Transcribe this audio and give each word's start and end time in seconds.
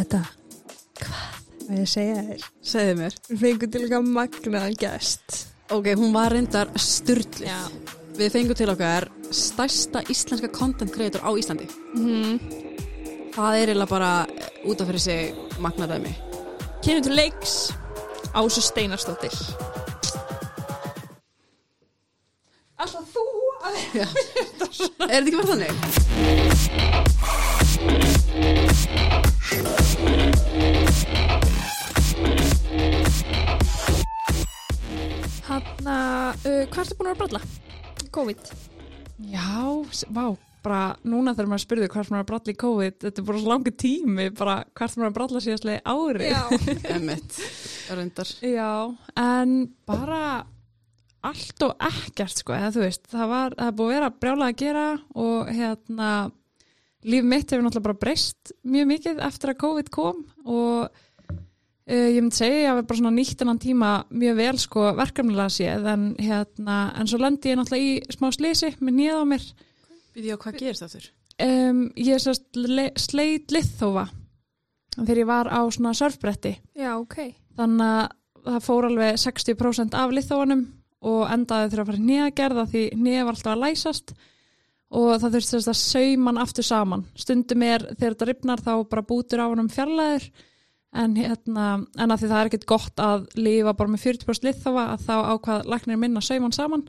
Þetta 0.00 0.20
Hvað? 1.00 1.38
Hvað 1.60 1.76
ég 1.76 1.84
að 1.84 1.90
segja 1.92 2.20
þér? 2.26 2.44
Segðu 2.70 2.92
mér. 2.98 3.16
Við 3.28 3.40
fengum 3.44 3.70
til 3.72 3.80
eitthvað 3.84 4.06
magnaðan 4.16 4.76
gæst 4.80 5.38
Ok, 5.70 5.86
hún 6.00 6.10
var 6.16 6.32
reyndar 6.34 6.70
styrlið. 6.82 7.44
Já. 7.46 7.58
Við 8.18 8.32
fengum 8.34 8.56
til 8.58 8.66
okkar 8.72 9.06
stærsta 9.30 10.00
íslenska 10.10 10.48
content 10.50 10.90
creator 10.90 11.22
á 11.22 11.30
Íslandi. 11.38 11.68
mm. 11.94 12.40
Það 13.36 13.58
er 13.60 13.70
eiginlega 13.70 13.92
bara 13.92 14.10
eh, 14.26 14.48
út 14.66 14.80
af 14.82 14.88
fyrir 14.90 15.04
sig 15.04 15.60
magnadæmi. 15.62 16.10
Kynum 16.82 17.04
til 17.06 17.14
leiks 17.14 17.54
Ásu 18.34 18.64
Steinarsdóttir 18.64 19.36
Alltaf 22.80 23.12
þú 23.12 23.26
að 23.60 23.78
er 24.00 24.08
þetta 24.10 25.20
ekki 25.20 25.36
verið 25.36 25.52
þannig? 25.54 26.99
COVID 38.20 38.54
Já, 39.28 39.66
vá, 40.12 40.24
bara 40.64 40.80
núna 41.04 41.32
þegar 41.34 41.48
maður 41.50 41.62
spurði 41.64 41.88
hvert 41.92 42.10
maður 42.12 42.22
að 42.22 42.28
bralla 42.30 42.52
í 42.52 42.58
COVID, 42.60 42.96
þetta 43.04 43.20
er 43.20 43.26
bara 43.28 43.40
svo 43.40 43.50
langu 43.50 43.72
tími, 43.82 44.26
bara 44.36 44.54
hvert 44.76 44.96
maður 44.96 45.06
er 45.06 45.10
að 45.10 45.18
bralla 45.18 45.42
síðastlega 45.44 45.94
ári. 45.94 46.30
Emmett, 46.94 47.36
reyndar. 47.92 48.32
Já, 48.44 48.70
en 49.20 49.54
bara 49.88 50.22
allt 51.28 51.66
og 51.66 51.86
ekkert, 51.90 52.40
sko, 52.40 52.56
eða 52.56 52.72
þú 52.76 52.84
veist, 52.86 53.08
það 53.12 53.32
var, 53.34 53.56
það 53.58 53.72
er 53.72 53.76
búið 53.80 53.90
að 53.90 53.96
vera 53.98 54.12
brjálað 54.24 54.52
að 54.52 54.60
gera 54.64 54.86
og 55.26 55.52
hérna, 55.58 56.10
líf 57.12 57.28
mitt 57.34 57.52
hefur 57.52 57.66
náttúrulega 57.66 57.88
bara 57.90 58.02
breyst 58.06 58.54
mjög 58.64 58.90
mikið 58.94 59.24
eftir 59.28 59.52
að 59.52 59.60
COVID 59.66 59.92
kom 59.92 60.24
og 60.48 61.04
Uh, 61.90 62.06
ég 62.14 62.20
myndi 62.22 62.36
segja 62.38 62.54
að 62.54 62.60
ég 62.62 62.68
hafi 62.70 62.84
bara 62.86 62.98
svona 63.00 63.10
nýtt 63.16 63.40
hennan 63.42 63.58
tíma 63.58 63.88
mjög 64.14 64.36
vel 64.38 64.58
sko 64.62 64.82
verkefnilega 64.94 65.50
séð 65.50 65.88
en 65.90 66.04
hérna, 66.22 66.76
en 67.00 67.08
svo 67.10 67.18
lendi 67.18 67.50
ég 67.50 67.58
náttúrulega 67.58 67.88
í 67.88 68.14
smá 68.14 68.28
slisi 68.36 68.70
með 68.78 68.94
nýða 69.00 69.16
á 69.18 69.24
mér. 69.32 69.46
Býði 70.14 70.34
á 70.34 70.42
hvað 70.44 70.58
gerist 70.60 70.86
aftur? 70.86 71.08
um, 71.40 71.80
ég 71.96 72.20
sérst 72.22 72.46
le- 72.58 72.92
sleit 73.00 73.50
liðþófa 73.54 74.04
þegar 75.00 75.20
ég 75.22 75.28
var 75.30 75.48
á 75.50 75.60
svona 75.72 75.94
surfbretti. 75.96 76.52
Já, 76.78 76.92
ok. 77.00 77.16
Þannig 77.58 77.86
að 77.86 78.50
það 78.50 78.64
fór 78.66 78.86
alveg 78.90 79.18
60% 79.22 79.96
af 79.98 80.12
liðþófanum 80.14 80.62
og 81.10 81.22
endaði 81.32 81.70
þurfa 81.72 81.82
að 81.86 81.90
fara 81.90 82.04
nýjagerða 82.10 82.64
því 82.70 82.82
nýja 83.00 83.24
var 83.24 83.34
alltaf 83.38 83.54
að 83.56 83.62
læsast 83.64 84.14
og 84.90 85.08
það 85.22 85.34
þurfti 85.36 85.50
sérst 85.54 85.70
að 85.72 85.78
sauman 85.80 86.38
aftur 86.42 86.66
saman. 86.66 87.04
Stundum 87.16 87.62
er 87.66 87.84
þegar 87.96 88.14
þetta 88.14 88.28
ripnar 88.30 88.62
þá 88.64 88.72
bara 88.90 89.06
bútur 89.06 89.42
á 89.42 89.50
honum 89.50 89.68
fjarlæður 89.72 90.28
en 90.92 91.14
hérna, 91.14 91.66
en 91.98 92.10
að 92.10 92.22
því 92.24 92.28
það 92.32 92.40
er 92.40 92.50
ekkert 92.50 92.66
gott 92.66 93.02
að 93.04 93.26
lifa 93.38 93.74
bara 93.78 93.92
með 93.92 94.04
40% 94.08 94.48
liðþófa 94.48 94.86
að 94.94 95.04
þá 95.06 95.14
ákvað 95.34 95.68
læknir 95.70 96.00
minna 96.02 96.20
sauman 96.24 96.52
saman 96.56 96.86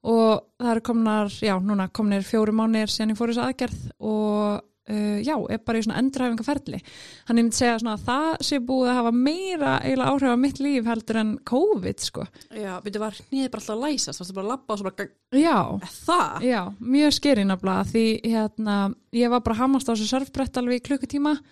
og 0.00 0.42
það 0.60 0.72
eru 0.74 0.82
komnar, 0.90 1.30
já, 1.44 1.54
núna 1.60 1.88
komnir 1.92 2.24
fjóru 2.24 2.52
mánir 2.56 2.88
síðan 2.92 3.14
ég 3.14 3.18
fór 3.20 3.32
þess 3.32 3.42
aðgerð 3.44 3.80
og 4.00 4.60
uh, 4.90 5.18
já, 5.20 5.34
er 5.52 5.60
bara 5.64 5.80
í 5.80 5.84
svona 5.84 6.00
endurhæfingaferli. 6.00 6.80
Þannig 7.28 7.42
ég 7.42 7.46
myndi 7.46 7.58
segja 7.58 7.78
svona 7.82 7.96
að 7.98 8.06
það 8.08 8.46
sé 8.48 8.60
búið 8.64 8.90
að 8.92 8.98
hafa 9.00 9.12
meira 9.18 9.74
eiginlega 9.84 10.14
áhrif 10.14 10.32
á 10.32 10.38
mitt 10.40 10.60
líf 10.64 10.88
heldur 10.88 11.20
en 11.20 11.34
COVID, 11.52 12.00
sko. 12.00 12.26
Já, 12.56 12.72
býtti 12.84 13.02
var 13.04 13.20
nýðið 13.20 13.52
bara 13.52 13.60
alltaf 13.62 13.76
að 13.76 13.84
læsast, 13.84 14.20
varstu 14.22 14.36
bara 14.38 14.46
að 14.48 14.52
labba 14.54 14.72
og 14.76 14.80
svo 14.80 14.88
bara, 14.88 15.08
Já, 15.36 15.58
"Eh, 15.82 15.94
það? 16.08 16.48
já, 16.48 16.60
mjög 16.80 17.12
skeri 17.20 17.44
nafnilega 17.44 17.88
því 17.92 18.06
hérna, 18.24 18.94
ég 19.12 19.30
var 19.30 19.40
bara 19.40 19.54
að 19.54 19.60
hamast 19.64 19.88
á 19.88 19.92
þessu 19.92 20.08
surfbrett 20.08 20.56
alveg 20.56 20.80
í 20.80 20.86
klukkutíma 20.88 21.36
og 21.36 21.44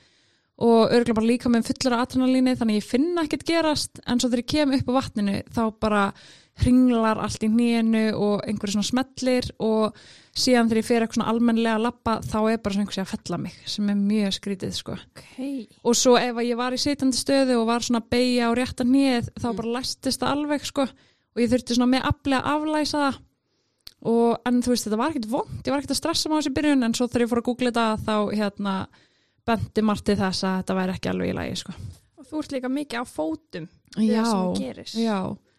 örgulega 0.58 1.14
bara 1.14 1.30
líka 1.30 1.50
með 1.52 1.68
fullur 1.70 1.94
adrenalíni 2.00 2.56
þannig 2.58 2.80
ég 2.80 2.90
finna 2.90 3.22
ekkert 3.22 3.46
gerast 3.46 4.00
en 4.06 4.18
svo 4.18 4.30
þegar 4.32 4.42
ég 4.42 4.52
kem 4.54 4.76
upp 4.78 4.88
á 4.90 4.98
vatninu 4.98 5.40
þá 5.54 5.62
bara 5.78 6.02
hringlar 6.58 7.20
allt 7.22 7.44
í 7.46 7.50
nýjenu 7.52 8.04
og 8.18 8.42
einhverju 8.48 8.74
svona 8.74 8.88
smellir 8.88 9.46
og 9.62 9.98
síðan 10.38 10.70
þegar 10.70 10.80
ég 10.80 10.88
fer 10.88 11.04
eitthvað 11.04 11.18
svona 11.20 11.32
almennlega 11.32 11.76
að 11.78 11.84
lappa 11.86 12.16
þá 12.24 12.38
er 12.40 12.58
bara 12.62 12.74
svona 12.74 12.86
einhversi 12.86 13.02
að 13.04 13.12
fella 13.12 13.40
mig 13.44 13.60
sem 13.70 13.92
er 13.92 14.00
mjög 14.00 14.34
skrítið 14.38 14.74
sko. 14.74 14.98
Ok. 14.98 15.30
Og 15.86 15.98
svo 15.98 16.16
ef 16.18 16.42
ég 16.42 16.58
var 16.58 16.74
í 16.74 16.80
sitjandi 16.82 17.18
stöðu 17.18 17.60
og 17.60 17.70
var 17.70 17.86
svona 17.86 18.02
að 18.02 18.10
beigja 18.16 18.50
á 18.50 18.52
rétta 18.58 18.86
nýð 18.86 19.30
þá 19.38 19.48
bara 19.60 19.74
læstist 19.78 20.22
það 20.22 20.34
alveg 20.34 20.68
sko. 20.68 20.86
Og 20.88 21.42
ég 21.42 21.50
þurfti 21.52 21.78
svona 21.78 21.92
með 21.94 22.10
aflega 22.10 22.42
að 22.42 22.54
aflæsa 22.56 23.02
það. 23.04 23.20
Og 24.08 24.48
en 24.48 24.62
þú 24.62 24.74
veist 24.74 24.86
þetta 24.86 24.98
var 24.98 25.12
ekkert 25.12 25.30
vond 25.30 25.58
ég 25.62 25.72
var 25.72 25.80
ekkert 25.80 25.94
að 25.94 26.00
stressa 26.02 26.30
mig 26.30 26.38
á 26.38 26.40
þessi 26.40 26.54
byrjun 26.58 26.86
en 26.86 26.94
svo 26.94 27.06
þegar 27.06 27.24
ég 27.24 27.30
fór 27.32 27.40
að 27.42 27.48
googla 27.48 27.72
þetta 27.72 27.86
þá 28.06 28.16
hérna 28.38 28.74
benti 29.48 29.84
margt 29.84 30.06
til 30.08 30.18
þess 30.20 30.46
að 30.46 30.60
þetta 30.60 30.78
væri 30.78 30.94
ekki 30.96 31.10
alveg 31.12 31.32
í 31.32 31.36
lagi 31.38 31.58
sko. 31.62 31.74
Og 32.18 32.28
þú 32.28 32.42
ert 32.42 32.54
líka 32.56 32.70
mikið 32.72 33.02
á 33.02 33.04
fótum 33.08 33.68
sem 33.96 35.02
já 35.02 35.18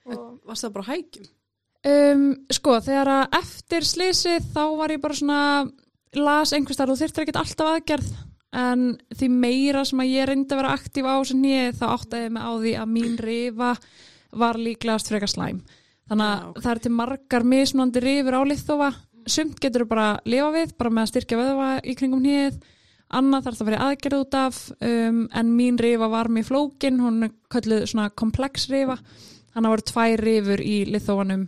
og, 0.09 0.39
Varstu 0.47 0.67
það 0.67 0.73
bara 0.77 0.87
á 0.87 0.91
hækjum? 0.93 1.27
Um, 1.89 2.23
sko, 2.51 2.73
þegar 2.83 3.11
að 3.13 3.37
eftir 3.39 3.85
slísið 3.87 4.49
þá 4.51 4.63
var 4.79 4.91
ég 4.91 5.03
bara 5.03 5.15
svona 5.15 5.43
las 6.17 6.51
einhvers 6.55 6.79
þar 6.79 6.91
og 6.91 6.99
þyrftir 6.99 7.23
ekkert 7.23 7.39
alltaf 7.39 7.69
aðgerð 7.69 8.09
en 8.59 8.85
því 9.13 9.29
meira 9.29 9.83
sem 9.85 10.01
að 10.01 10.11
ég 10.11 10.27
reyndi 10.27 10.55
að 10.55 10.61
vera 10.63 10.73
aktíf 10.73 11.05
á 11.05 11.13
þessu 11.21 11.37
nýið 11.37 11.77
þá 11.77 11.85
áttaði 11.93 12.23
ég 12.25 12.33
mig 12.33 12.47
á 12.49 12.51
því 12.57 12.73
að 12.81 12.91
mín 12.95 13.19
rifa 13.21 13.69
var 14.41 14.59
líklegast 14.59 15.11
frekar 15.11 15.31
slæm 15.31 15.61
þannig 16.09 16.25
að 16.25 16.33
Já, 16.33 16.47
ok. 16.49 16.59
það 16.63 16.71
er 16.71 16.81
til 16.83 16.93
margar 16.97 17.45
mismunandi 17.53 18.03
rifur 18.03 18.39
á 18.39 18.41
liðþófa 18.49 18.89
sumt 19.29 19.61
getur 19.61 19.85
þú 19.85 19.91
bara 19.91 20.07
að 20.15 20.33
lifa 20.33 20.49
við 20.57 20.75
bara 20.81 20.93
með 20.95 21.05
að 21.05 21.11
styrkja 21.13 21.39
vöðva 21.39 21.69
í 21.85 21.95
kringum 21.99 22.25
nýið 22.25 22.59
annað 23.09 23.47
þarf 23.47 23.57
það 23.57 23.65
að 23.65 23.71
vera 23.71 23.87
aðgerð 23.87 24.19
út 24.19 24.37
af 24.39 24.61
um, 24.85 25.23
en 25.41 25.55
mín 25.55 25.79
rifa 25.81 26.09
var 26.11 26.29
mér 26.33 26.47
flókin 26.47 27.01
hún 27.01 27.25
er 27.27 27.33
kölluð 27.51 27.87
svona 27.89 28.11
komplex 28.13 28.69
rifa 28.69 28.99
að 28.99 29.63
það 29.63 29.73
voru 29.73 29.87
tvær 29.89 30.23
rifur 30.25 30.63
í 30.63 30.77
liðþófanum 30.93 31.47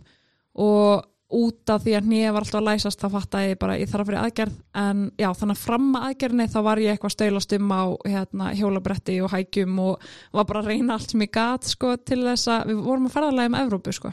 og 0.61 1.07
út 1.31 1.72
af 1.72 1.85
því 1.85 1.94
að 1.95 2.07
nýja 2.11 2.31
var 2.35 2.44
alltaf 2.44 2.59
að 2.59 2.66
læsast 2.67 3.01
þá 3.01 3.13
fattaði 3.13 3.51
ég 3.53 3.59
bara 3.61 3.77
ég 3.79 3.91
þarf 3.91 4.03
að 4.03 4.09
fyrir 4.09 4.22
aðgerð 4.22 4.57
en 4.81 5.03
já 5.22 5.27
þannig 5.39 5.55
að 5.55 5.61
fram 5.61 5.85
að 5.95 6.07
aðgerðinni 6.09 6.47
þá 6.51 6.57
var 6.66 6.81
ég 6.81 6.95
eitthvað 6.95 7.13
stöylast 7.16 7.55
um 7.55 7.72
á 7.72 7.83
hérna, 8.03 8.49
hjólabretti 8.57 9.16
og 9.23 9.31
hækjum 9.31 9.79
og 9.85 10.09
var 10.35 10.49
bara 10.49 10.63
að 10.63 10.73
reyna 10.73 10.97
allt 10.97 11.13
sem 11.13 11.23
ég 11.23 11.31
gat 11.31 11.69
sko 11.72 11.93
til 12.03 12.19
þess 12.25 12.51
að 12.51 12.73
við 12.73 12.83
vorum 12.89 13.07
að 13.07 13.16
ferðalega 13.16 13.53
um 13.53 13.57
Evrópu 13.61 13.95
sko 13.95 14.11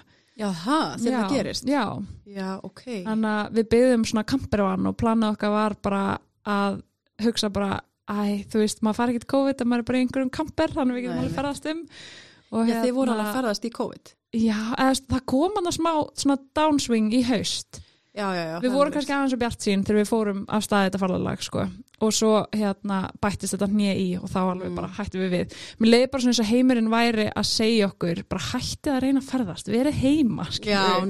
það, 0.54 0.92
þegar 1.02 1.10
já, 1.10 1.18
það 1.18 1.34
gerist? 1.34 1.66
Já, 1.66 1.84
Já, 2.28 2.50
ok. 2.62 2.84
þannig 3.08 3.30
að 3.32 3.58
við 3.58 3.70
byggðum 3.74 4.04
svona 4.12 4.26
kampervan 4.28 4.90
og 4.90 4.98
planið 5.00 5.34
okkar 5.34 5.54
var 5.56 5.76
bara 5.82 6.02
að 6.48 6.78
hugsa 7.24 7.50
bara 7.54 7.80
æ, 8.08 8.44
þú 8.48 8.62
veist, 8.62 8.80
maður 8.82 9.00
fari 9.00 9.14
ekkert 9.14 9.32
COVID 9.34 9.62
en 9.62 9.70
maður 9.70 9.84
er 9.84 9.88
bara 9.90 9.98
í 9.98 10.04
einhverjum 10.06 10.32
kamper 10.38 10.74
þannig 10.76 10.98
við 10.98 11.06
getum 11.06 11.22
alveg 11.22 11.36
ferðast 11.36 11.68
um. 11.72 11.82
Og 12.48 12.70
Já, 12.70 12.78
þið 12.80 12.94
voru 12.96 13.12
alveg 13.12 13.26
að 13.26 13.36
ferðast 13.36 13.66
í 13.68 13.72
COVID. 13.74 14.14
Já, 14.38 14.58
eða, 14.76 14.94
það 15.12 15.26
kom 15.32 15.58
hann 15.58 15.68
að 15.68 15.76
smá 15.76 15.92
svona 16.22 16.38
downswing 16.56 17.12
í 17.16 17.22
haust 17.28 17.80
Já, 18.18 18.28
já, 18.34 18.44
já. 18.50 18.56
Við 18.64 18.72
vorum 18.74 18.92
kannski 18.96 19.12
aðeins 19.14 19.34
og 19.36 19.38
bjart 19.44 19.62
sín 19.62 19.82
þegar 19.86 20.00
við 20.02 20.08
fórum 20.10 20.40
af 20.50 20.64
staði 20.66 20.88
þetta 20.88 21.00
farðalag 21.04 21.42
sko. 21.46 21.68
og 22.00 22.12
svo 22.14 22.32
hérna 22.54 22.96
bættist 23.22 23.54
þetta 23.56 23.66
nýja 23.74 23.94
í 23.98 24.06
og 24.22 24.28
þá 24.30 24.38
alveg 24.52 24.68
Mm. 24.70 24.74
bara 24.78 24.88
hættum 24.94 25.22
við 25.24 25.30
við 25.34 25.54
Mér 25.82 25.90
leiði 25.92 26.10
bara 26.12 26.22
svona 26.22 26.30
eins 26.34 26.40
og 26.42 26.50
heimurinn 26.50 26.90
væri 26.92 27.24
að 27.34 27.46
segja 27.48 27.88
okkur 27.90 28.20
bara 28.28 28.42
hættið 28.52 28.92
að 28.94 29.00
reyna 29.02 29.20
að 29.20 29.30
ferðast, 29.32 29.70
heima 30.02 30.44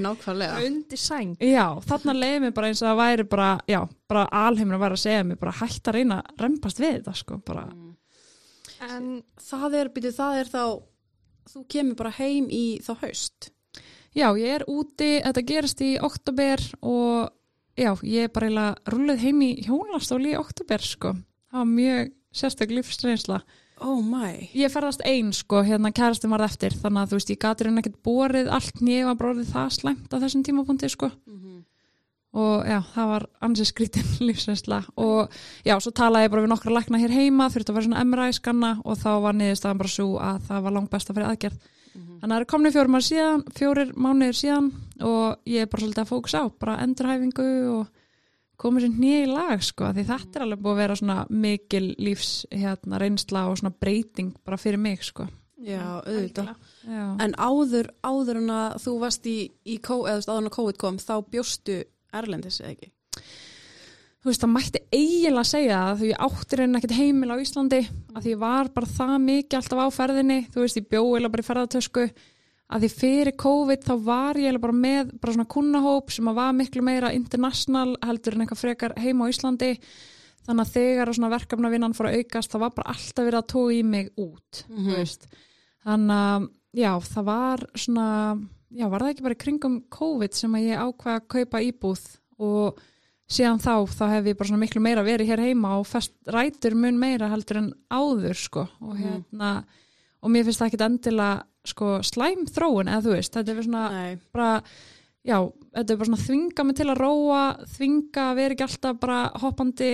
nákvæmlega. 0.01 0.65
undir 0.65 0.97
sæng 0.97 1.35
Já, 1.41 1.67
þarna 1.85 2.13
leiði 2.17 2.39
mér 2.45 2.53
bara 2.53 2.67
eins 2.67 2.81
og 2.81 2.87
það 2.89 3.01
væri 3.03 3.29
bara, 3.29 3.49
já, 3.67 3.81
bara 4.09 4.25
alheimur 4.31 4.75
að 4.79 4.83
væri 4.85 4.97
að 4.97 5.03
segja 5.05 5.23
mér 5.29 5.39
bara 5.39 5.51
hætt 5.61 5.83
að 5.83 5.93
reyna 5.93 6.21
að 6.23 6.41
rempast 6.45 6.79
við 6.79 6.93
þetta 7.03 7.15
sko, 7.15 7.37
bara, 7.45 7.67
En 8.81 9.23
Það 9.37 9.73
er, 9.75 9.89
býtu, 9.89 10.11
það 10.15 10.39
er 10.39 10.45
þá, 10.45 10.63
þú 11.53 11.63
kemur 11.67 11.95
bara 11.99 12.11
heim 12.17 12.47
í 12.49 12.79
þá 12.81 12.93
haust. 13.01 13.49
Já, 14.19 14.33
ég 14.35 14.57
er 14.57 14.65
úti, 14.67 15.21
þetta 15.23 15.41
gerist 15.47 15.81
í 15.85 15.93
oktober 16.03 16.59
og 16.83 17.29
já, 17.79 17.93
ég 18.03 18.27
er 18.27 18.31
bara 18.35 18.49
eiginlega 18.49 18.91
rúlið 18.91 19.21
heim 19.23 19.43
í 19.45 19.49
hjónastóli 19.63 20.33
í 20.33 20.39
oktober 20.39 20.83
sko. 20.83 21.13
Það 21.49 21.61
var 21.61 21.69
mjög 21.69 22.11
sérstök 22.35 22.73
lífsreynsla. 22.75 23.39
Oh 23.79 24.01
my. 24.03 24.49
Ég 24.59 24.73
ferðast 24.73 25.05
einn 25.07 25.31
sko, 25.31 25.61
hérna 25.63 25.93
kærastin 25.95 26.33
varð 26.33 26.49
eftir, 26.49 26.75
þannig 26.81 27.05
að 27.05 27.13
þú 27.13 27.19
veist, 27.21 27.31
ég 27.31 27.41
gatur 27.45 27.69
henni 27.69 27.83
ekkert 27.85 28.03
borið 28.03 28.51
allt 28.59 28.83
nýja 28.83 29.07
og 29.07 29.17
bróðið 29.21 29.53
það 29.53 29.71
slæmt 29.77 30.11
á 30.11 30.17
þessum 30.19 30.43
tímapunkti 30.49 30.91
sko. 30.91 31.13
Og 32.43 32.67
já, 32.67 32.77
það 32.91 33.11
var 33.13 33.29
ansið 33.47 33.71
skrítin 33.71 34.11
lífsreynsla 34.27 34.83
og 34.99 35.31
já, 35.63 35.79
svo 35.79 35.95
talaði 35.95 36.27
ég 36.27 36.35
bara 36.35 36.43
við 36.43 36.51
nokkra 36.57 36.75
lækna 36.75 36.99
hér 37.01 37.15
heima, 37.15 37.47
þurfti 37.49 37.71
að 37.71 37.79
vera 37.79 37.87
svona 37.87 38.03
MRI 38.03 38.35
skanna 38.35 38.75
og 38.83 38.99
þá 38.99 39.11
var 39.23 39.39
niðurstaðan 39.39 39.79
bara 39.79 39.95
svo 39.95 40.11
að 40.19 40.43
það 40.51 40.65
var 40.67 40.75
langt 40.75 40.91
best 40.91 41.09
að 41.09 41.21
fyrir 41.21 41.31
aðgerð. 41.31 41.69
Þannig 42.19 42.25
að 42.25 42.33
það 42.33 42.39
eru 42.39 42.49
komni 42.53 42.73
fjórir 42.75 43.05
síðan, 43.05 43.45
fjórir 43.55 43.93
mánuðir 43.95 44.37
síðan 44.39 44.69
og 45.07 45.49
ég 45.49 45.63
er 45.63 45.71
bara 45.71 45.83
svolítið 45.83 46.03
að 46.03 46.11
fókus 46.11 46.35
á, 46.35 46.43
bara 46.59 46.77
endurhæfingu 46.83 47.49
og 47.73 47.87
komið 48.59 48.85
sér 48.85 48.95
nýja 48.99 49.19
í 49.23 49.29
lag 49.29 49.63
sko, 49.63 49.91
því 49.95 50.05
þetta 50.09 50.39
er 50.39 50.45
alveg 50.45 50.63
búið 50.63 50.73
að 50.73 50.81
vera 50.83 50.97
svona 50.99 51.17
mikil 51.31 51.85
lífs 51.95 52.31
hérna, 52.51 52.99
reynsla 52.99 53.45
og 53.47 53.59
svona 53.61 53.75
breyting 53.79 54.33
bara 54.43 54.59
fyrir 54.59 54.81
mig 54.83 55.05
sko. 55.07 55.29
Já, 55.59 55.99
auðvitað. 56.07 56.51
Já, 56.87 57.03
En 57.19 57.33
áður, 57.35 57.89
áður 58.03 58.39
en 58.39 58.51
að 58.55 58.77
þú 58.83 58.93
varst 59.01 59.27
í, 59.27 59.37
í 59.67 59.77
kó, 59.83 60.01
eða 60.07 60.19
þú 60.19 60.19
veist, 60.19 60.31
áður 60.31 60.41
en 60.41 60.49
að 60.51 60.55
COVID 60.57 60.79
kom, 60.79 60.99
þá 61.03 61.15
bjóstu 61.31 61.79
Erlendis 62.15 62.59
eða 62.63 62.73
ekki? 62.75 62.91
Þú 64.19 64.29
veist, 64.31 64.43
það 64.43 64.51
mætti 64.55 64.81
eiginlega 64.91 65.47
segja 65.47 65.77
það 65.83 66.01
því 66.01 66.09
ég 66.09 66.25
átti 66.27 66.59
reyna 66.59 66.79
ekkert 66.79 66.97
heimil 66.97 67.31
á 67.31 67.37
Íslandi 67.43 67.79
að 68.15 68.25
því 68.25 68.33
ég 68.33 68.41
var 68.41 68.73
bara 68.75 68.91
það 68.97 69.15
mikið 69.27 69.59
alltaf 69.59 69.79
á 69.79 69.87
ferðinni 69.95 70.39
þú 70.51 70.65
veist, 70.65 70.79
ég 70.81 70.89
bjó 70.91 71.01
eiginlega 71.05 71.33
bara 71.35 71.45
í 71.45 71.49
ferðartösku 71.49 72.05
að 72.69 72.83
því 72.83 72.89
fyrir 72.93 73.35
COVID 73.39 73.85
þá 73.87 73.93
var 74.05 74.37
ég 74.37 74.45
eiginlega 74.49 74.65
bara 74.67 74.77
með 74.83 75.13
bara 75.17 75.35
svona 75.35 75.51
kunnahóp 75.55 76.13
sem 76.13 76.29
að 76.29 76.39
var 76.39 76.53
miklu 76.57 76.85
meira 76.85 77.11
international 77.15 77.95
heldur 78.05 78.35
en 78.35 78.45
eitthvað 78.45 78.61
frekar 78.61 78.95
heima 78.99 79.25
á 79.25 79.31
Íslandi. 79.31 79.71
Þannig 80.45 80.65
að 80.65 80.75
þegar 80.75 81.11
svona 81.13 81.31
verkefna 81.33 81.71
vinnan 81.73 81.95
fór 81.97 82.09
að 82.09 82.19
aukast 82.21 82.53
þá 82.53 82.59
var 82.61 82.75
bara 82.77 82.93
alltaf 82.93 83.25
verið 83.25 83.39
að 83.39 83.49
tóa 83.53 83.73
í 83.73 83.81
mig 83.85 84.11
út 84.21 84.61
þú 84.67 84.93
veist. 84.93 85.27
Þannig 85.85 86.15
að 86.19 86.47
já, 86.77 86.91
það 87.09 87.27
var 87.31 87.65
svona 87.73 88.07
já, 88.69 88.85
var 88.85 89.03
það 89.03 89.11
ekki 89.13 89.27
bara 89.27 89.41
kringum 89.43 89.81
COVID 89.97 90.37
sem 90.37 90.55
að 90.57 90.69
ég 90.69 90.85
ákvaða 90.85 91.19
að 91.19 91.27
kaupa 91.35 91.63
íbúð 91.65 92.05
og 92.45 92.81
síðan 93.29 93.59
þá, 93.61 93.73
þá 93.93 94.03
hef 94.15 94.25
ég 94.31 94.37
bara 94.39 94.49
svona 94.49 94.63
miklu 94.63 94.81
meira 94.81 95.03
verið 95.05 95.27
hér 95.29 95.43
heima 95.45 95.75
og 95.79 95.85
fest 95.87 96.13
rætur 96.27 96.75
mun 96.75 96.97
meira 96.99 97.29
heldur 97.29 97.57
en 97.61 97.73
áður 97.93 98.35
sko 98.35 98.67
og 98.81 98.95
Mhm. 98.95 99.03
hérna 99.03 99.63
og 100.23 100.31
mér 100.31 100.43
finnst 100.47 100.59
það 100.59 100.69
ekkit 100.71 100.85
endilega 100.87 101.43
sko 101.65 101.99
slæm 102.01 102.45
þróun 102.49 102.89
eða 102.89 103.03
þú 103.05 103.13
veist, 103.15 103.33
þetta 103.33 103.49
er 103.57 103.63
svona 103.63 103.83
Nei, 103.91 104.17
bara, 104.33 104.63
já, 105.25 105.37
þetta 105.75 105.91
er 105.91 105.97
bara 105.97 106.09
svona 106.09 106.25
þvinga 106.25 106.65
mig 106.65 106.75
til 106.75 106.87
að 106.89 106.97
róa, 106.97 107.41
þvinga 107.77 108.23
að 108.31 108.35
vera 108.35 108.53
ekki 108.55 108.65
alltaf 108.67 108.99
bara 108.99 109.29
hoppandi 109.35 109.91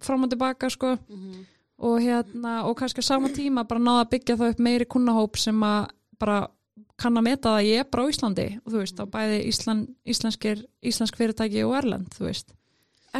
fram 0.00 0.24
og 0.24 0.30
tilbaka 0.30 0.70
sko. 0.70 0.98
Mhm. 1.08 1.46
og 1.78 2.00
hérna, 2.00 2.64
og 2.64 2.76
kannski 2.78 3.00
á 3.00 3.04
sama 3.04 3.28
tíma 3.28 3.66
bara 3.68 3.80
náða 3.80 4.04
að 4.06 4.10
byggja 4.10 4.36
það 4.38 4.50
upp 4.50 4.58
meiri 4.60 4.84
kunnahóp 4.86 5.36
sem 5.36 5.60
að 5.60 5.90
bara 6.18 6.48
kann 6.96 7.12
að 7.18 7.22
meta 7.24 7.48
það 7.50 7.58
að 7.60 7.66
ég 7.68 7.78
er 7.80 7.84
bara 7.84 8.02
á 8.04 8.08
Íslandi. 8.08 8.60
Og 8.64 8.72
þú 8.72 8.78
veist, 8.80 8.96
á 8.96 9.04
bæði 9.04 9.44
Ísland, 9.50 9.88
íslenskir, 10.08 10.64
íslensk 10.82 11.16
fyrirtæki 11.20 11.60
og 11.68 11.74
Erlend, 11.76 12.08
þú 12.16 12.24
veist 12.30 12.52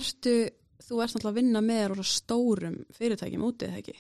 ertu, 0.00 0.34
þú 0.87 1.00
ert 1.02 1.14
náttúrulega 1.16 1.32
að 1.32 1.38
vinna 1.40 1.62
með 1.64 1.96
stórum 2.06 2.76
fyrirtækjum 2.96 3.46
útið, 3.46 3.72
það 3.72 3.82
ekki? 3.82 3.96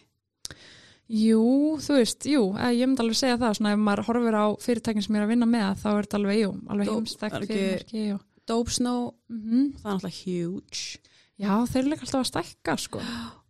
Jú, 1.06 1.42
þú 1.78 1.96
veist, 2.00 2.26
jú, 2.26 2.42
eh, 2.58 2.72
ég 2.74 2.88
myndi 2.88 3.04
alveg 3.04 3.18
segja 3.20 3.38
það 3.38 3.58
svona 3.60 3.74
ef 3.76 3.82
maður 3.86 4.06
horfir 4.08 4.38
á 4.42 4.46
fyrirtækin 4.58 5.04
sem 5.06 5.14
ég 5.14 5.20
er 5.20 5.26
að 5.26 5.32
vinna 5.36 5.46
með 5.46 5.68
þá 5.82 5.88
er 5.92 6.06
þetta 6.06 6.18
alveg, 6.18 6.38
jú, 6.40 6.48
alveg 6.66 6.90
heimstækt 6.90 7.36
er 7.36 7.46
fyrirmerki 7.46 8.06
Dope 8.46 8.74
Snow, 8.74 9.12
mm 9.30 9.68
það 9.82 9.86
er 9.86 9.94
náttúrulega 9.94 10.18
huge. 10.24 10.98
Já, 11.36 11.52
þeir 11.68 11.80
eru 11.82 11.92
líka 11.92 12.06
alltaf 12.06 12.22
að 12.22 12.30
stækka, 12.30 12.76
sko 12.80 13.00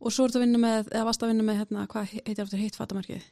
Og 0.02 0.12
svo 0.12 0.26
ertu 0.26 0.40
að 0.40 0.44
vinna 0.44 0.60
með, 0.60 0.88
eða 0.92 1.06
varst 1.08 1.22
að 1.22 1.32
vinna 1.32 1.46
með, 1.46 1.58
hérna, 1.62 1.86
hvað 1.90 2.12
heitir 2.12 2.44
aftur 2.44 2.60
hitt 2.60 2.76
fatamarkið? 2.76 3.24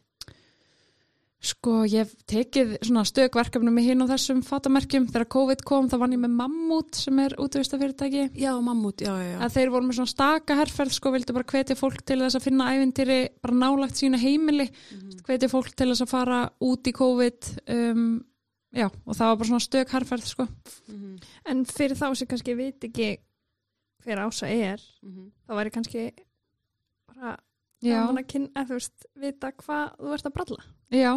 Sko, 1.44 1.82
ég 1.85 2.00
hef 2.06 2.12
tekið 2.31 2.70
svona 2.87 3.02
stökverkefni 3.05 3.69
með 3.75 3.88
hinn 3.91 4.05
og 4.05 4.08
þessum 4.08 4.38
fatamerkjum. 4.46 5.11
Þegar 5.12 5.26
COVID 5.35 5.64
kom, 5.69 5.88
þá 5.93 5.96
vann 6.00 6.14
ég 6.17 6.23
með 6.23 6.32
Mammut 6.38 6.96
sem 6.96 7.19
er 7.20 7.35
útvista 7.43 7.76
fyrirtæki. 7.81 8.31
Já, 8.41 8.52
Mammut, 8.64 9.02
já, 9.05 9.12
já, 9.20 9.26
já. 9.35 9.38
Að 9.44 9.56
þeir 9.58 9.73
voru 9.75 9.88
með 9.91 9.99
svona 9.99 10.12
staka 10.14 10.56
herferð, 10.56 10.94
sko, 10.96 11.12
vildu 11.12 11.37
bara 11.37 11.49
hvetja 11.52 11.76
fólk 11.76 12.00
til 12.08 12.19
þess 12.23 12.38
að 12.38 12.46
finna 12.46 12.70
ævintýri, 12.73 13.19
bara 13.44 13.58
nálagt 13.61 14.00
sína 14.00 14.20
heimili, 14.23 14.70
Mhm. 14.70 15.20
hvetja 15.29 15.50
fólk 15.52 15.75
til 15.76 15.91
þess 15.93 16.06
að 16.06 16.12
fara 16.14 16.41
út 16.64 16.82
í 16.88 16.93
COVID. 16.96 17.52
Um, 17.69 18.25
já, 18.73 18.87
og 18.88 19.14
það 19.14 19.29
var 19.29 19.37
bara 19.37 19.49
svona 19.52 19.69
stök 19.69 19.88
herferð, 19.91 20.25
sko. 20.26 20.49
Mhm, 20.88 21.19
En 21.46 21.64
fyrir 21.67 21.96
þá 21.96 22.17
sem 22.17 22.26
kannski 22.26 22.56
veit 22.56 22.81
ekki 22.81 23.19
hver 24.05 24.17
ása 24.25 24.49
er, 24.49 24.81
mhm. 25.05 25.31
þá 25.46 25.52
væri 25.61 25.70
kannski 25.73 26.11
bara 27.12 27.37
gaman 27.92 28.22
að 28.22 28.31
kynna, 28.32 28.64
þú 28.69 28.78
veist, 28.78 29.08
vita 29.20 29.52
hvað 29.52 29.84
þú 29.98 30.14
ert 30.16 30.31
að 30.31 30.36
bralla. 30.38 30.64
já. 30.94 31.12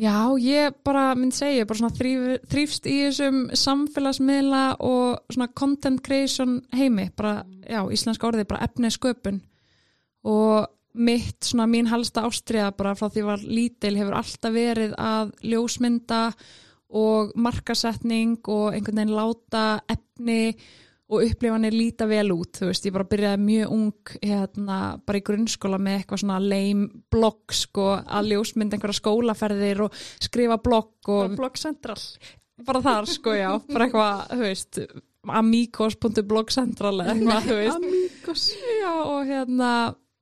Já, 0.00 0.32
ég 0.40 0.76
bara 0.80 1.10
mynd 1.12 1.34
segja, 1.36 1.66
bara 1.68 1.76
svona 1.76 1.92
þrýf, 1.92 2.46
þrýfst 2.48 2.86
í 2.88 2.94
þessum 3.02 3.40
samfélagsmiðla 3.52 4.62
og 4.80 5.34
svona 5.34 5.50
content 5.52 6.00
creation 6.00 6.54
heimi, 6.72 7.10
bara, 7.12 7.42
já, 7.68 7.82
íslenska 7.92 8.30
orðið, 8.30 8.46
bara 8.48 8.64
efni 8.64 8.88
sköpun 8.94 9.42
og 10.24 10.70
mitt, 10.96 11.44
svona 11.44 11.68
mín 11.70 11.90
helsta 11.90 12.24
ástriða 12.26 12.72
bara 12.78 12.96
frá 12.98 13.10
því 13.12 13.26
var 13.28 13.44
lítil 13.44 13.92
hefur 13.98 14.16
alltaf 14.18 14.54
verið 14.54 14.96
að 14.98 15.34
ljósmynda 15.52 16.22
og 17.00 17.34
markasetning 17.38 18.40
og 18.50 18.72
einhvern 18.74 19.02
veginn 19.02 19.14
láta 19.14 19.64
efni 19.90 20.42
og 20.50 20.64
upplifanir 21.18 21.74
líta 21.74 22.06
vel 22.06 22.30
út, 22.30 22.52
þú 22.60 22.68
veist, 22.70 22.84
ég 22.86 22.94
bara 22.94 23.08
byrjaði 23.10 23.40
mjög 23.42 23.72
ung 23.74 24.12
hérna, 24.22 24.76
bara 25.06 25.18
í 25.18 25.24
grunnskóla 25.26 25.78
með 25.82 25.96
eitthvað 25.98 26.22
svona 26.22 26.38
lame 26.44 26.88
blogg 27.10 27.56
sko, 27.56 27.86
að 28.06 28.30
ljósmynda 28.30 28.78
einhverja 28.78 29.00
skólaferðir 29.00 29.82
og 29.88 29.96
skrifa 30.22 30.60
blogg 30.62 31.10
og 31.10 31.24
Og 31.30 31.36
Blog 31.40 31.58
Central. 31.58 31.98
bara 32.66 32.82
þar 32.84 33.06
sko, 33.10 33.34
já, 33.34 33.50
bara 33.72 33.86
eitthvað, 33.88 34.26
þú 34.36 34.44
veist 34.44 34.80
amigos.blogcentral 35.30 37.00
eða 37.02 37.14
eitthvað, 37.14 37.48
þú 37.48 37.56
veist 37.58 37.76
Amigos. 37.80 38.44
Já, 38.80 38.92
og 39.04 39.26
hérna 39.28 39.70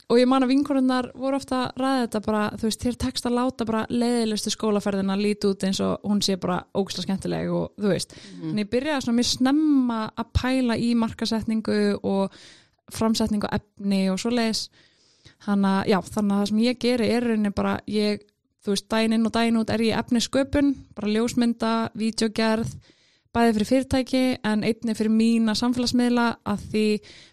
og 0.09 0.17
ég 0.17 0.29
man 0.29 0.45
að 0.45 0.53
vinkorinnar 0.55 1.11
voru 1.19 1.37
ofta 1.37 1.59
að 1.67 1.83
ræða 1.83 2.05
þetta 2.05 2.21
bara, 2.25 2.43
þú 2.57 2.69
veist, 2.69 2.85
þér 2.85 2.99
tekst 3.03 3.27
að 3.29 3.37
láta 3.37 3.67
bara 3.69 3.83
leiðilegustu 3.93 4.53
skólaferðina 4.55 5.17
líti 5.21 5.51
út 5.51 5.67
eins 5.69 5.81
og 5.85 6.07
hún 6.09 6.23
sé 6.25 6.39
bara 6.41 6.63
ógslag 6.79 7.05
skemmtileg 7.05 7.53
og 7.53 7.75
þú 7.77 7.93
veist, 7.93 8.17
en 8.41 8.63
ég 8.63 8.71
byrjaði 8.73 9.05
svona 9.05 9.19
mjög 9.19 9.31
snemma 9.35 10.01
að 10.17 10.31
pæla 10.41 10.79
í 10.81 10.95
markasetningu 10.97 11.79
og 12.03 12.39
framsetningu 12.89 13.51
á 13.53 13.61
efni 13.61 14.03
og 14.09 14.21
svo 14.23 14.33
leiðis 14.33 14.71
þannig 15.45 15.71
að, 15.75 15.89
já, 15.93 15.99
þannig 16.15 16.35
að 16.35 16.39
það 16.41 16.49
sem 16.49 16.63
ég 16.65 16.79
geri 16.81 17.11
er 17.13 17.29
rauninni 17.29 17.55
bara, 17.55 17.79
ég, 17.87 18.23
þú 18.65 18.73
veist, 18.73 19.01
inn 19.05 19.29
og 19.29 19.35
daginn 19.37 19.61
út 19.61 19.71
er 19.71 19.85
ég 19.85 19.99
efni 20.01 20.25
sköpun, 20.25 20.73
bara 20.97 21.13
ljósmynda, 21.13 21.75
vídeogerð 21.93 22.73
bæði 23.37 23.55
fyrir 23.55 23.69
fyrirtæki 23.69 24.23
en 24.49 24.65
einni 24.67 24.95
fyrir 24.97 25.13
mína 25.13 25.55
samfélagsmiðla 25.59 26.27
að 26.49 26.65
því 26.73 26.85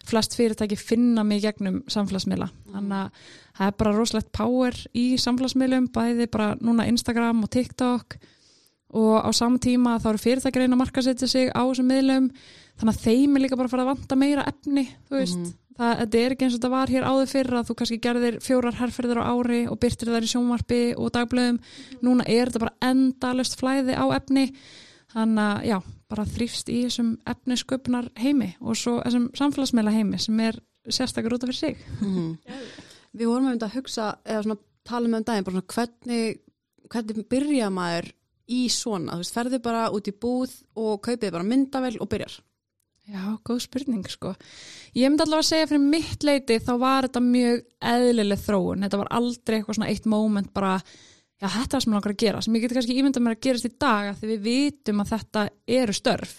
flest 0.06 0.36
fyrirtæki 0.36 0.78
finna 0.78 1.24
mig 1.24 1.42
gegnum 1.44 1.80
samfélagsmiðla. 1.90 2.50
Þannig 2.74 2.96
að 3.00 3.28
það 3.56 3.70
er 3.70 3.76
bara 3.80 3.94
rosalegt 3.96 4.32
power 4.36 4.78
í 4.92 5.06
samfélagsmiðlum, 5.22 5.90
bæði 5.94 6.28
bara 6.32 6.52
núna 6.60 6.88
Instagram 6.90 7.44
og 7.46 7.52
TikTok 7.56 8.18
og 8.96 9.16
á 9.24 9.30
sama 9.34 9.60
tíma 9.62 9.96
þá 10.00 10.10
eru 10.12 10.22
fyrirtæki 10.22 10.62
reyna 10.62 10.76
að 10.76 10.82
markasetja 10.84 11.28
sig 11.28 11.50
á 11.50 11.64
þessum 11.64 11.88
miðlum 11.90 12.28
þannig 12.76 12.92
að 12.92 13.04
þeim 13.06 13.36
er 13.36 13.44
líka 13.44 13.58
bara 13.58 13.70
að 13.70 13.74
fara 13.74 13.86
að 13.86 13.92
vanta 13.94 14.18
meira 14.20 14.44
efni, 14.50 14.84
þú 15.08 15.16
veist. 15.20 15.40
Mhm. 15.40 15.54
Það, 15.76 16.14
er 16.16 16.32
ekki 16.32 16.44
eins 16.46 16.54
og 16.54 16.60
þetta 16.60 16.72
var 16.72 16.88
hér 16.88 17.04
áður 17.04 17.28
fyrir 17.28 17.54
að 17.58 17.66
þú 17.68 17.74
kannski 17.76 17.96
gerðir 18.00 18.36
fjórar 18.40 18.78
herrferðir 18.78 19.18
á 19.20 19.28
ári 19.28 19.58
og 19.68 19.76
byrtir 19.76 20.08
þær 20.08 20.24
í 20.24 20.30
sjónvarpi 20.30 20.78
og 20.96 21.10
dagblöðum. 21.12 21.58
Núna 22.00 22.24
er 22.24 22.48
þetta 22.48 22.62
bara 22.64 22.78
endalust 22.80 23.58
flæði 23.60 23.92
á 23.92 24.04
efni 24.16 24.46
þannig 25.16 25.42
að 25.46 25.66
já, 25.70 25.76
bara 26.12 26.26
þrýfst 26.36 26.70
í 26.72 26.78
þessum 26.84 27.12
efnisköpunar 27.32 28.10
heimi 28.20 28.50
og 28.60 28.78
svo 28.78 28.98
þessum 29.00 29.28
samfélagsmeila 29.38 29.94
heimi 29.94 30.20
sem 30.22 30.40
er 30.44 30.60
sérstakar 30.86 31.34
út 31.34 31.44
af 31.46 31.50
fyrir 31.50 31.60
sig. 31.60 31.78
Mhm. 32.00 32.36
Við 33.16 33.30
vorum 33.30 33.48
um 33.48 33.54
þetta 33.56 33.70
að 33.70 33.78
hugsa, 33.78 34.10
eða 34.24 34.42
svona 34.44 34.58
tala 34.84 35.08
með 35.08 35.18
um 35.22 35.24
daginn, 35.24 35.44
bara 35.46 35.56
svona 35.56 35.74
hvernig, 35.74 36.40
hvernig 36.92 37.28
byrja 37.32 37.70
maður 37.72 38.12
í 38.46 38.66
svona, 38.70 39.16
þú 39.16 39.24
veist, 39.24 39.34
ferði 39.34 39.62
bara 39.62 39.86
út 39.90 40.10
í 40.10 40.14
búð 40.14 40.52
og 40.76 41.00
kaupið 41.02 41.32
bara 41.32 41.46
myndavel 41.46 41.96
og 41.98 42.10
byrjar. 42.12 42.36
Já, 43.06 43.38
góð 43.46 43.60
spurning 43.62 44.06
sko. 44.10 44.32
Ég 44.98 45.06
myndi 45.06 45.22
allavega 45.22 45.44
að 45.44 45.50
segja 45.52 45.66
fyrir 45.70 45.82
mitt 45.92 46.24
leiti 46.26 46.56
þá 46.58 46.72
var 46.82 47.06
þetta 47.06 47.22
mjög 47.22 47.60
eðlileg 47.92 48.40
þróun. 48.42 48.82
Þetta 48.82 48.98
var 48.98 49.10
aldrei 49.14 49.58
eitthvað 49.60 49.78
svona 49.78 49.90
eitt 49.92 50.08
moment 50.10 50.50
bara, 50.56 50.72
já 51.42 51.48
þetta 51.52 51.76
er 51.76 51.84
sem 51.84 51.92
langar 51.92 52.14
að 52.14 52.22
gera 52.22 52.40
sem 52.44 52.54
ég 52.56 52.64
geti 52.64 52.78
kannski 52.78 52.96
ímyndað 53.00 53.26
mér 53.26 53.36
að 53.36 53.44
gerast 53.46 53.68
í 53.68 53.74
dag 53.78 54.08
af 54.12 54.20
því 54.20 54.30
við 54.30 54.46
vitum 54.46 55.02
að 55.02 55.12
þetta 55.14 55.48
eru 55.80 55.96
störf. 55.96 56.38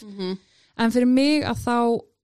En 0.77 0.93
fyrir 0.93 1.09
mig 1.09 1.45
að 1.45 1.61
þá 1.65 1.77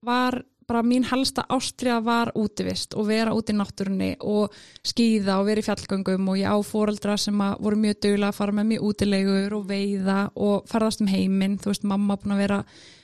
var 0.04 0.44
bara 0.68 0.84
mín 0.84 1.04
helsta 1.04 1.44
ástriða 1.52 2.00
var 2.04 2.32
útivist 2.40 2.96
og 2.96 3.08
vera 3.10 3.34
út 3.36 3.50
í 3.52 3.56
náttúrunni 3.58 4.14
og 4.22 4.54
skýða 4.88 5.40
og 5.42 5.48
vera 5.50 5.60
í 5.60 5.66
fjallgöngum 5.66 6.30
og 6.32 6.40
ég 6.40 6.48
á 6.50 6.58
fóreldra 6.64 7.18
sem 7.20 7.38
voru 7.60 7.80
mjög 7.80 8.00
duglega 8.06 8.32
að 8.32 8.38
fara 8.38 8.56
með 8.56 8.70
mér 8.72 8.86
útilegur 8.88 9.58
og 9.58 9.66
veiða 9.68 10.20
og 10.36 10.68
ferðast 10.72 11.04
um 11.04 11.12
heiminn, 11.12 11.58
þú 11.60 11.74
veist 11.74 11.84
mamma 11.84 12.18
búin 12.18 12.36
að 12.38 12.44
vera 12.46 12.60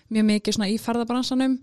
mjög 0.10 0.28
mikið 0.32 0.56
svona 0.56 0.70
í 0.72 0.78
ferðabransanum. 0.82 1.58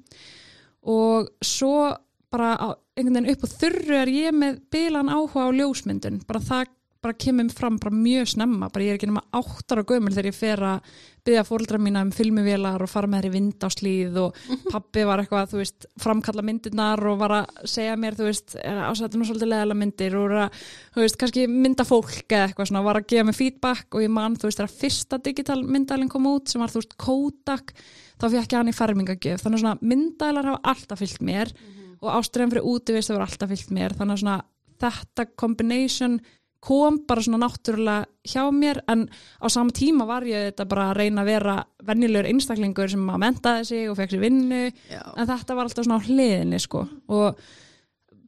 Og 0.87 1.31
svo 1.43 1.97
bara 2.31 2.53
einhvern 2.97 3.17
veginn 3.17 3.33
upp 3.33 3.47
á 3.47 3.49
þurru 3.57 3.99
er 4.03 4.13
ég 4.13 4.37
með 4.37 4.61
bilan 4.71 5.11
áhuga 5.11 5.49
á 5.49 5.57
ljósmyndun. 5.57 6.21
Bara 6.29 6.45
það 6.45 6.75
bara 7.07 7.19
kemur 7.23 7.53
fram 7.55 7.77
bara 7.81 7.95
mjög 7.95 8.33
snemma 8.35 8.71
bara 8.73 8.85
ég 8.85 8.95
er 8.95 8.99
ekki 8.99 9.09
nema 9.11 9.23
áttar 9.37 9.83
og 9.83 9.93
gömul 9.93 10.13
þegar 10.15 10.31
ég 10.31 10.37
fer 10.37 10.63
að 10.67 10.97
byggja 11.27 11.45
fóreldra 11.47 11.79
mína 11.83 12.03
um 12.07 12.13
filmuvélar 12.15 12.83
og 12.83 12.91
fara 12.91 13.09
með 13.11 13.25
þær 13.25 13.29
í 13.29 13.33
vind 13.35 13.67
á 13.67 13.69
slíð 13.73 14.19
og 14.23 14.41
pappi 14.73 15.05
var 15.07 15.23
eitthvað, 15.23 15.51
þú 15.53 15.61
veist, 15.61 15.87
framkalla 16.03 16.45
myndirnar 16.47 17.03
og 17.11 17.19
var 17.21 17.35
að 17.41 17.61
segja 17.73 17.97
mér, 17.99 18.17
þú 18.19 18.29
veist 18.29 18.57
ásættu 18.63 19.19
nú 19.19 19.27
svolítið 19.27 19.51
leðala 19.53 19.79
myndir 19.79 20.17
og 20.21 20.37
að, 20.45 20.65
þú 20.95 21.05
veist, 21.05 21.19
kannski 21.23 21.47
mynda 21.51 21.87
fólk 21.89 22.25
eða 22.31 22.49
eitthvað 22.49 22.71
svona, 22.71 22.85
var 22.87 23.01
að 23.01 23.09
gefa 23.13 23.29
mig 23.29 23.39
feedback 23.39 23.99
og 23.99 24.07
ég 24.07 24.13
man, 24.15 24.39
þú 24.39 24.51
veist, 24.51 24.63
þegar 24.63 24.77
fyrsta 24.83 25.21
digital 25.27 25.61
myndælinn 25.67 26.13
kom 26.13 26.31
út 26.31 26.53
sem 26.53 26.63
var, 26.63 26.75
þú 26.75 26.83
veist, 26.83 26.99
Kodak 27.07 27.75
þá 28.17 28.29
fekk 28.29 28.55
ég 28.55 28.59
hann 28.61 28.71
í 28.71 28.77
fermingagjöf, 28.77 29.43
þannig 29.43 29.59
að 29.59 29.65
svona 29.65 29.91
myndælar 29.95 30.53
hafa 30.53 30.75
alltaf 30.75 31.03
fyllt 31.03 31.25
mér 31.27 31.53
og 32.01 32.13
ástriðan 32.13 32.53
fyrir 32.53 32.71
útivist 32.71 33.11
hefur 33.11 33.25
alltaf 33.27 33.51
fyllt 33.51 33.75
mér, 33.75 33.97
þannig 33.99 34.17
að 34.17 34.23
svona 34.23 34.39
þetta 34.81 35.27
combination 35.41 36.19
kom 36.67 36.99
bara 37.07 37.23
svona 37.23 37.39
náttúrulega 37.45 38.07
hjá 38.27 38.43
mér 38.51 38.81
en 38.91 39.07
á 39.39 39.47
sama 39.53 39.75
tíma 39.75 40.07
var 40.09 40.27
ég 40.27 40.51
þetta 40.51 40.67
bara 40.69 40.89
að 40.91 40.99
reyna 41.01 41.23
að 41.23 41.31
vera 41.31 41.55
venjulegur 41.87 42.29
einstaklingur 42.33 42.91
sem 42.91 43.05
að 43.13 43.23
mentaði 43.23 43.69
sig 43.69 43.91
og 43.91 43.99
fekk 44.01 44.15
sér 44.17 44.25
vinnu 44.25 44.63
Já. 44.91 45.03
en 45.15 45.29
þetta 45.31 45.57
var 45.57 45.69
alltaf 45.69 45.87
svona 45.87 46.01
á 46.03 46.07
hliðinni 46.07 46.61
sko. 46.63 46.87
Og 47.15 47.43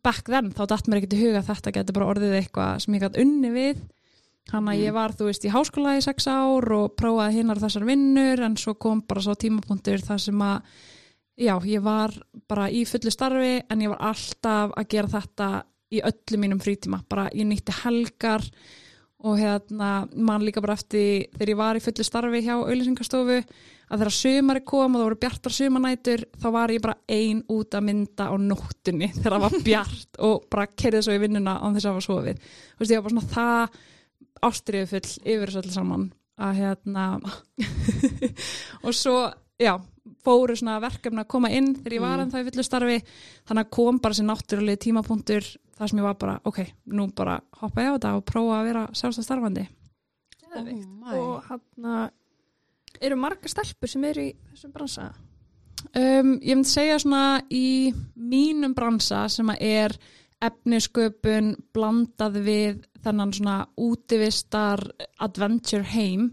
back 0.04 0.28
then 0.30 0.52
þá 0.54 0.64
datt 0.70 0.88
mér 0.88 1.00
ekki 1.00 1.12
til 1.14 1.22
huga 1.24 1.46
þetta 1.46 1.74
getur 1.74 1.98
bara 1.98 2.10
orðið 2.14 2.36
eitthvað 2.38 2.84
sem 2.84 2.94
ég 2.94 3.06
gæti 3.06 3.24
unni 3.24 3.54
við. 3.54 3.80
Hann 4.52 4.70
að 4.70 4.84
ég 4.86 4.94
var 4.96 5.12
þú 5.12 5.26
veist 5.28 5.44
í 5.44 5.52
háskóla 5.52 5.98
í 5.98 6.04
sex 6.04 6.28
ár 6.30 6.70
og 6.72 6.94
prófaði 6.96 7.40
hinnar 7.40 7.60
þessar 7.60 7.84
vinnur 7.84 8.44
en 8.46 8.54
svo 8.56 8.78
kom 8.80 9.02
bara 9.04 9.24
svo 9.24 9.34
tímapunktur 9.36 10.00
þar 10.06 10.22
sem 10.24 10.44
að 10.46 10.62
já, 11.38 11.54
ég 11.68 11.82
var 11.84 12.14
bara 12.48 12.70
í 12.70 12.84
fullu 12.88 13.12
starfi 13.12 13.58
en 13.68 13.82
ég 13.84 13.92
var 13.92 14.14
alltaf 14.14 14.72
að 14.72 14.88
gera 14.94 15.12
þetta 15.18 15.50
í 15.94 16.02
öllu 16.04 16.38
mínum 16.42 16.60
frítíma. 16.60 17.00
Bara 17.08 17.28
ég 17.32 17.46
nýtti 17.48 17.74
helgar 17.84 18.44
og 19.18 19.34
hérna 19.40 20.06
mann 20.14 20.44
líka 20.46 20.60
bara 20.62 20.76
eftir 20.78 21.26
þegar 21.34 21.50
ég 21.50 21.58
var 21.58 21.78
í 21.78 21.82
fullu 21.82 22.04
starfi 22.06 22.42
hjá 22.44 22.52
auðlýsingastofu 22.54 23.38
að 23.88 24.02
þegar 24.02 24.14
sömari 24.14 24.62
kom 24.68 24.94
og 24.94 25.00
það 25.00 25.06
voru 25.08 25.18
bjartar 25.24 25.54
sömanætur 25.56 26.22
þá 26.38 26.46
var 26.54 26.70
ég 26.70 26.84
bara 26.84 26.98
ein 27.10 27.40
út 27.50 27.74
að 27.74 27.86
mynda 27.88 28.28
á 28.30 28.34
nóttunni 28.38 29.08
þegar 29.16 29.34
það 29.38 29.44
var 29.48 29.56
bjart 29.66 30.20
og 30.28 30.44
bara 30.52 30.68
kerði 30.70 31.02
svo 31.02 31.16
í 31.16 31.22
vinnuna 31.24 31.56
án 31.58 31.74
þess 31.74 31.88
að 31.88 31.96
hafa 31.96 32.06
sofið. 32.06 32.38
Þú 32.76 32.84
veist 32.84 32.94
ég 32.94 33.00
var 33.02 33.08
bara 33.08 33.16
svona 33.16 33.34
það 33.34 33.82
ástriðu 34.48 34.90
full 34.92 35.12
yfir 35.34 35.50
þessu 35.50 35.62
öll 35.64 35.74
saman 35.80 36.06
að 36.38 36.58
hérna 36.60 37.04
og 38.86 38.94
svo 38.94 39.16
já 39.58 39.72
fóru 40.24 40.54
svona 40.56 40.78
verkefni 40.82 41.22
að 41.24 41.30
koma 41.32 41.50
inn 41.52 41.72
þegar 41.80 41.96
ég 41.96 42.02
var 42.04 42.16
Mm. 42.18 42.22
en 42.22 42.30
það 42.32 42.40
í 42.40 42.46
fullu 42.50 42.64
starfi. 42.64 42.98
Þannig 43.48 43.64
að 43.66 43.70
kom 43.74 43.98
bara 43.98 44.14
sér 44.14 44.26
náttúrulega 44.28 44.80
tímapunktur 44.84 45.48
þar 45.78 45.88
sem 45.92 45.98
ég 46.00 46.06
var 46.08 46.16
bara, 46.18 46.40
ok, 46.44 46.58
nú 46.92 47.08
bara 47.16 47.38
hoppa 47.60 47.82
ég 47.84 47.90
á 47.90 47.96
þetta 47.96 48.14
og 48.18 48.24
prófa 48.28 48.60
að 48.60 48.68
vera 48.72 48.86
sjálfstæð 48.92 49.26
starfandi 49.28 49.66
Geðveikt. 50.48 50.86
Oh 51.08 51.16
og 51.18 51.48
hann 51.48 52.10
eru 53.04 53.16
margar 53.20 53.50
stelpur 53.52 53.88
sem 53.92 54.04
eru 54.08 54.22
í 54.28 54.30
þessum 54.52 54.72
bransa 54.74 55.08
um, 55.94 56.32
Ég 56.42 56.56
myndi 56.56 56.70
segja 56.72 56.98
svona 57.02 57.24
í 57.54 57.92
mínum 58.16 58.74
bransa 58.74 59.26
sem 59.32 59.48
að 59.52 59.62
er 59.68 59.96
efnisköpun 60.42 61.54
blandað 61.74 62.36
við 62.46 62.82
þennan 63.02 63.32
svona 63.34 63.56
útivistar 63.78 64.82
adventure 65.22 65.86
heim 65.94 66.30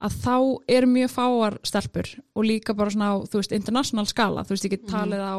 að 0.00 0.14
þá 0.24 0.34
eru 0.72 0.88
mjög 0.88 1.10
fáar 1.12 1.56
stelpur 1.66 2.08
og 2.34 2.46
líka 2.46 2.74
bara 2.78 2.92
svona 2.94 3.10
á, 3.12 3.16
þú 3.28 3.40
veist, 3.42 3.52
international 3.52 4.06
skala, 4.08 4.44
þú 4.46 4.54
veist, 4.54 4.64
ég 4.64 4.70
get 4.76 4.86
Mhm. 4.86 4.92
talið 4.94 5.20
á 5.26 5.36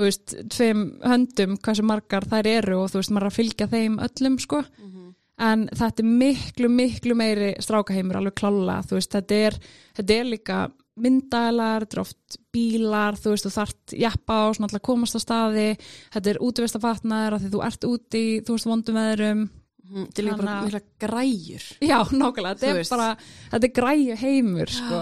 þú 0.00 0.08
veist, 0.08 0.34
tveim 0.54 0.82
höndum 1.04 1.56
hversu 1.60 1.84
margar 1.86 2.24
þær 2.30 2.48
eru 2.56 2.78
og 2.80 2.90
þú 2.92 3.02
veist, 3.02 3.12
maður 3.14 3.30
að 3.30 3.38
fylgja 3.38 3.70
þeim 3.74 3.98
öllum, 4.06 4.38
sko, 4.40 4.62
Mhm. 4.80 5.14
en 5.38 5.68
þetta 5.68 6.00
er 6.02 6.10
miklu, 6.24 6.68
miklu 6.68 7.14
meiri 7.16 7.54
strákaheimur 7.60 8.16
alveg 8.16 8.34
klálega, 8.40 8.82
þú 8.88 8.96
veist, 8.98 9.12
þetta 9.12 9.40
er 9.46 9.58
þetta 9.96 10.16
er 10.20 10.24
líka 10.32 10.58
myndælar 11.00 11.84
þetta 11.86 11.96
er 11.96 12.00
oft 12.02 12.36
bílar, 12.52 13.16
þú 13.16 13.30
veist, 13.32 13.46
þú 13.46 13.52
þart 13.54 13.94
jafpa 13.96 14.34
á 14.36 14.46
svona 14.52 14.66
alltaf 14.68 14.82
komast 14.82 15.16
á 15.16 15.20
staði. 15.22 15.68
Þetta 16.12 16.30
er 16.34 16.40
útvist 16.44 16.76
að 16.76 16.84
því 17.40 17.50
þú 17.54 17.62
ert 17.64 17.86
úti, 17.88 18.24
þú 18.44 18.56
veist, 18.56 18.68
vondum 18.68 18.98
veðrum. 19.00 19.48
Mhm. 19.90 20.06
Þetta 20.06 20.18
er 20.18 20.26
líka 20.26 20.36
bara 20.36 20.62
mikla 20.66 20.80
græjur. 21.00 21.64
Já, 21.80 21.98
nákvæmlega, 22.04 22.58
þetta 22.58 22.76
er 22.76 22.90
bara 22.90 23.16
þetta 23.50 23.64
er 23.64 23.74
græju 23.80 24.16
heimur, 24.20 24.68
sko 24.68 25.00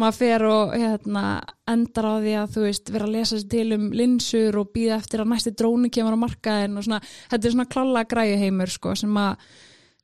maður 0.00 0.18
fer 0.18 0.44
og 0.48 0.74
hérna, 0.74 1.24
endar 1.70 2.08
á 2.10 2.14
því 2.20 2.36
að 2.40 2.54
þú 2.54 2.66
veist, 2.66 2.92
vera 2.94 3.08
að 3.08 3.16
lesa 3.16 3.38
sér 3.38 3.48
til 3.54 3.66
um 3.76 3.88
linsur 3.96 4.60
og 4.60 4.70
býða 4.74 5.00
eftir 5.00 5.22
að 5.22 5.32
næsti 5.32 5.54
dróni 5.56 5.90
kemur 5.92 6.16
á 6.16 6.24
markaðin 6.24 6.78
og 6.80 6.86
svona, 6.86 7.00
þetta 7.32 7.48
er 7.48 7.56
svona 7.56 7.72
klálega 7.74 8.10
græju 8.14 8.38
heimur, 8.44 8.72
sko, 8.72 8.94
sem 8.98 9.20
að 9.20 9.50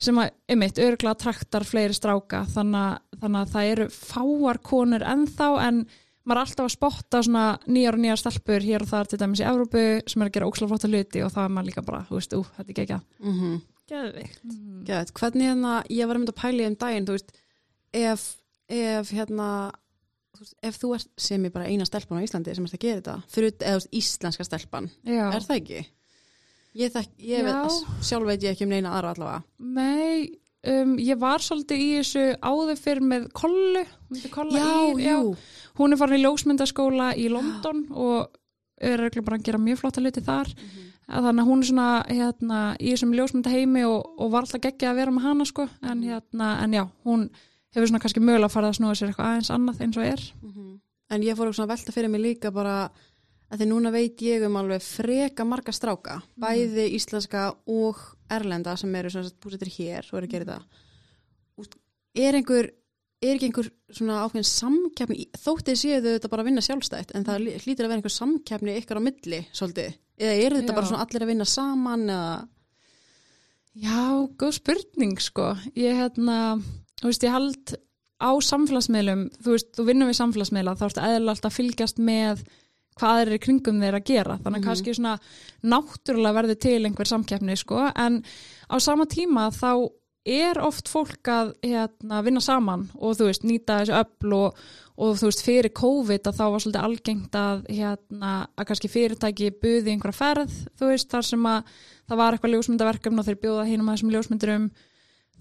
sem 0.03 0.19
að, 0.21 0.33
einmitt, 0.53 0.81
örgulega 0.83 1.17
traktar 1.23 1.65
fleiri 1.65 1.95
stráka, 1.97 2.43
þannig 2.53 2.83
að, 2.83 3.21
þannig 3.23 3.39
að 3.41 3.55
það 3.55 3.71
eru 3.75 3.87
fáar 3.95 4.61
konur 4.65 5.05
ennþá 5.09 5.47
en 5.65 5.79
maður 6.27 6.41
er 6.41 6.43
alltaf 6.43 6.67
að 6.67 6.75
spotta 6.75 7.23
svona 7.23 7.45
nýjar 7.71 7.97
og 7.97 8.03
nýjar 8.03 8.21
stelpur 8.21 8.67
hér 8.67 8.85
og 8.85 8.91
þar 8.91 9.11
til 9.11 9.21
dæmis 9.23 9.41
í 9.41 9.47
Evrópu 9.47 9.85
sem 10.11 10.23
er 10.23 10.29
að 10.29 10.35
gera 10.35 10.51
ókslega 10.51 10.73
flotta 10.73 10.91
hluti 10.91 11.23
og 11.25 11.33
þá 11.33 11.41
er 11.45 11.55
maður 11.55 11.71
líka 11.71 11.87
bara, 11.87 12.03
þú 12.09 12.19
veist, 12.19 12.37
ú, 12.37 12.43
þetta 12.59 12.69
er 12.75 12.85
ekki 12.85 13.01
mm 13.23 13.33
Geðvikt. 13.87 14.41
Gæt, 14.83 15.13
hvernig 15.15 15.47
hérna, 15.47 15.73
ég 15.95 16.09
var 16.09 16.17
að 16.17 16.25
mynda 16.25 16.33
að 16.35 16.41
pæla 16.41 16.65
í 16.65 16.67
um 16.67 16.75
daginn, 16.75 17.05
þú 17.07 17.15
veist, 17.15 17.29
ef, 17.95 18.25
ef 18.67 19.13
hérna, 19.15 19.49
ef 20.63 20.81
þú 20.81 20.93
ert 20.97 21.11
sem 21.21 21.45
ég 21.47 21.55
bara 21.55 21.69
eina 21.71 21.87
stelpan 21.89 22.21
á 22.21 22.27
Íslandi 22.27 22.55
sem 22.57 22.67
ert 22.67 22.79
að 22.79 22.87
gera 22.87 23.03
þetta, 23.03 23.17
fyrir, 23.33 23.55
eða 23.61 23.85
íslenska 24.01 24.47
stelpan, 24.47 24.89
Já. 25.07 25.27
er 25.31 25.45
það 25.45 25.61
ekki? 25.61 25.85
Ég, 26.77 26.93
þekk, 26.93 27.13
ég 27.25 27.47
Já. 27.47 27.47
veit, 27.47 27.77
sjálf 28.05 28.29
veit 28.29 28.43
ég 28.45 28.57
ekki 28.57 28.67
um 28.67 28.75
neina 28.75 28.97
aðra 28.97 29.15
allavega. 29.15 29.45
Nei, 29.59 30.33
um, 30.73 30.97
ég 31.01 31.21
var 31.21 31.45
svolítið 31.45 31.85
í 31.85 31.87
þessu 32.01 32.25
áður 32.45 32.81
fyrir 32.81 33.07
með 33.13 33.31
Kollu, 33.37 33.85
hún 33.85 34.19
heitir 34.19 34.35
Kolla 34.35 34.67
Ír, 34.93 35.31
hún 35.81 35.95
er 35.95 36.01
farin 36.01 36.21
í 36.21 36.25
ljósmyndaskóla 36.25 37.13
í 37.17 37.31
London 37.33 37.87
og 37.97 38.37
er 38.77 39.07
eiginlega 39.07 39.25
bara 39.31 39.41
að 39.41 39.49
gera 39.49 39.63
mjög 39.63 39.81
flotta 39.81 40.03
hluti 40.05 40.23
þar 40.25 40.53
að 41.07 41.29
þannig 41.29 41.43
að 41.43 41.51
hún 41.51 41.61
er 41.63 41.69
svona 41.71 41.91
hérna, 42.11 42.61
í 42.83 42.93
þessum 42.93 43.13
ljósmyndaheimi 43.15 43.85
og, 43.87 44.09
og 44.19 44.33
var 44.33 44.47
alltaf 44.47 44.63
geggja 44.65 44.91
að 44.91 44.99
vera 45.01 45.15
með 45.15 45.29
hana 45.29 45.47
sko 45.49 45.69
en, 45.81 46.03
hérna, 46.03 46.49
en 46.65 46.75
já, 46.75 46.83
hún 47.07 47.29
hefur 47.75 47.89
svona 47.91 48.01
kannski 48.03 48.21
mögulega 48.23 48.53
farið 48.53 48.71
að 48.73 48.79
snúa 48.79 48.95
sér 48.97 49.11
eitthvað 49.11 49.31
aðeins 49.31 49.51
annað 49.51 49.81
eins 49.87 49.97
og 49.97 50.05
er 50.05 50.23
Mhm. 50.43 50.81
En 51.11 51.23
ég 51.23 51.37
fór 51.39 51.47
að 51.53 51.69
velta 51.69 51.93
fyrir 51.93 52.11
mig 52.11 52.21
líka 52.21 52.51
bara 52.53 52.91
að 53.53 53.61
því 53.61 53.67
núna 53.71 53.93
veit 53.93 54.17
ég 54.27 54.43
um 54.45 54.57
alveg 54.57 54.83
freka 54.83 55.45
marga 55.47 55.71
stráka, 55.73 56.21
bæði 56.37 56.89
íslenska 56.99 57.55
og 57.67 57.97
erlenda 58.29 58.77
sem 58.77 58.93
eru 58.95 59.09
búsettir 59.41 59.71
hér 59.71 60.03
og 60.13 60.19
eru 60.19 60.27
að 60.27 60.31
gera 60.31 60.45
þetta. 60.45 60.63
Úst, 61.59 61.77
Er 62.17 62.33
einhver, 62.35 62.71
er 63.23 63.35
ekki 63.37 63.47
einhver 63.53 63.71
svona 63.93 64.25
ákveðin 64.27 64.45
samkeppni, 64.51 65.17
í- 65.17 65.31
þóttið 65.37 65.77
séu 65.79 66.01
þau 66.03 66.19
þetta 66.19 66.29
bara 66.31 66.43
að 66.43 66.47
vinna 66.47 66.61
sjálfstætt, 66.61 67.15
en 67.15 67.25
það 67.25 67.39
lí- 67.45 67.57
hlýtur 67.61 67.85
að 67.85 67.89
vera 67.89 67.97
einhver 68.01 68.17
samkeppni 68.17 68.77
ykkar 68.81 68.97
á 68.99 69.03
milli, 69.07 69.47
svolítið. 69.53 69.95
Eða 70.19 70.43
eru 70.47 70.57
þetta 70.57 70.73
Já. 70.73 70.75
bara 70.75 70.87
svona 70.87 71.05
allir 71.07 71.23
að 71.23 71.27
vinna 71.29 71.45
saman 71.47 72.07
eða, 72.11 72.49
Já, 73.77 74.27
góð 74.41 74.53
spurning 74.57 75.19
sko. 75.21 75.55
Ég 75.77 75.93
hérna, 75.95 76.63
þú 77.01 77.11
veist, 77.11 77.27
ég 77.27 77.35
held 77.37 77.75
á 78.17 78.31
samfélagsmiðlum, 78.41 79.27
þú 79.45 79.51
veist, 79.57 79.73
þú 79.77 79.85
vinnum 79.91 80.09
við 80.09 80.21
samfélagsmiðla, 80.21 80.77
þá 80.81 80.87
ertu 80.89 81.05
eðlilega 81.05 81.35
alltaf 81.37 81.53
að 81.53 81.59
fylgjast 81.61 81.99
með 82.01 82.47
hvað 82.97 83.19
er 83.27 83.33
í 83.37 83.39
kringum 83.45 83.81
þeir 83.83 83.99
að 83.99 84.07
gera. 84.09 84.39
Þannig 84.41 84.57
að 84.57 84.63
Mhm. 84.63 84.69
kannski 84.71 84.95
svona 84.97 85.19
náttúrulega 85.65 86.37
verður 86.39 86.59
til 86.61 86.87
einhver 86.87 87.07
samkeppni 87.11 87.57
sko, 87.61 87.93
en 87.95 88.23
á 88.73 88.77
sama 88.81 89.05
tíma 89.05 89.51
þá 89.53 89.91
er 90.27 90.59
oft 90.59 90.89
fólk 90.89 91.23
að 91.31 91.53
hérna, 91.63 92.23
vinna 92.25 92.41
saman 92.41 92.89
og 92.99 93.15
þú 93.17 93.29
veist, 93.29 93.45
nýta 93.47 93.77
þessu 93.85 93.95
öfl 94.01 94.33
og, 94.35 94.57
og 94.99 95.15
þú 95.21 95.29
veist, 95.29 95.45
fyrir 95.45 95.71
COVID 95.77 96.23
að 96.27 96.35
þá 96.41 96.45
var 96.51 96.65
svolítið 96.65 96.83
algengt 96.89 97.31
að 97.39 97.67
hérna, 97.69 98.33
að 98.59 98.67
kannski 98.67 98.89
fyrirtæki 98.91 99.53
buði 99.61 99.93
einhverja 99.93 100.17
ferð, 100.17 100.57
þú 100.81 100.89
veist, 100.91 101.09
þar 101.13 101.23
sem 101.23 101.47
að 101.47 101.63
það 102.09 102.17
var 102.17 102.33
eitthvað 102.33 102.55
ljósmyndaverkefni 102.57 103.19
og 103.23 103.27
þeir 103.29 103.41
bjóða 103.45 103.67
hinum 103.69 103.87
að 103.93 103.99
þessum 103.99 104.15
ljósmyndurum 104.17 104.71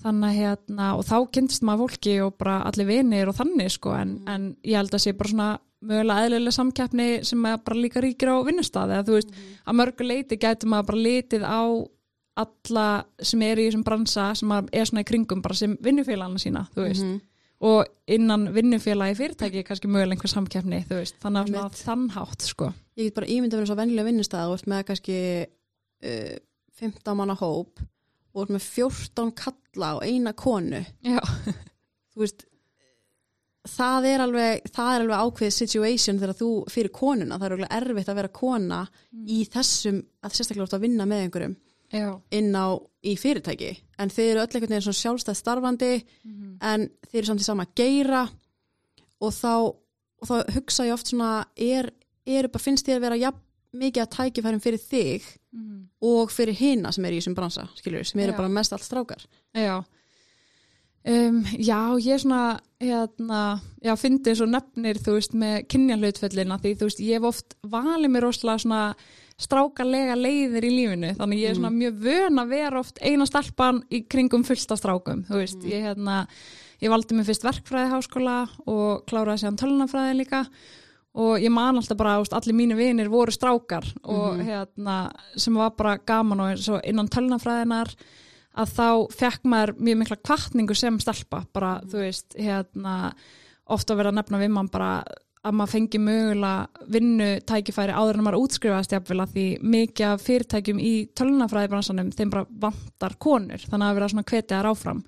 þannig 0.03 0.27
að 0.29 0.39
hérna, 0.39 0.89
og 0.97 1.05
þá 1.07 1.15
kynntist 1.33 1.65
maður 1.65 1.85
fólki 1.85 2.15
og 2.25 2.35
bara 2.41 2.59
allir 2.67 2.89
vinir 2.89 3.31
og 3.31 3.37
þannig 3.37 3.71
sko, 3.73 3.95
en, 3.97 4.17
en 4.29 4.49
ég 4.65 4.77
held 4.79 4.93
að 4.93 5.03
sé 5.05 5.13
bara 5.17 5.31
svona 5.31 5.49
mögulega 5.85 6.25
eðlilega 6.25 6.55
samkeppni 6.55 7.07
sem 7.27 7.45
að 7.47 7.59
bara 7.67 7.81
líka 7.81 8.03
ríkir 8.03 8.31
á 8.31 8.37
vinnustadi, 8.45 8.95
eða 8.95 9.07
þú 9.07 9.19
veist, 9.19 9.35
að 9.65 9.77
mörgu 9.81 10.07
leiti 10.07 10.39
gæti 10.41 10.69
maður 10.71 10.89
bara 10.91 11.03
litið 11.05 11.45
á 11.45 11.61
alla 12.45 12.87
sem 13.23 13.43
er 13.47 13.61
í 13.61 13.69
þessum 13.69 13.85
bransa 13.87 14.25
sem 14.35 14.51
að 14.51 14.73
er 14.75 14.89
svona 14.89 15.05
í 15.05 15.07
kringum 15.07 15.43
bara 15.45 15.55
sem 15.55 15.77
vinnufélagana 15.83 16.41
sína, 16.41 16.65
þú 16.75 16.87
veist. 16.89 17.05
Mhm. 17.05 17.23
og 17.65 17.87
innan 18.11 18.49
vinnufélagi 18.53 19.15
fyrirtæki 19.15 19.61
er 19.61 19.63
kannski 19.63 19.87
mögulega 19.87 20.17
einhver 20.17 20.29
samkeppni, 20.29 20.81
þú 20.89 20.97
veist 20.99 21.15
þannig 21.23 21.39
að 21.39 21.53
svona 21.53 21.77
þannhátt, 21.79 22.41
sko. 22.43 22.73
Ég 22.97 23.07
get 23.07 23.15
bara 23.15 23.27
ímyndið 23.31 23.55
að 23.55 23.61
vera 23.61 23.69
svo 23.69 23.77
vennilega 23.79 24.09
vinnustæða 24.09 24.51
og 24.51 24.67
með 24.67 24.83
kannski 24.89 25.15
uh, 26.03 26.35
15 26.75 27.15
manna 27.15 27.37
hóp 27.39 27.79
og 28.35 28.43
ert 28.43 28.57
með 28.57 28.67
14 28.67 29.31
kalla 29.39 29.95
og 29.97 30.03
eina 30.05 30.35
konu. 30.37 30.83
Veist 32.19 32.45
það 33.65 34.07
er 34.09 34.23
alveg, 34.25 34.67
það 34.73 34.89
er 34.91 35.03
alveg 35.03 35.21
ákveðið 35.25 35.55
situation 35.55 36.19
þegar 36.21 36.37
þú 36.39 36.49
fyrir 36.71 36.93
konuna. 36.95 37.37
Það 37.39 37.47
er 37.47 37.55
alveg 37.57 37.77
erfitt 37.79 38.11
að 38.11 38.19
vera 38.19 38.33
kona 38.39 38.81
í 39.25 39.39
þessum, 39.51 40.01
að 40.21 40.35
sérstaklega 40.37 40.67
út 40.67 40.75
að 40.77 40.85
vinna 40.85 41.07
með 41.09 41.23
einhverjum 41.25 41.55
já, 41.95 42.09
inn 42.37 42.51
á 42.53 42.67
í 43.05 43.15
fyrirtæki, 43.21 43.71
en 44.01 44.11
þeir 44.13 44.31
eru 44.31 44.43
öll 44.43 44.47
einhvern 44.49 44.73
veginn 44.73 44.85
svona 44.87 45.01
sjálfstæð 45.01 45.39
starfandi 45.39 45.91
en 46.65 46.87
þeir 47.09 47.19
eru 47.21 47.29
samt 47.29 47.43
í 47.43 47.47
sama 47.47 47.67
geira. 47.77 48.25
Og 49.23 49.31
þá, 49.33 49.53
og 49.71 50.29
þá 50.29 50.35
hugsa 50.57 50.85
ég 50.85 50.97
oft 50.97 51.09
svona 51.09 51.31
er, 51.55 51.89
er 52.25 52.49
bara 52.51 52.63
finnst 52.63 52.85
þér 52.85 52.99
að 52.99 53.05
vera 53.07 53.21
jafn 53.21 53.44
mikið 53.79 54.05
að 54.05 54.13
tækifærum 54.17 54.63
fyrir 54.63 54.81
þig 54.81 55.27
og 56.05 56.31
fyrir 56.33 56.57
hina 56.59 56.91
sem 56.91 57.05
er 57.07 57.15
í 57.15 57.19
þessum 57.21 57.35
bransa 57.37 57.67
skilur, 57.77 58.05
sem 58.07 58.21
eru 58.23 58.35
Já. 58.35 58.39
bara 58.39 58.51
mest 58.51 58.73
allt 58.75 58.85
strákar. 58.85 59.27
Já. 59.55 59.83
Um, 61.05 61.43
Já, 61.61 61.79
ég 62.01 62.15
er 62.15 62.23
svona 62.23 62.59
hérna, 62.81 63.41
já, 63.83 63.93
fyndi 63.99 64.33
svo 64.35 64.47
nefnir 64.49 64.99
þú 64.99 65.17
veist 65.17 65.35
með 65.37 65.59
kynja 65.71 65.97
hlutföllina 65.99 66.57
því 66.61 66.73
þú 66.79 66.89
veist, 66.89 67.03
ég 67.03 67.19
hef 67.19 67.29
oft 67.29 67.55
valið 67.71 68.11
mér 68.11 68.25
rosalega 68.27 68.63
svona 68.63 68.81
strákalega 69.41 70.15
leiðir 70.15 70.67
í 70.67 70.71
lífinu 70.73 71.11
þannig 71.17 71.41
ég 71.41 71.51
er 71.51 71.57
svona 71.57 71.73
mjög 71.75 71.97
vön 72.05 72.41
að 72.41 72.53
vera 72.55 72.79
oft 72.79 73.01
eina 73.03 73.27
stelpan 73.27 73.81
í 73.91 74.03
kringum 74.11 74.45
fullta 74.47 74.77
strákum 74.79 75.25
þú 75.27 75.41
veist, 75.41 75.65
ég 75.67 75.87
hérna 75.89 76.23
ég 76.83 76.91
valdi 76.91 77.17
mig 77.17 77.27
fyrst 77.27 77.45
verkfræði 77.47 77.91
háskóla 77.91 78.37
og 78.65 79.05
kláraði 79.09 79.43
sér 79.43 79.59
tölunafræði 79.59 80.17
líka 80.21 80.45
og 81.15 81.39
ég 81.39 81.51
man 81.53 81.79
alltaf 81.79 81.97
bara, 81.97 82.17
úst, 82.19 82.35
allir 82.35 82.55
mínu 82.57 82.77
vinir 82.77 83.09
voru 83.11 83.33
strákar 83.33 83.87
og 84.03 84.41
hérna 84.43 85.09
sem 85.39 85.55
var 85.55 85.75
bara 85.77 85.97
gaman 85.97 86.43
og 86.43 86.79
innan 86.83 87.09
tölunafræðinar 87.11 87.93
að 88.55 88.73
þá 88.75 88.87
fekk 89.15 89.47
maður 89.51 89.75
mjög 89.79 90.01
mikla 90.01 90.17
kvartningu 90.23 90.75
sem 90.77 90.99
stelpa, 91.03 91.43
bara 91.55 91.77
þú 91.83 92.01
veist 92.03 92.35
hérna, 92.39 93.13
ofta 93.67 93.95
verið 93.95 94.13
að 94.13 94.19
nefna 94.19 94.41
við 94.43 94.53
mann 94.55 94.71
bara 94.71 94.91
að 95.45 95.57
maður 95.59 95.73
fengi 95.75 95.99
mögulega 96.01 96.85
vinnu 96.95 97.27
tækifæri 97.45 97.93
áður 97.93 98.19
en 98.19 98.25
maður 98.25 98.39
útskrifaðast 98.45 98.95
jafnvel 98.95 99.19
að 99.21 99.35
því 99.35 99.45
mikið 99.75 100.07
af 100.09 100.23
fyrirtækjum 100.25 100.79
í 100.81 100.93
tölunafræðibransanum 101.19 102.09
þeim 102.15 102.31
bara 102.33 102.47
vantar 102.63 103.17
konur. 103.21 103.61
Þannig 103.61 103.87
að 103.91 103.99
vera 103.99 104.09
svona 104.13 104.25
hvetið 104.31 104.55
þar 104.55 104.69
áfram 104.71 105.03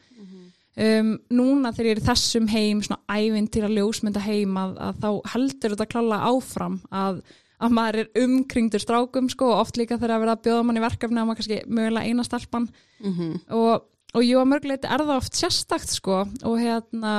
um, 0.77 1.09
núna 1.33 1.71
þegar 1.73 1.89
ég 1.91 1.97
er 1.97 2.05
þessum 2.07 2.47
heim 2.53 2.83
svona 2.85 3.01
ævintýra 3.17 3.69
ljósmynda 3.73 4.23
heim 4.25 4.55
að, 4.61 4.77
að 4.87 5.01
þá 5.03 5.09
heldur 5.33 5.75
þetta 5.75 5.89
klála 5.91 6.21
áfram 6.29 6.79
að, 6.91 7.19
að 7.59 7.75
maður 7.79 7.99
er 8.03 8.23
umkringdur 8.23 8.83
strákum 8.83 9.29
sko 9.33 9.51
og 9.53 9.61
oft 9.65 9.77
líka 9.81 9.97
þegar 9.97 10.15
að 10.17 10.23
vera 10.25 10.37
að 10.37 10.45
bjóða 10.47 10.63
mann 10.69 10.77
í 10.79 10.85
verkefni 10.85 11.21
að 11.21 11.27
maður 11.31 11.41
kannski 11.41 11.59
mögulega 11.67 12.05
eina 12.11 12.27
stelpan 12.27 12.69
Mhm. 12.97 13.33
og, 13.53 13.83
og 14.17 14.23
jú 14.25 14.39
að 14.41 14.47
mörguleiti 14.53 14.89
er 14.89 15.03
það 15.05 15.17
oft 15.19 15.35
sérstakt 15.37 15.91
sko 15.93 16.23
og 16.25 16.55
hérna 16.57 17.11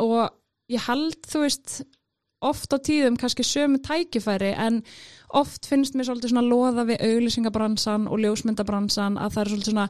og 0.00 0.30
ég 0.72 0.80
held 0.86 1.18
þú 1.28 1.42
veist 1.44 1.82
oft 2.44 2.72
á 2.72 2.78
tíðum 2.80 3.16
kannski 3.20 3.44
sömu 3.44 3.78
tækifæri 3.84 4.50
en 4.60 4.82
oft 5.36 5.64
finnst 5.68 5.94
mér 5.96 6.04
svolítið 6.08 6.32
svona 6.32 6.44
loða 6.44 6.84
við 6.88 7.00
auglýsingabransan 7.04 8.04
og 8.08 8.20
ljósmyndabransan 8.20 9.16
að 9.20 9.32
það 9.36 9.42
er 9.44 9.52
svolítið 9.52 9.70
svona 9.72 9.86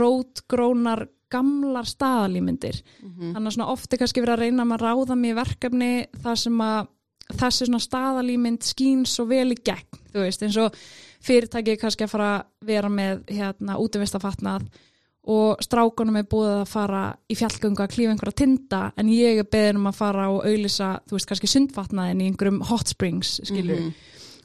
rótgrónar 0.00 1.06
gamlar 1.30 1.84
staðalímyndir. 1.88 2.82
Þannig 3.02 3.46
að 3.50 3.54
svona 3.56 3.70
oft 3.72 3.92
er 3.92 3.98
kannski 3.98 4.22
verið 4.22 4.34
að 4.36 4.44
reyna 4.46 4.66
að 4.76 4.82
ráða 4.84 5.16
mig 5.18 5.30
í 5.32 5.38
verkefni 5.40 5.90
þar 6.22 6.36
sem 6.38 6.60
að 6.60 6.86
þessi 7.36 7.66
svona 7.66 7.82
staðalímynd 7.82 8.62
skín 8.62 9.04
svo 9.06 9.24
vel 9.26 9.50
í 9.50 9.56
gegn, 9.66 10.02
þú 10.12 10.20
veist, 10.22 10.42
eins 10.46 10.56
og 10.62 10.76
fyrirtæki 11.26 11.74
kannski 11.80 12.04
að 12.06 12.12
fara 12.12 12.28
að 12.38 12.44
vera 12.68 12.88
með 12.88 13.24
hérna 13.34 13.78
útivistafatnað 13.82 14.68
og 15.26 15.58
strákunum 15.66 16.20
er 16.20 16.28
búið 16.30 16.52
að 16.60 16.68
fara 16.70 17.00
í 17.26 17.34
fjallgöngu 17.34 17.82
að 17.82 17.90
klífa 17.96 18.12
einhverja 18.14 18.36
tinda 18.44 18.92
en 18.96 19.08
ég 19.10 19.40
er 19.42 19.48
beðin 19.50 19.80
um 19.80 19.88
að 19.90 19.96
fara 19.98 20.28
og 20.30 20.44
auðlýsa, 20.46 21.00
þú 21.08 21.16
veist, 21.18 21.26
kannski 21.32 21.50
sundfatnaðin 21.50 22.20
í 22.22 22.28
einhverjum 22.30 22.60
hot 22.68 22.86
springs, 22.94 23.40
skilur 23.42 23.80
Mhm. 23.80 23.90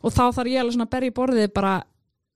og 0.02 0.12
þá 0.12 0.24
þarf 0.34 0.50
ég 0.50 0.60
alveg 0.64 0.74
svona 0.74 0.88
að 0.90 0.94
berja 0.96 1.12
í 1.12 1.18
borðið 1.20 1.54
bara, 1.54 1.84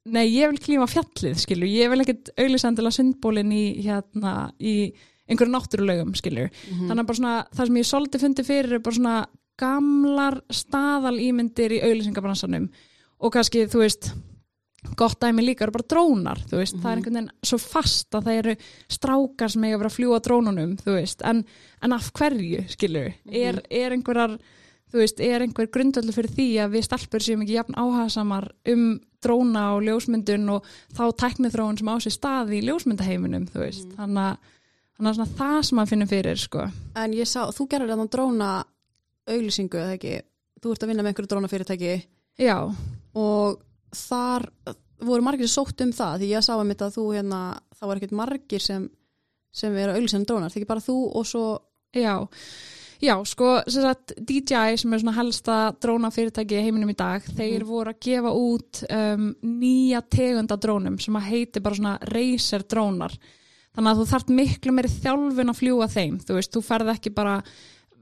nei, 0.05 0.25
ég 0.29 0.51
vil 0.51 0.61
klífa 0.61 0.87
fjallið, 0.91 1.39
skilur, 1.41 1.69
ég 1.69 1.89
vil 1.91 2.03
ekkit 2.03 2.31
auðlýsa 2.37 2.69
endilega 2.71 2.97
sundbólin 2.99 3.53
í, 3.55 3.63
hérna, 3.85 4.51
í 4.59 4.93
einhverju 5.25 5.53
náttúrulegum, 5.53 6.13
skilur. 6.17 6.51
Þannig 6.85 7.01
að 7.01 7.09
bara 7.09 7.19
svona, 7.21 7.35
það 7.55 7.71
sem 7.71 7.79
ég 7.81 7.89
svolítið 7.89 8.25
fundi 8.25 8.45
fyrir 8.45 8.77
er 8.77 8.85
bara 8.85 8.99
svona 8.99 9.17
gamlar 9.57 10.39
staðalýmyndir 10.51 11.77
í 11.77 11.81
auðlýsingabransanum 11.87 12.69
og 13.23 13.33
kannski, 13.33 13.65
þú 13.71 13.81
veist 13.81 14.11
gott 14.99 15.17
dæmi 15.21 15.41
líka 15.41 15.65
eru 15.65 15.73
bara 15.73 15.87
drónar 15.89 16.41
þú 16.45 16.59
veist, 16.59 16.75
það 16.77 16.91
er 16.91 16.99
einhvern 16.99 17.17
veginn 17.17 17.31
svo 17.49 17.57
fast 17.61 18.15
að 18.17 18.27
það 18.27 18.39
eru 18.41 18.55
strákar 18.97 19.53
sem 19.53 19.63
eiga 19.65 19.77
að 19.77 19.79
vera 19.81 19.91
að 19.91 19.95
fljúa 19.95 20.19
drónunum 20.27 20.75
þú 20.81 20.97
veist, 20.99 21.23
en, 21.25 21.41
en 21.81 21.95
af 21.95 22.11
hverju 22.19 22.65
skilur, 22.69 23.15
er, 23.25 23.61
er 23.69 23.95
einhverjar 23.95 24.37
þú 24.95 25.01
veist, 25.03 25.19
er 25.19 25.43
einhver 25.43 25.67
grundvöldu 25.73 26.13
fyrir 26.15 26.31
því 26.31 26.47
að 26.63 26.75
við 26.77 26.85
stelpur 26.87 27.23
séum 27.23 27.41
ekki 27.43 27.57
jafn 27.57 27.75
áhagsamar 27.75 28.47
um 28.71 28.83
dróna 29.25 29.65
og 29.75 29.83
ljósmyndun 29.83 30.51
og 30.53 30.67
þá 30.95 31.03
tæknithróun 31.19 31.79
sem 31.79 31.89
á 31.91 31.95
sér 31.99 32.15
staði 32.15 32.61
í 32.61 32.65
ljósmyndaheiminum, 32.69 33.49
þú 33.51 33.63
veist. 33.65 33.89
Þannig 33.97 34.21
að 34.23 34.53
þannig 34.95 35.09
að 35.09 35.17
svona 35.17 35.35
það 35.41 35.57
sem 35.67 35.79
maður 35.79 35.91
finnur 35.91 36.11
fyrir 36.11 36.39
sko. 36.39 36.65
En 37.01 37.15
ég 37.17 37.27
sá, 37.27 37.41
þú 37.51 37.67
gerir 37.73 37.91
þetta 37.91 38.07
dróna 38.15 38.49
auglýsingu, 39.27 39.81
eða 39.81 39.97
ekki? 39.97 40.13
Þú 40.63 40.71
ert 40.71 40.85
að 40.85 40.91
vinna 40.91 41.03
með 41.03 41.11
einhverju 41.11 41.31
drónafyrirtæki. 41.33 41.95
Já, 42.39 42.57
og 43.19 43.59
þar 43.95 44.47
voru 45.05 45.25
margir 45.25 45.49
sem 45.49 45.57
sótt 45.57 45.83
um 45.83 45.91
það 45.95 46.21
því 46.21 46.31
ég 46.31 46.45
sá 46.45 46.53
um 46.55 46.71
þetta 46.71 46.87
að 46.87 46.95
þú 46.95 47.05
hérna, 47.17 47.41
það 47.75 47.91
var 47.91 47.99
ekkert 47.99 48.15
margir 48.21 48.63
sem, 48.63 48.87
sem 49.51 49.75
eru 49.81 49.97
auglýsandi 49.97 50.29
drónar, 50.29 50.53
það 50.53 50.63
Já, 53.03 53.15
sko, 53.27 53.57
sem 53.67 53.83
sagt, 53.83 54.13
DJI 54.15 54.77
sem 54.79 54.93
er 54.95 55.01
svona 55.01 55.15
helsta 55.17 55.55
dróna 55.83 56.11
fyrirtæki 56.13 56.55
í 56.55 56.63
heiminum 56.63 56.93
í 56.93 56.97
dag, 56.97 57.25
þeir 57.37 57.65
voru 57.67 57.91
að 57.91 58.01
gefa 58.07 58.31
út 58.31 58.83
um, 58.87 59.29
nýja 59.43 60.01
tegunda 60.11 60.57
drónum 60.61 60.99
sem 61.01 61.17
að 61.19 61.27
heiti 61.31 61.63
bara 61.63 61.79
svona 61.79 61.95
racer 62.13 62.63
drónar. 62.63 63.15
Þannig 63.75 63.91
að 63.91 63.99
þú 63.99 64.07
þarft 64.13 64.33
miklu 64.37 64.75
meiri 64.75 64.91
þjálfun 64.93 65.51
að 65.51 65.59
fljúa 65.59 65.89
þeim, 65.91 66.19
þú 66.23 66.37
veist, 66.37 66.53
þú 66.55 66.63
ferð 66.63 66.93
ekki 66.95 67.11
bara 67.15 67.39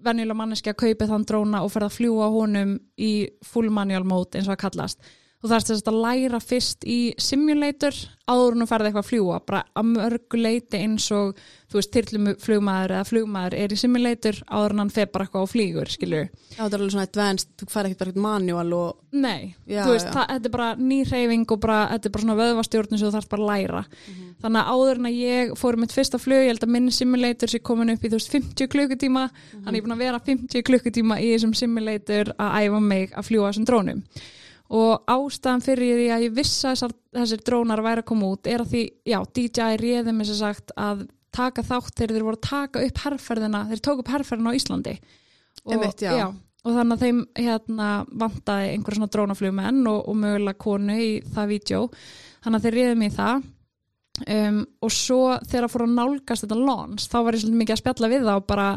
venjulega 0.03 0.37
manneski 0.37 0.69
að 0.73 0.81
kaupa 0.83 1.09
þann 1.09 1.27
dróna 1.27 1.63
og 1.65 1.73
ferð 1.73 1.89
að 1.89 1.97
fljúa 1.97 2.29
honum 2.33 2.77
í 2.99 3.11
full 3.47 3.69
manual 3.73 4.03
mode 4.05 4.37
eins 4.37 4.49
og 4.49 4.57
að 4.57 4.63
kallast. 4.67 5.13
Þú 5.43 5.49
þarfst 5.51 5.69
þess 5.73 5.89
að 5.91 5.95
læra 5.99 6.39
fyrst 6.39 6.85
í 6.87 6.97
simulator 7.19 7.97
áður 8.31 8.53
en 8.55 8.63
þú 8.63 8.67
ferði 8.69 8.87
eitthvað 8.87 9.01
að 9.03 9.07
fljúa, 9.09 9.39
bara 9.43 9.59
að 9.75 9.87
mörgu 9.89 10.37
leiti 10.39 10.79
eins 10.79 11.07
og, 11.11 11.33
þú 11.67 11.75
veist, 11.75 11.89
tyrlum 11.91 12.29
flugmaður 12.39 12.93
eða 12.95 13.07
flugmaður 13.09 13.55
er 13.59 13.73
í 13.75 13.79
simulator 13.81 14.37
áður 14.47 14.75
en 14.75 14.81
hann 14.85 14.91
fer 14.95 15.09
bara 15.11 15.25
eitthvað 15.27 15.43
á 15.43 15.51
flýgur, 15.51 15.89
skilur. 15.91 16.29
Já, 16.53 16.61
það 16.61 16.77
er 16.77 16.77
alveg 16.77 16.93
svona 16.93 17.07
advanced, 17.09 17.49
þú 17.59 17.67
fær 17.73 17.89
ekkert 17.89 17.99
bara 17.99 18.13
ekkert 18.13 18.23
manual 18.23 18.77
og 18.77 19.01
Nei, 19.13 19.51
Já, 19.67 19.81
þú 19.83 19.97
veist, 19.97 20.07
það, 20.15 20.29
þetta 20.31 20.49
er 20.49 20.53
bara 20.53 20.67
ný 20.79 20.99
hreyfing 21.09 21.51
og 21.51 21.59
bara, 21.65 21.79
þetta 21.91 22.07
er 22.07 22.13
bara 22.15 22.23
svona 22.23 22.37
vöðvastjórnum 22.39 23.01
sem 23.01 23.09
þú 23.09 23.15
þarfst 23.17 23.33
bara 23.33 23.43
að 23.43 23.51
læra. 23.51 23.81
Þannig 24.45 24.61
að 24.61 24.71
áður 24.71 25.01
en 25.01 25.09
að 25.09 25.17
ég 25.19 25.51
fór 25.59 25.79
mitt 25.83 25.95
fyrsta 25.95 26.21
flug, 26.23 26.39
ég 26.39 26.53
held 26.53 26.63
að 26.63 26.71
minn 26.77 26.87
simulator 26.91 27.51
sé 27.51 27.59
komin 27.59 27.91
upp 27.93 28.07
í 28.07 28.13
þú 28.13 28.21
veist 28.21 28.31
50 28.31 28.71
klukkutíma, 28.71 29.25
þannig 29.51 29.75
ég 29.75 29.83
er 29.83 29.89
búin 29.89 29.97
að 29.97 30.05
vera 30.07 30.23
50 30.23 30.65
klukkutíma 30.71 31.19
í 31.19 31.33
þessum 31.35 31.53
simulator 31.59 32.31
að 32.39 32.57
æfa 32.63 32.81
mig 32.87 33.11
að 33.11 33.29
fljúa 33.29 33.51
þessum 33.51 33.67
drónum. 33.69 34.01
Og 34.73 35.03
ástæðan 35.11 35.61
fyrir 35.61 35.99
því 35.99 36.05
að 36.15 36.23
ég 36.25 36.37
vissi 36.37 36.63
að 36.65 36.71
þessar, 36.73 36.93
þessir 37.19 37.43
drónar 37.45 37.83
væri 37.85 38.01
að 38.01 38.07
koma 38.09 38.31
út 38.33 38.49
er 38.49 38.63
að 38.63 38.71
því, 38.71 38.85
já, 39.05 39.19
DJI 39.35 39.75
réði 39.81 40.15
mér 40.15 40.29
sem 40.31 40.39
sagt 40.39 40.73
að 40.73 41.03
taka 41.33 41.65
þátt 41.65 41.93
þegar 41.97 42.15
þeir 42.15 42.25
voru 42.27 42.39
að 42.39 42.47
taka 42.47 42.81
upp 42.87 43.03
herrferðina, 43.03 43.61
þeir 43.69 43.83
tóku 43.85 44.03
upp 44.03 44.11
herrferðina 44.13 44.53
á 44.53 44.57
Íslandi. 44.57 44.95
Og, 45.63 45.75
Einmitt, 45.75 46.01
já. 46.01 46.27
og 46.63 46.77
þannig 46.77 46.95
að 46.95 47.05
þeim 47.05 47.19
hérna 47.37 47.89
vantaði 48.23 48.69
einhver 48.73 48.97
svona 48.97 49.11
drónaflugmenn 49.13 49.81
og, 49.89 49.99
og 50.09 50.17
mögulega 50.19 50.61
konu 50.65 50.97
í 50.99 51.09
það 51.33 51.51
vídeo 51.53 51.83
þannig 52.43 52.57
að 52.59 52.67
þeir 52.67 52.99
mig 52.99 53.13
í 53.13 53.15
það 53.15 53.45
um, 54.35 54.59
og 54.83 54.93
svo 54.93 55.21
þegar 55.47 55.67
að 55.67 55.73
fór 55.73 55.85
að 55.85 55.95
nálgast 55.97 56.45
þetta 56.45 56.59
launch 56.59 57.07
þá 57.09 57.17
var 57.19 57.37
ég 57.37 57.43
svolítið 57.43 57.61
mikið 57.61 57.75
að 57.75 57.81
spjalla 57.83 58.11
við 58.11 58.29
og 58.33 58.47
bara 58.49 58.67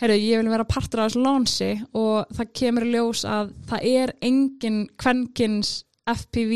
heyrðu, 0.00 0.16
ég 0.24 0.40
vil 0.42 0.50
vera 0.52 0.64
partur 0.68 1.02
af 1.04 1.10
þessu 1.10 1.22
launchi 1.24 1.70
og 1.96 2.30
það 2.36 2.52
kemur 2.60 2.86
í 2.88 2.92
ljós 2.94 3.24
að 3.28 3.52
það 3.70 3.86
er 3.90 4.12
engin 4.24 4.78
kvenkins 5.00 5.72
FPV 6.08 6.54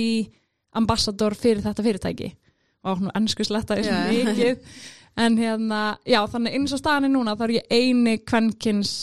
ambassador 0.80 1.36
fyrir 1.38 1.62
þetta 1.64 1.84
fyrirtæki. 1.86 2.30
Og 2.84 3.00
nú 3.04 3.12
ennsku 3.16 3.44
sletta 3.46 3.76
þessu 3.78 3.92
Já. 3.92 4.24
mikið. 4.28 4.78
En 5.16 5.36
hérna, 5.38 5.82
já 6.10 6.18
þannig 6.26 6.56
eins 6.58 6.72
og 6.74 6.80
staðan 6.80 7.06
er 7.06 7.12
núna 7.14 7.36
þá 7.38 7.44
er 7.46 7.52
ég 7.60 7.68
eini 7.70 8.16
kvenkins 8.26 8.94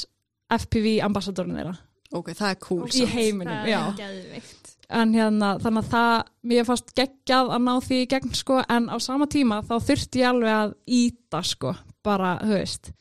FPV 0.52 0.98
ambassadorin 1.08 1.56
þeirra. 1.56 1.78
Ok, 2.12 2.34
það 2.36 2.50
er 2.52 2.58
cool 2.66 2.90
í 2.92 3.06
heiminum, 3.08 3.54
Það 3.62 3.70
já. 3.72 3.80
er 3.88 3.96
geðvikt. 4.02 4.58
en 4.92 5.14
hérna, 5.16 5.54
þannig 5.64 5.86
að 5.86 5.92
það 5.94 6.24
mér 6.52 6.66
fannst 6.68 6.90
geggjað 7.00 7.52
að 7.56 7.62
ná 7.64 7.72
því 7.86 8.00
í 8.04 8.08
gegn 8.12 8.34
sko, 8.36 8.58
en 8.68 8.90
á 8.92 8.98
sama 9.00 9.28
tíma 9.32 9.62
þá 9.64 9.78
þurfti 9.88 10.20
ég 10.20 10.28
alveg 10.34 10.52
að 10.58 10.74
íta 11.00 11.42
sko, 11.48 11.72
bara, 12.04 12.34
þú 12.44 12.58
veist 12.58 12.92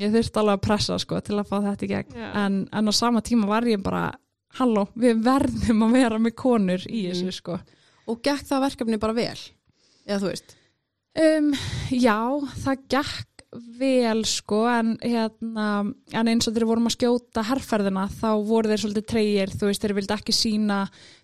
ég 0.00 0.12
þurfti 0.14 0.40
alveg 0.40 0.58
að 0.58 0.64
pressa 0.66 0.98
sko 1.02 1.20
til 1.24 1.38
að 1.38 1.48
fá 1.50 1.56
þetta 1.66 1.86
í 1.86 1.90
gegn, 1.92 2.16
Já. 2.16 2.28
en, 2.44 2.58
en 2.72 2.88
á 2.88 2.92
sama 2.96 3.22
tíma 3.24 3.48
var 3.50 3.66
ég 3.68 3.82
bara, 3.84 4.06
halló, 4.58 4.86
við 4.98 5.22
verðum 5.26 5.86
að 5.88 5.96
vera 5.98 6.20
með 6.22 6.36
konur 6.42 6.86
í 6.88 7.06
þessu 7.10 7.34
sko. 7.36 7.58
Og 8.10 8.22
gekk 8.24 8.48
það 8.48 8.64
verkefni 8.66 9.00
bara 9.02 9.16
vel? 9.16 9.38
Eða 10.08 10.20
þú 10.24 10.30
veist? 10.32 10.56
Um, 11.22 11.50
já, 11.92 12.18
það 12.64 12.86
gekk 12.96 13.31
vel 13.52 14.22
sko 14.24 14.62
en, 14.70 14.94
hérna, 15.04 15.66
en 16.16 16.30
eins 16.30 16.48
og 16.48 16.54
þeir 16.54 16.64
vorum 16.68 16.88
að 16.88 16.94
skjóta 16.96 17.44
herrferðina 17.44 18.06
þá 18.08 18.30
voru 18.48 18.70
þeir 18.70 18.80
svolítið 18.80 19.06
treyir, 19.10 19.52
þú 19.52 19.68
veist, 19.68 19.82
þeir 19.84 19.94
vildi 19.98 20.16
ekki 20.16 20.34
sína 20.36 20.78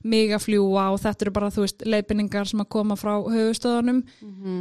mig 0.04 0.34
að 0.36 0.44
fljúa 0.44 0.90
og 0.92 1.00
þetta 1.04 1.24
eru 1.24 1.34
bara, 1.38 1.50
þú 1.54 1.64
veist, 1.64 1.86
leifinningar 1.88 2.50
sem 2.50 2.60
að 2.60 2.70
koma 2.76 2.98
frá 3.00 3.14
höfustöðunum 3.22 4.02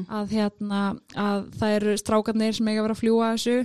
að 0.07 0.31
hérna, 0.37 0.81
að 1.15 1.51
það 1.59 1.75
eru 1.81 1.97
strákarnir 1.99 2.55
sem 2.55 2.71
eiga 2.71 2.79
að 2.79 2.87
vera 2.87 2.97
að 2.97 3.03
fljúa 3.03 3.33
þessu. 3.35 3.59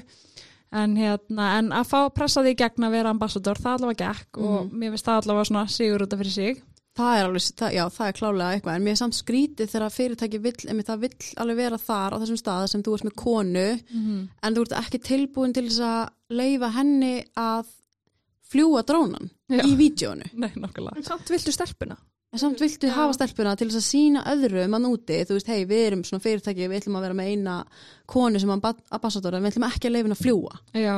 En 0.72 0.96
hérna, 0.96 1.48
en 1.60 1.72
að 1.76 1.88
fá 1.90 1.98
pressa 2.16 2.42
því 2.42 2.56
gegn 2.56 2.86
að 2.88 2.94
vera 2.96 3.10
ambassador, 3.12 3.58
það 3.60 3.74
allavega 3.76 4.06
gekk 4.08 4.38
og 4.40 4.70
mér 4.72 4.94
finnst 4.94 5.04
það 5.04 5.18
allavega 5.20 5.48
svona 5.50 5.64
sigur 5.68 6.06
út 6.06 6.14
af 6.16 6.22
fyrir 6.22 6.32
sig 6.32 6.62
það 6.98 7.18
er 7.18 7.26
alveg, 7.28 7.44
það, 7.56 7.74
já, 7.76 7.82
það 7.96 8.08
er 8.10 8.16
klálega 8.18 8.54
eitthvað 8.56 8.74
en 8.78 8.82
mér 8.86 8.92
er 8.96 9.00
samt 9.00 9.16
skrítið 9.16 9.70
þegar 9.72 9.94
fyrirtæki 9.94 10.40
vill 10.44 10.68
emi 10.72 10.84
það 10.84 11.04
vill 11.06 11.28
alveg 11.44 11.56
vera 11.62 11.78
þar 11.80 12.16
á 12.16 12.20
þessum 12.22 12.40
stað 12.42 12.66
sem 12.72 12.82
þú 12.84 12.96
ert 12.98 13.06
með 13.08 13.14
konu 13.22 13.66
en 13.72 14.56
þú 14.58 14.64
ert 14.66 14.74
ekki 14.82 15.00
tilbúin 15.06 15.54
til 15.56 15.64
þess 15.70 15.80
að 15.88 16.36
leifa 16.42 16.72
henni 16.76 17.14
að 17.40 17.70
fljúa 18.52 18.82
drónan 18.84 19.30
Já. 19.48 19.62
í 19.64 19.72
vídjónu 19.80 20.28
Nei, 20.42 20.50
nokkulega 20.60 20.98
En 21.00 21.06
samt 21.06 21.30
viltu 21.32 21.52
stelpuna? 21.56 21.96
en 22.32 22.40
samt 22.40 22.60
viltu 22.64 22.88
Já. 22.88 22.94
hafa 22.96 23.16
stelpuna 23.16 23.56
til 23.60 23.66
þess 23.68 23.80
að 23.80 23.88
sína 23.88 24.20
öðrum 24.32 24.76
að 24.76 24.84
núti, 24.86 25.18
þú 25.28 25.34
veist, 25.36 25.48
hei, 25.52 25.64
við 25.68 25.82
erum 25.86 26.04
svona 26.08 26.24
fyrirtæki, 26.24 26.68
við 26.68 26.78
ætlum 26.82 26.96
að 26.96 27.04
vera 27.08 27.16
með 27.18 27.32
eina 27.32 27.56
konu 28.08 28.40
sem 28.40 28.52
ambassador, 28.54 29.34
en 29.36 29.44
við 29.44 29.52
ætlum 29.52 29.66
ekki 29.68 29.88
að 29.90 29.96
leifin 29.98 30.14
að 30.16 30.22
fljúa 30.22 30.60
Já. 30.80 30.94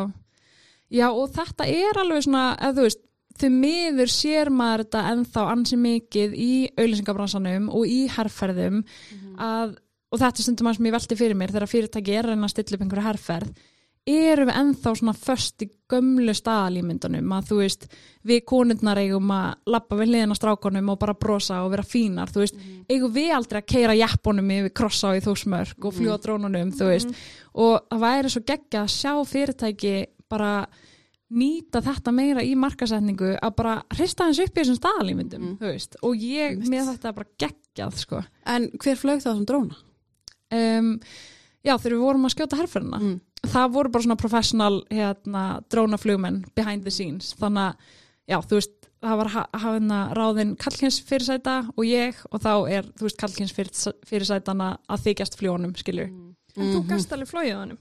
Já 0.94 1.08
og 1.10 1.32
þetta 1.34 1.66
er 1.66 1.98
alveg 2.04 2.22
svona, 2.26 2.44
eða 2.60 2.76
þú 2.78 2.84
veist, 2.86 3.02
þau 3.40 3.50
miður 3.50 4.12
sér 4.12 4.50
maður 4.54 4.84
þetta 4.84 5.04
ennþá 5.12 5.44
ansi 5.52 5.78
mikið 5.80 6.34
í 6.38 6.52
auðlýsingabransanum 6.78 7.68
og 7.74 7.86
í 7.90 8.04
herrferðum 8.14 8.82
að, 9.42 9.76
og 10.12 10.22
þetta 10.22 10.38
er 10.38 10.46
stundum 10.46 10.70
að 10.70 10.78
sem 10.78 10.88
ég 10.90 10.96
velti 10.96 11.18
fyrir 11.18 11.38
mér 11.38 11.54
þegar 11.54 11.72
fyrirtæki 11.72 12.18
er 12.18 12.28
reyna 12.30 12.48
að 12.48 12.54
stilla 12.54 12.78
upp 12.78 12.84
einhverju 12.84 13.06
herrferð, 13.08 13.54
erum 14.04 14.50
við 14.50 14.58
ennþá 14.60 14.90
svona 14.98 15.14
föst 15.16 15.62
í 15.64 15.68
gömlu 15.88 16.34
staðalímyndunum 16.36 17.30
að 17.32 17.46
þú 17.48 17.58
veist, 17.62 17.86
við 18.28 18.42
konundnar 18.46 19.00
eigum 19.00 19.30
að 19.32 19.72
lappa 19.72 19.96
við 19.96 20.10
hliðina 20.12 20.36
á 20.36 20.40
strákonum 20.40 20.90
og 20.92 20.98
bara 21.00 21.16
brosa 21.16 21.62
og 21.64 21.72
vera 21.72 21.86
fínar, 21.88 22.32
þú 22.32 22.42
veist, 22.42 22.58
eigum 22.90 23.14
við 23.14 23.32
aldrei 23.32 23.62
að 23.62 23.70
keira 23.72 23.96
jeppunum 23.96 24.50
yfir 24.58 24.74
krossa 24.76 25.12
á 25.12 25.16
í 25.16 25.24
þósmörk 25.24 25.88
og 25.88 25.96
fljúa 25.96 26.18
drónunum, 26.20 26.74
þú 26.76 26.90
veist. 26.90 27.14
Og 27.56 27.78
það 27.88 28.04
væri 28.04 28.34
svo 28.34 28.44
geggja 28.44 28.84
að 28.84 28.92
sjá 28.92 29.12
fyrirtæki 29.30 29.94
bara 30.28 30.52
nýta 31.34 31.80
þetta 31.84 32.12
meira 32.14 32.42
í 32.46 32.54
markasetningu 32.58 33.32
að 33.42 33.54
bara 33.58 33.74
hrista 33.96 34.24
hans 34.28 34.38
upp 34.44 34.54
í 34.54 34.60
þessum 34.62 34.78
staðalímyndum, 34.78 35.46
veist, 35.60 35.96
og 36.02 36.14
ég, 36.16 36.54
Einmitt. 36.54 36.70
mér 36.70 36.86
þetta 36.92 37.14
bara 37.16 37.26
geggjað, 37.42 37.98
sko. 38.04 38.22
En 38.46 38.70
hver 38.78 38.96
flög 39.00 39.22
það 39.24 39.36
sem 39.40 39.46
dróna? 39.50 39.76
Um, 40.54 40.90
já, 41.64 41.74
þegar 41.80 41.96
við 41.96 42.04
vorum 42.06 42.26
að 42.28 42.34
skjóta 42.36 42.58
herrferðina, 42.60 43.00
Mm. 43.02 43.20
það 43.50 43.72
voru 43.74 43.90
bara 43.90 44.02
svona 44.04 44.16
professional 44.20 44.82
hérna, 44.90 45.44
drónaflugmenn 45.68 46.44
behind 46.54 46.84
the 46.84 46.90
scenes, 46.90 47.34
þannig 47.40 47.74
að 47.74 47.76
já, 48.28 48.38
þú 48.40 48.58
veist, 48.60 48.88
það 49.04 49.16
var 49.20 49.28
ha- 49.34 49.48
hafina 49.52 49.98
ráðin 50.16 50.56
kallkins 50.56 51.00
fyrirsæta 51.04 51.56
og 51.76 51.84
ég 51.84 52.14
og 52.32 52.40
þá 52.40 52.70
er, 52.70 52.82
þú 52.96 53.02
veist, 53.08 53.18
kallkins 53.20 53.52
fyrirsætana 54.06 54.78
að 54.88 55.02
þykjast 55.08 55.36
fljónum, 55.40 55.74
skilur 55.76 56.08
En 56.56 56.70
þú 56.72 56.86
gast 56.88 57.10
alveg 57.12 57.26
flóið 57.28 57.50
á 57.50 57.58
hannum. 57.64 57.78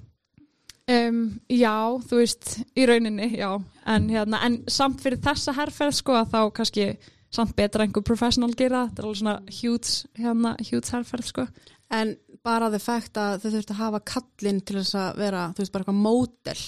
Um, 0.91 1.19
Já, 1.49 1.75
þú 2.09 2.19
veist, 2.21 2.57
í 2.75 2.85
rauninni, 2.89 3.29
já 3.37 3.51
en, 3.85 4.09
hérna, 4.09 4.39
en 4.47 4.59
samt 4.71 5.01
fyrir 5.03 5.19
þessa 5.23 5.53
herrferð 5.57 5.95
sko 5.99 6.15
að 6.19 6.31
þá 6.33 6.39
kannski 6.59 6.87
samt 7.33 7.55
betra 7.57 7.83
einhver 7.87 8.03
professional 8.05 8.53
gera, 8.55 8.85
þetta 8.89 9.01
er 9.01 9.07
alveg 9.09 9.19
svona 9.21 9.39
huge, 9.61 9.93
hérna, 10.19 10.55
huge 10.69 10.91
herrferð 10.93 11.25
sko 11.31 11.47
En 11.93 12.15
bara 12.43 12.69
the 12.73 12.79
fact 12.81 13.17
að 13.21 13.43
þau 13.43 13.51
þurftu 13.53 13.73
að 13.75 13.79
hafa 13.83 13.99
kallinn 14.09 14.61
til 14.65 14.79
þess 14.79 14.95
að 14.97 15.17
vera, 15.21 15.41
þú 15.53 15.61
veist, 15.63 15.71
bara 15.73 15.83
eitthvað 15.85 16.01
mótel 16.01 16.63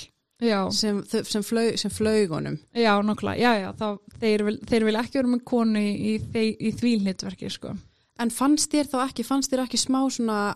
sem, 0.75 0.97
þau- 1.07 1.23
sem, 1.25 1.43
flög, 1.47 1.77
sem 1.79 1.91
flögunum. 1.91 2.57
já, 2.75 2.91
nokkla, 3.01 3.33
já, 3.39 3.53
já 3.61 3.69
þá, 3.79 3.85
þeir, 4.19 4.43
vil, 4.49 4.57
þeir 4.67 4.85
vil 4.89 4.95
ekki 4.99 5.17
vera 5.21 5.31
með 5.31 5.43
konu 5.47 5.79
í, 5.81 6.15
í, 6.19 6.43
í, 6.59 6.71
því 6.75 6.91
hlutverki 7.05 7.49
sko 7.49 7.71
En 8.19 8.29
fannst 8.31 8.71
þér 8.71 8.87
þá 8.91 8.97
ekki, 9.09 9.23
fannst 9.27 9.51
þér 9.51 9.63
ekki 9.65 9.79
smá 9.81 10.01
svona, 10.11 10.55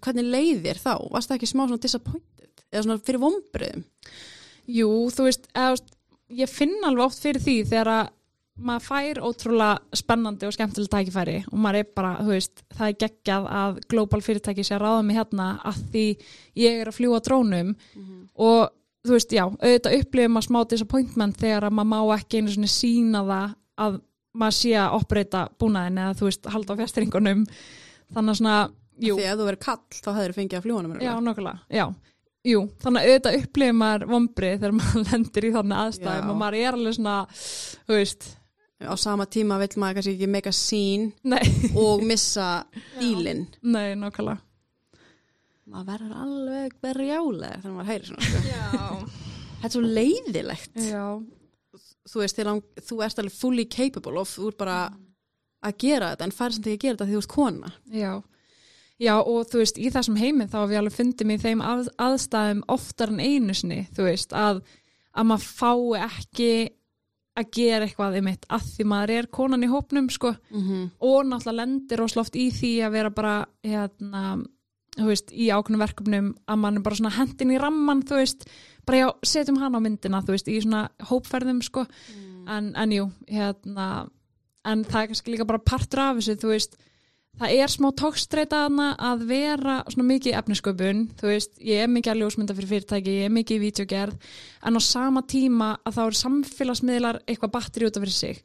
hvernig 0.00 0.28
leið 0.32 0.62
þér 0.64 0.78
þá? 0.80 0.92
Varst 1.12 1.28
það 1.32 1.36
ekki 1.38 1.48
smá 1.50 1.64
svona 1.66 1.82
disappointed? 1.82 2.33
Eða 2.74 2.84
svona 2.88 3.04
fyrir 3.06 3.22
vombriðum? 3.22 3.86
Jú, 4.74 4.90
þú 5.14 5.28
veist, 5.28 5.48
eða, 5.54 5.78
ég 6.34 6.50
finn 6.50 6.76
alveg 6.82 7.06
oft 7.06 7.22
fyrir 7.22 7.42
því 7.44 7.56
þegar 7.70 7.92
að 7.94 8.12
maður 8.54 8.84
fær 8.86 9.18
ótrúlega 9.26 9.98
spennandi 9.98 10.46
og 10.46 10.54
skemmtileg 10.54 10.90
tækifæri 10.92 11.36
og 11.50 11.58
maður 11.58 11.80
er 11.80 11.88
bara, 11.96 12.12
þú 12.22 12.30
veist, 12.36 12.62
það 12.76 12.86
er 12.86 12.98
geggjað 13.02 13.48
að 13.60 13.80
global 13.90 14.20
fyrirtæki 14.22 14.64
sé 14.66 14.76
að 14.76 14.84
ráða 14.84 15.02
mig 15.08 15.18
hérna 15.18 15.48
að 15.66 15.80
því 15.90 16.04
ég 16.62 16.78
er 16.82 16.90
að 16.90 16.98
fljúa 17.00 17.20
drónum 17.26 17.72
og 18.38 18.60
þú 19.04 19.16
veist, 19.16 19.34
já, 19.34 19.44
auðvitað 19.50 19.98
upplifir 19.98 20.30
maður 20.30 20.46
smá 20.48 20.60
disappointment 20.70 21.40
þegar 21.42 21.66
að 21.66 21.74
maður 21.80 21.90
má 21.90 22.14
ekki 22.14 22.38
einu 22.40 22.54
svona 22.54 22.70
sína 22.70 23.24
það 23.26 23.56
að 23.84 23.98
maður 24.34 24.58
sé 24.60 24.72
að 24.78 24.96
oppreita 25.00 25.42
búnaðin 25.58 26.00
eða 26.04 26.16
þú 26.20 26.30
veist, 26.30 26.48
halda 26.54 26.74
á 26.74 26.80
fjastringunum 26.80 27.44
þannig 28.14 28.32
að 28.32 28.38
svona, 28.38 28.56
jú, 29.02 29.18
að 29.18 29.42
þú 29.42 29.50
verið 29.50 29.62
kall, 29.66 29.84
þá 29.98 30.10
hefur 30.14 30.36
fengið 30.38 30.58
að 30.60 30.66
fljúanum. 30.68 30.96
Já, 31.02 31.12
nokkulega, 31.18 31.58
já. 31.74 31.86
Jú, 32.44 32.60
þannig 32.82 33.00
að 33.04 33.10
auðvitað 33.10 33.36
upplifir 33.40 33.76
maður 33.80 34.02
vombrið 34.10 34.56
þegar 34.58 34.74
maður 34.78 35.04
lendir 35.12 35.46
í 35.48 35.52
þannig 35.54 35.78
aðstæðum 35.84 36.24
Já. 36.26 36.30
og 36.34 36.40
maður 36.42 36.56
er 36.60 36.78
alveg 36.78 36.96
svona, 36.98 37.18
þú 37.88 38.00
veist, 38.00 38.26
Á 38.84 38.92
sama 39.00 39.24
tíma 39.30 39.56
vill 39.62 39.78
maður 39.80 39.96
kannski 40.00 40.12
ekki 40.18 40.26
make 40.28 40.50
a 40.50 40.52
scene 40.52 41.12
nei, 41.24 41.44
og 41.80 42.02
missa 42.04 42.48
dílinn. 42.98 43.46
nei, 43.62 43.94
nokkulega. 43.96 44.42
Maður 45.72 45.86
verður 45.88 46.18
alveg 46.20 46.74
berjálega 46.84 47.60
þegar 47.62 47.76
maður 47.78 47.88
heyri 47.94 48.10
svona. 48.10 48.26
Sko. 48.28 48.98
Þetta 49.62 49.70
er 49.70 49.74
svo 49.78 49.84
leiðilegt. 49.86 50.74
Já, 50.90 51.04
Þú 52.04 52.20
veist, 52.20 52.36
þegar 52.36 52.58
þú 52.84 52.98
ert 53.06 53.22
alveg 53.22 53.38
fully 53.38 53.64
capable 53.72 54.20
of, 54.20 54.28
þú 54.36 54.50
ert 54.50 54.58
bara 54.60 54.76
að 55.64 55.78
gera 55.80 56.10
þetta 56.12 56.26
en 56.28 56.34
færð 56.36 56.58
samt 56.58 56.66
ekki 56.68 56.76
að 56.76 56.82
gera 56.84 56.96
þetta 56.98 57.06
því 57.08 57.14
þú 57.16 57.22
ert 57.22 57.32
kona. 57.38 57.70
já. 57.94 58.12
Já, 59.02 59.16
og 59.18 59.48
þú 59.50 59.60
veist, 59.62 59.78
í 59.80 59.90
þessum 59.90 60.16
heiminn 60.20 60.50
þá 60.50 60.60
ég 60.70 60.78
alveg 60.78 60.94
fundið 60.94 61.26
mig 61.26 61.40
í 61.40 61.42
þeim 61.42 61.62
að, 61.66 61.88
aðstæðum 61.98 62.62
oftar 62.70 63.10
en 63.10 63.20
einu 63.20 63.56
sinni, 63.56 63.80
þú 63.96 64.06
veist, 64.06 64.34
að, 64.38 64.62
að 65.14 65.30
maður 65.32 65.46
fái 65.50 66.04
ekki 66.04 66.50
að 67.34 67.48
gera 67.56 67.88
eitthvað 67.88 68.20
um 68.20 68.28
eitt 68.30 68.44
að 68.54 68.66
því 68.70 68.86
maður 68.92 69.12
er 69.16 69.28
konan 69.34 69.66
í 69.66 69.70
hópnum, 69.72 70.10
sko. 70.14 70.36
Mm 70.52 70.60
-hmm. 70.62 70.90
og 71.00 71.26
náttúrulega 71.26 71.58
lendir 71.58 71.98
rosalega 71.98 72.38
í 72.38 72.50
því 72.54 72.72
að 72.86 72.94
vera 72.94 73.10
bara 73.10 73.34
hérna, 73.66 74.22
þú 74.94 75.08
veist, 75.10 75.32
í 75.32 75.50
ákveðnum 75.50 75.82
verkefnum 75.82 76.28
að 76.46 76.60
mann 76.62 76.76
er 76.76 76.82
bara 76.86 77.00
svona 77.00 77.16
hendin 77.18 77.50
í 77.50 77.58
ramman 77.58 78.04
þú 78.06 78.20
veist, 78.22 78.46
bara 78.86 78.98
já, 78.98 79.08
setjum 79.22 79.58
hana 79.58 79.78
á 79.82 79.84
myndina 79.84 80.22
þú 80.22 80.36
veist, 80.36 80.48
í 80.48 80.60
svona 80.62 80.88
hópferðum 81.10 81.62
sko 81.62 81.86
en, 82.46 82.72
en 82.76 82.92
jú, 82.92 83.10
hérna 83.26 84.08
en 84.64 84.84
það 84.84 85.00
er 85.02 85.08
kannski 85.10 85.32
líka 85.32 85.46
bara 85.48 85.58
partur 85.58 86.00
af 86.00 86.20
þessu 86.20 86.38
þú 86.40 86.52
veist, 86.52 86.76
það 87.40 87.54
er 87.58 87.72
smá 87.72 87.88
tókstreita 87.98 88.64
hana 88.66 88.88
að 89.10 89.24
vera 89.30 89.76
svona 89.90 90.06
mikið 90.12 90.36
efnisköpun, 90.38 91.00
þú 91.18 91.30
veist, 91.30 91.56
ég 91.58 91.84
er 91.84 91.90
mikið 91.90 92.12
að 92.12 92.20
ljósmynda 92.22 92.56
fyrir 92.56 92.70
fyrirtæki, 92.72 93.16
ég 93.20 93.28
er 93.28 93.34
mikið 93.34 93.56
í 93.56 93.62
vídeogerð 93.64 94.28
en 94.64 94.78
á 94.78 94.80
sama 94.84 95.24
tíma 95.26 95.70
að 95.82 95.96
þá 95.96 96.02
eru 96.04 96.20
samfélagsmiðlar 96.20 97.22
eitthvað 97.26 97.54
batteri 97.56 97.88
út 97.88 97.98
af 97.98 98.04
fyrir 98.06 98.18
sig. 98.18 98.44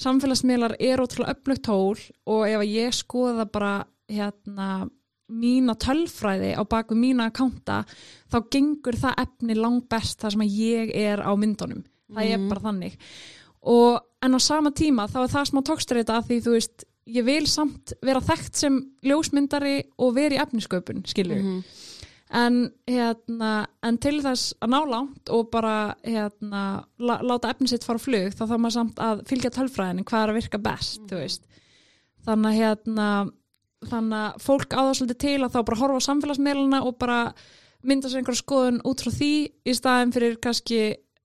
Samfélagsmiðlar 0.00 0.76
er 0.80 1.02
ótrúlega 1.02 1.34
öflugt 1.36 1.66
tól 1.68 1.98
og 2.26 2.46
ef 2.48 2.64
ég 2.64 2.96
skoða 2.96 3.44
bara 3.50 3.74
hérna 4.08 4.88
mína 5.30 5.76
tölfræði 5.78 6.54
á 6.58 6.62
baku 6.66 6.96
mína 6.98 7.28
akkánta 7.30 7.84
þá 8.32 8.38
gengur 8.50 8.96
það 8.98 9.20
efni 9.22 9.54
langt 9.54 9.88
best 9.88 10.20
þar 10.20 10.34
sem 10.34 10.40
að 10.46 10.56
ég 10.58 10.94
er 10.96 11.22
á 11.22 11.30
myndunum. 11.38 11.84
Það 12.10 12.32
er 12.34 12.48
bara 12.50 12.64
þannig. 12.64 12.96
Og 13.70 14.00
en 14.24 14.34
á 14.34 14.40
sama 14.40 14.72
tíma 14.74 15.06
þá 15.06 15.20
er 15.22 15.34
það 15.34 15.50
smá 15.50 15.60
tókstreita 15.68 16.16
að 16.16 16.30
því 16.30 16.38
þú 16.46 16.54
veist 16.56 16.84
ég 17.08 17.24
vil 17.26 17.46
samt 17.50 17.94
vera 18.04 18.22
þekkt 18.24 18.58
sem 18.60 18.76
ljósmyndari 19.06 19.78
og 19.98 20.14
vera 20.18 20.36
í 20.36 20.42
efnisköpun 20.42 21.04
skilur 21.08 21.64
en, 22.30 22.58
hérna, 22.86 23.50
en 23.82 23.98
til 24.02 24.20
þess 24.22 24.54
að 24.62 24.72
ná 24.74 24.78
langt 24.86 25.32
og 25.34 25.48
bara 25.50 25.94
hérna, 26.04 26.84
láta 26.98 27.50
efni 27.50 27.70
sitt 27.70 27.86
fara 27.86 28.02
flug 28.02 28.34
þá 28.36 28.44
þarf 28.44 28.56
maður 28.58 28.76
samt 28.76 29.02
að 29.02 29.24
fylgja 29.30 29.54
tölfræðin 29.56 30.06
hvað 30.06 30.22
er 30.22 30.32
að 30.32 30.40
virka 30.40 30.62
best 30.62 31.02
þú 31.10 31.22
veist. 31.24 31.46
þannig 32.26 32.50
að 32.52 32.60
hérna, 32.60 33.08
þannig 33.90 34.18
að 34.20 34.46
fólk 34.46 34.76
á 34.76 34.80
það 34.80 34.96
svolítið 35.00 35.22
til 35.26 35.36
að 35.40 35.52
þá 35.56 35.60
bara 35.62 35.80
horfa 35.82 36.00
á 36.04 36.08
samfélagsmiðluna 36.08 36.82
og 36.86 36.98
bara 37.00 37.20
mynda 37.82 38.10
sér 38.10 38.20
einhverja 38.20 38.44
skoðun 38.44 38.82
út 38.86 39.02
frá 39.02 39.14
því 39.14 39.34
í 39.64 39.74
staðin 39.74 40.12
fyrir 40.14 40.36
kannski 40.44 40.80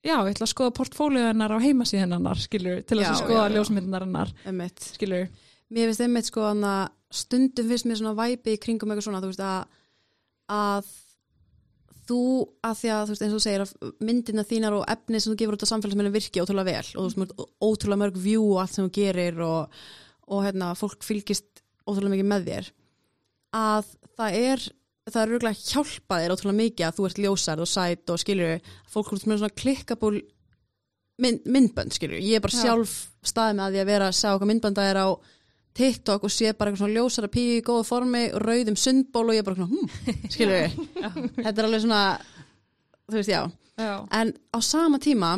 já, 0.06 0.16
ég 0.16 0.32
ætla 0.32 0.48
að 0.48 0.54
skoða 0.54 0.76
portfólíu 0.78 1.26
hennar 1.28 1.52
á 1.52 1.60
heimasíðan 1.60 2.16
hennar 2.16 2.40
skilur, 2.40 2.82
til 2.88 3.02
þess 3.02 3.12
að 3.12 3.22
skoða 3.26 3.50
ljósmyndunar 3.56 4.06
hennar 4.08 4.32
Einmitt. 4.46 4.88
Mér 5.74 5.90
finnst 5.90 6.04
einmitt 6.06 6.30
sko 6.30 6.46
að 6.52 6.76
stundum 7.16 7.72
finnst 7.72 7.88
mér 7.90 8.00
svona 8.00 8.18
væpi 8.18 8.56
í 8.56 8.62
kringum 8.62 8.92
eitthvað 8.92 9.08
svona, 9.08 9.24
þú 9.24 9.32
veist 9.32 9.44
að, 9.46 9.82
að 10.54 10.94
þú, 12.06 12.22
að 12.66 12.80
því 12.82 12.92
að 12.94 13.04
þú 13.04 13.14
veist 13.14 13.26
eins 13.26 13.34
og 13.34 13.40
þú 13.40 13.44
segir 13.46 13.66
að 13.66 13.94
myndina 14.06 14.46
þínar 14.46 14.78
og 14.78 14.88
efni 14.94 15.22
sem 15.22 15.34
þú 15.34 15.38
gefur 15.42 15.58
út 15.58 15.66
á 15.66 15.72
samfélagsmeilin 15.72 16.16
virki 16.16 16.44
ótrúlega 16.44 16.70
vel 16.70 16.90
og 17.02 17.12
þú 17.14 17.24
veist 17.24 17.46
ótrúlega 17.66 18.02
mörg 18.04 18.20
view 18.22 18.48
og 18.52 18.62
allt 18.62 18.76
sem 18.76 18.88
þú 18.88 18.96
gerir 19.00 19.42
og, 19.46 19.80
og 20.30 20.46
hérna, 20.46 20.74
fólk 20.78 21.06
fylgist 21.06 21.64
ótrúlega 21.86 22.16
mikið 22.16 22.30
með 22.30 22.50
þér 22.50 22.72
að 23.56 23.94
það 24.18 24.40
er 24.42 24.68
það 25.06 25.22
er 25.22 25.32
rúglega 25.34 25.66
hjálpa 25.70 26.22
þér 26.22 26.36
ótrúlega 26.36 26.62
mikið 26.62 26.88
að 26.88 26.98
þú 26.98 27.10
ert 27.10 27.22
ljósarð 27.26 27.66
og 27.66 27.72
sæt 27.72 28.14
og 28.14 28.22
skilur 28.22 28.72
fólk 28.90 29.14
út 29.14 29.28
með 29.30 29.42
svona 29.42 29.58
klikkabúl 29.62 30.16
mynd, 31.22 31.46
myndbönd 31.46 31.96
skilur, 31.96 32.20
ég 32.20 32.40
er 32.40 32.44
bara 32.44 32.58
Já. 32.58 32.64
sjálf 32.66 32.96
staðið 33.26 33.58
með 33.58 33.66
að 33.66 33.76
því 33.76 33.82
að 33.84 33.92
vera 33.92 34.10
að 34.10 34.18
sjá 34.20 34.30
hvað 34.34 34.50
myndbönd 34.52 34.80
það 34.80 34.92
er 34.92 35.02
á 35.02 35.08
TikTok 35.76 36.28
og 36.28 36.32
sé 36.34 36.54
bara 36.54 36.72
eitthvað 36.72 36.86
svona 36.86 37.00
ljósara 37.00 37.32
píu 37.32 37.58
í 37.58 37.66
góðu 37.66 37.88
formi 37.88 38.24
og 38.32 38.46
rauðum 38.46 38.78
sundból 38.80 39.26
og 39.28 39.36
ég 39.36 39.44
er 39.44 39.50
bara 39.50 39.60
svona, 39.60 39.72
hm, 40.06 40.30
skilur 40.32 40.56
við 40.56 40.78
þetta 41.42 41.56
er 41.56 41.68
alveg 41.68 41.84
svona 41.84 42.06
þú 43.10 43.20
veist, 43.20 43.34
já, 43.34 43.42
já, 43.82 43.94
en 44.22 44.34
á 44.56 44.60
sama 44.64 45.02
tíma 45.04 45.34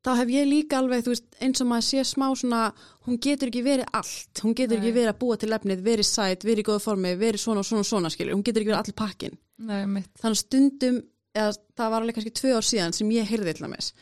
þá 0.00 0.14
hef 0.22 0.32
ég 0.32 0.48
líka 0.48 0.80
alveg, 0.80 1.04
þú 1.04 1.12
veist, 1.12 1.28
eins 1.44 1.60
og 1.60 1.68
maður 1.68 1.86
sé 1.90 2.04
smá 2.08 2.26
svona, 2.32 2.62
hún 3.04 3.18
getur 3.20 3.50
ekki 3.50 3.60
verið 3.66 3.90
allt. 3.98 4.40
Hún 4.40 4.54
getur 4.56 4.78
Nei. 4.78 4.86
ekki 4.86 4.94
verið 4.96 5.10
að 5.10 5.18
búa 5.20 5.36
til 5.36 5.50
efnið, 5.52 5.82
verið 5.84 6.08
sæt, 6.08 6.46
verið 6.48 6.62
í 6.62 6.68
góðu 6.70 6.80
formi, 6.86 7.10
verið 7.20 7.42
svona 7.42 7.60
og 7.60 7.68
svona 7.68 7.84
og 7.84 7.88
svona, 7.90 8.12
skilur, 8.14 8.32
hún 8.32 8.46
getur 8.46 8.64
ekki 8.64 8.72
verið 8.72 8.80
allir 8.80 8.96
pakkin 8.96 9.36
nei, 9.60 10.04
þannig 10.20 10.40
stundum, 10.40 11.02
eða 11.36 11.52
það 11.76 11.92
var 11.92 12.04
alveg 12.04 12.16
kannski 12.16 12.32
tvö 12.40 12.54
ár 12.56 12.66
síðan 12.66 12.96
sem 12.96 13.12
ég 13.14 13.28
heyrði 13.28 13.54
til 13.56 13.66
dæmis 13.66 13.92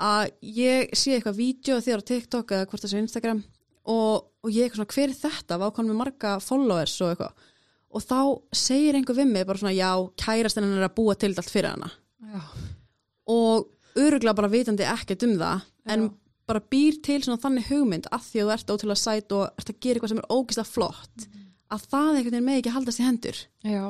að 0.00 0.30
ég 0.40 0.92
sé 0.96 1.16
eitthvað 1.16 1.38
vídeo 1.38 1.78
þér 1.84 2.02
á 2.02 2.08
TikTok 2.08 2.54
eða 2.56 2.68
hvort 2.68 2.84
það 2.84 2.92
sé 2.92 3.02
Instagram 3.04 3.42
og, 3.92 4.29
og 4.40 4.52
ég 4.54 4.66
eitthvað 4.66 4.80
svona, 4.80 4.94
hver 4.96 5.08
er 5.08 5.18
þetta? 5.20 5.58
Var 5.60 5.72
hann 5.76 5.90
með 5.90 5.98
marga 6.00 6.34
followers 6.44 6.96
og 7.04 7.12
eitthvað 7.14 7.48
og 7.90 8.04
þá 8.06 8.18
segir 8.54 8.94
einhver 8.94 9.16
við 9.18 9.30
mig 9.32 9.46
bara 9.48 9.58
svona, 9.58 9.74
já, 9.74 9.90
kærastinn 10.22 10.66
hann 10.66 10.78
er 10.78 10.86
að 10.86 10.96
búa 11.00 11.16
til 11.18 11.32
allt 11.34 11.50
fyrir 11.50 11.72
hana 11.72 11.90
Já. 12.30 12.42
og 13.34 13.70
öruglega 13.98 14.36
bara 14.38 14.50
vitandi 14.52 14.86
ekkert 14.86 15.24
um 15.26 15.34
það 15.40 15.64
en 15.90 16.04
Já. 16.06 16.12
bara 16.46 16.62
býr 16.72 17.00
til 17.02 17.18
svona 17.24 17.42
þannig 17.42 17.66
hugmynd 17.70 18.06
að 18.14 18.28
því 18.28 18.42
að 18.44 18.46
þú 18.46 18.54
ert 18.54 18.74
ótrúlega 18.76 19.02
sæt 19.02 19.34
og 19.34 19.48
ert 19.58 19.72
að 19.72 19.80
gera 19.82 19.98
eitthvað 19.98 20.12
sem 20.12 20.22
er 20.22 20.30
ógislega 20.36 20.70
flott 20.70 21.26
að 21.70 21.88
það 21.90 22.12
einhvern 22.12 22.30
veginn 22.36 22.46
með 22.46 22.60
ekki 22.60 22.74
haldast 22.76 23.02
í 23.02 23.06
hendur 23.08 23.42
Já. 23.66 23.84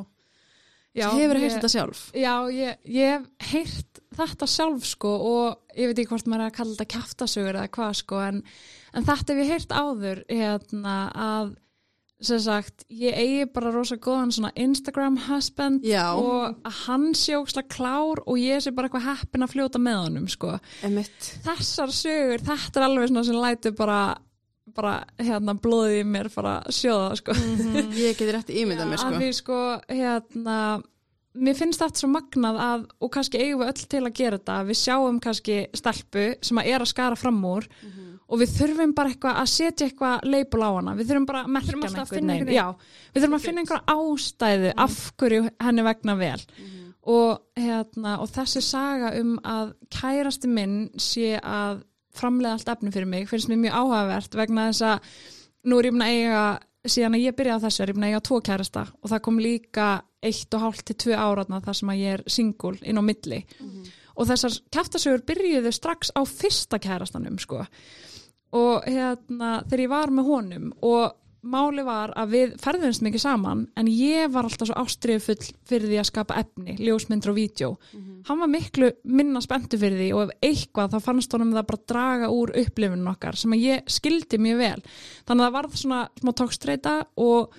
Já, 0.97 1.07
hefur 1.15 1.39
heyrt 1.39 1.57
þetta 1.59 1.71
sjálf 1.71 2.03
Já, 2.19 2.35
ég, 2.51 2.79
ég 2.91 3.15
hef 3.15 3.51
heyrt 3.53 4.03
þetta 4.19 4.51
sjálf 4.51 4.87
sko 4.91 5.15
og 5.31 5.77
ég 5.79 5.91
veit 5.91 6.03
ekki 6.03 6.11
hvort 6.11 6.31
maður 6.31 6.47
er 6.47 6.51
að 6.51 6.57
kalla 6.59 6.77
þetta 6.77 6.93
kjaftasögur 6.97 7.59
eða 7.61 7.73
hvað 7.77 7.97
sko 8.01 8.23
en, 8.27 8.41
en 8.95 9.07
þetta 9.07 9.35
hef 9.37 9.43
ég 9.45 9.53
heyrt 9.55 9.77
áður 9.77 10.23
hérna 10.29 10.97
að 11.15 11.53
sem 12.21 12.41
sagt, 12.45 12.85
ég 12.93 13.17
eigi 13.17 13.47
bara 13.55 13.73
rosa 13.73 13.97
góðan 13.97 14.33
svona 14.35 14.51
Instagram 14.61 15.17
husband 15.25 15.85
Já. 15.87 16.13
og 16.13 16.59
að 16.69 16.81
hann 16.85 17.07
sé 17.17 17.39
ókslega 17.39 17.73
klár 17.73 18.21
og 18.27 18.41
ég 18.41 18.61
sé 18.61 18.73
bara 18.77 18.91
eitthvað 18.91 19.07
heppin 19.09 19.47
að 19.47 19.55
fljóta 19.55 19.81
með 19.81 20.01
honum 20.03 20.27
sko. 20.29 20.59
Þessar 21.47 21.95
sögur, 21.97 22.45
þetta 22.45 22.83
er 22.83 22.87
alveg 22.87 23.09
svona 23.09 23.25
sem 23.31 23.41
lætur 23.41 23.77
bara, 23.79 24.01
bara 24.81 24.95
hérna 25.21 25.57
blóðið 25.61 25.99
í 26.01 26.07
mér 26.09 26.31
bara 26.35 26.55
sjóða 26.73 27.19
sko. 27.21 27.37
ég 28.01 28.17
geti 28.17 28.33
rétt 28.35 28.55
ímyndað 28.55 28.91
mér 28.91 29.03
sko. 29.05 29.13
því 29.21 29.31
sko, 29.37 29.61
hérna, 29.93 30.59
mér 31.39 31.59
finnst 31.59 31.83
þetta 31.85 32.03
svo 32.03 32.11
magnað 32.11 32.61
að, 32.67 32.87
og 32.99 33.13
kannski 33.15 33.43
eigum 33.43 33.63
við 33.63 33.73
öll 33.73 33.89
til 33.95 34.03
að 34.03 34.15
gera 34.19 34.41
þetta, 34.41 34.61
við 34.71 34.81
sjáum 34.83 35.21
kannski 35.23 35.59
stelpu 35.79 36.31
sem 36.43 36.63
að 36.63 36.73
er 36.73 36.85
að 36.87 36.93
skara 36.95 37.21
fram 37.21 37.43
úr 37.47 37.69
og 38.31 38.39
við 38.39 38.53
þurfum 38.55 38.93
bara 38.95 39.11
eitthvað 39.11 39.39
að 39.41 39.49
setja 39.51 39.87
eitthvað 39.89 40.27
leipul 40.31 40.63
á 40.63 40.71
hana, 40.71 40.95
við 40.99 41.09
þurfum 41.11 41.27
bara 41.27 41.41
að 41.43 41.55
merkja 41.57 41.73
Þurfum 41.73 41.87
hana 41.89 42.05
að 42.05 42.13
við 43.15 43.23
þurfum 43.25 43.39
að 43.39 43.47
finna 43.47 43.65
einhverja 43.65 43.97
ástæðu 43.97 44.75
af 44.85 44.99
hverju 45.19 45.49
henni 45.67 45.87
vegna 45.87 46.17
vel. 46.21 46.39
Og, 47.11 47.41
hérna, 47.59 48.19
og 48.21 48.29
þessi 48.31 48.63
saga 48.63 49.15
um 49.19 49.33
að 49.43 49.73
kærasti 49.91 50.51
minn 50.53 50.77
sé 51.01 51.39
að 51.41 51.81
framlega 52.17 52.57
allt 52.57 52.73
efni 52.75 52.93
fyrir 52.95 53.09
mig 53.11 53.29
finnst 53.31 53.51
mér 53.51 53.63
mjög 53.65 53.79
áhugavert 53.81 54.35
vegna 54.39 54.67
þess 54.71 54.87
að 54.89 55.11
nú 55.71 55.79
er 55.79 55.89
ég 55.89 55.95
búin 55.95 56.07
að 56.07 56.17
eiga 56.17 56.45
síðan 56.91 57.17
að 57.19 57.25
ég 57.27 57.37
byrjaði 57.37 57.61
á 57.61 57.65
þessu 57.67 57.83
er 57.83 57.93
ég 57.93 57.99
búin 57.99 58.07
að 58.07 58.13
eiga 58.15 58.23
tvo 58.29 58.41
kærasta 58.49 58.85
og 58.91 59.13
það 59.13 59.25
kom 59.27 59.41
líka 59.45 59.89
eitt 60.21 60.57
og 60.57 60.65
hálft 60.65 60.87
til 60.89 60.99
tvö 61.05 61.17
áratna 61.17 61.61
þar 61.65 61.79
sem 61.79 61.93
að 61.93 62.03
ég 62.03 62.19
er 62.19 62.23
singul 62.29 62.77
inn 62.83 63.01
á 63.01 63.03
milli. 63.05 63.41
Og 64.21 64.29
þessar 64.29 64.57
kæftasögur 64.75 65.25
byrjuðu 65.29 65.73
strax 65.73 66.13
á 66.13 66.21
fyrsta 66.29 66.81
kærastanum 66.83 67.39
sko. 67.41 67.63
Og 68.57 68.85
hérna 68.85 69.61
þegar 69.69 69.85
ég 69.85 69.93
var 69.93 70.13
með 70.13 70.29
honum 70.29 70.73
og 70.83 71.15
máli 71.43 71.85
var 71.87 72.13
að 72.19 72.35
við 72.35 72.51
ferðumst 72.61 73.05
mikið 73.05 73.23
saman 73.23 73.63
en 73.79 73.89
ég 73.89 74.31
var 74.33 74.45
alltaf 74.45 74.69
svo 74.69 74.77
ástriðufull 74.81 75.39
fyrir 75.69 75.89
því 75.89 76.01
að 76.03 76.09
skapa 76.11 76.39
efni, 76.43 76.77
ljósmyndir 76.81 77.33
og 77.33 77.39
vídeo. 77.39 77.71
Hann 78.29 78.43
var 78.43 78.51
miklu 78.53 78.91
minna 79.05 79.41
spenntu 79.41 79.79
fyrir 79.81 79.99
því 79.99 80.11
og 80.17 80.23
ef 80.27 80.51
eitthvað 80.51 80.95
þá 80.95 81.07
fannst 81.07 81.33
honum 81.33 81.55
það 81.57 81.67
bara 81.71 81.87
draga 81.95 82.31
úr 82.35 82.53
upplifunum 82.61 83.13
okkar 83.15 83.37
sem 83.41 83.57
að 83.57 83.65
ég 83.65 83.91
skildi 83.91 84.39
mjög 84.39 84.59
vel. 84.61 84.83
Þannig 85.25 85.45
að 85.45 85.49
það 85.49 85.57
varð 85.59 85.77
svona 85.81 86.01
smá 86.21 86.33
tókstreita 86.33 86.97
og 87.17 87.57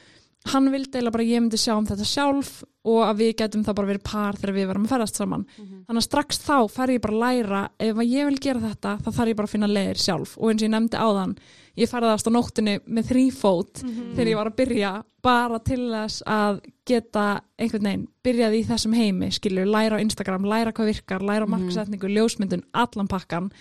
hann 0.51 0.71
vildi 0.73 0.97
eiginlega 0.97 1.13
bara 1.13 1.29
ég 1.29 1.41
myndi 1.41 1.57
sjá 1.61 1.75
um 1.75 1.85
þetta 1.85 2.05
sjálf 2.07 2.63
og 2.89 3.01
að 3.05 3.19
við 3.21 3.35
getum 3.37 3.63
það 3.65 3.75
bara 3.77 3.89
verið 3.91 4.05
par 4.09 4.37
þegar 4.39 4.55
við 4.55 4.67
varum 4.71 4.85
að 4.87 4.93
ferðast 4.95 5.19
saman. 5.19 5.43
Þannig 5.85 6.01
að 6.01 6.07
strax 6.07 6.39
þá 6.41 6.55
fer 6.73 6.93
ég 6.95 7.01
bara 7.01 7.13
að 7.13 7.21
læra 7.25 7.61
ef 7.77 7.97
að 7.97 8.09
ég 8.09 8.29
vil 8.29 8.39
gera 8.41 8.63
þetta 8.63 8.95
þá 9.03 9.09
þarf 9.11 9.29
ég 9.29 9.37
bara 9.37 9.49
að 9.49 9.53
finna 9.53 9.69
leiðir 9.69 10.01
sjálf. 10.01 10.37
Og 10.37 10.49
eins 10.49 10.61
og 10.61 10.65
ég 10.65 10.73
nefndi 10.73 10.97
áðan 10.97 11.35
ég 11.79 11.89
ferðast 11.89 12.27
á 12.27 12.31
nóttinni 12.31 12.79
með 12.85 13.11
þrýfót 13.11 13.83
þegar 14.15 14.31
ég 14.31 14.39
var 14.39 14.51
að 14.51 14.57
byrja 14.59 14.91
bara 15.21 15.59
til 15.59 15.83
þess 15.91 16.23
að 16.25 16.61
geta 16.85 17.25
einhvern 17.57 17.87
veginn 17.87 18.07
byrjað 18.25 18.57
í 18.57 18.63
þessum 18.67 18.93
heimi 18.97 19.31
skilju, 19.31 19.65
læra 19.65 19.97
á 19.97 20.03
Instagram, 20.03 20.47
læra 20.49 20.73
hvað 20.73 20.91
virkar 20.91 21.21
læra 21.21 21.45
á 21.45 21.53
markasetningu, 21.53 22.09
ljósmyndun, 22.09 22.65
allan 22.73 23.07
pakkan 23.07 23.51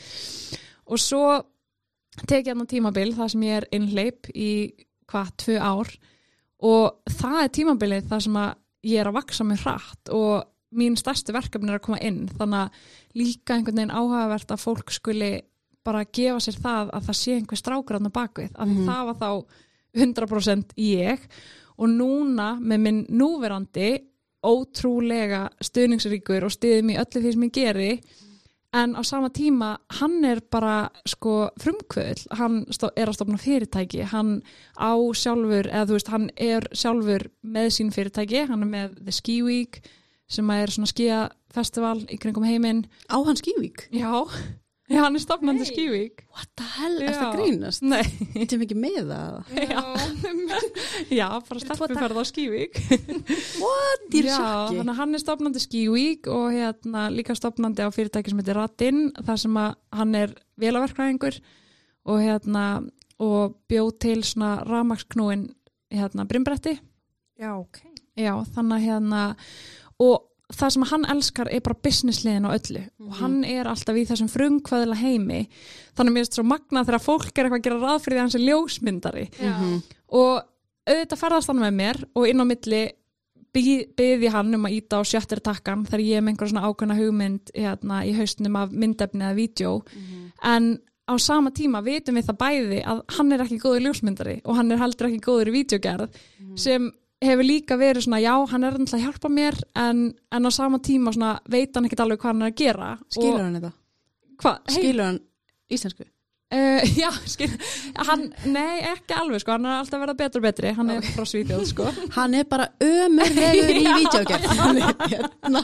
og 0.86 0.98
svo 0.98 1.42
tek 2.26 2.48
ég 2.48 2.56
hann 2.56 2.66
tímabil 2.68 3.12
það 3.16 3.32
sem 3.34 3.44
ég 3.46 3.60
er 3.60 3.68
innleip 3.76 4.30
í 4.34 4.50
hvað, 5.10 5.34
tvö 5.44 5.58
ár. 5.58 5.92
Og 6.60 7.12
það 7.18 7.42
er 7.42 7.52
tímabilið 7.56 8.08
það 8.10 8.24
sem 8.26 8.40
að 8.40 8.50
ég 8.90 9.02
er 9.02 9.10
að 9.10 9.18
vaksa 9.18 9.46
mig 9.46 9.62
hratt 9.62 10.12
og 10.16 10.48
mín 10.76 10.96
stærsti 10.98 11.34
verkefni 11.34 11.72
er 11.72 11.80
að 11.80 11.86
koma 11.86 12.00
inn. 12.04 12.26
Þannig 12.36 12.66
að 12.66 13.20
líka 13.20 13.56
einhvern 13.56 13.80
veginn 13.80 13.94
áhugavert 13.94 14.54
að 14.54 14.64
fólk 14.64 14.92
skuli 14.94 15.32
bara 15.86 16.04
gefa 16.04 16.40
sér 16.44 16.60
það 16.60 16.92
að 16.96 17.08
það 17.08 17.18
sé 17.20 17.34
einhver 17.38 17.60
strákur 17.60 17.98
á 17.98 18.10
bakvið, 18.10 18.52
af 18.54 18.68
því 18.68 18.86
það 18.86 19.02
var 19.10 19.18
þá 19.20 19.30
100% 20.00 20.74
ég. 20.76 21.26
Og 21.80 21.88
núna 21.88 22.52
með 22.60 22.82
minn 22.84 23.04
núverandi 23.08 23.90
ótrúlega 24.44 25.46
stuðningsríkur 25.60 26.44
og 26.44 26.52
stuðum 26.52 26.92
í 26.92 26.98
öllu 27.00 27.22
því 27.22 27.32
sem 27.34 27.46
ég 27.46 27.54
geri 27.56 27.92
en 28.72 28.94
á 28.94 29.02
sama 29.02 29.30
tíma 29.34 29.78
hann 29.98 30.24
er 30.24 30.40
bara 30.50 30.90
sko 31.08 31.50
frumkvöld, 31.60 32.26
hann 32.38 32.62
er 32.94 33.10
að 33.10 33.16
stofna 33.16 33.38
fyrirtæki, 33.40 34.04
hann 34.12 34.40
á 34.78 34.94
sjálfur, 35.16 35.66
eða 35.66 35.88
þú 35.88 35.96
veist, 35.96 36.12
hann 36.14 36.28
er 36.36 36.68
sjálfur 36.72 37.26
með 37.42 37.70
sín 37.76 37.90
fyrirtæki, 37.94 38.44
hann 38.46 38.62
er 38.62 38.70
með 38.70 39.00
The 39.00 39.14
Ski 39.16 39.40
Week 39.46 39.80
sem 40.30 40.50
er 40.54 40.70
svona 40.70 40.90
skíafestival 40.90 41.96
í 42.06 42.18
kringum 42.22 42.46
heiminn. 42.46 42.84
Á 43.10 43.18
hann 43.18 43.38
skívík? 43.38 43.88
já, 43.90 44.22
já 44.90 45.00
hann 45.04 45.16
er 45.16 45.22
stofnandi 45.22 45.66
hey. 45.68 45.88
Week 45.90 46.24
What 46.34 46.50
the 46.58 46.66
hell? 46.76 46.96
Er 47.04 47.14
það 47.14 47.36
grínast? 47.38 47.84
nei, 47.86 48.02
Þetta 48.34 48.56
er 48.56 48.60
mikið 48.64 48.80
með 48.82 49.10
það 49.10 49.52
já, 49.70 49.82
já 51.14 51.26
bara 51.48 51.62
stelpuferð 51.64 52.20
á 52.20 52.24
Week 52.50 52.80
What? 53.62 54.06
Ég 54.10 54.20
er 54.20 54.28
í 54.28 54.34
Já, 54.34 54.94
hann 55.00 55.14
er 55.14 55.22
stopnandi 55.22 55.62
Ski 55.62 55.84
Week 55.92 56.30
og 56.30 56.50
hérna 56.56 57.06
líka 57.14 57.36
stopnandi 57.38 57.86
á 57.86 57.90
fyrirtæki 57.94 58.32
sem 58.32 58.42
heitir 58.42 58.58
Ratin 58.58 59.02
þar 59.20 59.42
sem 59.44 59.60
að 59.62 59.76
hann 60.00 60.16
er 60.18 60.34
vélaverkvæðingur 60.60 61.38
og 62.10 62.22
hérna 62.24 62.64
og 63.20 63.58
bjóð 63.70 63.92
til 64.02 64.18
svona 64.24 64.56
ramaksknúin 64.66 65.50
hérna 65.92 66.26
brimbretti 66.28 66.78
Já, 67.40 67.54
ok. 67.56 67.82
já, 68.18 68.34
þannig 68.54 68.76
að 68.76 68.86
hérna 68.88 69.22
og 70.00 70.29
það 70.54 70.74
sem 70.74 70.86
hann 70.90 71.08
elskar 71.14 71.50
er 71.52 71.62
bara 71.64 71.80
businessliðin 71.86 72.48
á 72.48 72.50
öllu. 72.52 72.84
Og 73.06 73.18
hann 73.20 73.40
er 73.46 73.70
alltaf 73.70 73.98
í 73.98 74.06
þessum 74.08 74.30
frumkvæðila 74.32 74.98
heimi. 75.00 75.42
Þannig 75.94 76.10
að 76.10 76.14
mér 76.14 76.24
finnst 76.24 76.38
svo 76.38 76.46
magna 76.46 76.84
þegar 76.86 77.04
fólk 77.04 77.32
er 77.32 77.46
eitthvað 77.48 77.60
að 77.60 77.66
gera 77.68 77.80
ráð 77.82 78.04
fyrir 78.04 78.18
því 78.18 78.24
hans 78.24 78.38
er 78.38 78.46
ljósmyndari. 78.46 79.26
Já. 79.40 79.54
og 80.10 80.42
auðvitað 80.90 81.20
ferðast 81.20 81.52
hann 81.52 81.62
með 81.62 81.76
mér 81.76 82.00
og 82.18 82.26
inn 82.26 82.42
á 82.42 82.46
milli 82.48 82.82
byði 83.50 84.30
hann 84.30 84.54
um 84.54 84.66
að 84.68 84.76
íta 84.76 85.00
á 85.02 85.02
sjöttir 85.06 85.40
takkan 85.42 85.82
þegar 85.86 86.04
ég 86.06 86.20
er 86.20 86.22
með 86.22 86.34
einhver 86.34 86.50
svona 86.52 86.68
ákveðna 86.70 86.98
hugmynd 86.98 87.50
hérna, 87.54 88.04
í 88.06 88.14
haustunum 88.14 88.58
af 88.60 88.70
myndefni 88.70 89.26
eða 89.26 89.38
vídeo. 89.38 89.72
En 90.46 90.78
á 91.10 91.14
sama 91.18 91.50
tíma 91.50 91.82
vitum 91.82 92.14
við 92.14 92.28
það 92.28 92.38
bæði 92.38 92.80
að 92.86 93.02
hann 93.16 93.32
er 93.34 93.42
ekki 93.42 93.58
góður 93.58 93.84
ljósmyndari 93.88 94.36
og 94.44 94.56
hann 94.56 94.70
er 94.70 94.78
heldur 94.78 95.08
ekki 95.08 95.24
góður 95.26 95.50
í 95.50 95.56
vídeogerð 95.58 96.20
sem 96.54 96.90
hefur 97.20 97.44
líka 97.44 97.76
verið 97.80 98.06
svona 98.06 98.22
já, 98.22 98.32
hann 98.52 98.64
er 98.64 98.76
alltaf 98.78 98.96
að 98.96 99.04
hjálpa 99.06 99.32
mér 99.32 99.58
en, 99.76 100.06
en 100.32 100.48
á 100.48 100.50
sama 100.54 100.80
tíma 100.84 101.12
svona 101.12 101.34
veit 101.52 101.74
hann 101.76 101.88
ekkert 101.88 102.06
alveg 102.06 102.22
hvað 102.22 102.32
hann 102.32 102.46
er 102.46 102.54
að 102.54 102.62
gera 102.62 102.94
Skilur 103.12 103.42
hann 103.44 103.58
þetta? 103.58 103.74
Hvað? 104.40 104.62
Skilur 104.76 105.06
hann 105.08 105.20
íslensku? 105.70 106.08
Uh, 106.50 106.82
já, 106.98 107.12
skil, 107.30 107.50
hann, 107.94 108.24
nei, 108.50 108.80
ekki 108.90 109.14
alveg 109.14 109.38
sko, 109.38 109.52
hann 109.54 109.68
er 109.68 109.76
alltaf 109.76 110.00
að 110.00 110.02
verða 110.02 110.14
betur 110.18 110.40
og 110.40 110.46
betri, 110.48 110.72
hann 110.74 110.88
er 110.90 111.04
frá 111.06 111.22
Svíþjóð 111.30 111.60
sko. 111.68 111.84
Hann 112.16 112.34
er 112.34 112.48
bara 112.50 112.64
ömurlegur 112.82 113.70
í 113.78 113.84
vídeogerð 114.00 114.48
Hann 114.58 114.80
er 114.82 114.96
hérna 115.12 115.62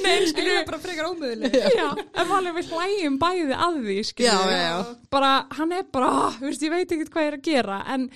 Nei, 0.00 0.14
Skilur 0.30 0.54
við 0.54 0.64
bara 0.70 0.80
frekar 0.80 1.10
ómöðuleg. 1.10 1.58
já, 1.76 1.90
en 1.92 2.32
alveg 2.38 2.56
við 2.62 2.72
hlægjum 2.72 3.18
bæði 3.20 3.58
að 3.66 3.76
því, 3.82 3.98
skilju. 4.14 4.30
Já, 4.30 4.54
já, 4.54 4.62
já. 4.64 4.96
Bara, 5.12 5.32
hann 5.58 5.76
er 5.76 5.84
bara, 5.92 6.08
oh, 6.22 6.40
veist, 6.46 6.64
ég 6.64 6.72
veit 6.72 6.86
ekkert 6.96 7.12
hvað 7.12 7.26
ég 7.26 7.32
er 7.34 7.36
að 7.36 7.50
gera, 7.50 7.82
en, 7.92 8.08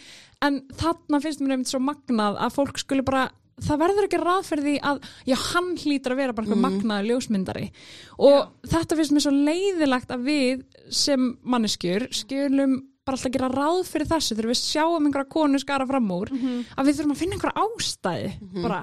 en 0.44 0.62
þarna 0.77 1.20
finnst 1.25 1.42
mér 1.42 1.57
einmitt 1.57 1.72
svo 1.72 1.81
magnað 1.83 2.40
að 2.44 2.57
fólk 2.57 2.81
skuli 2.83 3.05
bara, 3.07 3.29
það 3.64 3.81
verður 3.85 4.09
ekki 4.09 4.20
því 4.66 4.75
að, 4.90 5.01
já, 5.29 5.37
hann 5.53 5.70
hlýtur 5.81 6.16
að 6.16 6.20
vera 6.22 6.37
bara 6.37 6.46
eitthvað 6.46 6.64
magnaður 6.66 7.09
ljósmyndari. 7.12 7.70
Og 8.18 8.68
þetta 8.68 8.99
finnst 8.99 9.16
mér 9.16 9.25
svo 9.25 9.33
leiðilegt 9.37 10.12
að 10.12 10.29
við 10.29 10.66
sem 10.92 11.33
manneskjur 11.42 12.11
skilum 12.14 12.83
bara 13.07 13.14
alltaf 13.20 13.31
gera 13.37 13.49
ráð 13.53 13.85
fyrir 13.87 14.09
þessu 14.11 14.35
þegar 14.35 14.49
við 14.51 14.59
sjáum 14.59 15.05
einhverja 15.07 15.31
konu 15.31 15.59
skara 15.62 15.87
fram 15.87 16.09
úr 16.11 16.33
að 16.75 16.88
við 16.88 16.96
þurfum 16.99 17.12
að 17.14 17.20
finna 17.20 17.37
einhverja 17.37 17.62
ástæði 17.62 18.31
bara, 18.64 18.81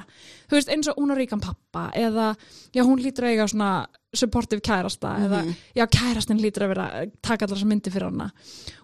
þú 0.47 0.57
veist, 0.57 0.71
eins 0.73 0.89
og 0.91 0.99
hún 0.99 1.13
á 1.13 1.15
ríkan 1.17 1.43
pappa 1.43 1.89
eða, 1.97 2.33
já, 2.73 2.83
hún 2.83 3.01
lítur 3.01 3.27
að 3.27 3.35
eiga 3.35 3.47
svona 3.51 3.71
supportive 4.13 4.61
kærasta 4.65 5.15
eða, 5.25 5.43
já, 5.73 5.85
kærastin 5.89 6.41
lítur 6.41 6.67
að 6.67 6.73
vera 6.75 6.87
taka 7.21 7.47
allar 7.47 7.57
þessar 7.57 7.71
myndi 7.71 7.93
fyrir 7.93 8.09
hana. 8.11 8.29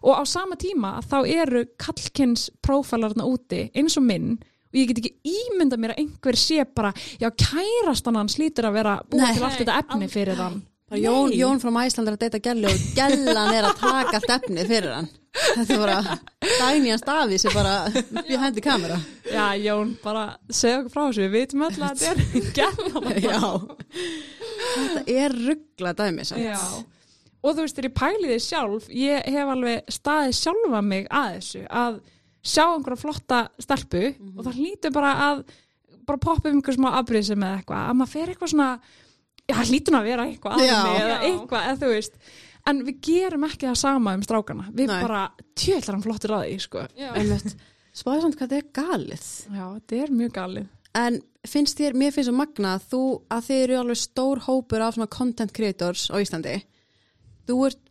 Og 0.04 0.18
á 0.18 0.24
sama 0.30 0.58
tíma 0.60 0.98
þá 1.06 1.20
eru 1.28 1.66
kallkins 1.80 2.50
prófælarna 2.66 3.28
úti 3.30 3.68
eins 3.74 3.98
og 4.00 4.08
minn 4.08 4.34
og 4.70 4.78
ég 4.78 4.90
get 4.92 5.00
ekki 5.02 5.38
ímynda 5.38 5.80
mér 5.82 5.96
að 5.96 6.04
einhver 6.04 6.38
sé 6.38 6.66
bara, 6.76 6.92
já, 7.22 7.30
kærastan 7.34 8.20
hans 8.20 8.38
lítur 8.42 8.70
að 8.70 8.82
vera 8.82 9.00
búið 9.06 9.26
Nei. 9.26 9.32
til 9.34 9.48
allt 9.48 9.64
þetta 9.64 9.80
efni 9.84 10.10
fyrir 10.12 10.38
bara 10.38 10.60
Jón. 10.98 11.34
Jón 11.38 11.62
frá 11.62 11.72
Æsland 11.86 12.10
er 12.10 12.18
að 12.18 12.24
deyta 12.26 12.42
Gellu 12.50 12.70
og 12.72 12.86
Gellan 12.98 13.54
er 13.54 13.68
að 13.70 13.80
taka 13.82 14.20
allt 14.20 14.36
efnið 14.40 14.72
fyrir 14.74 14.96
hann 14.96 15.10
þetta 15.30 15.76
er 15.76 15.82
bara 15.84 16.18
Dagný 16.60 16.94
hans 16.94 17.06
Davís 17.06 17.46
er 17.46 17.54
bara 17.54 17.74
behind 18.28 18.58
the 18.58 18.64
camera 18.64 18.98
Já, 19.30 19.54
Jón, 19.62 19.96
bara 20.04 20.24
segja 20.50 20.80
okkur 20.82 20.94
frá 20.94 21.02
þessu, 21.04 21.26
við 21.28 21.36
vitum 21.36 21.66
öll 21.68 21.84
að 21.86 22.02
þetta 22.02 22.14
er 22.16 22.48
gæla. 22.58 23.14
já 23.30 23.42
þetta 24.60 25.04
er 25.14 25.36
ruggla 25.46 25.94
dæmi. 25.98 26.26
Og 27.40 27.54
þú 27.56 27.64
veist, 27.64 27.78
þegar 27.78 27.88
ég 27.88 27.96
pæli 28.00 28.32
þið 28.34 28.42
sjálf, 28.44 28.88
ég 28.92 29.30
hef 29.36 29.52
alveg 29.54 29.94
staðið 29.94 30.34
sjálfa 30.40 30.82
mig 30.84 31.06
að 31.14 31.36
þessu, 31.38 31.62
að 31.70 32.00
sjá 32.50 32.64
einhverja 32.66 33.04
flotta 33.04 33.42
stelpu 33.62 34.04
og 34.34 34.42
það 34.48 34.58
hlýtur 34.58 34.96
bara 34.96 35.14
að 35.30 35.44
bara 36.10 36.22
poppa 36.24 36.50
um 36.50 36.58
einhver 36.58 36.74
smá 36.74 36.90
afbrýðsum 36.98 37.46
eða 37.46 37.60
eitthvað, 37.60 37.86
að 37.86 37.98
maður 38.00 38.14
fer 38.16 38.32
eitthvað 38.34 38.52
svona, 38.56 38.70
það 39.56 39.72
hlýtur 39.74 39.98
að 40.00 40.08
vera 40.10 40.28
eitthvað 40.30 40.64
eða 40.66 41.18
eitthvað, 41.26 41.66
eða 41.66 41.80
þú 41.82 41.90
veist, 41.94 42.20
en 42.70 42.82
við 42.88 43.02
gerum 43.10 43.46
ekki 43.48 43.68
það 43.70 43.78
sama 43.82 44.14
um 44.18 44.24
strákana, 44.26 44.68
við 44.76 44.92
Nei. 44.92 45.02
bara 45.02 45.24
tjöðlar 45.58 45.96
hann 45.98 46.06
flottir 46.06 46.34
að 46.36 46.46
því, 46.48 46.58
sko. 46.66 46.86
Já. 47.00 47.10
Einmitt. 47.18 47.56
spáði 48.00 48.22
samt 48.26 48.38
hvað 48.40 48.54
þetta 48.54 48.60
er 48.60 48.70
galið 48.80 49.28
Já, 49.58 49.66
þetta 49.74 50.02
er 50.04 50.16
mjög 50.20 50.34
galið. 50.38 50.68
en 51.00 51.22
finnst 51.48 51.80
þér, 51.80 51.96
mér 52.02 52.12
finnst 52.16 52.30
svo 52.30 52.36
magna 52.38 52.74
að 52.78 52.88
þú, 52.92 53.04
að 53.32 53.46
þið 53.50 53.64
eru 53.64 53.78
alveg 53.80 54.02
stór 54.02 54.44
hópur 54.46 54.84
af 54.86 54.98
svona 54.98 55.10
content 55.14 55.54
creators 55.56 56.10
á 56.12 56.16
Íslandi 56.20 56.58
þú 57.50 57.58
ert 57.70 57.82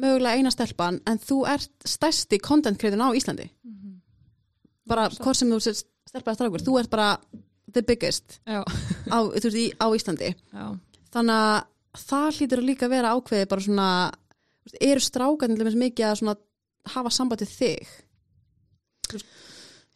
mögulega 0.00 0.36
eina 0.40 0.50
stelpan 0.52 1.00
en 1.08 1.20
þú 1.20 1.42
ert 1.50 1.86
stærsti 1.88 2.38
content 2.42 2.78
creator 2.80 3.00
á 3.00 3.10
Íslandi 3.16 3.48
bara 4.90 5.08
hvort 5.20 5.38
sem 5.38 5.50
þú 5.52 5.60
sést 5.62 5.86
stelpa 6.10 6.32
eða 6.32 6.40
strákur, 6.40 6.64
þú 6.66 6.78
ert 6.80 6.90
bara 6.90 7.10
the 7.70 7.82
biggest 7.86 8.40
á, 8.46 8.64
þú 9.14 9.34
veist, 9.36 9.54
í, 9.54 9.66
á 9.78 9.86
Íslandi 9.94 10.32
já. 10.34 10.64
Þannig 11.14 11.42
að 11.46 12.04
það 12.04 12.28
hlýtur 12.36 12.62
að 12.62 12.68
líka 12.68 12.90
vera 12.90 13.14
ákveði 13.16 13.50
bara 13.50 13.66
svona 13.66 13.88
eru 14.80 15.00
til 15.02 15.58
dæmis 15.58 15.80
mikið 15.80 16.06
að 16.06 16.18
svona 16.20 16.36
hafa 16.94 17.10
samband 17.14 17.42
við 17.44 17.56
þig 17.58 17.98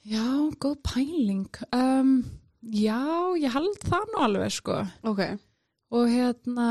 Já, 0.05 0.53
góð 0.61 0.77
pæling. 0.85 1.49
Um, 1.73 2.17
já, 2.61 3.01
ég 3.41 3.55
held 3.55 3.85
það 3.89 4.11
nú 4.13 4.19
alveg, 4.21 4.51
sko. 4.53 4.83
ok, 5.09 5.23
og 5.97 6.11
hérna, 6.13 6.67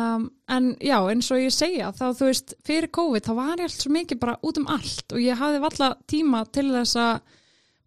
en 0.53 0.67
já, 0.77 0.99
eins 1.10 1.32
og 1.34 1.41
ég 1.41 1.56
segja, 1.56 1.89
þá 1.97 2.12
þú 2.19 2.27
veist, 2.27 2.53
fyrir 2.67 2.91
COVID 2.93 3.25
þá 3.25 3.32
var 3.39 3.63
ég 3.63 3.69
allt 3.71 3.79
svo 3.79 3.93
mikið 3.95 4.19
bara 4.21 4.36
út 4.45 4.60
um 4.62 4.69
allt 4.69 5.15
og 5.15 5.23
ég 5.23 5.39
hafði 5.39 5.63
valla 5.63 5.89
tíma 6.12 6.43
til 6.53 6.67
þess 6.75 6.99
að 7.01 7.39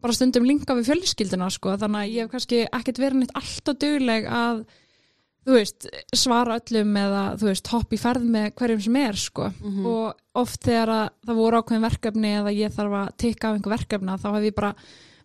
bara 0.02 0.16
stundum 0.18 0.48
linka 0.48 0.74
við 0.78 0.90
fjölskyldina 0.90 1.50
sko, 1.54 1.76
þannig 1.78 2.02
að 2.02 2.16
ég 2.16 2.26
hef 2.26 2.34
kannski 2.34 2.60
ekkert 2.66 3.02
verið 3.04 3.22
neitt 3.22 3.38
alltaf 3.38 3.78
dugleg 3.84 4.26
að 4.26 4.64
þú 5.46 5.54
veist, 5.54 5.86
svara 6.18 6.56
öllum 6.58 6.96
eða 6.98 7.24
þú 7.38 7.46
veist, 7.52 7.68
hopp 7.70 7.92
í 7.94 7.98
ferð 8.02 8.24
með 8.34 8.48
hverjum 8.58 8.80
sem 8.82 8.96
er 9.02 9.18
sko, 9.22 9.50
og 9.86 10.40
oft 10.42 10.60
þegar 10.66 10.90
að 10.96 11.06
það 11.28 11.36
voru 11.40 11.60
ákveðin 11.62 11.86
verkefni 11.86 12.32
eða 12.40 12.52
ég 12.56 12.74
þarf 12.74 12.96
að 13.00 13.12
tikka 13.22 13.48
af 13.48 13.54
einhver 13.60 13.76
verkefna, 13.78 14.18
þá 14.18 14.28
hef 14.34 14.48
ég 14.48 14.56
bara 14.58 14.74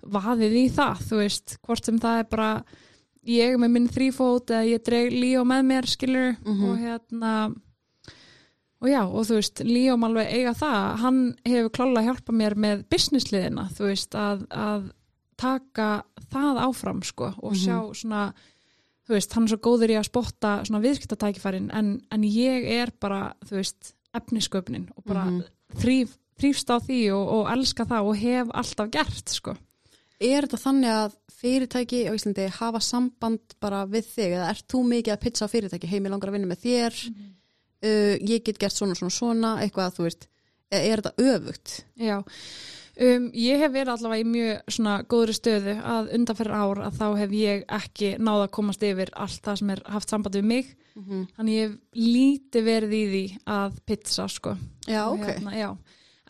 vaðið 0.02 0.54
í 0.62 0.70
það, 0.70 1.02
þú 1.10 1.18
veist, 1.24 1.58
hvort 1.66 1.86
sem 1.86 2.00
það 2.02 2.20
er 2.22 2.30
bara 2.32 2.52
ég 3.30 3.58
með 3.62 3.70
minn 3.76 3.90
þrýfót 3.90 4.50
eða 4.50 4.70
ég 4.70 4.82
dreg 4.86 5.12
Líó 5.14 5.44
með 5.46 5.66
mér 5.68 5.86
skilur 5.86 6.32
og 6.70 6.78
hérna 6.82 7.34
og 8.82 8.88
já 8.90 9.02
og 9.06 9.26
þú 9.28 9.36
veist 9.38 9.62
Líó 9.66 9.94
alveg 9.94 10.32
eiga 10.34 10.54
það, 10.58 10.98
hann 11.04 11.20
hefur 11.46 11.70
klálega 11.76 12.08
hjálpað 12.08 12.36
mér 12.40 12.56
með 12.56 12.86
businessliðina 12.90 13.68
þú 13.78 13.84
veist 13.92 14.16
að, 14.16 14.48
að 14.50 14.88
taka 15.38 16.04
það 16.32 16.58
áfram 16.66 17.04
sko 17.04 17.34
og 17.42 17.54
sjá 17.58 17.78
svona 17.94 18.34
þú 19.12 19.18
veist 19.18 19.34
hann 19.36 19.48
er 19.48 19.52
svo 19.52 19.60
góður 19.68 19.92
í 19.92 19.98
að 20.00 20.08
spotta 20.08 20.52
svona 20.68 20.80
viðskiptatækifærin 20.86 21.68
en, 21.76 21.90
en 22.08 22.24
ég 22.24 22.70
er 22.80 22.94
bara 23.04 23.34
þú 23.44 23.58
veist 23.60 23.92
efnisköpnin 24.16 24.88
og 24.96 25.04
bara 25.08 25.26
þrýf, 25.82 26.14
þrýfst 26.40 26.72
á 26.72 26.78
því 26.80 27.02
og, 27.18 27.26
og 27.36 27.52
elska 27.52 27.86
það 27.90 28.08
og 28.08 28.22
hef 28.22 28.56
alltaf 28.62 28.92
gert 28.94 29.36
sko. 29.36 29.56
Er 30.22 30.46
þetta 30.46 30.60
þannig 30.62 30.96
að 30.96 31.16
fyrirtæki 31.42 32.02
á 32.08 32.12
Íslandi 32.14 32.48
hafa 32.56 32.82
samband 32.86 33.56
bara 33.64 33.84
við 33.90 34.10
þig? 34.12 34.36
Eða 34.38 34.50
ert 34.54 34.68
þú 34.70 34.84
mikið 34.92 35.16
að 35.16 35.24
pizza 35.24 35.48
á 35.50 35.52
fyrirtæki? 35.52 35.90
Heimi 35.90 36.12
langar 36.14 36.32
að 36.32 36.38
vinna 36.38 36.52
með 36.52 36.66
þér. 36.68 37.00
Uh, 37.82 38.16
ég 38.30 38.44
get 38.46 38.60
gert 38.62 38.78
svona 38.78 38.96
svona 38.96 39.16
svona 39.16 39.56
eitthvað 39.64 39.96
þú 39.98 40.06
veist, 40.06 40.28
eða 40.70 40.84
er 40.86 41.02
þetta 41.02 41.32
öfugt? 41.32 41.78
Já, 41.98 42.20
um, 43.08 43.30
ég 43.38 43.62
hef 43.62 43.74
verið 43.74 43.94
allavega 43.96 44.24
í 44.24 44.30
mjög 44.32 44.76
svona 44.76 44.98
góðri 45.10 45.36
stöðu 45.38 45.78
að 45.94 46.12
undanferð 46.18 46.58
ár 46.58 46.84
að 46.88 47.00
þá 47.00 47.08
hef 47.22 47.34
ég 47.38 47.64
ekki 47.80 48.12
náða 48.20 48.48
að 48.48 48.54
komast 48.58 48.86
yfir 48.86 49.14
allt 49.14 49.42
það 49.46 49.62
sem 49.62 49.74
er 49.76 49.82
haft 49.96 50.14
samband 50.14 50.38
við 50.38 50.48
mig. 50.52 50.76
Þannig 51.38 51.56
ég 51.56 51.70
hef 51.70 51.78
lítið 51.96 52.68
verið 52.68 52.94
í 52.98 53.02
því 53.14 53.24
að 53.56 53.82
pizza 53.88 54.28
sko. 54.28 54.56
Já, 54.88 55.04
ok, 55.08 55.26
hérna, 55.30 55.56
já. 55.56 55.70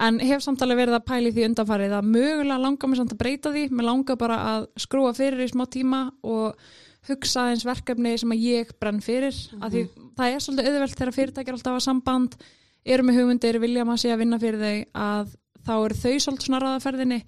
En 0.02 0.20
hef 0.24 0.42
samtalið 0.42 0.80
verið 0.82 0.98
að 0.98 1.08
pæli 1.10 1.32
því 1.34 1.44
undanfarið 1.50 1.98
að 1.98 2.08
mögulega 2.14 2.62
langar 2.62 2.90
mér 2.90 3.02
samt 3.02 3.12
að 3.14 3.20
breyta 3.22 3.52
því. 3.54 3.66
Mér 3.70 3.88
langar 3.90 4.18
bara 4.18 4.38
að 4.54 4.70
skrúa 4.82 5.12
fyrir 5.18 5.44
í 5.44 5.50
smá 5.52 5.66
tíma 5.70 6.08
og 6.24 6.56
hugsa 7.10 7.50
eins 7.52 7.66
verkefni 7.66 8.16
sem 8.18 8.34
að 8.34 8.48
ég 8.48 8.72
brenn 8.82 9.02
fyrir. 9.04 9.36
Að 9.60 9.76
því 9.76 9.84
það 10.18 10.34
er 10.34 10.46
svolítið 10.46 10.72
auðvelt 10.72 10.98
þegar 10.98 11.18
fyrirtækir 11.18 11.58
alltaf 11.58 11.78
að 11.78 11.86
samband. 11.86 12.40
Eru 12.82 13.06
með 13.06 13.20
hugmyndir, 13.20 13.60
vilja 13.62 13.86
maður 13.86 14.02
sé 14.02 14.14
að 14.14 14.24
vinna 14.24 14.42
fyrir 14.42 14.62
þau 14.62 15.02
að 15.06 15.36
þá 15.65 15.74
eru 15.78 15.97
þau 15.97 16.13
svolítið 16.26 16.47
svona 16.47 16.62
ráðaferðinni 16.63 17.21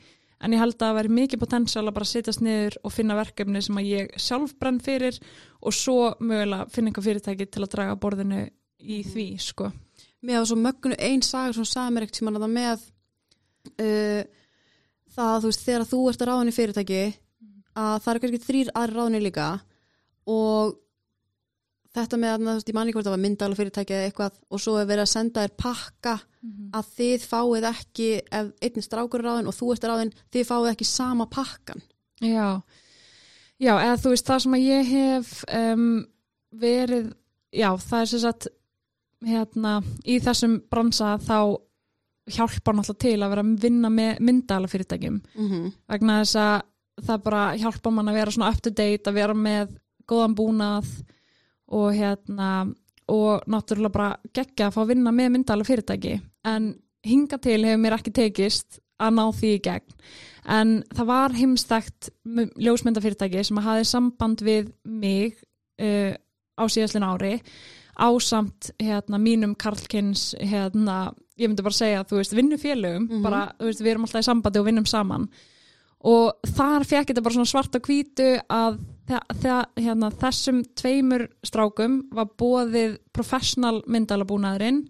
en 0.43 0.54
ég 0.56 0.60
held 0.60 0.76
að 0.76 0.84
það 0.84 0.98
veri 0.98 1.13
mikið 1.17 1.41
potensial 1.43 1.86
að 1.86 1.96
bara 1.96 2.10
setjast 2.10 2.43
niður 2.43 2.78
og 2.84 2.93
finna 2.93 3.17
verkefni 3.17 3.62
sem 3.63 3.80
að 3.80 3.89
ég 3.89 4.13
sjálf 4.19 4.56
brenn 4.60 4.80
fyrir 4.84 5.19
og 5.63 5.76
svo 5.78 5.98
mögulega 6.19 6.67
finna 6.74 6.91
einhver 6.91 7.08
fyrirtæki 7.08 7.48
til 7.48 7.63
að 7.63 7.72
draga 7.76 8.00
borðinu 8.00 8.43
í 8.84 9.00
því 9.08 9.28
sko. 9.39 9.72
mér 10.24 10.41
hafa 10.41 10.52
svo 10.52 10.60
mögnu 10.60 10.98
ein 11.00 11.24
saga 11.24 11.54
sem 11.56 11.67
sagði 11.67 11.96
mér 11.96 12.08
ekkert 12.08 12.19
sem 12.19 12.32
að 12.32 12.39
það 12.43 12.56
með 12.58 12.86
uh, 13.74 14.22
það 15.15 15.36
þú 15.38 15.52
veist 15.52 15.65
þegar 15.67 15.89
þú 15.91 16.02
ert 16.10 16.24
að 16.24 16.32
ráðin 16.32 16.52
í 16.52 16.58
fyrirtæki 16.58 17.04
að 17.74 17.96
það 18.04 18.12
eru 18.13 18.24
kannski 18.24 18.46
þrýr 18.48 18.74
aðri 18.74 18.98
ráðinni 18.98 19.24
líka 19.24 19.50
og 20.30 20.80
þetta 21.94 22.20
með 22.20 22.34
að 22.34 22.44
þú 22.44 22.54
veist, 22.54 22.70
ég 22.70 22.78
manni 22.78 22.94
hvort 22.96 23.08
það 23.08 23.16
var 23.16 23.24
myndala 23.24 23.58
fyrirtæki 23.58 23.96
eða 23.96 24.08
eitthvað 24.10 24.38
og 24.50 24.62
svo 24.64 24.78
er 24.80 24.88
verið 24.90 25.06
að 25.06 25.12
senda 25.14 25.44
þér 25.44 25.58
pakka 25.64 26.14
að 26.74 26.88
þið 26.98 27.28
fáið 27.30 27.68
ekki 27.70 28.08
ef 28.40 28.50
einn 28.68 28.84
strákur 28.84 29.22
er 29.22 29.30
ráðin 29.30 29.50
og 29.52 29.56
þú 29.56 29.70
ert 29.74 29.86
ráðin 29.88 30.14
þið 30.34 30.48
fáið 30.50 30.72
ekki 30.74 30.88
sama 30.90 31.28
pakkan. 31.32 31.84
Já, 32.24 32.62
já, 33.62 33.74
eða 33.78 34.00
þú 34.02 34.14
veist 34.14 34.28
það 34.28 34.42
sem 34.44 34.58
að 34.58 34.66
ég 34.66 34.90
hef 34.90 35.32
um, 35.60 35.86
verið, 36.64 37.14
já, 37.54 37.70
það 37.78 38.02
er 38.02 38.12
sem 38.12 38.24
sagt, 38.26 38.50
hérna, 39.24 39.78
í 40.04 40.18
þessum 40.24 40.58
bransa 40.72 41.16
þá 41.24 41.38
hjálpa 42.34 42.74
náttúrulega 42.76 43.04
til 43.04 43.18
að 43.20 43.34
vera 43.34 43.44
að 43.44 43.56
vinna 43.64 43.90
með 43.92 44.20
myndala 44.24 44.70
fyrirtækjum 44.72 45.18
mm 45.20 45.48
-hmm. 45.50 45.72
vegna 45.92 46.20
þess 46.22 46.36
að 46.40 47.08
það 47.08 47.24
bara 47.24 47.44
hjálpa 47.60 47.92
mann 47.92 48.12
að 48.12 48.20
vera 48.20 48.32
svona 48.32 48.52
up 48.52 48.62
to 48.62 48.70
date, 48.70 49.10
að 49.10 49.18
vera 49.18 49.34
með 49.34 49.74
góðan 50.08 50.36
búnað 50.36 50.88
og 51.74 51.90
hérna, 51.98 52.50
og 53.12 53.44
náttúrulega 53.50 53.92
bara 53.98 54.12
geggja 54.36 54.70
að 54.70 54.76
fá 54.78 54.82
að 54.84 54.92
vinna 54.94 55.12
með 55.16 55.34
myndala 55.34 55.66
fyrirtæki 55.68 56.14
en 56.48 56.70
hinga 57.04 57.40
til 57.44 57.60
hefur 57.66 57.82
mér 57.84 57.98
ekki 57.98 58.14
tekist 58.16 58.80
að 59.04 59.16
ná 59.18 59.24
því 59.36 59.50
í 59.58 59.62
gegn. 59.66 59.96
En 60.54 60.70
það 60.96 61.08
var 61.10 61.34
heimstækt 61.36 62.10
ljósmyndafyrirtæki 62.64 63.44
sem 63.48 63.60
hafði 63.64 63.88
samband 63.90 64.44
við 64.46 64.70
mig 64.86 65.36
uh, 65.82 66.14
á 66.60 66.64
síðastlun 66.70 67.08
ári 67.08 67.34
ásamt 67.94 68.72
hérna, 68.82 69.20
mínum 69.22 69.54
Karlkins 69.60 70.32
hérna, 70.42 71.12
ég 71.38 71.50
myndi 71.50 71.62
bara 71.66 71.78
segja 71.78 72.06
þú 72.10 72.18
veist, 72.22 72.34
vinnufélögum, 72.38 73.04
Mhm. 73.10 73.22
bara, 73.22 73.44
þú 73.60 73.68
veist, 73.70 73.82
við 73.86 73.92
erum 73.92 74.06
alltaf 74.08 74.24
í 74.24 74.30
sambandi 74.30 74.60
og 74.60 74.66
vinnum 74.66 74.86
saman. 74.90 75.28
Og 76.04 76.34
þar 76.56 76.84
fekk 76.90 77.12
þetta 77.12 77.24
bara 77.24 77.34
svona 77.36 77.52
svart 77.52 77.76
og 77.76 77.82
hvítu 77.88 78.42
að 78.50 78.80
þa- 79.08 79.68
hérna, 79.78 80.10
þessum 80.12 80.63
tveimur 80.80 81.28
strákum 81.46 82.02
var 82.16 82.30
bóðið 82.39 82.98
professional 83.13 83.82
myndalabúnaðurinn 83.88 84.84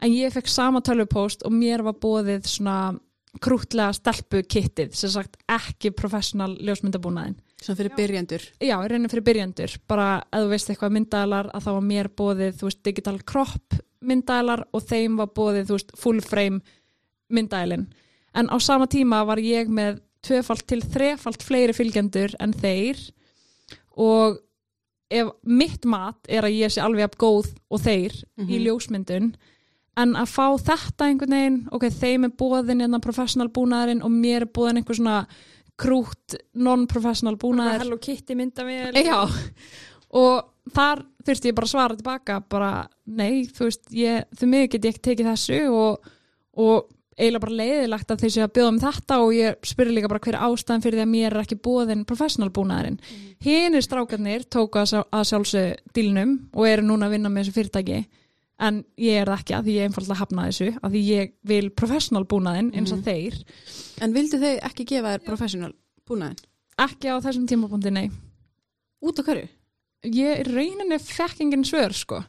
en 0.00 0.10
ég 0.14 0.32
fekk 0.32 0.48
sama 0.48 0.80
tölvupóst 0.80 1.42
og 1.44 1.52
mér 1.52 1.82
var 1.84 1.94
bóðið 2.00 2.46
svona 2.46 2.98
krútlega 3.40 3.92
stelpu 3.94 4.40
kittið, 4.42 4.94
sem 4.98 5.10
sagt 5.12 5.36
ekki 5.48 5.92
professional 5.94 6.56
ljósmyndabúnaðin. 6.58 7.36
sem 7.62 7.76
fyrir 7.76 7.92
byrjendur 7.94 8.40
Já, 8.58 8.74
í 8.80 8.88
rauninni 8.88 9.08
fyrir 9.12 9.22
byrjandur, 9.28 9.74
bara 9.86 10.22
ef 10.32 10.40
þú 10.40 10.48
veist 10.50 10.70
eitthvað 10.72 10.94
myndaðalar 10.96 11.50
að 11.54 11.62
þá 11.66 11.70
var 11.76 11.86
mér 11.86 12.08
bóðið, 12.08 12.54
þú 12.58 12.66
veist, 12.70 12.82
digital 12.82 13.18
crop 13.22 13.76
myndaðalar 14.00 14.64
og 14.72 14.82
þeim 14.82 15.16
var 15.20 15.26
bóðið, 15.36 15.66
þú 15.68 15.76
veist, 15.76 15.92
full 16.00 16.20
frame 16.24 16.60
myndaðalinn. 17.30 17.86
En 18.34 18.48
á 18.48 18.56
sama 18.58 18.86
tíma 18.86 19.24
var 19.26 19.38
ég 19.38 19.68
með 19.68 20.00
tvöfalt 20.26 20.66
til 20.66 20.80
þrefalt 20.82 21.42
fleiri 21.42 21.72
fylgjendur 21.76 22.34
en 22.40 22.52
þeir 22.52 22.98
og 24.00 24.40
ef 25.10 25.30
mitt 25.42 25.86
mat 25.90 26.28
er 26.30 26.46
að 26.46 26.56
ég 26.56 26.72
sé 26.72 26.82
alveg 26.82 27.08
af 27.10 27.16
góð 27.20 27.50
og 27.68 27.82
þeir 27.82 28.14
í 28.46 28.60
ljósmyndun 28.64 29.32
en 30.00 30.12
að 30.16 30.30
fá 30.30 30.44
þetta 30.60 31.08
einhvern 31.08 31.34
veginn 31.34 31.58
ok, 31.74 31.88
þeim 31.90 32.28
er 32.28 32.36
bóðin 32.38 32.84
hérna 32.84 33.00
professional 33.02 33.50
búnaðurinn 33.52 34.04
og 34.06 34.14
mér 34.14 34.46
er 34.46 34.52
bóðin 34.54 34.80
einhver 34.80 34.98
svona 34.98 35.24
krútt 35.80 36.36
non-professional 36.54 37.36
búnaður. 37.40 37.84
Hello 37.84 37.98
Kitty 38.02 38.36
mynda 38.38 38.66
við 38.68 39.00
Já, 39.00 39.18
og 40.20 40.72
þar 40.74 41.04
þurfti 41.24 41.50
ég 41.50 41.56
bara 41.56 41.68
að 41.68 41.72
svara 41.72 41.98
tilbaka 41.98 42.38
bara, 42.52 42.72
nei, 43.08 43.46
þú 43.48 43.68
veist 43.68 43.92
ég, 43.96 44.26
þú 44.36 44.50
mig 44.50 44.70
get 44.74 44.86
ég 44.86 44.94
ekki 44.94 45.04
tekið 45.08 45.30
þessu 45.32 45.60
og, 45.72 46.10
og 46.60 46.90
eiginlega 47.20 47.42
bara 47.44 47.56
leiðilegt 47.60 48.10
að 48.14 48.22
þeir 48.24 48.32
séu 48.34 48.44
að 48.46 48.52
bjóða 48.56 48.70
um 48.72 48.78
þetta 48.82 49.18
og 49.24 49.34
ég 49.36 49.68
spyrir 49.70 49.94
líka 49.96 50.08
bara 50.12 50.22
hver 50.24 50.38
er 50.38 50.44
ástæðan 50.48 50.84
fyrir 50.84 50.98
því 50.98 51.04
að 51.04 51.12
mér 51.12 51.34
er 51.36 51.42
ekki 51.44 51.58
búðin 51.66 52.06
professional 52.08 52.48
búnaðurinn. 52.56 52.96
Mm. 53.00 53.28
Hinnir 53.44 53.84
strákarnir 53.86 54.46
tóku 54.48 54.80
að, 54.80 54.88
sjá- 54.94 55.06
að 55.12 55.28
sjálfsög 55.30 55.92
dílnum 55.96 56.32
og 56.56 56.66
eru 56.70 56.86
núna 56.88 57.06
að 57.10 57.14
vinna 57.18 57.30
með 57.32 57.44
þessu 57.46 57.56
fyrirtæki 57.60 58.00
en 58.60 58.82
ég 59.00 59.20
er 59.22 59.30
það 59.30 59.38
ekki 59.40 59.54
að 59.56 59.68
því 59.68 59.74
ég 59.78 59.86
einfallega 59.88 60.18
hafna 60.20 60.48
þessu 60.50 60.66
að 60.84 60.90
því 60.96 61.00
ég 61.10 61.30
vil 61.48 61.70
professional 61.72 62.24
búnaðinn 62.28 62.72
eins 62.76 62.92
og 62.92 63.00
þeir 63.06 63.38
En 64.04 64.12
vildu 64.16 64.40
þau 64.42 64.50
ekki 64.68 64.84
gefa 64.90 65.14
þér 65.14 65.24
professional 65.28 65.72
búnaðin? 66.08 66.42
ekki 66.80 67.08
á 67.12 67.16
þessum 67.24 67.46
tímapunkti, 67.48 67.92
nei 67.92 68.10
Út 69.00 69.16
á 69.16 69.24
hverju? 69.24 69.48
ég 70.12 70.42
í 70.42 70.44
rauninni 70.48 70.96
fekk 71.00 71.40
engin 71.44 71.64
svör 71.64 71.92
sko 71.96 72.20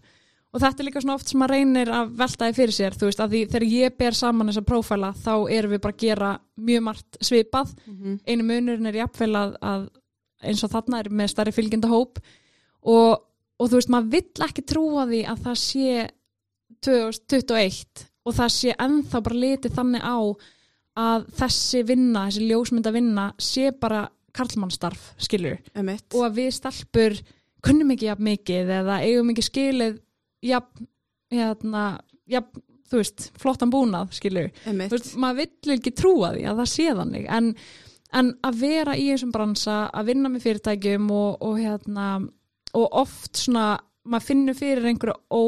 og 0.52 0.60
þetta 0.60 0.84
er 0.84 0.88
líka 0.88 1.02
svona 1.04 1.16
oft 1.16 1.32
sem 1.32 1.40
maður 1.40 1.56
reynir 1.56 1.92
að 1.96 2.14
velta 2.20 2.48
því 2.48 2.58
fyrir 2.58 2.76
sér, 2.76 2.96
þú 3.00 3.08
veist, 3.08 3.24
að 3.24 3.34
því 3.34 3.42
þegar 3.54 3.66
ég 3.72 3.98
ber 4.02 4.18
saman 4.18 4.52
þessa 4.52 4.68
prófæla 4.68 5.12
þá 5.22 5.34
erum 5.58 5.74
við 5.74 5.82
bara 5.86 5.96
að 5.96 6.04
gera 6.04 6.32
mjög 6.60 6.86
margt 6.90 7.20
svipað. 7.24 7.74
Mm 7.88 8.20
einu 8.28 8.48
munurinn 8.48 8.92
er 8.92 9.00
jafnvel 9.02 9.34
að, 9.40 9.58
að 9.62 9.90
eins 10.42 10.64
og 10.66 10.72
þarna 10.74 11.00
er 11.00 11.10
með 11.10 11.32
starri 11.32 11.54
fylgjendahóp 11.56 12.22
og, 12.82 13.12
og 13.62 13.70
þú 13.70 13.78
veist, 13.78 13.92
maður 13.94 14.12
vill 14.16 14.48
ekki 14.48 14.66
trúa 14.68 15.06
því 15.10 15.22
að 15.32 15.44
það 15.46 15.60
sé 15.64 16.08
2021 16.82 18.08
og 18.26 18.38
það 18.38 18.56
sé 18.56 18.76
ennþá 18.78 19.22
bara 19.26 19.42
litið 19.44 19.78
þannig 19.78 20.04
á 20.06 20.18
að 21.02 21.28
þessi 21.40 21.84
vinna, 21.88 22.26
þessi 22.28 22.48
ljósmynda 22.50 22.92
vinna 22.94 23.28
sé 23.40 23.72
bara 23.72 24.06
karlmannstarf, 24.36 25.12
skilur 25.20 25.60
Emitt. 25.76 26.08
og 26.16 26.26
að 26.28 26.38
við 26.40 26.52
stelpur 26.56 27.18
kunnum 27.64 27.94
ekki 27.94 28.10
jafn 28.10 28.28
mikið 28.28 28.72
eða 28.80 29.02
eigum 29.06 29.32
ekki 29.34 29.46
skilið 29.48 30.00
jafn, 30.46 30.88
hérna, 31.32 31.86
jafn, 32.32 32.64
þú 32.92 33.00
veist, 33.00 33.30
flottan 33.40 33.72
búnað, 33.72 34.12
Emitt. 34.68 34.92
þú 34.92 34.98
veist, 34.98 35.14
maður 35.22 35.42
vill 35.46 35.76
ekki 35.78 35.94
trúa 35.96 36.34
því 36.36 36.46
að 36.50 36.62
það 36.62 36.72
sé 36.74 36.88
þannig. 36.98 37.28
En, 37.38 37.52
en 38.20 38.34
að 38.50 38.60
vera 38.66 38.98
í 39.00 39.08
þessum 39.14 39.32
bransa 39.36 39.78
að 39.88 40.12
vinna 40.12 40.32
með 40.32 40.48
fyrirtækjum 40.48 41.12
og, 41.16 41.38
og 41.48 41.60
hérna 41.62 42.08
og 42.78 42.98
oft 43.04 43.40
svona, 43.40 43.68
maður 44.08 44.28
finnur 44.28 44.58
fyrir 44.58 44.90
einhverju 44.92 45.16
ó, 45.32 45.44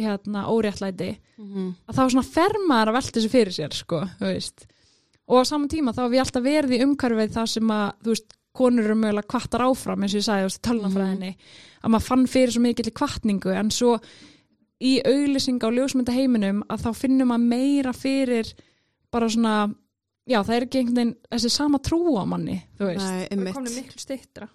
hérna, 0.00 0.46
óréttlæti 0.50 1.14
Mm 1.38 1.74
að 1.88 1.96
þá 1.96 2.02
svona 2.10 2.22
fer 2.26 2.54
maður 2.68 2.88
að 2.88 2.94
velta 2.94 3.18
þessu 3.18 3.30
fyrir 3.30 3.52
sér 3.52 3.74
sko, 3.74 4.00
þú 4.20 4.26
veist. 4.30 4.66
Og 5.26 5.40
á 5.40 5.42
saman 5.48 5.68
tíma 5.68 5.92
þá 5.92 6.04
hef 6.04 6.12
ég 6.12 6.24
alltaf 6.24 6.44
verið 6.44 6.74
í 6.76 6.84
umhverfið 6.84 7.32
það 7.34 7.46
sem 7.54 7.70
að, 7.70 7.92
þú 8.04 8.10
veist, 8.12 8.36
konur 8.54 8.86
eru 8.86 8.96
mögulega 8.98 9.30
kvartar 9.34 9.64
áfram 9.66 10.04
eins 10.04 10.14
og 10.14 10.20
ég 10.20 10.26
sagði, 10.28 10.44
þú 10.44 10.50
veist, 10.50 10.62
tölnafræðinni 10.68 11.32
að 11.84 11.92
maður 11.94 12.06
fann 12.08 12.26
fyrir 12.30 12.54
svo 12.54 12.62
mikill 12.64 12.92
kvartningu 12.94 13.54
en 13.54 13.72
svo 13.74 13.96
í 14.84 14.98
auglýsinga 15.06 15.68
og 15.68 15.78
ljósmynda 15.78 16.14
heiminum 16.14 16.62
að 16.70 16.86
þá 16.86 16.90
finnum 16.98 17.30
maður 17.32 17.48
meira 17.50 17.94
fyrir 17.96 18.52
bara 19.14 19.30
svona 19.30 19.56
já, 20.28 20.40
það 20.40 20.54
er 20.56 20.66
ekki 20.66 20.80
einhvern 20.80 21.00
veginn 21.00 21.14
þessi 21.34 21.52
sama 21.52 21.80
trú 21.84 22.16
á 22.16 22.24
manni, 22.28 22.58
þú 22.78 22.88
veist. 22.90 23.06
Nei, 23.06 23.28
Það 23.30 23.56
komið 23.58 23.78
miklu 23.80 24.02
stittra. 24.02 24.48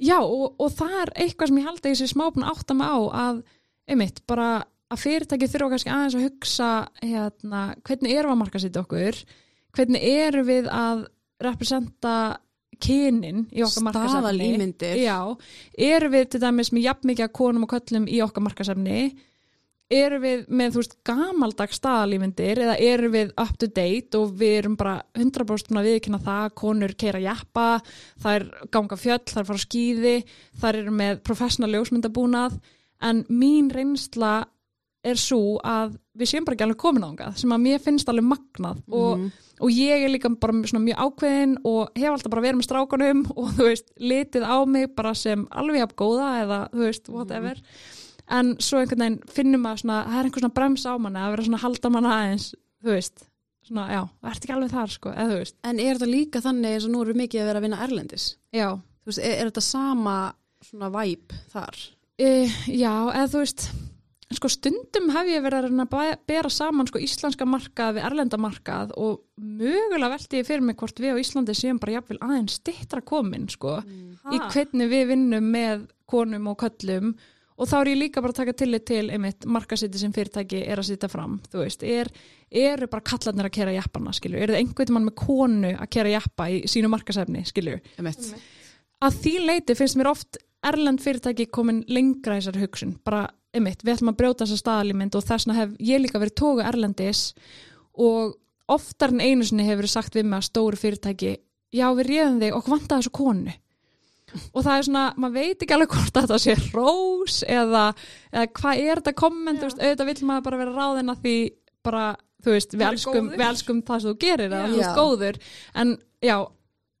Já, 0.00 0.16
og, 0.24 0.54
og 0.56 0.72
það 0.72 0.96
er 1.02 1.14
eitthvað 1.26 1.50
sem 1.50 1.60
ég 1.60 1.68
held 1.68 1.80
að 1.82 1.92
ég 1.92 2.00
sé 2.00 2.08
smábun 2.08 2.46
átta 2.48 2.76
mig 2.76 2.88
á 2.88 3.00
að, 3.28 3.42
einmitt, 3.90 4.22
bara 4.30 4.50
að 4.90 5.02
fyrirtæki 5.04 5.48
þurfa 5.50 5.74
kannski 5.74 5.92
aðeins 5.94 6.16
að 6.16 6.26
hugsa 6.26 6.70
hérna, 7.04 7.64
hvernig 7.86 8.14
erum 8.14 8.30
við 8.30 8.34
að 8.34 8.40
marka 8.40 8.62
sýta 8.62 8.82
okkur? 8.82 9.18
Hvernig 9.76 10.06
erum 10.08 10.48
við 10.48 10.70
að 10.74 11.04
representa 11.44 12.14
kynin 12.82 13.46
í 13.50 13.64
okkar. 13.66 13.86
Já, 15.00 15.18
erum 15.90 16.14
við 16.14 16.30
til 16.30 16.42
dæmis 16.44 16.72
með 16.74 16.86
jafn 16.88 17.12
mikið 17.12 17.34
konum 17.40 17.66
og 17.66 17.74
köllum 17.74 18.08
í 18.10 18.22
okkar 18.24 18.46
markasefni 18.46 19.02
erum 19.90 20.22
við 20.22 20.42
með 20.54 20.74
þú 20.74 20.82
veist 20.82 20.96
gamaldags 21.06 21.80
staðalímyndir 21.80 22.60
eða 22.62 22.76
erum 22.86 23.14
við 23.14 23.32
up 23.42 23.56
to 23.58 23.66
date 23.66 24.18
og 24.18 24.36
við 24.38 24.56
erum 24.60 24.76
bara 24.78 25.00
100% 25.18 25.70
búin 25.70 25.80
að 25.80 25.88
viðkynna 25.90 26.20
það 26.22 26.44
að 26.44 26.54
konur 26.62 26.94
keira 27.02 27.22
jappa, 27.24 27.66
þær 28.22 28.46
ganga 28.70 28.98
fjöll, 29.00 29.24
þær 29.26 29.48
fara 29.48 29.58
á 29.58 29.66
skýði, 29.66 30.14
þær 30.62 30.80
eru 30.84 30.94
með 31.00 31.22
professional 31.26 31.72
ljósmyndabúnað. 31.74 32.60
En 33.02 33.24
mín 33.32 33.70
reynsla 33.74 34.34
er 35.02 35.18
svo 35.18 35.58
að 35.64 35.96
við 36.20 36.30
séum 36.30 36.46
bara 36.46 36.56
ekki 36.58 36.66
alveg 36.66 36.80
komin 36.82 37.06
ángað 37.06 37.38
sem 37.40 37.54
að 37.54 37.62
mér 37.64 37.80
finnst 37.84 38.10
alveg 38.12 38.26
magnað 38.30 38.82
og, 39.00 39.24
og 39.60 39.72
ég 39.74 40.04
er 40.04 40.12
líka 40.12 40.30
bara 40.40 40.60
svona 40.68 40.82
mjög 40.84 41.00
ákveðin 41.06 41.56
og 41.68 41.96
hef 41.98 42.10
alltaf 42.12 42.32
bara 42.34 42.44
verið 42.46 42.60
með 42.60 42.68
strákunum 42.68 43.24
og 43.40 43.50
þú 43.56 43.66
veist, 43.70 43.88
litið 44.00 44.46
á 44.46 44.56
mig 44.68 44.90
bara 44.96 45.14
sem 45.18 45.46
alveg 45.50 45.82
jafn 45.82 45.98
góða 46.04 46.28
eða 46.44 46.60
þú 46.74 46.84
veist, 46.86 47.10
whatever. 47.12 47.62
En 48.30 48.52
svo 48.62 48.78
einhvern 48.78 49.02
veginn 49.02 49.18
finnum 49.34 49.64
maður 49.66 49.82
svona, 49.82 50.02
það 50.06 50.20
er 50.20 50.28
einhver 50.28 50.44
svona 50.44 50.56
brems 50.60 50.84
á 50.86 50.94
manni 51.02 51.18
að 51.24 51.32
vera 51.34 51.46
svona 51.48 51.58
að 51.58 51.64
halda 51.66 51.90
manna 51.96 52.12
aðeins 52.20 52.44
þú 52.84 52.92
veist, 52.94 53.24
svona, 53.66 53.86
já, 53.90 54.02
það 54.20 54.30
ert 54.34 54.44
ekki 54.46 54.54
alveg 54.56 54.74
þar 54.76 54.92
sko, 54.94 55.14
eða 55.14 55.32
þú 55.32 55.38
veist, 55.40 55.56
En 55.66 55.80
er 55.82 55.96
þetta 55.98 56.10
líka 56.12 56.42
þannig 56.44 56.76
eins 56.76 56.86
og 56.86 56.92
nú 56.94 57.00
eru 57.04 57.16
mikið 57.18 57.42
að 57.42 57.48
vera 57.50 57.62
að 57.62 57.66
vinna 57.66 57.80
erlendis? 57.88 58.28
já. 58.54 58.68
Þú 59.00 59.10
veist, 59.10 59.22
er, 59.24 59.34
er 59.40 59.48
þetta 59.50 59.64
sama 59.64 60.14
svona 60.62 60.90
væp 60.94 61.34
þar? 61.50 61.80
e, 62.20 62.30
já, 62.68 62.92
eða 63.16 63.28
þú 63.32 63.42
veist 63.42 63.66
sko 64.30 64.50
stundum 64.52 65.10
hef 65.10 65.28
ég 65.30 65.42
verið 65.42 65.72
að 65.82 66.12
bera 66.28 66.50
saman 66.52 66.86
sko 66.86 67.00
íslenska 67.02 67.46
markað 67.48 67.96
við 67.98 68.06
erlenda 68.06 68.38
markað 68.38 68.94
og 69.00 69.24
mögulega 69.36 70.12
velti 70.12 70.40
ég 70.40 70.46
fyrir 70.46 70.62
mig 70.66 70.78
hvort 70.78 71.02
við 71.02 71.18
á 71.18 71.22
Íslandi 71.22 71.56
séum 71.58 71.80
bara 71.82 71.98
jafnvel 71.98 72.20
aðeins 72.22 72.60
stittra 72.60 73.02
komin 73.02 73.48
sko 73.50 73.80
í 74.30 74.38
hvernig 74.52 74.92
við 74.92 75.10
vinnum 75.14 75.50
með 75.50 75.88
konum 76.10 76.50
og 76.52 76.60
köllum 76.62 77.14
og 77.60 77.68
þá 77.68 77.74
er 77.80 77.90
ég 77.92 78.00
líka 78.00 78.22
bara 78.22 78.32
að 78.32 78.40
taka 78.40 78.56
tillit 78.62 78.86
til 78.88 79.02
einmitt 79.12 79.44
markasiti 79.50 80.00
sem 80.00 80.14
fyrirtæki 80.14 80.62
er 80.62 80.80
að 80.80 80.92
sitja 80.92 81.10
fram 81.12 81.40
þú 81.50 81.64
veist, 81.64 81.82
er, 81.84 82.08
eru 82.48 82.88
bara 82.90 83.04
kallarnir 83.10 83.50
að 83.50 83.56
kera 83.58 83.74
jappana, 83.76 84.14
skilju, 84.16 84.38
eru 84.40 84.54
það 84.54 84.62
einhvern 84.62 84.96
mann 84.96 85.10
með 85.10 85.18
konu 85.20 85.74
að 85.74 85.92
kera 85.98 86.14
jappa 86.14 86.48
í 86.48 86.62
sínu 86.70 86.92
markasefni, 86.92 87.44
skilju 87.50 87.76
Emitt. 88.00 88.30
Að 89.04 89.18
því 89.24 89.34
leiti 89.46 89.76
finnst 89.78 89.98
mér 89.98 90.10
oft 90.12 90.40
erlend 90.66 91.00
fyrirtæki 91.00 91.48
komin 91.52 91.84
lengra 91.88 92.36
í 92.36 92.42
þessari 92.42 92.64
hugsun 92.66 92.96
bara, 93.06 93.24
einmitt, 93.56 93.84
við 93.84 93.96
ætlum 93.96 94.12
að 94.12 94.18
brjóta 94.20 94.44
þessa 94.44 94.60
staðalímynd 94.60 95.16
og 95.16 95.24
þess 95.24 95.46
vegna 95.48 95.58
hef 95.60 95.72
ég 95.88 96.02
líka 96.02 96.20
verið 96.20 96.36
tógu 96.42 96.64
erlendis 96.66 97.22
og 97.96 98.36
oftar 98.70 99.14
en 99.14 99.24
einu 99.24 99.46
sinni 99.46 99.64
hefur 99.66 99.82
verið 99.82 99.94
sagt 99.96 100.18
við 100.18 100.28
að 100.36 100.46
stóru 100.46 100.78
fyrirtæki 100.78 101.32
já 101.74 101.86
við 101.96 102.10
réðum 102.10 102.40
þig 102.42 102.56
og 102.58 102.70
vantaði 102.70 103.00
þessu 103.00 103.14
konu 103.16 103.56
og 104.54 104.62
það 104.62 104.74
er 104.76 104.86
svona, 104.86 105.04
maður 105.18 105.36
veit 105.40 105.64
ekki 105.64 105.74
alveg 105.74 105.94
hvort 105.96 106.18
þetta 106.20 106.38
sé 106.38 106.54
rós 106.70 107.40
eða, 107.48 107.86
eða 108.30 108.46
hvað 108.60 108.82
er 108.84 109.00
þetta 109.00 109.14
komment, 109.18 109.58
þú 109.58 109.66
veist, 109.66 109.80
auðvitað 109.82 110.10
vill 110.12 110.28
maður 110.28 110.46
bara 110.46 110.60
vera 110.60 110.74
ráðina 110.76 111.16
því 111.18 111.34
bara, 111.86 112.04
þú 112.44 112.54
veist, 112.54 112.76
við 112.76 112.86
elskum, 112.92 113.30
við 113.32 113.46
elskum 113.48 113.82
það 113.88 114.04
sem 114.04 114.12
þú 114.12 114.20
gerir 114.22 114.54
Já. 114.54 114.60
þú 114.60 114.78
Já. 114.78 114.84
ert 114.84 115.00
góður 115.00 115.40
en 115.82 115.94
já, 116.22 116.36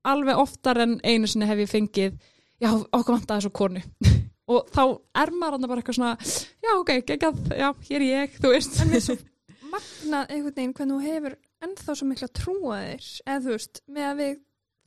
alveg 0.08 0.40
oftar 0.40 0.80
en 0.84 0.98
einu 1.04 1.28
sinni 1.30 1.48
hef 1.48 1.62
ég 1.64 1.70
fengið 1.70 2.16
já, 2.60 2.70
okkur 2.70 3.16
vantaði 3.16 3.40
þessu 3.40 3.52
konu. 3.56 3.82
Og 4.50 4.66
þá 4.74 4.82
er 5.22 5.30
maður 5.36 5.68
bara 5.70 5.82
eitthvað 5.82 5.98
svona 6.00 6.14
já, 6.18 6.72
ok, 6.74 6.94
geggjað, 7.06 7.42
já, 7.54 7.68
hér 7.86 8.00
er 8.00 8.06
ég, 8.08 8.38
þú 8.42 8.54
veist. 8.54 8.80
En 8.82 8.96
er 8.96 9.04
svo 9.04 9.16
magnað 9.74 10.32
einhvern 10.34 10.56
veginn 10.56 10.74
hvernig 10.74 10.96
þú 10.96 11.04
hefur 11.06 11.36
ennþá 11.60 11.94
svo 11.94 12.08
mikla 12.08 12.30
trúa 12.34 12.80
þér 12.80 13.06
eða 13.26 13.42
þú 13.44 13.54
veist, 13.54 13.82
með 13.86 14.08
að 14.08 14.22
við 14.22 14.34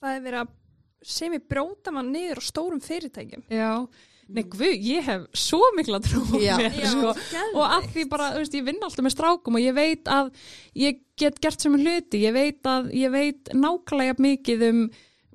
það 0.03 0.17
er 0.17 0.25
verið 0.27 0.41
að 0.41 0.51
sem 1.13 1.35
ég 1.35 1.45
brjóta 1.51 1.91
mann 1.91 2.11
niður 2.15 2.39
á 2.39 2.43
stórum 2.43 2.81
fyrirtækjum. 2.83 3.45
Já, 3.51 3.71
nei, 4.27 4.43
guð, 4.49 4.65
ég 4.77 5.07
hef 5.07 5.25
svo 5.37 5.61
mikla 5.77 5.99
trú 6.03 6.23
Já. 6.41 6.55
mér, 6.59 6.75
sko. 6.89 7.13
Og 7.53 7.63
að 7.65 7.87
því 7.93 8.05
bara, 8.11 8.33
veist, 8.39 8.57
ég 8.57 8.67
vinn 8.67 8.83
alltaf 8.83 9.05
með 9.05 9.15
strákum 9.15 9.57
og 9.59 9.63
ég 9.63 9.75
veit 9.77 10.11
að 10.11 10.29
ég 10.79 11.01
get 11.19 11.39
gert 11.43 11.63
sem 11.63 11.75
hluti, 11.77 12.23
ég 12.23 12.35
veit 12.35 12.69
að 12.69 12.91
ég 12.97 13.13
veit 13.13 13.53
nákvæmlega 13.53 14.19
mikið 14.23 14.67
um 14.69 14.83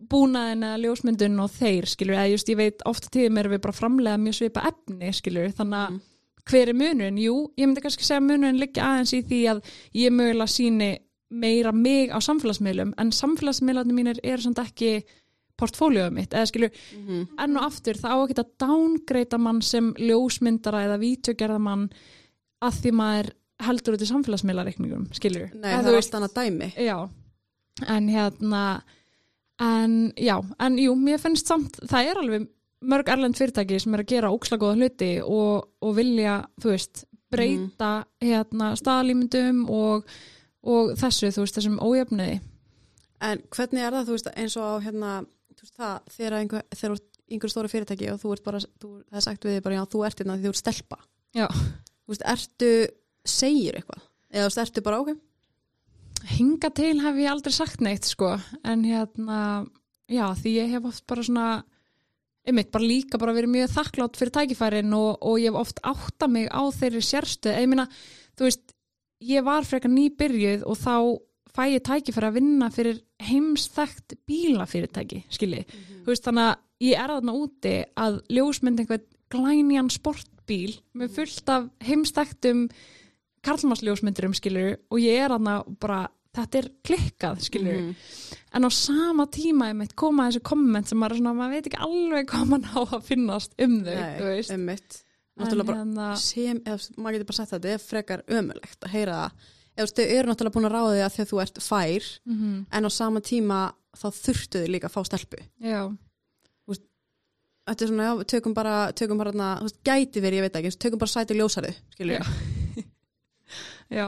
búnaðin 0.09 0.65
eða 0.65 0.83
ljósmyndun 0.85 1.43
og 1.43 1.51
þeir 1.57 1.89
skilur, 1.91 2.17
eða 2.17 2.31
just 2.33 2.49
ég 2.53 2.61
veit 2.61 2.85
ofta 2.89 3.11
tíðum 3.13 3.41
erum 3.43 3.57
við 3.57 3.65
bara 3.67 3.77
framlega 3.77 4.21
mjög 4.23 4.39
svipa 4.39 4.65
efni 4.71 5.11
skilur, 5.17 5.51
þannig 5.59 5.83
að 5.83 5.99
hver 6.49 6.73
er 6.73 6.79
munurinn? 6.79 7.21
Jú, 7.21 7.35
ég 7.59 7.69
myndi 7.69 7.83
kannski 7.85 8.07
segja 8.07 8.23
munurinn 8.25 8.61
liggja 8.61 8.87
aðeins 8.87 9.15
í 9.17 9.21
því 9.27 9.41
að 9.53 9.63
ég 9.99 10.15
mögulega 10.15 10.53
síni 10.55 10.91
meira 11.29 11.75
mig 11.77 12.13
á 12.15 12.19
samfélagsmiðlum 12.25 12.95
en 12.97 13.11
samfélagsmiðlarnir 13.13 13.97
mínir 13.97 14.21
eru 14.25 14.47
samt 14.47 14.63
ekki 14.63 15.03
portfóljóðu 15.59 16.13
mitt, 16.15 16.31
eða 16.35 16.49
skilur 16.51 16.71
Mhm. 16.97 17.29
enn 17.45 17.57
og 17.59 17.65
aftur, 17.69 17.99
það 17.99 18.15
á 18.15 18.19
að 18.25 18.53
downgreita 18.63 19.39
mann 19.39 19.61
sem 19.63 19.93
ljósmyndara 19.95 20.85
eða 20.87 20.99
vítjögerðamann 21.03 21.89
að 22.63 22.79
því 22.83 22.93
maður 22.93 23.31
heldur 23.61 23.95
út 23.97 24.03
í 24.03 24.11
samfélagsmiðlareikningum, 24.13 25.09
skilur 25.13 25.51
Nei, 25.55 25.73
það 25.75 25.89
er 25.89 25.97
allt 25.99 26.15
annað 26.15 26.35
dæmi. 26.39 26.73
Já, 26.79 27.09
en 27.89 28.09
hérna 28.09 28.83
en 29.61 30.13
já, 30.17 30.37
en 30.61 30.77
jú, 30.79 30.95
mér 30.95 31.19
finnst 31.19 31.47
samt, 31.51 31.81
það 31.91 32.11
er 32.13 32.21
alveg 32.23 32.49
mörg 32.87 33.09
erlend 33.11 33.35
fyrirtæki 33.35 33.81
sem 33.83 33.95
er 33.95 34.05
að 34.05 34.11
gera 34.13 34.31
óksla 34.31 34.59
góða 34.61 34.77
hluti 34.79 35.09
og, 35.25 35.65
og 35.83 35.97
vilja, 35.97 36.45
þú 36.63 36.71
veist 36.71 37.05
breyta 37.31 38.05
hérna 38.23 38.71
staðalímyndum 38.79 39.65
og, 39.69 40.07
og 40.63 40.95
þessu, 40.97 41.33
þú 41.35 41.43
veist, 41.43 41.59
þessum 41.59 41.81
ójöfniði 41.83 42.39
En 43.21 43.41
hvernig 43.51 43.83
er 43.83 43.91
það, 43.97 44.05
þú 44.07 44.15
veist, 44.15 44.29
eins 44.39 44.55
og 44.57 44.63
á 44.63 44.75
hérna, 44.87 45.13
veist 45.65 45.79
það, 45.79 46.11
þegar 46.17 46.39
einhver, 46.39 46.67
þegar 46.75 46.99
einhverju 47.29 47.55
stóru 47.55 47.73
fyrirtæki 47.73 48.11
og 48.13 48.21
þú 48.23 48.35
ert 48.35 48.45
bara, 48.47 48.61
þú, 48.81 48.91
það 49.09 49.21
er 49.21 49.27
sagt 49.27 49.47
við 49.47 49.57
þig 49.59 49.65
bara, 49.67 49.79
já, 49.79 49.85
þú 49.93 50.05
ert 50.09 50.23
hérna 50.23 50.37
því 50.39 50.49
þú 50.49 50.53
ert 50.55 50.63
stelpa. 50.63 51.01
Já. 51.37 51.47
Þú 51.49 52.15
veist, 52.15 52.29
ertu, 52.35 52.71
segir 53.29 53.79
eitthvað? 53.79 54.05
Eða 54.29 54.45
þú 54.45 54.49
veist, 54.49 54.63
ertu 54.65 54.85
bara, 54.87 55.01
ok, 55.05 55.17
Hinga 56.27 56.71
til 56.75 56.99
hef 57.03 57.19
ég 57.21 57.31
aldrei 57.31 57.55
sagt 57.55 57.83
neitt 57.85 58.09
sko 58.09 58.33
en 58.67 58.85
hérna, 58.87 59.67
já 60.11 60.25
því 60.41 60.55
ég 60.57 60.73
hef 60.75 60.89
oft 60.91 61.05
bara 61.11 61.25
svona 61.25 61.49
einmitt 62.49 62.73
bara 62.75 62.89
líka 62.89 63.21
bara 63.21 63.35
verið 63.37 63.53
mjög 63.53 63.75
þakklátt 63.77 64.19
fyrir 64.19 64.35
tækifærin 64.35 64.97
og, 64.97 65.21
og 65.23 65.39
ég 65.39 65.53
hef 65.53 65.61
oft 65.61 65.83
átta 65.87 66.29
mig 66.31 66.49
á 66.51 66.63
þeirri 66.75 67.05
sérstu, 67.05 67.53
ég 67.53 67.71
meina 67.71 67.87
þú 68.39 68.49
veist, 68.49 68.75
ég 69.23 69.47
var 69.47 69.67
frekar 69.69 69.93
nýbyrjuð 69.93 70.67
og 70.67 70.81
þá 70.81 70.95
fæ 71.59 71.65
ég 71.75 71.83
tækifæri 71.89 72.29
að 72.31 72.37
vinna 72.39 72.69
fyrir 72.71 73.01
heimstækt 73.29 74.15
bílafyrirtæki, 74.31 75.25
skilji 75.35 75.65
þú 76.05 76.13
veist 76.13 76.25
þannig 76.29 76.53
að 76.53 76.59
ég 76.87 77.01
er 77.03 77.11
þarna 77.17 77.35
úti 77.35 77.73
að 77.99 78.21
ljósmynd 78.31 78.83
einhvern 78.85 79.09
glænjan 79.35 79.91
sportbíl 79.91 80.77
með 80.97 81.11
fullt 81.19 81.51
af 81.53 81.67
heimstæktum 81.85 82.69
karlmannsljósmyndurum 83.47 84.35
skilur 84.37 84.77
og 84.91 85.03
ég 85.03 85.19
er 85.25 85.35
þarna 85.35 85.59
bara 85.81 86.05
þetta 86.39 86.61
er 86.61 86.69
klikkað 86.87 87.41
skilur 87.49 87.79
Mhm. 87.81 87.95
en 88.55 88.65
á 88.65 88.71
sama 88.73 89.27
tíma 89.27 89.71
ég 89.73 89.77
mitt 89.77 89.97
koma 89.97 90.29
þessi 90.29 90.43
komment 90.43 90.87
sem 90.89 90.99
maður, 90.99 91.19
svona, 91.19 91.35
maður 91.35 91.51
veit 91.57 91.67
ekki 91.67 91.83
alveg 91.83 92.27
hvað 92.31 92.47
mann 92.49 92.65
á 92.65 92.79
að 92.87 93.03
finnast 93.03 93.55
um 93.59 93.81
þau 93.85 93.95
þú 93.95 94.25
nei, 94.25 94.37
veist. 94.37 94.51
emmitt. 94.51 95.03
En 95.39 95.47
Náttúrulega 95.47 95.67
bara, 95.67 95.79
hérna, 95.85 96.17
sem, 96.17 96.59
eða 96.67 96.91
maður 96.99 97.13
getur 97.19 97.27
bara 97.27 97.37
sagt 97.37 97.51
þetta, 97.53 97.63
þetta 97.63 97.75
er 97.75 97.79
frekar 97.79 98.23
ömulegt 98.29 98.81
að 98.83 98.91
heyra 98.91 99.13
það. 99.15 99.33
Veist, 99.79 99.97
þau 99.99 100.05
eru 100.19 100.29
náttúrulega 100.31 100.55
búin 100.57 100.69
að 100.69 100.75
ráða 100.75 100.93
því 100.95 101.03
að 101.07 101.19
að 101.23 101.31
þú 101.33 101.41
ert 101.45 101.63
fær, 101.63 102.11
mhm, 102.27 102.55
en 102.75 102.85
á 102.85 102.91
sama 102.91 103.21
tíma 103.23 103.59
þá 103.99 104.07
þurftu 104.19 104.63
þau 104.65 104.71
líka 104.75 104.89
að 104.91 104.95
fá 104.97 105.01
stelpu. 105.07 105.43
já, 105.63 105.83
Þetta 107.69 107.85
er 107.85 107.89
svona, 107.91 108.05
já, 108.09 108.25
tökum 108.33 108.55
bara, 108.57 108.93
tökum 108.97 109.19
bara, 109.21 109.33
þú 109.61 109.67
veist, 109.67 109.79
gæti 109.85 110.21
verið, 110.25 110.39
ég 110.39 110.45
veit 110.47 110.55
ekki, 110.57 110.71
tökum 110.81 111.01
bara 111.03 111.13
sæti 111.13 111.35
ljósarið, 111.37 111.77
skilur 111.93 112.15
Já. 112.17 112.85
já. 113.99 114.07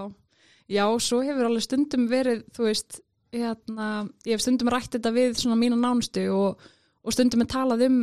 Já, 0.71 0.85
svo 1.03 1.19
hefur 1.27 1.49
alveg 1.49 1.65
stundum 1.67 2.07
verið 2.09 2.45
þú 2.57 2.69
veist, 2.69 3.01
hérna 3.35 3.89
ég 4.25 4.33
hef 4.37 4.45
stundum 4.45 4.71
rætt 4.73 4.95
þetta 4.97 5.13
við 5.13 5.37
svona 5.43 5.59
mína 5.61 5.77
nánustu 5.77 6.25
og, 6.33 6.63
og 7.05 7.15
stundum 7.15 7.45
er 7.45 7.51
talað 7.51 7.85
um 7.89 7.99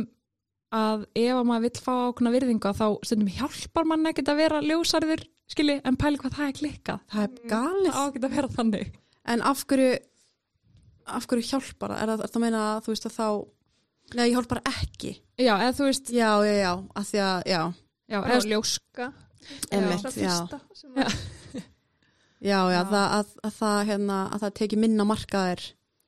að 0.78 1.06
ef 1.16 1.32
að 1.32 1.46
maður 1.48 1.64
vill 1.66 1.82
fá 1.82 1.92
ákveðna 2.06 2.32
virðinga 2.34 2.72
þá 2.76 2.86
stundum 3.08 3.30
hjálpar 3.32 3.88
mann 3.88 4.08
ekkert 4.10 4.30
að 4.30 4.40
vera 4.42 4.60
ljósarður 4.64 5.24
skilji, 5.48 5.80
en 5.84 5.96
pæli 5.96 6.18
hvað 6.20 6.34
það 6.38 6.48
er 6.48 6.56
klikkað 6.58 7.00
Það 7.12 7.22
er 7.22 7.48
galið. 7.52 7.92
það 7.92 7.98
á 7.98 8.06
ekki 8.08 8.22
að 8.24 8.34
vera 8.36 8.48
þannig 8.56 8.90
En 9.28 9.42
af 9.44 9.64
hverju, 9.68 9.98
af 11.18 11.26
hverju 11.28 11.46
hjálpar? 11.50 11.92
Er 11.98 12.08
það, 12.12 12.20
er 12.24 12.30
það 12.32 12.36
að 12.38 12.44
meina 12.46 12.60
að 12.76 12.82
þú 12.86 12.92
veist 12.94 13.06
að 13.08 13.16
þá, 13.18 13.26
nei, 14.16 14.24
ég 14.28 14.34
hjálpar 14.38 14.60
ekki. 14.70 15.10
já, 15.38 15.54
eða 15.56 15.74
þú 15.78 15.84
veist, 15.88 16.10
Já, 16.16 16.30
já, 16.48 16.54
já, 16.62 16.72
að 16.96 17.08
því 17.10 17.18
að, 17.28 17.38
já, 17.52 17.62
já, 18.08 18.18
eða, 18.24 18.44
ljóska 18.52 19.12
Einmitt, 19.72 20.02
Það 20.04 20.16
já. 20.20 20.34
já, 20.98 21.08
já, 22.40 22.58
Já. 22.72 22.82
Það, 22.88 23.06
að, 23.18 23.30
að 23.48 23.54
það, 23.58 23.78
hérna, 23.88 24.18
að 24.34 24.42
það 24.44 24.52
teki 24.60 24.78
minna 24.78 25.04
markaðir 25.08 25.62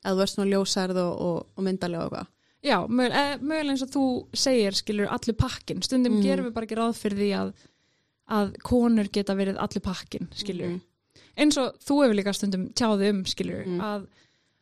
að 0.07 0.17
þú 0.19 0.23
ert 0.25 0.33
svona 0.35 0.51
ljósærð 0.51 1.01
og, 1.03 1.15
og, 1.21 1.39
og 1.57 1.65
myndalega 1.67 2.05
og 2.05 2.13
eitthvað. 2.13 2.29
já, 2.65 2.77
mögulega, 2.89 3.23
eh, 3.35 3.39
mögulega 3.41 3.75
eins 3.75 3.83
og 3.87 3.91
þú 3.95 4.05
segir 4.37 4.77
skilur 4.77 5.09
allir 5.13 5.37
pakkin, 5.41 5.83
stundum 5.85 6.19
Mhm. 6.19 6.23
gerum 6.25 6.47
við 6.49 6.55
bara 6.57 6.67
ekki 6.69 6.79
ráð 6.81 6.97
fyrir 7.01 7.19
því 7.21 7.31
að 7.41 7.53
að 8.31 8.55
konur 8.63 9.09
geta 9.13 9.35
verið 9.35 9.59
allir 9.59 9.83
pakkin 9.83 10.29
skilur, 10.35 10.69
Mhm. 10.71 10.81
eins 11.37 11.57
og 11.59 11.79
þú 11.81 12.03
hefur 12.05 12.15
líka 12.19 12.35
stundum 12.35 12.69
tjáði 12.73 13.11
um 13.11 13.25
skilur 13.25 13.65
Mhm. 13.67 13.81
að, 13.81 14.07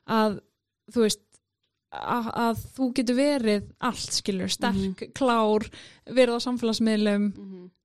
að 0.09 0.41
þú 0.93 1.01
veist 1.05 1.21
að, 1.93 2.27
að 2.35 2.57
þú 2.77 2.93
getur 2.95 3.17
verið 3.17 3.69
allt 3.81 4.13
skilur, 4.13 4.49
sterk, 4.53 5.13
klár 5.15 5.65
verið 6.07 6.37
á 6.37 6.41
samfélagsmiðlum 6.47 7.33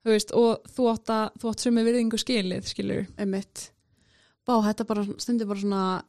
þú 0.03 0.09
veist, 0.11 0.31
og 0.35 0.63
þú 0.67 0.89
átt 0.91 1.05
að 1.07 1.29
þú 1.39 1.49
átt 1.51 1.59
sem 1.59 1.77
er 1.77 1.85
virðingu 1.85 2.19
skilið 2.19 2.63
skilur 2.67 3.07
Einmitt. 3.17 3.69
Bá, 4.45 4.59
þetta 4.61 4.85
bara 4.85 5.05
stundir 5.17 5.47
bara 5.47 5.59
svona, 5.59 6.03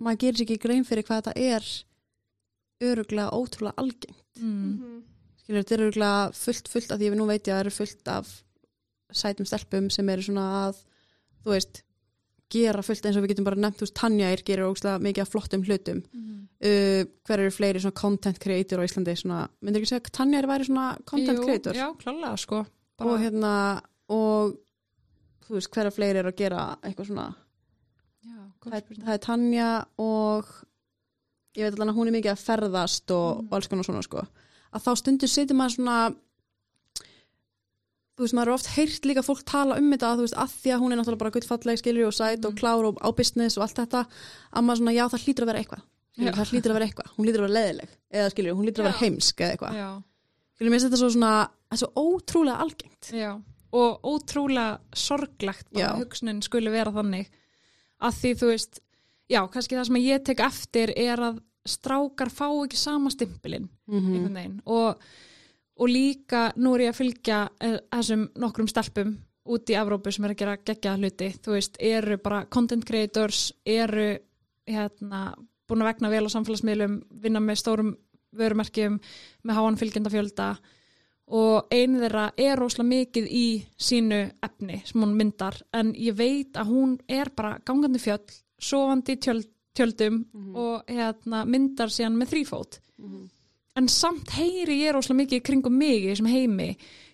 maður 0.00 0.18
gerir 0.18 0.36
sér 0.36 0.44
ekki 0.46 0.60
grein 0.60 0.84
fyrir 0.84 1.04
hvað 1.04 1.22
þetta 1.22 1.36
er 1.40 1.84
öruglega 2.82 3.30
ótrúlega 3.32 3.74
algengt. 3.78 4.22
mm. 4.40 4.78
Mhm. 4.78 5.02
Skilur, 5.42 5.62
þetta 5.64 5.72
er 5.72 5.84
öruglega 5.86 6.34
fullt, 6.34 6.68
fullt, 6.68 6.88
að 6.92 6.98
því 7.00 7.10
að 7.10 7.16
nú 7.18 7.26
veit 7.26 7.42
ég 7.44 7.52
að 7.52 7.56
það 7.56 7.60
eru 7.64 7.70
fullt 7.70 8.08
af 8.08 8.42
sætum 9.12 9.46
stelpum 9.48 9.90
sem 9.90 10.08
eru 10.08 10.22
svona 10.26 10.44
að, 10.68 10.80
þú 11.44 11.54
veist, 11.56 11.82
gera 12.52 12.82
fullt 12.84 13.06
eins 13.08 13.16
og 13.16 13.24
við 13.24 13.32
getum 13.32 13.44
bara 13.48 13.56
nefnt, 13.56 13.78
þú 13.80 13.86
veist, 13.86 13.94
Tanjair 13.96 14.42
gerir 14.44 14.66
ógslag 14.68 15.00
mikið 15.02 15.22
af 15.24 15.30
flottum 15.32 15.62
hlutum. 15.64 16.02
Uh, 16.62 17.02
hver 17.26 17.40
eru 17.42 17.50
fleiri 17.50 17.80
svona 17.82 17.96
content 17.98 18.38
creator 18.38 18.78
á 18.78 18.86
Íslandi, 18.86 19.16
svona, 19.18 19.48
myndir 19.64 19.80
ekki 19.82 19.88
segja 19.90 20.02
að 20.04 20.12
Tanjair 20.18 20.46
væri 20.46 20.66
svona 20.68 20.90
content 21.08 21.38
Jú, 21.40 21.46
creator? 21.48 21.74
já, 21.74 21.88
klálega 21.98 22.36
sko 22.38 22.60
Og 22.62 22.68
bara, 23.08 23.16
hérna, 23.18 23.54
og 24.14 24.52
þú 25.48 25.56
veist, 25.56 25.70
hver 25.74 25.88
eru 25.88 25.94
fleiri 25.96 26.20
eru 26.22 26.30
að 26.30 26.36
gera 26.38 26.66
eitthvað 26.86 27.08
svona 27.08 27.24
já, 28.22 28.36
það 28.62 28.76
er, 28.78 28.84
það 29.02 29.12
er 29.16 29.22
Tanja 29.26 29.70
og 29.98 30.52
ég 31.58 31.66
veit 31.66 31.74
alveg 31.80 31.90
að 31.90 31.98
hún 31.98 32.08
er 32.12 32.16
mikið 32.20 32.32
að 32.36 32.44
ferðast 32.46 33.10
og, 33.16 33.42
Mhm. 33.42 33.48
og 33.50 33.56
alls 33.58 33.68
konar 33.72 33.84
svona 33.88 34.02
sko 34.06 34.22
að 34.72 34.84
þá 34.86 34.90
stundur 35.02 35.28
situr 35.34 35.56
maður 35.58 35.74
svona 35.80 35.96
þú 38.22 38.26
veist, 38.28 38.36
maður 38.38 38.50
er 38.52 38.54
oft 38.54 38.68
heyrt 38.76 39.06
líka 39.10 39.22
fólk 39.26 39.42
tala 39.50 39.76
um 39.82 39.88
þetta, 39.92 40.10
þú 40.16 40.24
veist, 40.26 40.36
að 40.38 40.52
því 40.62 40.70
að 40.76 40.82
hún 40.84 40.92
er 40.94 40.98
náttúrulega 41.00 41.22
bara 41.24 41.34
gullfalleg 41.34 41.80
skilur 41.82 42.06
og 42.06 42.14
sæt 42.14 42.44
og 42.46 42.52
Mhm. 42.52 42.58
klár 42.62 42.84
og 42.88 43.00
á 43.02 43.08
business 43.18 43.58
og 43.58 43.64
allt 43.66 43.76
þetta, 43.82 44.06
að 44.54 44.62
maður 44.64 44.78
svona, 44.82 44.94
já, 44.94 45.04
það 45.10 45.22
hlýtur 45.26 45.42
að 45.42 45.50
vera 45.52 45.60
eitthvað. 45.64 45.82
Það 46.12 46.50
hlýtur 46.52 46.70
að 46.70 46.76
vera 46.78 46.86
eitthvað, 46.86 47.08
hún 47.16 47.24
hlýtur 47.26 47.40
að 47.42 47.46
vera 47.48 47.56
leðileg 47.58 47.88
eða 48.12 48.30
skilur, 48.30 48.54
hún 48.54 48.64
hlýtur 48.66 48.82
að 48.82 48.88
vera 48.88 49.00
heimsk 49.02 49.36
eða 49.40 49.52
eitthvað, 49.56 49.74
skilur, 50.56 50.70
mér 50.70 50.78
finnst 50.78 50.86
þetta 50.90 51.00
svo 51.02 51.10
svona 51.10 51.32
það 51.48 51.72
er 51.72 51.80
svo 51.82 51.90
ótrúlega 51.96 52.58
algengt. 52.60 53.10
Já. 53.12 53.30
Og 53.72 54.00
ótrúlega 54.04 54.78
sorglegt 54.94 55.66
bara 55.72 55.86
hugsunin 56.04 56.42
skuli 56.44 56.70
vera 56.70 56.92
þannig. 56.92 57.26
Að 58.02 58.12
því 58.20 58.30
þú 58.38 58.46
veist 58.52 58.80
já, 59.30 59.40
kannski 59.48 59.76
mm 65.72 65.82
og, 65.82 65.88
líka 65.88 66.52
nú 66.56 66.74
er 66.74 66.86
ég 66.86 66.92
að 66.92 66.98
fylgja 67.00 67.38
eh, 67.60 67.78
þessum 67.90 68.26
nokkrum 68.36 68.68
stelpum 68.68 69.16
út 69.44 69.70
í 69.70 69.74
Evrópu 69.74 70.12
sem 70.12 70.24
er 70.24 70.34
að 70.34 70.38
gera 70.42 70.58
geggjaða 70.60 71.00
hluti. 71.00 71.30
Þú 71.42 71.56
veist, 71.56 71.78
eru 71.80 72.18
bara 72.22 72.44
content 72.46 72.84
creators 72.86 73.52
eru 73.64 74.18
hérna 74.68 75.32
búin 75.66 75.82
að 75.82 75.90
vegna 75.90 76.12
vel 76.12 76.26
á 76.28 76.34
samfélagsmiðlum 76.34 77.00
vinna 77.22 77.40
með 77.40 77.58
stórum 77.62 77.96
vörumerkjum 78.36 79.00
með 79.42 79.58
háan 79.58 79.80
fylgjendafjölda. 79.80 80.52
Og 81.32 81.72
einu 81.72 82.02
þeirra 82.02 82.28
er 82.36 82.58
rosalega 82.58 82.88
mikið 82.92 83.28
í 83.32 83.46
sínu 83.80 84.22
efni 84.44 84.82
sem 84.84 85.02
hún 85.02 85.16
myndar. 85.16 85.56
En 85.72 85.94
ég 85.96 86.14
veit 86.18 86.56
að 86.60 86.70
hún 86.70 86.96
er 87.08 87.32
bara 87.34 87.56
gangandi 87.64 87.98
fjöll, 88.02 88.22
sofandi 88.60 89.16
í 89.16 89.20
tjöld, 89.22 89.48
tjöldum 89.74 90.26
og 90.54 90.82
hérna, 90.86 91.46
myndar 91.48 91.90
síðan 91.90 92.18
með 92.20 92.34
þrýfót 92.34 92.82
en 93.78 93.88
samt 93.88 94.34
heyri 94.36 94.80
ég 94.82 94.94
rosalega 94.94 95.22
mikið 95.22 95.44
kringum 95.46 95.78
mig 95.78 96.02
í 96.04 96.10
þessum 96.10 96.30
heimi 96.32 96.70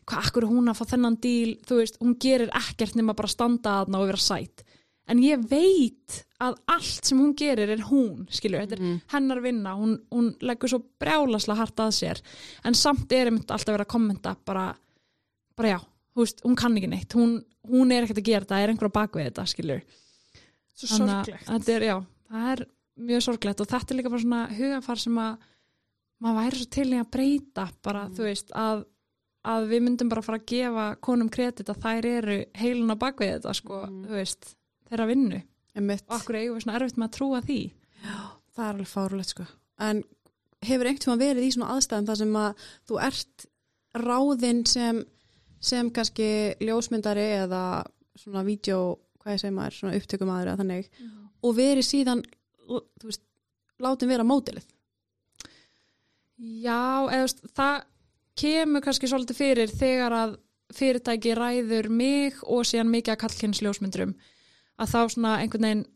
hvað 0.08 0.24
akkur 0.24 0.46
er 0.46 0.52
hún 0.54 0.70
að 0.72 0.78
fá 0.80 0.84
þennan 0.94 1.18
díl 1.22 1.58
þú 1.68 1.82
veist, 1.82 1.98
hún 2.02 2.16
gerir 2.20 2.50
ekkert 2.56 2.96
nema 2.98 3.14
bara 3.16 3.30
standa 3.30 3.80
aðna 3.82 4.00
og 4.02 4.10
vera 4.10 4.22
sætt 4.24 4.64
en 5.08 5.20
ég 5.24 5.44
veit 5.50 6.18
að 6.44 6.56
allt 6.70 7.08
sem 7.08 7.18
hún 7.18 7.34
gerir 7.38 7.70
er 7.72 7.84
hún, 7.88 8.26
skilur, 8.30 8.64
þetta 8.66 8.76
er 8.78 8.98
hennar 9.14 9.40
vinna 9.42 9.72
hún, 9.78 9.96
hún 10.12 10.32
leggur 10.44 10.70
svo 10.70 10.82
brjálaslega 11.00 11.62
hart 11.62 11.80
að 11.82 11.94
sér. 11.96 12.20
En 12.68 12.76
samt 12.78 13.10
er 13.16 13.30
einmitt 13.30 13.50
alltaf 13.50 13.72
verið 13.72 13.86
að 13.86 13.94
kommenta 13.94 14.34
bara, 14.46 14.66
bara 15.58 15.72
já 15.72 15.78
þú 15.80 16.22
veist, 16.22 16.42
hún 16.44 16.58
kann 16.60 16.76
ekki 16.78 16.90
neitt, 16.92 17.16
hún, 17.16 17.38
hún 17.70 17.94
er 17.94 18.04
ekkert 18.04 18.20
að 18.20 18.28
gera 18.28 18.44
þetta, 18.44 18.60
er 18.60 18.72
einhver 18.74 18.92
á 18.92 18.98
bakvið 19.00 19.30
þetta, 19.30 19.46
skilur 19.50 19.82
Svo 20.78 20.90
Þannig 20.92 21.14
að 21.14 21.24
sorglegt. 21.24 21.48
þetta 21.48 21.74
er, 21.74 21.86
já, 21.88 21.96
það 22.30 22.50
er 22.52 22.64
mjög 23.08 23.24
sorglegt 23.26 23.62
og 23.64 23.70
þetta 23.72 23.94
er 23.94 23.98
líka 23.98 24.12
bara 24.12 24.24
svona 24.26 24.42
hugafar 24.60 25.02
sem 25.02 25.18
að 25.24 25.48
maður 26.22 26.38
væri 26.42 26.60
svo 26.60 26.70
til 26.74 26.88
í 26.92 26.98
að 26.98 27.10
breyta 27.14 27.66
bara, 27.84 28.06
þú 28.14 28.26
veist, 28.26 28.52
að, 28.58 28.84
að 29.48 29.68
við 29.72 29.84
myndum 29.86 30.10
bara 30.12 30.24
fara 30.26 30.40
að 30.40 30.48
gefa 30.52 30.86
konum 31.04 31.30
kredit 31.32 31.70
að 31.70 31.82
þær 31.84 32.08
eru 32.10 32.38
heilun 32.58 32.94
á 32.94 32.96
bakvið 32.98 33.34
þetta, 33.36 33.54
sko, 33.58 33.82
þú 34.06 34.16
veist, 34.18 34.54
þeirra 34.90 35.08
vinnu 35.10 35.42
og 35.78 36.16
akkur 36.16 36.40
eigum 36.40 36.56
við 36.56 36.64
svona 36.64 36.78
erfitt 36.78 36.98
með 36.98 37.08
að 37.08 37.16
trúa 37.18 37.42
því. 37.44 37.60
Það 38.56 38.64
er 38.64 38.72
alveg 38.72 38.88
fárulegt 38.90 39.34
sko. 39.34 39.44
En 39.78 40.00
hefur 40.66 40.90
einhvern 40.90 41.20
verið 41.20 41.46
í 41.46 41.52
svona 41.54 41.76
aðstæðum 41.76 42.08
þar 42.08 42.20
sem 42.22 42.38
að 42.40 42.64
þú 42.88 42.98
ert 43.06 43.46
ráðinn 43.98 44.64
sem, 44.66 45.04
sem 45.60 45.92
kannski 45.94 46.30
ljósmyndari 46.64 47.28
eða 47.44 47.62
svona 48.18 48.42
vídeo, 48.46 48.80
hvað 49.22 49.36
ég 49.36 49.42
segi 49.44 49.54
maður, 49.54 49.76
svona 49.78 50.00
upptökumadur 50.00 50.50
eða 50.50 50.60
þannig 50.64 50.90
og 51.46 51.54
verið 51.54 51.86
síðan, 51.86 52.24
þú 52.66 53.06
veist, 53.06 53.22
látin 53.78 54.10
vera 54.10 54.26
mótilið. 54.26 54.66
Já, 56.38 57.08
eða 57.10 57.52
það 57.58 57.78
kemur 58.38 58.84
kannski 58.84 59.10
svolítið 59.10 59.38
fyrir 59.40 59.72
þegar 59.74 60.14
að 60.14 60.34
fyrirtæki 60.78 61.32
ræður 61.34 61.88
mig 61.90 62.36
og 62.44 62.66
síðan 62.68 62.92
mikið 62.92 63.14
að 63.14 63.22
kallkynns 63.22 63.62
ljósmyndurum 63.64 64.12
að 64.78 64.92
þá 64.92 64.98
svona 65.14 65.32
einhvern 65.42 65.64
veginn 65.66 65.86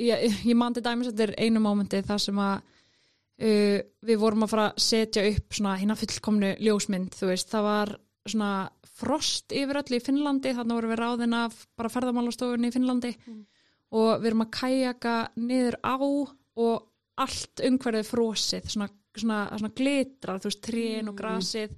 ég, 0.00 0.38
ég 0.46 0.56
man 0.56 0.76
til 0.76 0.84
dæmis 0.86 1.10
þetta 1.10 1.26
er 1.26 1.34
einu 1.42 1.60
mómenti 1.64 2.00
þar 2.06 2.22
sem 2.22 2.38
að 2.40 2.54
uh, 2.62 3.80
við 4.06 4.22
vorum 4.22 4.46
að 4.46 4.54
fara 4.54 4.68
að 4.70 4.80
setja 4.86 5.26
upp 5.32 5.58
svona 5.58 5.74
hérna 5.80 5.98
fullkomnu 5.98 6.54
ljósmynd 6.62 7.18
þú 7.18 7.30
veist, 7.32 7.50
það 7.50 7.68
var 7.68 7.94
svona 8.24 8.52
frost 8.94 9.52
yfir 9.52 9.80
öllu 9.82 9.98
í 9.98 10.04
Finnlandi, 10.06 10.54
þannig 10.54 10.78
vorum 10.78 10.92
við 10.94 11.00
ráðin 11.02 11.36
af 11.36 11.56
bara 11.76 11.90
ferðamálastofunni 11.92 12.70
í 12.70 12.74
Finnlandi 12.74 13.16
Mm. 13.26 13.40
og 13.98 14.20
við 14.22 14.28
erum 14.30 14.44
að 14.46 14.54
kajaka 14.54 15.14
niður 15.36 15.76
á 15.82 15.96
og 15.98 16.86
allt 17.18 17.62
umhverfið 17.66 18.08
frosið, 18.08 18.70
svona, 18.70 18.88
svona, 19.20 19.38
svona 19.58 19.72
glitrar, 19.76 20.40
þú 20.42 20.50
veist, 20.50 20.62
trén 20.66 21.08
og 21.08 21.14
Mm. 21.14 21.20
grasið. 21.22 21.70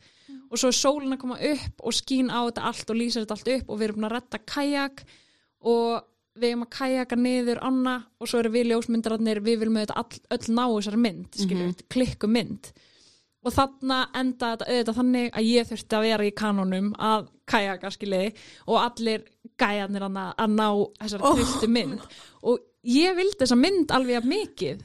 Og 0.51 0.59
svo 0.59 0.69
er 0.69 0.77
sólin 0.79 1.13
að 1.15 1.19
koma 1.21 1.39
upp 1.39 1.81
og 1.85 1.93
skín 1.93 2.31
á 2.31 2.41
þetta 2.49 2.63
allt 2.71 2.91
og 2.91 2.97
lýsir 2.97 3.25
þetta 3.27 3.37
allt 3.37 3.49
upp 3.57 3.71
og 3.71 3.79
við 3.79 3.85
erum 3.89 3.97
búin 4.01 4.09
að 4.11 4.15
retta 4.17 4.39
kajak 4.39 5.05
og 5.63 6.03
við 6.37 6.51
erum 6.51 6.63
að 6.67 6.71
kajaka 6.77 7.17
niður 7.17 7.59
anna 7.63 7.95
og 8.21 8.29
svo 8.29 8.39
eru 8.43 8.51
við 8.51 8.67
ljósmyndararnir, 8.71 9.41
við 9.41 9.59
viljum 9.63 9.79
auðvitað 9.81 9.97
all, 9.97 10.21
öll 10.37 10.55
ná 10.55 10.65
þessari 10.69 11.01
mynd, 11.01 11.31
skiljum, 11.33 11.71
mm 11.73 11.87
klikku 11.89 12.29
mynd 12.29 12.73
og 13.47 13.53
þarna 13.55 13.99
enda 14.19 14.57
þetta 14.57 14.67
auðvitað 14.67 14.97
þannig 14.99 15.29
að 15.39 15.47
ég 15.47 15.69
þurfti 15.69 15.97
að 15.97 16.03
vera 16.03 16.25
í 16.27 16.31
kanonum 16.35 16.89
að 16.99 17.29
kajaka 17.47 17.91
skiljiði 17.95 18.33
og 18.67 18.81
allir 18.83 19.23
gæjarnir 19.57 20.03
að, 20.03 20.17
ná 20.51 20.69
þessari 20.99 21.23
Oh. 21.23 21.35
trilltu 21.37 21.69
mynd. 21.71 22.01
Og 22.43 22.59
ég 22.87 23.17
vildi 23.19 23.39
þessa 23.41 23.59
mynd 23.59 23.93
alveg 23.95 24.21
að 24.21 24.31
mikið 24.31 24.83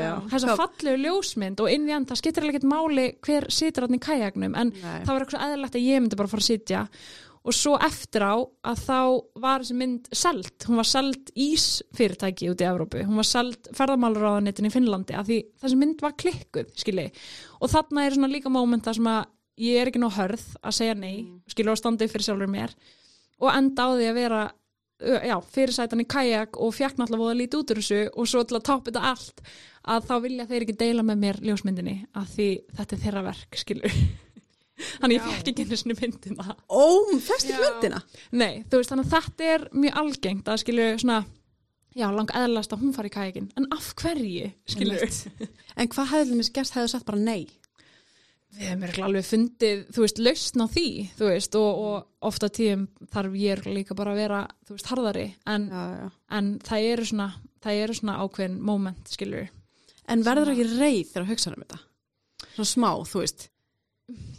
já. 0.00 0.12
þessa 0.32 0.58
fallegu 0.58 1.00
ljósmynd 1.04 1.62
og 1.62 1.72
inn 1.72 1.88
í 1.88 1.94
enn, 1.94 2.06
það 2.08 2.20
skiptir 2.20 2.44
alveg 2.44 2.58
ekkert 2.58 2.70
máli 2.72 3.06
hver 3.26 3.48
situr 3.54 3.86
hann 3.86 3.96
í 3.96 4.02
kajaknum 4.02 4.56
en 4.58 4.72
Nei. 4.74 5.00
það 5.06 5.10
var 5.12 5.24
eitthvað 5.24 5.44
eðlilegt 5.46 5.78
að 5.78 5.88
ég 5.88 6.04
myndi 6.04 6.20
bara 6.20 6.32
fara 6.32 6.44
að 6.44 6.50
sitja. 6.50 6.84
Og 7.40 7.56
svo 7.56 7.72
eftir 7.80 8.20
á 8.20 8.36
að 8.36 8.80
þá 8.84 8.98
var 9.40 9.62
þessi 9.62 9.76
mynd 9.80 10.08
seld, 10.12 10.50
hún 10.68 10.76
var 10.76 10.88
seld 10.90 11.30
ísfyrirtæki 11.40 12.50
út 12.52 12.60
í 12.60 12.66
Evrópu, 12.68 13.00
hún 13.08 13.16
var 13.16 13.28
seld 13.30 13.70
ferðamálaráðanitin 13.78 14.68
í 14.68 14.72
Finnlandi 14.74 15.16
að 15.16 15.30
því 15.30 15.38
þessi 15.62 15.78
mynd 15.80 16.04
var 16.04 16.18
klikkuð, 16.20 16.74
skilji 16.76 17.06
og 17.56 17.72
þarna 17.72 18.04
er 18.04 18.18
svona 18.18 18.32
líka 18.34 18.52
mómenta 18.52 18.92
sem 18.92 19.08
að 19.08 19.22
ég 19.60 19.80
er 19.80 19.88
ekki 19.88 20.02
nóg 20.02 20.18
hörð 20.18 20.44
að 20.60 20.76
segja 20.76 20.98
nei 20.98 21.14
skilji 21.48 21.72
og 21.72 21.80
standa 21.80 22.04
upp 22.04 22.12
fyrir 22.12 22.28
sjálfur 22.28 22.52
mér 22.52 22.76
og 23.40 23.52
enda 23.54 23.88
á 23.88 23.90
því 23.96 24.08
að 24.10 24.18
vera 24.20 24.42
já, 25.00 25.36
fyrirsætan 25.54 26.02
í 26.04 26.08
kajak 26.10 26.58
og 26.60 26.74
fjekk 26.76 26.98
náttúrulega 27.00 27.24
voða 27.24 27.38
lítið 27.40 27.62
út 27.62 27.74
úr 27.74 27.80
þessu 27.80 28.00
og 28.14 28.30
svo 28.30 28.42
til 28.44 28.58
að 28.58 28.66
toppa 28.68 28.90
þetta 28.90 29.12
allt 29.12 29.44
að 29.90 30.08
þá 30.10 30.14
vilja 30.26 30.48
þeir 30.50 30.66
ekki 30.66 30.78
deila 30.82 31.04
með 31.06 31.22
mér 31.24 31.40
ljósmyndinni 31.48 31.96
að 32.20 32.34
því 32.34 32.48
þetta 32.78 32.96
er 32.96 33.02
þeirra 33.04 33.24
verk, 33.30 33.60
skilur 33.62 33.98
þannig 35.00 35.16
ég 35.16 35.26
fekk 35.28 35.52
ekki 35.52 35.66
einu 35.66 35.96
myndina 36.00 36.56
Ó, 36.68 36.84
fæst 37.20 37.48
ekki 37.48 37.56
Já. 37.56 37.62
myndina? 37.64 38.00
Nei, 38.32 38.62
þú 38.68 38.80
veist, 38.80 38.92
þannig 38.92 39.08
að 39.08 39.14
þetta 39.16 39.52
er 39.54 39.68
mjög 39.84 40.00
algengt 40.04 40.50
að 40.50 40.62
skilju 40.64 40.88
svona 41.04 41.20
já, 41.96 42.06
lang 42.14 42.34
eðlast 42.36 42.74
að 42.74 42.84
hún 42.84 42.94
fari 42.96 43.10
í 43.10 43.14
kajakin 43.14 43.48
en 43.58 43.68
af 43.74 43.90
hverju, 44.00 44.52
Einmitt. 44.76 45.48
En 45.76 45.90
hvað 45.90 46.12
hefði 46.14 46.38
mér 46.38 46.52
gerst 46.54 46.76
hefði 46.76 46.92
sagt 46.94 47.08
bara 47.08 47.22
nei? 47.24 47.48
Við 48.56 48.66
hefum 48.66 48.82
örugglega 48.86 49.06
alveg 49.06 49.26
fundið, 49.28 49.82
þú 49.94 50.02
veist, 50.04 50.18
lausn 50.26 50.64
á 50.64 50.66
því 50.74 50.86
þú 51.18 51.28
veist, 51.30 51.54
og, 51.60 51.78
og 51.86 52.30
ofta 52.30 52.48
tíðum 52.50 52.88
þarf 53.12 53.36
ég 53.38 53.62
líka 53.70 53.94
bara 53.98 54.12
að 54.14 54.20
vera 54.24 54.40
þú 54.66 54.74
veist, 54.76 54.90
harðari, 54.90 55.26
en, 55.46 55.68
Já, 55.70 55.84
já. 56.00 56.10
en 56.38 56.50
það 56.66 56.88
eru 56.92 57.04
svona, 57.12 57.28
það 57.62 57.82
eru 57.84 57.94
svona 58.00 58.18
ákveðin 58.24 58.60
moment, 58.60 59.08
skilju 59.14 59.46
En 60.10 60.24
verður 60.26 60.50
ekki 60.50 60.64
reið 60.80 61.06
þegar 61.12 61.22
að 61.22 61.28
hugsa 61.30 61.50
um 61.54 61.60
þetta? 61.62 61.78
Svona 62.56 62.66
smá, 62.72 62.88
þú 63.06 63.20
veist. 63.22 63.48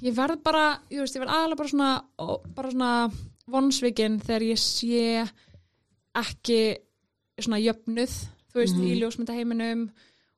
ég 0.03 0.15
verð 0.17 0.41
bara, 0.43 0.63
ég 0.91 0.99
veist, 0.99 1.15
ég 1.15 1.21
verð 1.23 1.31
aðalega 1.37 1.57
bara 1.61 1.69
svona, 1.71 1.91
bara 2.57 2.71
svona 2.71 3.11
vonsvikinn 3.47 4.17
þegar 4.19 4.43
ég 4.49 4.59
sé 4.59 5.29
ekki 6.19 6.59
svona 7.41 7.59
jöfnuð, 7.63 8.15
þú 8.51 8.59
veist, 8.59 8.75
Mhm. 8.75 8.83
í 8.89 8.99
ljósmyndaheiminum 8.99 9.85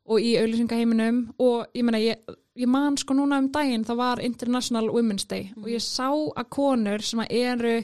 og 0.05 0.19
í 0.21 0.36
auðlýsingaheiminum 0.38 1.34
og 1.39 1.65
ég 1.74 1.84
meina, 1.84 1.97
ég, 1.97 2.17
ég 2.59 2.69
man 2.69 2.97
sko 2.99 3.15
núna 3.17 3.39
um 3.41 3.49
daginn, 3.53 3.85
það 3.87 3.99
var 4.01 4.23
International 4.23 4.89
Women's 4.93 5.27
Day 5.29 5.51
og 5.57 5.69
ég 5.71 5.83
sá 5.83 6.09
að 6.11 6.49
konur 6.53 7.05
sem 7.05 7.23
að 7.23 7.35
eru, 7.39 7.75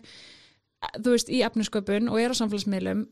þú 1.00 1.16
veist, 1.16 1.32
í 1.32 1.44
efnisköpun 1.48 2.10
og 2.12 2.22
eru 2.22 2.38
á 2.38 2.40
samfélagsmiðlum, 2.42 3.06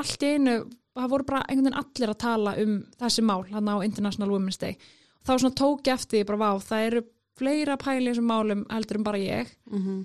allt 0.00 0.26
í 0.26 0.34
einu, 0.36 0.56
það 0.96 1.14
voru 1.14 1.28
bara 1.28 1.44
einhvern 1.46 1.70
veginn 1.70 1.80
allir 1.82 2.14
að 2.14 2.20
tala 2.24 2.56
um 2.62 2.76
þessi 3.00 3.24
mál, 3.26 3.42
hann 3.50 3.72
á 3.72 3.76
International 3.86 4.32
Women's 4.32 4.60
Day. 4.60 4.76
Þá 5.26 5.32
svona 5.36 5.58
tók 5.58 5.88
ég 5.88 5.96
eftir 5.98 6.20
því 6.20 6.28
bara, 6.30 6.40
vá, 6.40 6.64
það 6.64 6.86
eru 6.90 7.02
fleira 7.40 7.76
pæli 7.80 8.10
þessum 8.10 8.30
málum 8.30 8.66
heldur 8.70 9.00
en 9.00 9.06
bara 9.06 9.20
ég. 9.20 9.56
Mm 9.70 10.04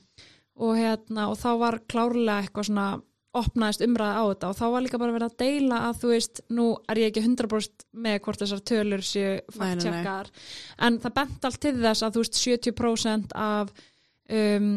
og, 0.56 0.76
hérna, 0.80 1.30
og 1.32 1.40
þá 1.40 1.50
var 1.60 1.80
klárlega 1.90 2.44
eitthvað 2.44 2.70
svona 2.70 2.88
opnaðist 3.36 3.84
umræða 3.86 4.22
á 4.22 4.24
þetta 4.32 4.50
og 4.50 4.58
þá 4.60 4.66
var 4.74 4.86
líka 4.86 5.02
bara 5.02 5.16
verið 5.16 5.28
að 5.30 5.38
deila 5.44 5.82
að 5.90 6.02
þú 6.02 6.12
veist, 6.14 6.42
nú 6.56 6.66
er 6.92 7.02
ég 7.02 7.12
ekki 7.12 7.26
100% 7.26 7.86
með 8.06 8.18
hvort 8.26 8.44
þessar 8.44 8.66
tölur 8.72 9.06
séu 9.06 9.36
fakttjekkar 9.56 10.32
en 10.88 11.00
það 11.04 11.16
bent 11.20 11.48
allt 11.50 11.62
til 11.66 11.76
þess 11.80 12.06
að 12.06 12.18
þú 12.18 12.26
veist 12.26 12.42
70% 12.42 13.38
af 13.46 13.74
um, 14.30 14.70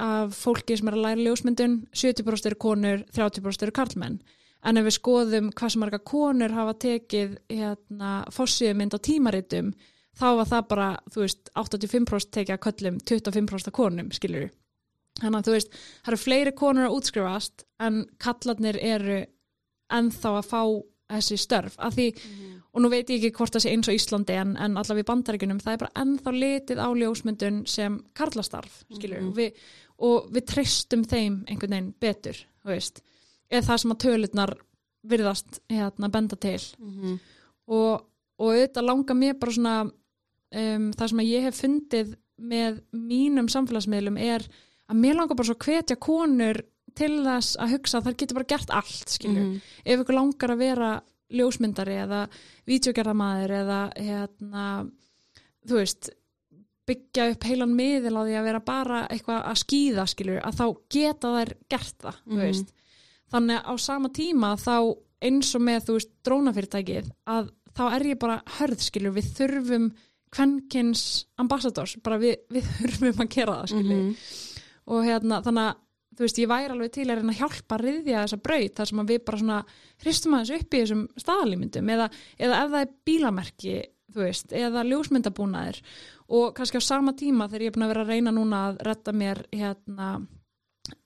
af 0.00 0.34
fólki 0.36 0.76
sem 0.78 0.88
er 0.88 0.96
að 0.96 1.04
læra 1.04 1.24
ljósmyndun 1.24 1.80
70% 1.92 2.50
eru 2.50 2.58
konur, 2.60 3.02
30% 3.16 3.66
eru 3.66 3.74
karlmenn. 3.76 4.20
En 4.64 4.76
ef 4.76 4.86
við 4.86 4.96
skoðum 4.98 5.52
hvað 5.56 5.72
sem 5.72 5.82
marga 5.84 6.00
konur 6.04 6.52
hafa 6.52 6.76
tekið 6.84 7.36
hérna, 7.48 8.12
fossíumynd 8.34 8.96
á 8.96 8.98
tímaritum 9.00 9.72
þá 10.20 10.26
var 10.40 10.48
það 10.50 10.66
bara, 10.72 10.88
þú 11.12 11.24
veist, 11.24 11.52
85% 11.56 12.32
tekið 12.36 12.56
að 12.56 12.64
köllum, 12.66 12.98
25% 13.08 13.70
að 13.70 13.76
konum, 13.76 14.10
skilur 14.12 14.46
við. 14.46 14.56
Þannig 15.20 15.38
að 15.40 15.48
þú 15.48 15.52
veist, 15.56 15.74
það 16.04 16.12
eru 16.12 16.16
fleiri 16.24 16.52
konur 16.56 16.86
að 16.86 16.94
útskrifast 16.96 17.64
en 17.80 18.06
kallarnir 18.22 18.78
eru 18.80 19.26
ennþá 19.90 20.32
að 20.38 20.46
fá 20.48 20.62
þessi 21.10 21.36
störf. 21.42 21.74
Af 21.82 21.96
því, 21.96 22.06
og 22.72 22.82
nú 22.84 22.88
veit 22.92 23.08
ég 23.10 23.18
ekki 23.18 23.32
hvort 23.34 23.52
það 23.52 23.64
sé 23.64 23.70
eins 23.74 23.88
og 23.90 23.94
Íslandi 23.98 24.36
en, 24.38 24.52
en 24.56 24.76
allavega 24.78 25.02
í 25.02 25.08
bandaríkunum, 25.10 25.58
það 25.60 25.72
er 25.72 25.80
bara 25.82 26.02
ennþá 26.04 26.32
litið 26.36 26.78
á 26.78 26.88
ljósmyndun 26.94 27.66
sem 27.66 27.96
karlastarf, 28.14 28.84
skilur 28.94 29.20
Mhm. 29.20 29.32
við. 29.34 29.52
Og 29.98 30.30
við 30.32 30.46
treystum 30.46 31.02
þeim 31.04 31.44
einhvern 31.50 31.70
veginn 31.74 31.94
betur, 32.00 32.38
þú 32.62 32.70
veist. 32.70 33.02
Eða 33.50 33.66
það 33.66 33.78
sem 33.82 33.90
að 33.90 33.98
tölurnar 34.04 34.54
virðast 35.10 35.60
hérna 35.68 36.08
benda 36.12 36.36
til 36.36 36.58
-hmm. 36.60 37.18
og, 37.66 38.06
og 38.38 38.54
auðvitað 38.54 38.84
langar 38.86 39.16
mér 39.16 39.38
bara 39.40 39.52
svona 39.52 39.80
um, 40.54 40.92
það 40.92 41.08
sem 41.08 41.18
að 41.18 41.30
ég 41.30 41.42
hef 41.42 41.60
fundið 41.60 42.14
með 42.38 42.80
mínum 42.92 43.48
samfélagsmiðlum 43.48 44.16
er 44.18 44.46
að 44.90 44.96
mér 45.04 45.14
langar 45.16 45.36
bara 45.38 45.46
svo 45.46 45.54
hvetja 45.54 45.96
konur 45.96 46.60
til 46.94 47.12
þess 47.24 47.56
að 47.62 47.70
hugsa 47.76 47.98
að 48.00 48.06
þær 48.08 48.16
getur 48.18 48.34
bara 48.40 48.50
gert 48.50 48.70
allt 48.70 49.08
skilur, 49.08 49.44
Mhm. 49.44 49.60
ef 49.86 50.00
ykkur 50.00 50.14
langar 50.18 50.50
að 50.50 50.58
vera 50.58 51.02
ljósmyndari 51.30 51.94
eða 52.04 52.28
vídeogerðamaður 52.66 53.50
eða 53.60 53.80
hérna 53.96 54.64
þú 55.66 55.76
veist 55.78 56.10
byggja 56.90 57.28
upp 57.30 57.44
heilan 57.46 57.74
miðil 57.76 58.16
á 58.18 58.22
því 58.26 58.34
að 58.40 58.44
vera 58.48 58.60
bara 58.66 59.06
eitthvað 59.08 59.44
að 59.46 59.60
skýða 59.62 60.06
skilur 60.10 60.40
að 60.42 60.56
þá 60.58 60.66
geta 60.90 61.28
þær 61.36 61.52
gert 61.70 61.98
það 62.02 62.16
þú 62.26 62.34
Mhm. 62.34 62.40
veist 62.40 62.72
þannig 63.32 63.62
á 63.62 63.72
sama 63.78 64.08
tíma 64.08 64.56
þá 64.58 64.96
eins 65.22 65.54
og 65.54 65.60
með 65.62 65.80
þú 65.86 65.92
veist 65.98 66.10
drónafyrirtækið 66.24 67.10
að 67.28 67.50
þá 67.76 67.82
er 67.94 68.02
ég 68.02 68.18
bara 68.18 68.42
hörð 68.58 68.80
skilur 68.80 69.12
við 69.14 69.30
þurfum 69.36 69.92
kvenkins 70.32 71.24
ambassadors, 71.38 71.96
bara 72.02 72.18
við, 72.18 72.36
við 72.50 72.62
þurfum 72.62 73.22
að 73.24 73.28
gera 73.28 73.52
það 73.62 73.68
skilur 73.68 74.02
Mhm. 74.02 74.16
Og 74.90 75.06
hérna 75.06 75.40
þannig 75.44 75.70
að 75.70 75.86
þú 76.20 76.26
veist 76.26 76.40
ég 76.42 76.50
væri 76.50 76.74
alveg 76.74 76.92
til 76.92 77.06
að 77.08 77.22
hjálpa 77.38 77.76
að 77.76 77.84
riðja 77.86 78.24
þessa 78.24 78.38
braut 78.44 78.74
þar 78.76 78.90
sem 78.90 79.02
við 79.08 79.20
bara 79.24 79.40
svona 79.40 79.60
hristum 80.02 80.34
aðeins 80.36 80.50
upp 80.56 80.74
í 80.74 80.80
þessum 80.82 81.04
staðalímyndum. 81.22 81.92
Eða, 81.94 82.08
eða 82.36 82.58
ef 82.58 82.72
það 82.74 82.82
er 82.82 82.90
bílamerki 83.08 83.76
þú 84.10 84.24
veist, 84.24 84.52
eða 84.56 84.82
ljósmyndabúnaðir 84.88 85.78
og 86.34 86.52
kannski 86.56 86.82
á 86.82 86.82
sama 86.82 87.14
tíma 87.18 87.46
þegar 87.50 87.64
ég 87.64 87.70
er 87.70 87.76
búin 87.76 87.86
að 87.86 87.92
vera 87.94 88.04
að 88.04 88.12
reyna 88.14 88.34
núna 88.34 88.62
að 88.68 88.80
retta 88.88 89.14
mér 89.14 89.42
hérna 89.54 90.08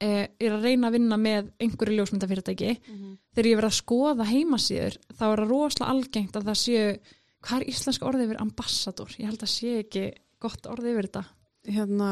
eh, 0.01 0.25
er 0.41 0.57
að 0.57 0.65
reyna 0.65 0.89
að 0.89 0.97
vinna 0.97 1.19
með 1.21 1.53
einhverju 1.63 1.99
ljósmyndafyrirtæki. 1.99 2.73
Mhm. 2.89 3.13
þegar 3.35 3.51
ég 3.51 3.61
verið 3.61 3.71
að 3.71 3.83
skoða 3.83 4.31
heimasíður 4.31 4.99
þá 5.13 5.25
er 5.29 5.43
það 5.43 5.53
rosalega 5.53 5.93
algengt 5.93 6.37
að 6.39 6.49
það 6.49 6.59
séu 6.65 6.99
hvað 7.45 7.61
er 7.61 7.69
íslenska 7.69 8.09
orðið 8.09 8.27
yfir 8.29 8.41
ambassador? 8.41 9.15
Ég 9.19 9.29
held 9.29 9.43
að 9.45 9.53
sé 9.53 9.79
ekki 9.83 10.05
gott 10.41 10.69
orðið 10.71 10.95
yfir 10.95 11.09
þetta. 11.09 11.25
Hérna, 11.75 12.11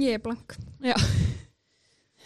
Ég 0.00 0.18
er 0.18 0.22
blank. 0.24 0.56
Já, 0.84 0.96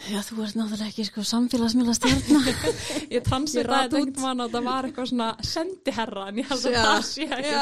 já, 0.09 0.19
þú 0.25 0.41
ert 0.45 0.57
náttúrulega 0.57 0.89
ekki 0.89 1.05
sko 1.07 1.23
samfélagsmiðla 1.27 1.95
stjarnar. 1.97 2.49
ég 3.13 3.29
rata 3.29 3.45
þetta 3.53 4.01
út. 4.01 4.19
mann 4.23 4.45
og 4.45 4.51
það 4.53 4.67
var 4.71 4.89
eitthvað 4.89 5.11
svona 5.11 5.29
sendiherra 5.45 6.27
en 6.31 6.41
ég 6.41 6.49
held 6.49 6.69
að 6.71 6.79
það 6.79 7.07
sé 7.09 7.29
ekki 7.29 7.55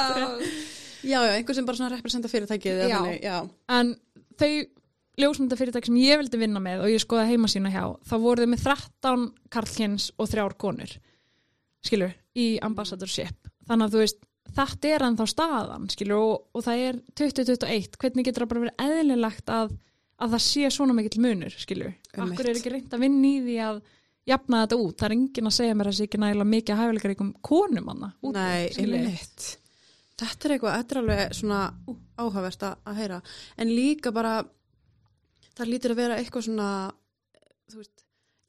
já, 1.08 1.20
já, 1.22 1.34
einhver 1.36 1.58
sem 1.58 1.68
bara 1.68 1.80
svona 1.80 1.94
representa 1.94 2.32
fyrirtækið. 2.32 2.82
Já. 2.88 2.98
þannig, 2.98 3.22
já. 3.24 3.38
en 3.78 3.94
þau 4.40 4.52
ljósmyndafyrirtæki 5.18 5.90
sem 5.90 6.00
ég 6.04 6.20
vildi 6.22 6.40
vinna 6.40 6.62
með 6.62 6.86
og 6.86 6.94
ég 6.94 7.02
skoða 7.02 7.26
heima 7.32 7.50
sína 7.50 7.72
hjá 7.74 7.84
þá 8.06 8.16
voru 8.22 8.46
þau 8.46 8.52
með 8.54 8.64
13 8.68 9.28
karlkins 9.54 10.12
og 10.18 10.30
þrjár 10.30 10.56
konur 10.62 10.94
skilur, 11.86 12.14
í 12.38 12.58
ambassadorship 12.66 13.50
þannig 13.68 13.88
að 13.88 13.96
þú 13.96 14.04
veist, 14.04 14.22
þetta 14.58 14.92
er 14.94 15.06
ennþá 15.08 15.28
staðan 15.32 15.90
skilur, 15.94 16.22
og, 16.22 16.46
og 16.54 16.66
það 16.68 16.84
er 16.86 17.02
2021 17.18 18.00
hvernig 18.02 18.28
getur 18.28 18.46
það 18.46 18.52
bara 18.54 18.66
verið 18.66 18.86
eðlilegt 18.86 19.54
að, 19.58 19.74
að 20.18 20.34
það 20.34 20.44
sé 20.48 20.72
svona 20.74 20.96
mikill 20.98 21.22
munur 21.22 21.54
Einmitt. 21.54 22.02
akkur 22.18 22.50
er 22.50 22.58
ekki 22.58 22.74
reynd 22.74 22.96
að 22.96 23.04
vinna 23.06 23.30
í 23.30 23.38
því 23.46 23.58
að 23.68 23.80
jafna 24.28 24.64
þetta 24.66 24.80
út, 24.82 24.98
það 24.98 25.08
er 25.08 25.16
enginn 25.16 25.50
að 25.50 25.56
segja 25.56 25.78
mér 25.78 25.88
að 25.88 25.94
það 25.94 26.00
sé 26.00 26.08
ekki 26.08 26.22
nægilega 26.24 26.52
mikið 26.52 26.82
hæfileikaríkum 26.82 27.32
konum 27.48 27.92
hana 27.94 28.10
úti, 28.20 28.36
Nei, 28.38 28.68
einmitt. 28.82 29.48
Þetta 30.18 30.48
er 30.48 30.54
eitthvað, 30.56 30.78
þetta 30.80 30.96
er 30.96 31.00
alveg 31.04 31.36
svona 31.38 31.60
ú, 31.86 31.94
áhugavert 32.18 32.64
að, 32.66 32.88
heyra. 32.98 33.20
En 33.62 33.70
líka 33.70 34.12
bara, 34.16 34.34
það 35.54 35.70
lítur 35.70 35.94
að 35.94 36.02
vera 36.02 36.18
eitthvað 36.18 36.48
svona, 36.48 36.70
þú 37.70 37.84
veist, 37.84 38.06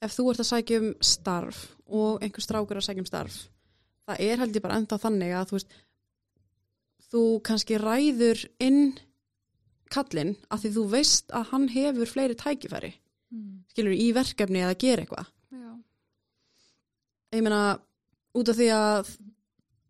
ef 0.07 0.14
þú 0.16 0.27
ert 0.33 0.43
að 0.43 0.49
sækja 0.49 0.81
um 0.81 0.89
starf 1.05 1.61
og 1.89 2.25
einhver 2.25 2.45
strákur 2.47 2.81
að 2.81 2.89
sækja 2.89 3.05
um 3.05 3.11
starf, 3.11 3.37
það 4.09 4.25
er 4.25 4.43
held 4.43 4.57
ég 4.57 4.64
bara 4.64 4.81
enda 4.81 4.99
þannig 5.03 5.37
að 5.37 5.53
þú 5.53 5.59
veist, 5.59 5.77
þú 7.12 7.23
kannski 7.45 7.79
ræður 7.81 8.43
inn 8.64 8.83
kallinn 9.91 10.36
að 10.51 10.62
því 10.64 10.70
þú 10.76 10.84
veist 10.91 11.28
að 11.32 11.47
hann 11.53 11.68
hefur 11.68 12.07
fleiri 12.07 12.34
tækifæri, 12.34 12.93
Mm. 13.32 13.64
skilur 13.68 13.93
í 13.93 14.12
verkefni 14.16 14.62
eða 14.64 14.78
gera 14.78 15.03
eitthvað. 15.05 15.26
Ég 17.32 17.43
meina 17.45 17.78
út 18.39 18.49
af 18.49 18.57
því 18.57 18.68
að 18.72 19.11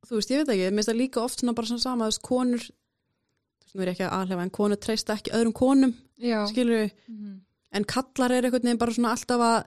þú 0.09 0.17
veist, 0.19 0.31
ég 0.33 0.41
veit 0.41 0.49
ekki, 0.55 0.71
mér 0.73 0.79
finnst 0.81 0.91
það 0.91 0.99
líka 1.03 1.23
oft 1.23 1.41
svona 1.43 1.55
bara 1.55 1.67
svona 1.71 1.85
sama, 1.85 2.09
veist, 2.09 2.23
konur 2.27 2.59
þú 2.65 3.69
veist, 3.69 3.75
nú 3.77 3.83
er 3.85 3.91
ég 3.93 3.95
ekki 3.95 4.07
að 4.09 4.17
alhefa, 4.19 4.43
en 4.47 4.51
konur 4.59 4.81
treysta 4.83 5.15
ekki 5.19 5.35
öðrum 5.37 5.55
konum, 5.55 5.93
Já. 6.19 6.47
skilur 6.51 6.81
við 6.83 6.91
Mhm. 7.09 7.41
en 7.73 7.85
kallar 7.85 8.31
er 8.33 8.43
einhvern 8.43 8.63
veginn 8.65 8.79
bara 8.79 8.93
svona 8.93 9.13
alltaf 9.15 9.41
að 9.41 9.65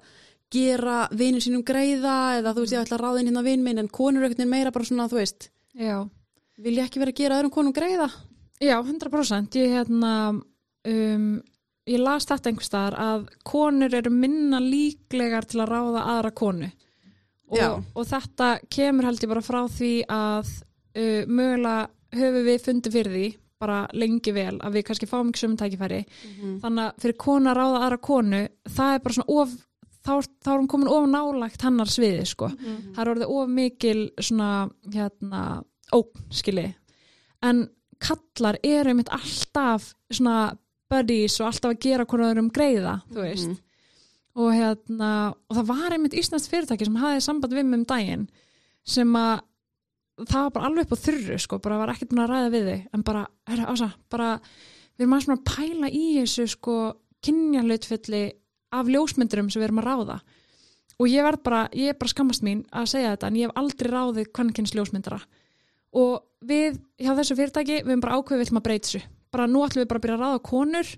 gera 0.52 1.08
vinur 1.12 1.40
sínum 1.40 1.64
greiða 1.64 2.42
eða 2.42 2.54
þú 2.54 2.60
veist, 2.66 2.74
ég 2.74 2.84
ætla 2.84 2.98
að 2.98 3.04
ráða 3.06 3.20
inn 3.22 3.28
hérna 3.32 3.44
vin 3.44 3.64
minn 3.64 3.78
en 3.80 3.88
konur 3.88 4.20
er 4.24 4.28
einhvern 4.30 4.38
veginn 4.38 4.50
meira 4.50 4.72
bara 4.72 4.86
svona, 4.86 5.08
þú 5.08 5.18
veist 5.22 5.50
Já. 5.76 6.10
vilja 6.60 6.84
ekki 6.90 7.00
vera 7.00 7.12
að 7.12 7.16
gera 7.16 7.40
öðrum 7.42 7.52
konum 7.52 7.74
greiða 7.74 8.12
Já, 8.62 8.78
100%. 8.84 9.58
Ég, 9.58 9.72
hérna, 9.74 10.12
um, 10.86 11.30
ég 11.90 12.02
las 12.02 12.28
þetta 12.30 12.52
einhvers 12.52 12.70
staðar 12.70 12.98
að 13.02 13.24
konur 13.48 13.96
eru 13.98 14.12
minna 14.14 14.60
líklegar 14.62 15.48
til 15.50 15.64
að 15.64 15.72
ráða 15.74 16.04
aðra 16.16 16.32
konu. 16.38 16.70
Og, 17.52 17.82
og 17.98 18.06
þetta 18.08 18.52
kemur 18.72 19.10
held 19.10 19.24
ég 19.26 19.32
bara 19.32 19.44
frá 19.44 19.66
því 19.68 19.94
að 20.08 20.52
uh, 20.96 21.24
mögulega 21.28 21.90
höfum 22.16 22.46
við 22.48 22.62
fundið 22.68 22.96
fyrir 22.96 23.16
því 23.18 23.26
bara 23.62 23.82
lengi 23.94 24.32
vel 24.34 24.56
að 24.58 24.78
við 24.78 24.86
kannski 24.88 25.10
fáum 25.10 25.30
ekki 25.30 25.42
sömum 25.44 25.58
tækifæri. 25.60 26.00
Þannig 26.64 26.86
að 26.86 27.04
fyrir 27.04 27.18
konu 27.22 27.52
að 27.52 27.58
ráða 27.60 27.82
aðra 27.86 27.98
konu, 28.02 28.40
það 28.70 28.94
er 28.94 29.04
bara 29.04 29.18
svona 29.18 29.36
of, 29.42 29.52
þá, 30.02 30.14
þá 30.42 30.50
er 30.54 30.62
hún 30.62 30.70
komin 30.72 30.90
of 30.90 31.10
nálægt 31.12 31.66
hennar 31.68 31.92
sviði, 31.92 32.26
sko. 32.26 32.50
Mhm. 32.50 32.94
það 32.96 33.04
er 33.04 33.12
orðið 33.16 33.36
of 33.36 33.52
mikil 33.58 34.00
svona, 34.18 34.70
hérna, 34.94 35.42
ógn, 35.94 36.26
skilji 36.34 36.72
en 37.46 37.62
kallar 38.02 38.58
eru 38.66 38.92
einmitt 38.92 39.12
alltaf 39.14 39.92
svona 40.12 40.56
buddies 40.92 41.38
og 41.40 41.48
alltaf 41.52 41.72
að 41.72 41.84
gera 41.86 42.06
hvernig 42.06 42.32
öðrum 42.34 42.50
greiða, 42.54 42.96
þú 43.12 43.22
veist. 43.28 43.52
Mhm. 43.52 43.68
og 44.42 44.54
hérna, 44.56 45.08
og 45.50 45.58
það 45.58 45.66
var 45.68 45.92
einmitt 45.92 46.14
Íslands 46.16 46.48
fyrirtæki 46.48 46.86
sem 46.88 46.96
hafði 46.96 47.24
samband 47.26 47.54
við 47.54 47.66
mig 47.68 47.80
um 47.82 47.86
daginn 47.86 48.30
sem 48.88 49.10
að 49.20 49.42
það 50.22 50.46
var 50.46 50.54
bara 50.56 50.70
alveg 50.70 50.86
upp 50.86 50.94
á 50.96 51.04
þurru, 51.04 51.40
sko, 51.40 51.60
bara 51.60 51.80
var 51.82 51.92
ekkert 51.92 52.12
búin 52.14 52.24
að 52.24 52.32
ræða 52.32 52.52
við 52.54 52.70
þig, 52.70 52.86
en 52.94 53.04
bara, 53.04 53.26
herra, 53.50 53.66
ása, 53.74 53.90
bara 54.10 54.30
við 54.96 55.04
erum 55.04 55.16
aðeins 55.16 55.28
svona 55.28 55.42
að 55.42 55.50
pæla 55.52 55.90
í 55.92 56.06
þessu 56.20 56.48
sko, 56.48 56.76
kynjalutfulli 57.26 58.24
af 58.72 58.88
ljósmyndurum 58.88 59.52
sem 59.52 59.62
við 59.62 59.68
erum 59.68 59.82
að 59.82 59.90
ráða. 59.90 60.18
Og 61.02 61.10
ég 61.10 61.26
verð 61.26 61.44
bara, 61.44 61.62
ég 61.74 61.92
er 61.92 61.98
bara 62.00 62.12
skammast 62.14 62.44
mín 62.46 62.62
að 62.72 62.92
segja 62.94 63.16
þetta 63.16 63.28
en 63.32 63.40
ég 63.40 63.50
hef 63.50 63.58
aldrei 63.58 63.90
ráðið 63.92 64.32
kvennkynns 64.38 64.76
ljósmyndara. 64.78 65.20
Og 65.98 66.22
við 66.48 66.78
hjá 67.02 67.14
þessu 67.18 67.38
fyrirtæki, 67.40 67.80
við 67.86 67.94
erum 67.96 68.04
bara 68.04 68.20
ákveðið 68.20 68.42
við 68.42 68.48
ætlum 68.48 68.62
að 68.62 68.68
breyta 68.68 68.88
þessu. 68.88 69.02
Bara 69.32 69.48
nú 69.48 69.64
ætlum 69.66 69.84
við 69.84 69.90
bara 69.92 70.02
að 70.02 70.06
byrja 70.06 70.18
að 70.20 70.24
ráða 70.26 70.44
konur 70.50 70.94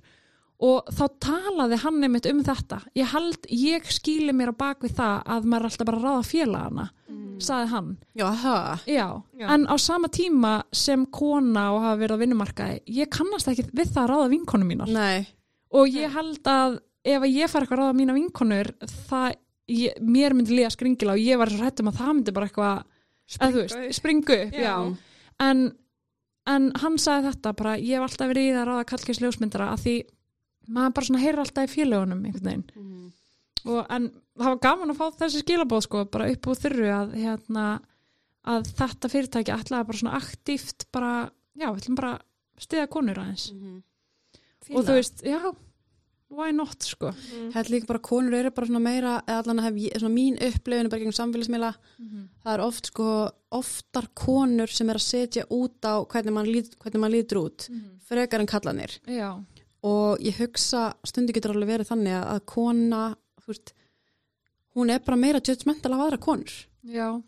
og 0.63 0.91
þá 0.95 1.03
talaði 1.25 1.79
hann 1.83 2.03
einmitt 2.07 2.27
um 2.29 2.41
þetta. 2.45 2.79
Ég 2.95 3.09
held, 3.11 3.47
ég 3.51 3.89
skýli 3.91 4.33
mér 4.35 4.53
á 4.53 4.61
bak 4.63 4.85
við 4.85 4.95
það 4.99 5.15
að 5.35 5.47
maður 5.51 5.65
er 5.65 5.69
alltaf 5.71 5.89
bara 5.89 5.99
að 5.99 6.07
ráða 6.07 6.27
félagana 6.29 6.85
saði 7.43 7.69
hann. 7.73 7.89
Já, 8.15 8.27
Já, 8.87 9.07
Já. 9.35 9.47
en 9.49 9.65
á 9.67 9.75
sama 9.81 10.07
tíma 10.07 10.53
sem 10.71 11.05
kona 11.11 11.71
og 11.73 11.81
hafa 11.83 11.99
verið 11.99 12.15
á 12.15 12.21
vinnumarkaði 12.23 12.81
ég 12.95 13.09
kannast 13.11 13.49
ekki 13.51 13.65
við 13.73 13.91
það 13.91 14.03
að 14.03 14.11
ráða 14.13 14.29
vinkonum 14.33 14.69
mínar. 14.69 14.91
Nei, 14.93 15.25
og 15.73 15.89
ég 15.91 16.13
held 16.13 16.43
að 16.47 16.77
ef 17.03 17.19
að 17.25 17.33
ég 17.35 17.51
fær 17.51 17.65
eitthvað 17.65 17.79
að 17.79 17.83
ráða 17.83 17.97
mína 17.99 18.15
vinkonur 18.15 18.69
það, 19.09 19.33
ég, 19.73 19.97
mér 19.99 20.35
myndi 20.37 20.55
líða 20.55 20.71
skringila 20.75 21.17
og 21.17 21.23
ég 21.23 21.41
var 21.41 21.51
svo 21.51 21.59
hrættum 21.63 21.89
að 21.91 21.99
það 21.99 22.13
myndi 22.13 22.35
bara 22.37 22.47
eitthvað 22.47 22.85
eða 23.33 23.49
þú 23.49 23.59
veist, 23.63 23.79
upp. 23.81 23.97
springu 23.99 24.37
upp, 24.45 24.55
Já. 24.63 24.75
En, 25.43 25.63
en 26.47 26.67
hann 26.83 26.97
sagði 27.01 27.31
þetta 27.31 27.53
bara, 27.59 27.75
ég 27.79 27.97
hef 27.97 28.05
alltaf 28.07 28.29
verið 28.31 28.49
í 28.49 28.51
það 28.53 28.61
að 28.63 28.67
ráða 28.71 28.87
kallkins 28.91 29.21
ljósmyndara 29.23 29.69
að 29.73 29.83
því 29.85 29.95
maður 30.77 30.93
bara 30.97 31.07
svona 31.09 31.23
heyrir 31.23 31.41
alltaf 31.43 31.65
í 31.69 31.73
félögunum 31.73 32.25
einhvern 32.27 32.49
veginn 32.49 32.65
Mhm. 32.75 33.07
og, 33.65 33.85
en 33.89 34.09
það 34.37 34.45
var 34.51 34.59
gaman 34.67 34.91
að 34.93 34.99
fá 35.01 35.05
þessi 35.21 35.41
skilabóð 35.43 35.81
sko, 35.87 36.05
bara 36.11 36.29
upp 36.31 36.47
úr 36.51 36.59
þurru 36.61 36.87
að, 36.91 37.13
hérna, 37.23 37.65
að 38.45 38.69
þetta 38.79 39.09
fyrirtæki 39.13 39.53
ætlaði 39.55 39.87
bara 39.89 39.99
svona 40.01 40.17
aktíft 40.19 40.85
bara, 40.91 41.11
já, 41.55 41.67
við 41.71 41.81
ætlum 41.81 41.95
bara 41.99 42.13
stiða 42.59 42.87
konur 42.91 43.19
aðeins 43.23 43.49
Fíla. 44.63 44.77
og 44.77 44.85
þú 44.87 44.93
veist, 44.99 45.23
já, 45.23 45.39
why 46.35 46.51
not 46.55 46.83
sko? 46.83 47.11
Mm. 47.13 47.51
Þetta 47.53 47.73
líka 47.73 47.89
bara 47.89 48.03
konur 48.03 48.35
eru 48.37 48.51
bara 48.51 48.69
svona 48.69 48.83
meira 48.83 49.13
eða 49.27 49.39
allan 49.43 49.61
að 49.61 49.67
hef 49.69 49.79
ég, 49.83 49.97
svona 50.01 50.15
mín 50.15 50.37
upplifinu 50.49 50.91
bara 50.91 51.03
gegn 51.03 51.17
samfélagsmiðla. 51.19 51.71
Það 52.43 52.53
er 52.53 52.63
oft 52.65 52.91
sko 52.91 53.09
oftar 53.53 54.07
konur 54.17 54.67
sem 54.73 54.89
er 54.89 54.99
að 54.99 55.07
setja 55.07 55.45
út 55.53 55.85
á 55.85 56.01
hvernig 56.09 56.33
mann, 56.33 56.49
lít, 56.49 56.75
hvernig 56.81 57.03
mann 57.03 57.13
lítur 57.13 57.43
út 57.45 57.67
frekar 58.07 58.41
en 58.41 58.49
kallanir 58.49 58.99
já, 59.07 59.29
og 59.83 60.19
ég 60.19 60.39
hugsa 60.41 60.93
stundi 61.05 61.33
getur 61.33 61.53
alveg 61.53 61.69
verið 61.69 61.91
þannig 61.91 62.17
að, 62.17 62.25
að 62.33 62.45
kona 62.45 63.03
þú 63.43 63.53
veist, 63.53 63.73
hún 64.75 64.89
er 64.93 65.03
bara 65.05 65.19
meira 65.19 65.41
judgmental 65.43 65.93
af 65.93 66.05
aðra 66.05 66.19
konur. 66.23 66.53
Já, 66.83 67.21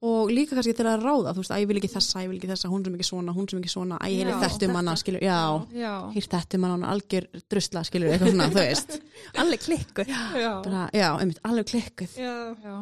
og 0.00 0.30
líka 0.32 0.56
kannski 0.56 0.72
til 0.78 0.86
að 0.88 1.02
ráða 1.04 1.34
þú 1.36 1.42
veist, 1.42 1.52
að 1.52 1.60
ég 1.60 1.68
vil 1.68 1.76
ekki 1.80 1.90
þessa, 1.92 2.22
ég 2.24 2.30
vil 2.30 2.38
ekki 2.38 2.48
þessa, 2.48 2.68
hún 2.72 2.84
sem 2.86 2.94
ekki 2.96 3.08
svona 3.10 3.34
hún 3.36 3.48
sem 3.50 3.58
ekki 3.60 3.72
svona, 3.74 3.98
að 4.00 4.14
ég 4.14 4.22
Já. 4.22 4.28
heyrði 4.30 4.46
þetta 4.46 4.68
um 4.70 4.78
hana 4.80 4.94
skilur, 4.96 5.24
já, 5.26 5.40
já, 5.76 5.90
hýrt 6.14 6.36
þetta 6.36 6.56
um 6.60 6.64
hana 6.68 6.78
er 6.80 6.94
algjör 6.94 7.26
drusla, 7.52 7.82
skilur, 7.84 8.12
eitthvað 8.14 8.32
svona, 8.32 8.46
þú 8.54 8.62
veist 8.62 8.96
Allir 9.42 9.60
klikkur. 9.66 10.08
já. 10.08 10.52
bara, 10.64 10.86
já, 10.96 11.08
einmitt, 11.20 11.42
alveg 11.44 11.68
klikkuð 11.74 12.16
Já. 12.16 12.32
Já. 12.64 12.78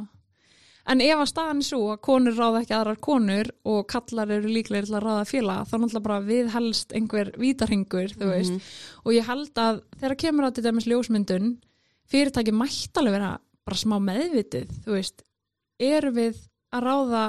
En 0.89 1.03
ef 1.05 1.21
að 1.21 1.27
staðan 1.29 1.59
er 1.61 1.67
svo 1.69 1.81
að 1.93 1.99
konur 2.07 2.33
ráða 2.39 2.61
ekki 2.63 2.73
aðrar 2.79 3.01
konur 3.05 3.51
og 3.69 3.83
kallar 3.93 4.31
eru 4.39 4.49
líklega 4.49 4.87
til 4.87 4.95
að 4.97 5.03
ráða 5.05 5.25
félag, 5.29 5.67
þá 5.69 5.75
náttúrulega 5.83 6.05
bara 6.07 6.21
við 6.25 6.47
helst 6.55 6.95
einhver 6.97 7.29
vítarhingur, 7.37 8.15
þú 8.17 8.31
veist. 8.31 8.71
Og 9.05 9.13
ég 9.13 9.27
held 9.29 9.61
að 9.61 9.83
þegar 10.01 10.17
kemur 10.23 10.47
á 10.49 10.51
til 10.57 10.65
dæmis 10.65 10.87
ljósmyndun, 10.89 11.51
fyrirtæki 12.09 12.55
mætti 12.57 13.03
alveg 13.03 13.19
vera 13.19 13.35
bara 13.69 13.77
smá 13.83 13.99
meðvitið, 14.01 14.73
þú 14.87 14.95
veist. 14.97 15.21
Eru 15.77 16.15
við 16.17 16.41
að 16.75 16.85
ráða 16.85 17.23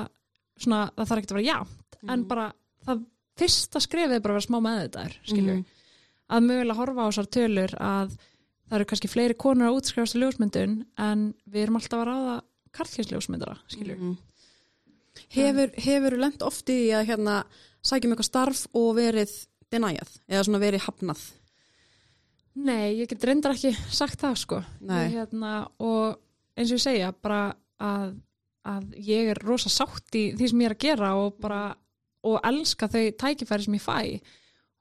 svona, 0.60 0.80
það 0.96 1.10
þarf 1.10 1.22
ekki 1.22 1.30
að 1.30 1.38
vera 1.38 1.48
jámt, 1.48 2.00
en 2.10 2.26
bara 2.30 2.48
það 2.88 3.04
fyrsta 3.40 3.82
skrefið 3.84 4.16
er 4.18 4.24
bara 4.24 4.36
að 4.36 4.40
vera 4.40 4.48
smá 4.48 4.60
meðvitaður, 4.66 5.20
skilju. 5.30 5.58
Að 6.30 6.46
mögulega 6.46 6.80
horfa 6.80 7.06
á 7.06 7.10
þessar 7.10 7.30
tölur 7.34 7.76
að 7.80 8.16
það 8.70 8.78
eru 8.78 8.88
kannski 8.92 9.10
fleiri 9.10 9.38
konur 9.40 9.70
að 9.70 9.80
útskrifast 9.80 10.18
í 10.18 10.22
ljósmyndun 10.22 10.76
en 11.02 11.24
við 11.50 11.64
erum 11.64 11.80
alltaf 11.80 12.04
að 12.04 12.10
ráða 12.12 12.36
karlkynsljósmyndara, 12.78 13.58
skilju. 13.72 13.96
Mhm. 13.98 14.18
Hefur, 15.36 15.74
hefur 15.76 16.16
lent 16.20 16.44
oft 16.46 16.70
í 16.70 16.94
að 16.96 17.10
hérna 17.10 17.44
sækjum 17.84 18.14
eitthvað 18.14 18.30
starf 18.30 18.68
og 18.78 18.94
verið 18.96 19.32
denæjað 19.74 20.12
eða 20.30 20.44
svona 20.46 20.62
verið 20.62 20.86
hafnað 20.86 21.24
Nei, 22.60 23.00
ég 23.00 23.10
get 23.10 23.24
reyndar 23.24 23.54
ekki 23.56 23.72
sagt 23.94 24.20
það, 24.20 24.40
sko. 24.42 24.58
Nei. 24.84 25.06
Ég, 25.06 25.20
hérna, 25.20 25.54
og 25.80 26.18
eins 26.58 26.72
og 26.74 26.80
ég 26.80 26.84
segja, 26.84 27.12
bara 27.16 27.54
að, 27.80 28.18
að 28.68 28.96
ég 29.06 29.32
er 29.34 29.40
rosa 29.46 29.72
sátt 29.72 30.16
í 30.18 30.30
því 30.38 30.50
sem 30.50 30.64
ég 30.64 30.70
er 30.70 30.76
að 30.76 30.84
gera 30.84 31.14
og 31.20 31.40
bara, 31.42 31.62
og 32.28 32.40
elska 32.46 32.90
þau 32.92 33.06
tækifæri 33.22 33.66
sem 33.66 33.78
ég 33.78 33.84
fæ. 33.84 34.00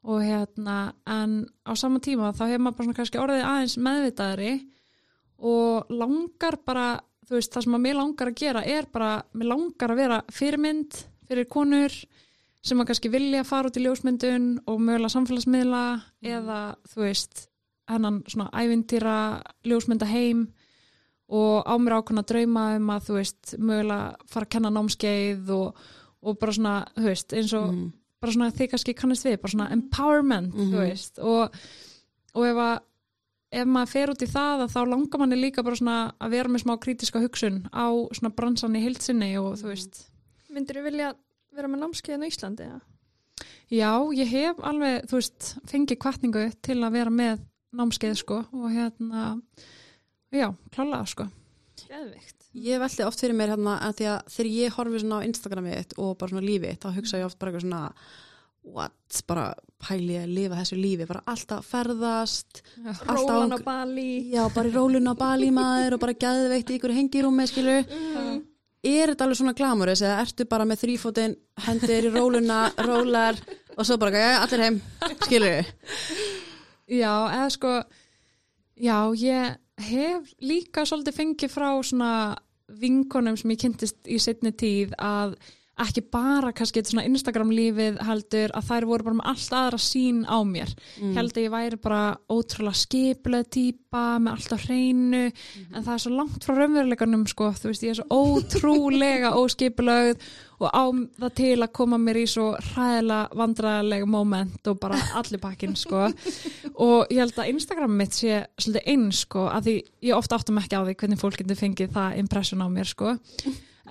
Og 0.09 0.23
hérna, 0.23 0.95
en 1.11 1.43
á 1.67 1.73
sama 1.77 2.01
tíma 2.01 2.33
þá 2.33 2.45
hefur 2.47 2.63
maður 2.65 2.77
bara 2.77 2.87
svona 2.87 2.99
kannski 2.99 3.21
orðið 3.21 3.45
aðeins 3.45 3.77
meðvitaðri 3.83 4.53
og 5.39 5.91
langar 5.95 6.59
bara, 6.67 6.87
þú 7.27 7.37
veist, 7.37 7.53
það 7.55 7.67
sem 7.67 7.77
að 7.79 7.85
mér 7.85 7.99
langar 7.99 8.31
að 8.31 8.39
gera 8.41 8.65
er 8.65 8.89
bara, 8.93 9.11
mér 9.35 9.53
langar 9.53 9.95
að 9.95 10.01
vera 10.03 10.21
fyrirmynd 10.33 11.03
fyrir 11.29 11.49
konur 11.51 11.95
sem 12.65 12.81
að 12.81 12.89
kannski 12.91 13.11
vilja 13.13 13.45
fara 13.47 13.71
út 13.71 13.79
í 13.79 13.85
ljósmyndun 13.85 14.49
og 14.67 14.81
mögulega 14.83 15.13
samfélagsmiðla 15.15 15.85
eða, 16.27 16.61
þú 16.91 17.05
veist, 17.05 17.45
hennan 17.89 18.23
svona 18.29 18.51
ævintýra 18.53 19.19
ljósmynda 19.67 20.09
heim 20.09 20.49
og 21.29 21.67
á 21.69 21.75
mér 21.77 21.99
ákveðna 21.99 22.25
drauma 22.25 22.65
um 22.79 22.91
að, 22.95 23.07
þú 23.09 23.17
veist, 23.19 23.55
mögulega 23.61 24.29
fara 24.33 24.47
að 24.49 24.53
kenna 24.55 24.71
námskeið 24.73 25.51
og, 25.53 25.81
og 26.25 26.39
bara 26.41 26.55
svona, 26.57 26.75
þú 26.97 27.07
veist, 27.11 27.35
eins 27.37 27.55
og 27.59 27.67
mm. 27.73 27.87
bara 28.23 28.33
svona 28.35 28.51
þið 28.57 28.71
kannski 28.73 28.95
kannast 28.97 29.27
við, 29.29 29.41
bara 29.43 29.53
svona 29.53 29.71
empowerment, 29.77 30.55
Mhm. 30.55 30.71
þú 30.73 30.85
veist, 30.87 31.19
og, 31.19 31.59
og 32.35 32.47
ef 32.49 32.63
að 32.65 32.79
ef 33.59 33.65
maður 33.65 33.89
fer 33.89 34.11
út 34.13 34.23
í 34.23 34.29
það 34.29 34.63
að 34.67 34.73
þá 34.75 34.81
langar 34.91 35.21
manni 35.23 35.37
líka 35.41 35.63
bara 35.65 35.77
svona 35.79 35.99
að 36.21 36.31
vera 36.37 36.49
með 36.53 36.63
smá 36.67 36.75
krítiska 36.85 37.21
hugsun 37.23 37.63
á 37.73 37.89
svona 38.13 38.35
bransan 38.37 38.77
í 38.77 38.83
heilsinni 38.85 39.31
og 39.41 39.57
þú 39.57 39.71
veist, 39.73 40.05
Myndir 40.53 40.77
þú 40.81 40.83
vilja 40.85 41.15
vera 41.57 41.69
með 41.69 41.81
námskeiðin 41.85 42.25
á 42.25 42.29
Íslandi? 42.29 42.67
Ja? 42.69 42.79
já, 43.71 43.93
ég 44.17 44.29
hef 44.33 44.61
alveg, 44.65 45.09
þú 45.09 45.17
veist, 45.21 45.49
fengið 45.69 45.99
kvartningu 46.01 46.45
til 46.65 46.79
að 46.83 46.93
vera 46.97 47.11
með 47.13 47.43
námskeið, 47.77 48.15
sko, 48.21 48.39
og 48.53 48.69
hérna 48.73 49.25
já, 50.35 50.49
klálega, 50.75 51.07
sko. 51.07 51.29
Geðvikt. 51.89 52.35
Ég 52.59 52.81
veldi 52.83 53.05
oft 53.07 53.21
fyrir 53.23 53.37
mér 53.39 53.53
hérna 53.55 53.77
að 53.87 53.93
því 54.01 54.07
að 54.11 54.31
þegar 54.35 54.49
ég 54.59 54.73
horfi 54.79 55.01
svona 55.03 55.19
á 55.23 55.27
Instagramið 55.29 55.93
og 56.03 56.17
bara 56.19 56.33
svona 56.33 56.47
lífið 56.49 56.79
þá 56.83 56.89
hugsa 56.97 57.21
ég 57.21 57.29
oft 57.29 57.39
bara 57.39 57.53
eitthvað 57.53 57.67
svona 57.69 57.83
what, 58.69 59.21
bara 59.29 59.45
pæli 59.87 60.17
ég 60.17 60.25
að 60.27 60.33
lifa 60.35 60.59
þessu 60.59 60.79
lífi, 60.81 61.07
bara 61.09 61.23
alltaf 61.31 61.69
ferðast 61.71 62.63
alltaf 62.83 63.13
Rólan 63.15 63.55
á 63.55 63.59
Bali. 63.65 64.09
Já, 64.35 64.43
bara 64.53 64.69
í 64.69 64.75
rólun 64.75 65.07
á 65.09 65.15
Bali 65.21 65.51
maður 65.61 65.97
og 65.97 66.03
bara 66.03 66.17
gæðveitt 66.19 66.73
í 66.75 66.79
ykkur 66.81 66.97
hengirúmi, 66.99 67.47
skilur 67.49 67.87
Mm. 67.89 68.43
er 68.83 69.11
þetta 69.13 69.25
alveg 69.29 69.39
svona 69.41 69.55
glamurus 69.59 70.03
eða 70.03 70.19
ertu 70.25 70.45
bara 70.51 70.65
með 70.69 70.83
þrýfótin, 70.83 71.33
hendir 71.67 72.09
í 72.09 72.11
róluna 72.15 72.59
rólar 72.85 73.39
og 73.77 73.87
svo 73.87 73.97
bara, 74.03 74.11
já, 74.19 74.35
allir 74.43 74.65
heim 74.67 74.81
skilur 75.25 75.73
Já, 76.89 77.13
eða 77.37 77.49
sko 77.55 77.73
já, 78.81 78.99
ég 79.23 79.57
hef 79.79 80.33
líka 80.43 80.85
svolítið 80.89 81.19
fengið 81.19 81.53
frá 81.53 81.71
svona 81.87 82.13
vinkonum 82.69 83.39
sem 83.39 83.53
ég 83.55 83.63
kynntist 83.63 84.11
í 84.11 84.19
setni 84.21 84.53
tíð 84.53 84.93
að 85.01 85.37
ekki 85.85 86.05
bara 86.13 86.53
kannski 86.57 86.81
þetta 86.81 86.93
svona 86.95 87.07
Instagram 87.09 87.53
lífið 87.55 88.01
heldur 88.09 88.55
að 88.57 88.69
þær 88.71 88.89
voru 88.91 89.07
bara 89.09 89.19
með 89.21 89.31
allt 89.33 89.55
aðra 89.61 89.81
sín 89.83 90.25
á 90.27 90.39
mér. 90.49 90.75
Mm. 90.99 91.15
Held 91.19 91.37
að 91.37 91.45
ég 91.45 91.55
væri 91.55 91.81
bara 91.83 92.03
ótrúlega 92.31 92.83
skipulega 92.83 93.51
típa 93.59 94.05
með 94.23 94.35
allt 94.35 94.55
á 94.55 94.59
hreinu 94.65 95.23
en 95.29 95.85
það 95.85 95.95
er 95.95 96.03
svo 96.05 96.13
langt 96.17 96.45
frá 96.45 96.59
raunveruleikanum 96.59 97.25
sko, 97.31 97.53
þú 97.57 97.73
veist, 97.73 97.87
ég 97.87 97.95
er 97.95 98.01
svo 98.01 98.23
ótrúlega 98.23 99.35
óskipulegð 99.41 100.29
og 100.59 100.75
á 100.75 100.85
það 101.23 101.35
til 101.39 101.57
að 101.63 101.75
koma 101.79 101.99
mér 102.03 102.19
í 102.19 102.25
svo 102.31 102.49
hræðilega 102.73 103.39
vandræðilega 103.39 104.09
moment 104.11 104.71
og 104.71 104.81
bara 104.83 104.99
allir 105.19 105.43
pakkin 105.43 105.77
sko 105.79 106.09
og 106.89 107.13
ég 107.15 107.23
held 107.23 107.39
að 107.39 107.53
Instagram 107.55 107.95
mitt 108.01 108.19
sé 108.19 108.43
svolítið 108.59 108.91
eins 108.95 109.23
sko 109.27 109.47
að 109.53 109.69
því 109.69 109.77
ég 110.11 110.19
ofta 110.19 110.39
áttum 110.39 110.59
ekki 110.59 110.79
á 110.79 110.83
því 110.83 110.99
hvernig 110.99 111.23
fólk 111.23 111.39
getur 111.39 111.61
fengið 111.63 111.95
það 111.95 112.21
impression 112.25 112.65
á 112.65 112.69
mér 112.73 112.91
sko 112.91 113.15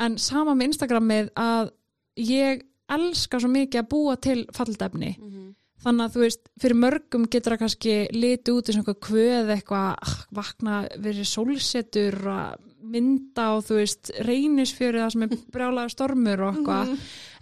en 0.06 0.18
sama 0.22 0.56
með 0.56 0.72
Instagramið 0.72 1.32
að 1.42 1.72
ég 2.22 2.66
elska 2.88 3.40
svo 3.42 3.50
mikið 3.52 3.82
að 3.82 3.90
búa 3.92 4.16
til 4.24 4.40
falldefni 4.56 5.16
þannig 5.84 6.06
að 6.06 6.16
þú 6.16 6.24
veist, 6.24 6.50
fyrir 6.62 6.80
mörgum 6.82 7.28
getur 7.32 7.54
það 7.54 7.62
kannski 7.64 7.96
liti 8.16 8.54
út 8.54 8.70
eins 8.70 8.80
og 8.80 8.82
eitthvað 8.82 9.00
kvöð 9.08 9.52
eitthvað, 9.56 9.90
ah, 10.02 10.16
vakna 10.40 10.80
verið 11.04 11.30
sólsetur 11.30 12.18
að 12.34 12.66
mynda 12.88 13.48
og 13.56 13.66
þú 13.68 13.80
veist, 13.82 14.12
reynisfjörið 14.26 15.04
það 15.04 15.14
sem 15.14 15.26
er 15.28 15.36
brjálaður 15.56 15.94
stormur 15.94 16.46
og 16.46 16.54
eitthvað. 16.56 16.94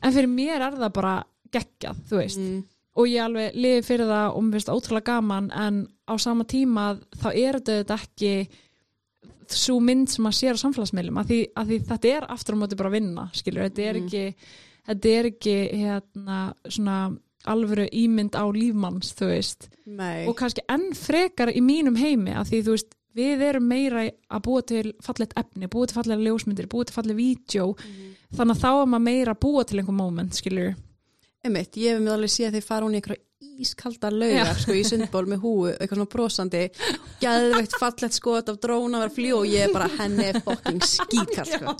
En 0.01 0.15
fyrir 0.15 0.31
mér 0.31 0.67
er 0.67 0.79
það 0.79 0.95
bara 0.99 1.15
geggjað, 1.53 2.01
þú 2.09 2.21
veist. 2.21 2.41
Mm. 2.41 2.63
og 2.95 3.09
ég 3.11 3.25
alveg 3.25 3.55
lifi 3.59 3.81
fyrir 3.83 4.07
það 4.07 4.27
og 4.35 4.43
mér 4.43 4.55
finnst 4.55 4.69
það 4.69 4.77
ótrúlega 4.79 5.09
gaman 5.09 5.47
en 5.51 5.79
á 6.07 6.13
sama 6.21 6.45
tíma 6.47 6.85
þá 7.19 7.27
er 7.33 7.57
þetta 7.59 7.97
ekki 7.99 8.29
svo 9.51 9.79
mynd 9.79 10.09
sem 10.09 10.23
maður 10.25 10.39
sér 10.39 10.55
á 10.57 10.63
samfélagsmiðlum 10.63 11.19
að 11.21 11.27
því, 11.31 11.39
að 11.55 11.67
því 11.67 11.79
þetta 11.89 12.11
er 12.17 12.25
aftur 12.29 12.55
á 12.55 12.61
móti 12.61 12.77
bara 12.79 12.89
að 12.89 12.97
vinna 12.99 13.29
skilur, 13.33 13.69
þetta 13.69 13.81
er 13.89 13.93
Mhm. 13.95 14.05
ekki 14.05 14.35
þetta 14.87 15.05
er 15.19 15.25
ekki 15.31 15.55
hérna 15.73 16.39
svona 16.69 17.17
alvöru 17.45 17.85
ímynd 17.93 18.33
á 18.33 18.45
lífmanns 18.53 19.13
þú 19.13 19.27
veist, 19.29 19.69
Nei. 19.85 20.25
og 20.27 20.35
kannski 20.35 20.61
enn 20.69 20.93
frekar 20.93 21.49
í 21.53 21.61
mínum 21.61 21.95
heimi 21.97 22.31
að 22.33 22.49
því 22.49 22.63
þú 22.63 22.71
veist 22.75 22.95
við 23.15 23.41
erum 23.41 23.67
meira 23.67 24.09
að 24.29 24.41
búa 24.43 24.61
til 24.65 24.93
fallet 25.01 25.31
efni, 25.37 25.67
búa 25.67 25.87
til 25.87 25.95
fallega 25.95 26.19
ljósmyndir, 26.25 26.67
búa 26.67 26.83
til 26.85 26.93
fallega 26.95 27.15
vídeo, 27.15 27.75
þannig 28.35 28.55
að 28.57 28.61
þá 28.65 28.71
er 28.81 28.85
maður 28.91 29.03
meira 29.05 29.33
að 29.35 29.39
búa 29.39 29.63
til 29.65 29.79
einhver 29.79 29.93
moment, 29.95 30.33
skilur 30.33 30.75
Einmitt, 31.45 31.77
ég 31.77 31.93
hef 31.93 32.01
með 32.01 32.13
alveg 32.17 32.29
séð 32.33 32.51
þeir 32.57 32.63
fara 32.65 32.85
hún 32.87 32.93
í 32.95 32.99
einhverja 32.99 33.21
ískalda 33.65 34.11
laugar 34.13 34.57
sko, 34.59 34.73
í 34.75 34.83
sundból 34.87 35.23
með 35.29 35.43
húu, 35.43 35.69
eitthvað 35.71 35.99
svona 35.99 36.11
brosandi 36.15 36.63
gæðveikt 37.21 37.77
fallett 37.79 38.17
skot 38.17 38.51
af 38.51 38.59
dróna 38.63 39.01
var 39.03 39.13
fljú 39.13 39.41
og 39.43 39.47
ég 39.51 39.67
er 39.67 39.73
bara 39.75 39.89
henni 39.99 40.27
er 40.31 40.41
fucking 40.45 40.83
skíkall 40.83 41.47
sko. 41.47 41.75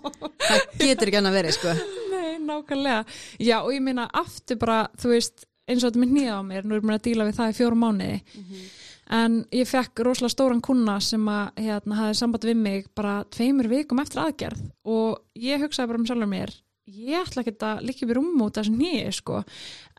það 0.46 0.64
getur 0.80 1.12
ekki 1.12 1.20
hann 1.20 1.30
að 1.32 1.38
vera 1.40 1.54
sko. 1.56 1.76
Nei, 2.14 2.32
nákvæmlega. 2.46 3.04
Já, 3.40 3.58
og 3.62 3.74
ég 3.76 3.84
meina 3.86 4.08
aftur 4.14 4.60
bara, 4.62 4.86
þú 5.02 5.14
veist, 5.16 5.46
eins 5.68 5.84
og 5.84 5.92
þetta 5.92 6.04
með 6.04 6.16
nýða 6.16 6.40
á 6.40 6.44
mér, 6.48 6.66
nú 6.66 6.78
erum 6.78 6.92
við 6.92 7.00
að 7.00 7.06
díla 7.10 7.28
við 7.28 7.40
það 7.40 7.54
í 7.54 7.58
fjórum 7.60 7.86
mánuði. 7.86 8.20
En 9.16 9.40
ég 9.54 9.70
fekk 9.70 10.02
rosalega 10.06 10.34
stóran 10.34 10.64
kuna 10.66 10.96
sem 11.04 11.28
að 11.30 11.60
hérna, 11.62 11.98
hafði 12.00 12.18
samband 12.18 12.48
við 12.48 12.56
mig 12.58 12.88
bara 12.98 13.20
tveimur 13.30 13.70
vikum 13.70 14.02
eftir 14.02 14.24
aðgerð 14.24 14.64
og 14.90 15.20
ég 15.38 15.62
hugsaði 15.62 15.92
bara 15.92 16.02
um 16.02 16.08
sjálfur 16.10 16.32
mér, 16.32 16.54
ég 16.90 17.20
ætla 17.22 17.44
ekki 17.44 17.54
að 17.68 17.84
líka 17.86 18.06
upp 18.06 18.14
í 18.14 18.18
rúm 18.18 18.42
út 18.46 18.58
þessu 18.58 18.74
nýju, 18.74 19.12
sko. 19.14 19.44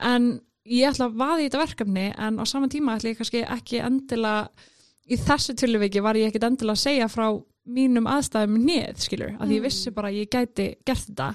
En 0.02 0.26
ég 0.66 0.90
ætla 0.90 1.08
að 1.10 1.18
vaði 1.20 1.44
í 1.44 1.48
þetta 1.48 1.62
verkefni 1.62 2.06
en 2.26 2.40
á 2.42 2.44
saman 2.48 2.72
tíma 2.72 2.96
ætla 2.96 3.12
ég 3.12 3.20
kannski 3.20 3.42
ekki 3.44 3.82
endilega, 3.84 4.48
í 5.06 5.18
þessu 5.20 5.54
tilviki 5.58 6.02
var 6.02 6.18
ég 6.18 6.30
ekkit 6.30 6.48
endilega 6.48 6.76
að 6.76 6.82
segja 6.82 7.08
frá 7.12 7.28
mínum 7.66 8.06
aðstæðum 8.10 8.60
nýð, 8.62 9.00
skilur, 9.02 9.32
að 9.42 9.56
ég 9.56 9.64
vissi 9.64 9.90
bara 9.94 10.12
að 10.12 10.20
ég 10.20 10.30
gæti 10.30 10.68
gert 10.86 11.08
þetta. 11.08 11.32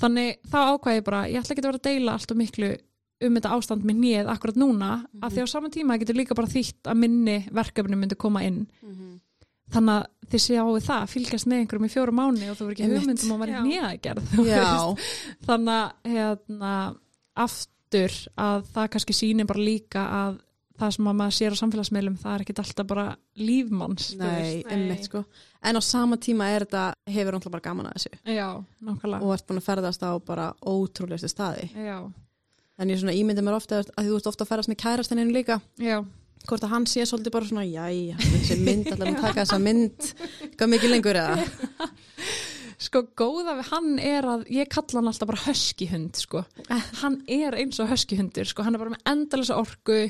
Þannig 0.00 0.38
þá 0.50 0.58
ákvæði 0.74 1.00
ég 1.00 1.06
bara, 1.08 1.24
ég 1.28 1.42
ætla 1.42 1.54
ekki 1.54 1.64
að 1.64 1.68
vera 1.70 1.80
að 1.80 1.88
deila 1.88 2.14
allt 2.14 2.34
og 2.34 2.38
miklu 2.38 2.70
um 3.20 3.34
þetta 3.36 3.50
ástand 3.56 3.82
með 3.84 3.98
nýð 4.00 4.30
akkurat 4.32 4.60
núna, 4.62 4.90
að 5.20 5.34
því 5.34 5.42
á 5.44 5.46
saman 5.52 5.74
tíma 5.74 5.98
getur 6.00 6.16
líka 6.16 6.36
bara 6.38 6.48
þýtt 6.48 6.88
að 6.88 7.00
minni 7.02 7.34
verkefni 7.52 7.98
myndi 7.98 8.16
koma 8.16 8.44
inn. 8.46 8.62
Þannig 9.70 9.98
að 9.98 10.30
þið 10.30 10.40
sjáu 10.46 10.78
það, 10.82 11.02
fylgjast 11.12 11.46
með 11.50 11.60
einhverjum 11.60 11.84
í 11.86 11.90
fjóru 11.92 12.14
mánu 12.16 12.48
og 12.50 12.56
þú 12.58 12.64
verður 12.64 12.72
ekki 12.72 12.86
hugmyndum 12.94 13.34
að 13.34 13.42
vera 13.44 13.52
Já, 14.48 14.70
þannig 15.46 15.74
að 15.76 16.14
hérna, 16.14 16.72
aftur 17.90 18.14
að 18.38 18.62
það 18.70 18.88
kannski 18.94 19.14
sýnir 19.16 19.48
bara 19.48 19.64
líka 19.64 20.02
að 20.06 20.38
það 20.80 20.92
sem 20.94 21.08
að 21.10 21.16
maður 21.18 21.34
sér 21.36 21.52
á 21.52 21.60
samfélagsmiðlum 21.60 22.18
það 22.20 22.34
er 22.34 22.42
ekkit 22.44 22.60
alltaf 22.62 22.86
bara 22.88 23.06
lífmanns 23.36 24.06
nei, 24.16 24.62
einmitt 24.70 25.08
sko. 25.08 25.24
En 25.60 25.76
á 25.76 25.80
sama 25.84 26.16
tíma 26.16 26.46
er 26.54 26.64
þetta, 26.64 26.84
hefur 27.10 27.36
hann 27.36 27.44
bara 27.50 27.64
gaman 27.66 27.90
að 27.90 27.98
þessu. 27.98 28.20
Já, 28.32 28.46
nákvæmlega. 28.80 29.26
Og 29.26 29.34
ert 29.34 29.46
búin 29.48 29.60
að 29.60 29.66
ferðast 29.66 30.06
á 30.06 30.10
bara 30.24 30.46
ótrúlegustu 30.64 31.28
staði. 31.28 31.66
Já, 31.74 31.98
en 32.80 32.94
ég 32.94 33.02
svona 33.02 33.16
ímyndi 33.18 33.44
mér 33.44 33.58
ofta 33.58 33.82
að 33.82 34.08
þú 34.08 34.22
ert 34.22 34.30
ofta 34.30 34.46
að 34.46 34.52
ferðast 34.54 34.72
með 34.72 34.80
kærastenninu 34.86 35.36
líka. 35.36 35.58
Já, 35.76 35.98
hvort 36.46 36.64
að 36.64 36.72
hann 36.72 36.88
sé 36.88 37.04
svolítið 37.04 37.34
bara 37.36 37.50
svona 37.50 37.66
jæja, 37.68 38.16
þessi 38.22 38.56
mynd, 38.62 38.88
allar 38.94 39.12
að 39.12 39.20
taka 39.26 39.42
þessa 39.42 39.60
mynd 39.60 40.08
hvað 40.54 40.72
mikið 40.78 40.94
lengur 40.94 41.20
eða 41.20 41.36
sko 42.80 43.02
góða 43.18 43.56
við 43.58 43.72
hann 43.74 43.90
er 44.02 44.28
að 44.28 44.46
ég 44.56 44.70
kalla 44.72 45.00
hann 45.00 45.10
alltaf 45.10 45.30
bara 45.30 45.44
höskihund 45.46 46.20
sko. 46.20 46.44
hann 47.02 47.20
er 47.28 47.58
eins 47.60 47.80
og 47.82 47.90
höskihundur 47.92 48.48
sko. 48.48 48.64
hann 48.66 48.76
er 48.76 48.82
bara 48.82 48.94
með 48.94 49.04
endalisa 49.12 49.58
orku 49.60 50.06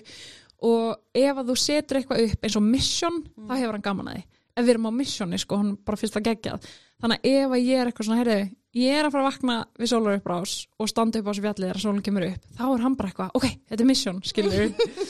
og 0.67 1.17
ef 1.17 1.41
að 1.41 1.51
þú 1.51 1.57
setur 1.57 2.01
eitthvað 2.01 2.27
upp 2.29 2.47
eins 2.47 2.61
og 2.61 2.67
mission, 2.67 3.23
þá 3.49 3.55
hefur 3.57 3.77
hann 3.79 3.89
gaman 3.89 4.13
að 4.13 4.21
því 4.21 4.29
ef 4.61 4.65
við 4.67 4.73
erum 4.75 4.89
á 4.91 4.93
missioni, 4.93 5.39
sko, 5.41 5.59
hann 5.61 5.77
bara 5.87 6.01
fyrst 6.01 6.19
að 6.19 6.27
geggjað 6.31 6.73
þannig 7.01 7.21
að 7.21 7.31
ef 7.31 7.55
að 7.55 7.63
ég 7.65 7.81
er 7.81 7.91
eitthvað 7.91 8.09
svona 8.09 8.19
heyrðu, 8.21 8.39
ég 8.81 8.99
er 8.99 9.07
að 9.07 9.15
fara 9.15 9.23
að 9.23 9.29
vakna 9.31 9.57
við 9.81 9.91
sólar 9.93 10.19
uppbrás 10.19 10.57
og 10.77 10.91
standa 10.91 11.21
upp 11.21 11.31
á 11.31 11.31
þessu 11.31 11.45
fjallið 11.47 11.71
þegar 11.71 11.83
sólun 11.85 12.05
kemur 12.07 12.27
upp 12.27 12.51
þá 12.59 12.65
er 12.67 12.85
hann 12.85 12.99
bara 12.99 13.13
eitthvað, 13.13 13.33
ok, 13.41 13.49
þetta 13.71 13.87
er 13.87 13.91
mission, 13.91 14.21
skilur 14.27 14.61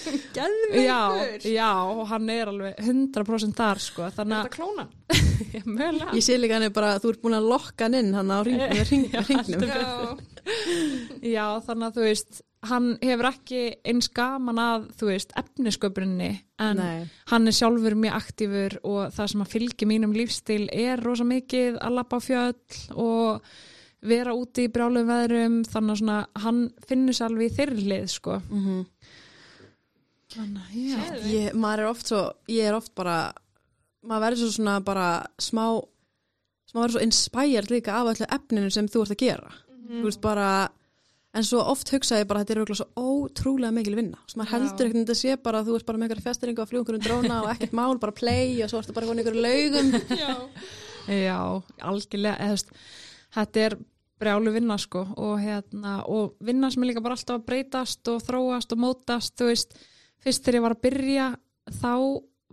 já, 0.90 1.00
já, 1.50 1.70
og 1.82 2.04
hann 2.12 2.30
er 2.36 2.52
alveg 2.54 2.80
100% 2.84 3.58
þar, 3.58 3.84
sko, 3.88 4.12
þannig 4.20 4.38
að 4.44 4.54
klónan? 4.54 4.94
ég 5.56 5.66
mögulega 5.66 6.14
ég 6.16 6.24
sé 6.26 6.36
líka 6.38 6.58
hann 6.58 6.68
er 6.68 6.74
bara, 6.76 6.92
þú 7.02 7.14
ert 7.14 7.22
búin 7.24 7.38
að 7.38 7.48
lokka 7.52 7.86
hann 7.88 7.98
inn 8.00 8.14
hann 8.16 8.30
á 8.32 8.38
ring, 8.46 8.60
Já, 8.78 8.84
ring, 8.90 9.08
já, 9.12 9.24
ringnum 9.28 9.66
Já. 9.70 9.80
Já, 11.20 11.44
þannig 11.66 11.86
að 11.86 11.96
þú 11.98 12.04
veist, 12.06 12.40
hann 12.70 12.86
hefur 13.04 13.28
ekki 13.30 13.60
eins 13.88 14.08
gaman 14.16 14.60
að, 14.60 14.86
þú 15.00 15.10
veist, 15.10 15.34
efnisköpuninni, 15.40 16.30
en 16.60 16.80
Nei. 16.80 17.08
hann 17.32 17.48
er 17.48 17.56
sjálfur 17.56 17.96
mjög 18.00 18.16
aktífur 18.18 18.78
og 18.82 19.14
það 19.16 19.30
sem 19.32 19.44
að 19.44 19.52
fylgja 19.54 19.88
mínum 19.90 20.16
lífstíl 20.16 20.64
er 20.72 21.02
rosa 21.04 21.26
mikið 21.28 21.78
að 21.80 21.96
lappa 21.98 22.20
á 22.20 22.24
fjöll 22.24 22.80
og 23.00 23.52
vera 24.00 24.32
úti 24.32 24.64
í 24.64 24.72
brjálum 24.72 25.08
veðrum, 25.08 25.58
þannig 25.68 25.92
að 25.94 26.00
svona, 26.02 26.18
hann 26.40 26.60
finnur 26.88 27.16
sér 27.16 27.28
alveg 27.28 27.50
í 27.50 27.56
þeirri 27.58 27.88
lið, 27.92 28.06
sko. 28.16 28.38
Mhm. 28.48 28.78
Þannig 30.30 30.62
að, 30.62 30.74
já. 30.78 30.98
ég, 31.26 31.54
maður 31.58 31.80
er 31.82 31.88
oft 31.90 32.10
svo, 32.12 32.20
ég 32.48 32.68
er 32.70 32.76
oft 32.76 32.92
bara 32.94 33.16
maður 34.06 34.26
verður 34.26 34.42
svo 34.42 34.52
svona 34.56 34.76
bara 34.84 35.08
smá 35.40 35.64
maður 36.70 36.84
verður 36.84 36.96
svo 36.96 37.06
inspired 37.06 37.72
líka 37.72 37.96
af 37.98 38.12
öllu 38.12 38.28
efninu 38.36 38.70
sem 38.72 38.88
þú 38.90 39.04
ert 39.04 39.16
að 39.16 39.24
gera. 39.24 39.56
Þú 39.90 40.04
veist 40.06 40.22
bara 40.22 40.50
en 41.36 41.46
svo 41.46 41.62
oft 41.70 41.90
hugsa 41.94 42.18
ég 42.20 42.28
bara 42.30 42.40
að 42.40 42.46
þetta 42.46 42.54
er 42.54 42.60
örugglega 42.62 42.80
svo 42.80 43.10
ótrúlega 43.10 43.74
mikil 43.74 43.96
vinna. 43.98 44.18
Svo 44.26 44.40
maður 44.40 44.50
Já. 44.50 44.54
heldur 44.56 44.88
ekkert 44.88 44.98
að 44.98 45.04
þetta 45.04 45.18
sé 45.20 45.36
bara 45.44 45.60
að 45.60 45.70
þú 45.70 45.76
ert 45.78 45.86
bara 45.88 46.00
með 46.00 46.06
einhverja 46.08 46.26
festeringu 46.26 46.62
að 46.62 46.72
fljúngur 46.72 46.98
um 46.98 47.04
dróna 47.04 47.36
og 47.44 47.50
ekkert 47.52 47.76
mál, 47.78 47.98
bara 48.02 48.16
play 48.16 48.56
og 48.64 48.72
svo 48.72 48.80
ertu 48.82 48.96
bara 48.96 49.10
konin 49.10 49.22
einhverju 49.22 49.44
laugum. 49.44 49.92
Já, 51.26 51.38
algjörlega, 51.90 52.36
eða, 52.38 52.50
þú 52.50 52.56
veist, 52.56 52.74
þetta 53.36 53.62
er 53.66 53.76
brjálu 54.20 54.52
vinna 54.54 54.76
sko 54.78 55.04
og, 55.16 55.36
hérna, 55.40 55.94
og 56.10 56.34
vinna 56.44 56.70
sem 56.70 56.82
er 56.84 56.90
líka 56.90 57.02
bara 57.04 57.16
alltaf 57.16 57.38
að 57.38 57.46
breytast 57.48 58.10
og 58.12 58.20
þróast 58.26 58.74
og 58.74 58.82
mótast, 58.82 59.34
þú 59.38 59.48
veist, 59.48 59.78
fyrst 60.20 60.44
þegar 60.44 60.58
ég 60.58 60.66
var 60.66 60.76
að 60.76 60.82
byrja 60.86 61.28
þá 61.80 61.92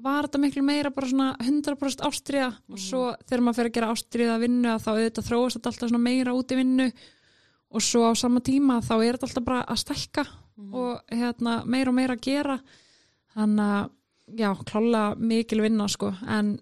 var 0.03 0.27
þetta 0.27 0.41
miklu 0.41 0.63
meira 0.65 0.91
bara 0.93 1.09
svona 1.09 1.27
100% 1.41 2.03
ástriða 2.07 2.49
og 2.69 2.81
svo 2.81 3.03
þegar 3.25 3.43
maður 3.45 3.59
fer 3.59 3.69
að 3.69 3.77
gera 3.77 3.91
ástriða 3.93 4.39
vinnu 4.41 4.71
að 4.71 4.83
þá 4.83 4.89
auðvitað 4.93 5.29
þróast 5.29 5.57
þetta 5.57 5.71
alltaf 5.71 5.91
svona 5.91 6.03
meira 6.03 6.35
út 6.37 6.53
í 6.53 6.59
vinnu 6.59 6.87
og 7.67 7.83
svo 7.83 8.03
á 8.07 8.11
sama 8.17 8.43
tíma 8.45 8.79
þá 8.85 8.93
er 8.97 9.17
þetta 9.17 9.29
alltaf 9.29 9.47
bara 9.47 9.63
að 9.65 9.81
stækka 9.83 10.25
og 10.73 11.13
hérna, 11.13 11.59
meira 11.65 11.91
og 11.91 11.97
meira 11.97 12.15
að 12.17 12.23
gera 12.25 12.57
þannig 13.35 13.73
að 13.73 13.91
já, 14.37 14.49
klála 14.69 15.03
mikil 15.17 15.61
vinna 15.65 15.89
sko 15.91 16.13
en, 16.27 16.55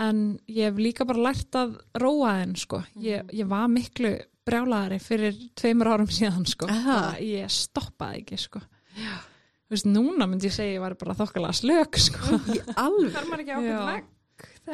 en 0.00 0.26
ég 0.48 0.68
hef 0.68 0.82
líka 0.82 1.08
bara 1.08 1.30
lært 1.30 1.56
að 1.58 1.78
róa 2.00 2.36
þenn 2.40 2.58
sko 2.60 2.82
ég, 3.00 3.32
ég 3.32 3.48
var 3.48 3.70
miklu 3.72 4.16
brjálaðari 4.46 4.98
fyrir 5.02 5.36
tveimur 5.58 5.92
árum 5.92 6.10
síðan 6.10 6.46
sko. 6.48 6.68
Aha. 6.70 7.14
ég 7.22 7.50
stoppaði 7.52 8.22
ekki 8.22 8.40
sko. 8.42 8.62
Þú 8.96 9.31
veist, 9.72 9.88
núna 9.88 10.26
myndi 10.28 10.48
ég 10.50 10.54
segja 10.56 10.76
ég 10.78 10.82
var 10.84 10.94
bara 11.00 11.16
þokkalega 11.18 11.56
slök 11.58 11.98
sko. 11.98 12.38
Í 12.54 12.60
alveg. 12.76 13.12
Þar 13.16 13.28
maður 13.30 13.44
ekki 13.44 13.56
ákveð 13.58 13.76
þegar 13.82 14.08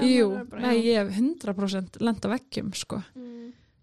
Jú, 0.04 0.28
bara- 0.50 0.62
nei, 0.66 0.76
ég 0.84 0.98
hef 1.00 1.14
100% 1.16 2.00
lenda 2.04 2.28
veggjum 2.34 2.74
sko. 2.76 3.02
Mm. 3.16 3.34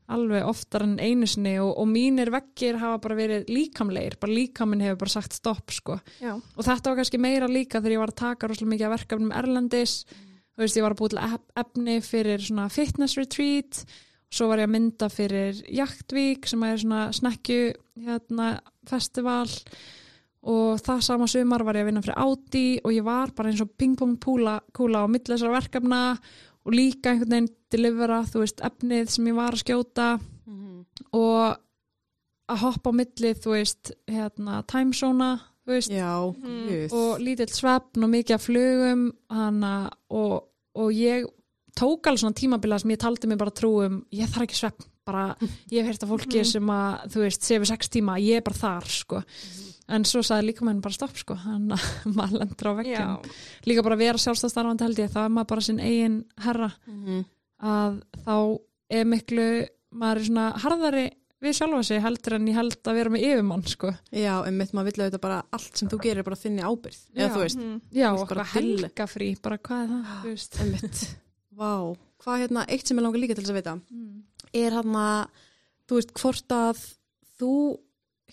alveg 0.06 0.44
oftar 0.46 0.84
en 0.86 1.00
einu 1.02 1.26
sinni 1.26 1.56
og, 1.58 1.72
og 1.82 1.88
mínir 1.90 2.30
veggir 2.30 2.78
hafa 2.78 3.00
bara 3.02 3.16
verið 3.18 3.48
líkamleir 3.50 4.20
bara 4.22 4.36
líkaminn 4.38 4.84
hefur 4.86 5.00
bara 5.02 5.14
sagt 5.16 5.34
stopp 5.34 5.74
sko. 5.74 5.96
Já. 6.22 6.36
og 6.38 6.62
þetta 6.68 6.92
var 6.92 7.00
kannski 7.00 7.18
meira 7.18 7.48
líka 7.50 7.80
þegar 7.82 7.96
ég 7.96 8.02
var 8.04 8.12
að 8.14 8.20
taka 8.22 8.48
rosalega 8.52 8.70
mikið 8.76 8.86
af 8.86 8.94
verkefnum 9.00 9.34
erlendis 9.34 9.96
þú 10.06 10.62
veist, 10.62 10.78
ég 10.78 10.86
var 10.86 10.94
að 10.94 11.00
búið 11.02 11.16
til 11.16 11.24
ef- 11.26 11.50
efni 11.64 11.96
fyrir 12.06 12.46
svona 12.46 12.68
fitness 12.70 13.18
retreat 13.18 13.82
svo 14.30 14.48
var 14.52 14.62
ég 14.62 14.70
að 14.70 14.76
mynda 14.78 15.10
fyrir 15.10 15.64
Jaktvík 15.74 16.46
sem 16.54 16.62
er 16.70 16.78
svona 16.86 17.02
snekju 17.18 17.60
hérna, 18.06 18.52
festival 18.86 19.50
og 20.46 20.80
það 20.86 21.00
sama 21.02 21.28
sumar 21.28 21.64
var 21.66 21.74
ég 21.80 21.86
að 21.86 21.90
vinna 21.90 22.02
fyrir 22.06 22.20
Audi 22.22 22.66
og 22.86 22.92
ég 22.94 23.04
var 23.08 23.32
bara 23.36 23.50
eins 23.50 23.62
og 23.66 23.72
pingpong 23.78 24.18
kúla 24.22 24.60
á 25.02 25.08
milli 25.10 25.26
þessara 25.34 25.56
verkefna 25.58 26.02
og 26.66 26.74
líka 26.74 27.12
einhvern 27.12 27.30
veginn 27.34 27.50
delivera, 27.74 28.22
þú 28.30 28.44
veist, 28.44 28.62
efnið 28.62 29.10
sem 29.10 29.26
ég 29.32 29.36
var 29.38 29.54
að 29.58 29.64
skjóta 29.64 30.08
og 31.14 31.58
að 32.50 32.60
hoppa 32.62 32.92
á 32.94 32.98
milli, 33.00 33.32
þú 33.42 33.52
veist, 33.56 33.92
hérna, 34.08 34.60
timezona, 34.70 35.32
þú 35.66 35.72
veist, 35.74 35.90
Já, 35.92 36.14
Mm. 36.36 36.68
guð. 36.70 36.94
og 36.94 37.20
lítill 37.20 37.50
svefn 37.54 38.04
og 38.04 38.10
mikið 38.10 38.34
af 38.36 38.42
flugum 38.46 39.12
hana, 39.30 39.90
og, 40.12 40.44
og 40.76 40.92
ég 40.94 41.26
tók 41.76 42.06
alveg 42.06 42.20
svona 42.22 42.38
tímabila 42.38 42.80
sem 42.80 42.92
ég 42.92 42.98
taldi 43.00 43.28
mig 43.28 43.38
bara 43.38 43.52
trú 43.52 43.86
um, 43.86 44.06
ég 44.14 44.28
þarf 44.30 44.46
ekki 44.48 44.60
svefn 44.62 44.86
bara, 45.06 45.36
ég 45.72 45.82
hef 45.86 45.92
heyrt 45.94 46.04
af 46.04 46.10
fólki 46.10 46.40
Mhm. 46.42 46.50
sem 46.52 46.68
að, 46.76 47.08
þú 47.14 47.24
veist, 47.26 47.44
sefur 47.44 47.66
sex 47.70 47.90
tíma, 47.90 48.18
ég 48.22 48.38
er 48.38 48.42
bara 48.42 48.56
þar, 48.62 48.88
sko 48.90 49.24
en 49.88 50.02
svo 50.04 50.24
sagði 50.26 50.48
líka 50.50 50.66
menn 50.66 50.82
bara 50.82 50.94
stopp, 50.98 51.16
sko 51.18 51.36
þannig 51.38 51.78
að 51.78 52.16
maður 52.18 52.40
lendur 52.42 52.70
á 52.70 52.74
veggjum 52.80 52.96
Já. 52.96 53.36
líka 53.70 53.84
bara 53.86 53.96
vera 54.02 54.18
sjálfstæðstarfandi 54.18 54.82
held 54.88 54.98
ég, 55.04 55.12
þá 55.14 55.20
er 55.26 55.30
maður 55.36 55.48
bara 55.54 55.62
sinn 55.62 55.80
eigin 55.80 56.24
herra 56.42 56.72
Mhm. 56.88 57.26
að 57.62 58.02
þá 58.26 58.60
er 58.90 59.06
miklu 59.06 59.46
maður 59.94 60.18
er 60.20 60.26
svona 60.30 60.48
harðari 60.60 61.06
við 61.46 61.54
sjálfa 61.54 61.84
sig 61.86 62.02
heldur 62.02 62.34
en 62.40 62.48
ég 62.50 62.56
held 62.58 62.78
að 62.90 62.96
vera 62.98 63.10
með 63.14 63.24
yfirmann 63.28 63.64
sko. 63.70 63.92
Já, 64.12 64.42
en 64.48 64.58
mitt 64.58 64.72
maður 64.74 64.88
vill 64.90 65.04
auðvitað 65.06 65.22
bara 65.22 65.44
allt 65.54 65.78
sem 65.78 65.88
þú 65.92 66.00
gerir 66.02 66.18
er 66.24 66.24
bara 66.24 66.36
þinni 66.42 66.64
ábyrð. 66.66 66.98
Eða 67.14 67.30
þú 67.36 67.42
veist, 67.44 67.60
Mm. 67.60 67.82
já, 67.94 68.10
dilli. 68.16 68.90
helgafrí 68.90 69.42
bara 69.44 69.58
hvað 69.60 69.84
er 69.84 69.90
það, 69.92 70.06
þú 70.24 70.32
veist. 70.32 71.16
Vá, 71.60 71.96
hvað 72.24 72.46
hérna, 72.46 72.66
eitt 72.72 72.88
sem 72.88 73.00
ég 73.00 73.06
langar 73.06 73.22
líka 73.22 73.38
til 73.38 73.46
þess 73.46 73.54
að 73.54 73.60
vita, 73.60 73.76
mm. 73.92 74.14
er 74.62 74.78
hérna, 74.78 75.08
þú 75.90 76.00
veist, 76.00 76.14
hvort 76.20 76.56
að 76.56 76.84
þú 77.40 77.54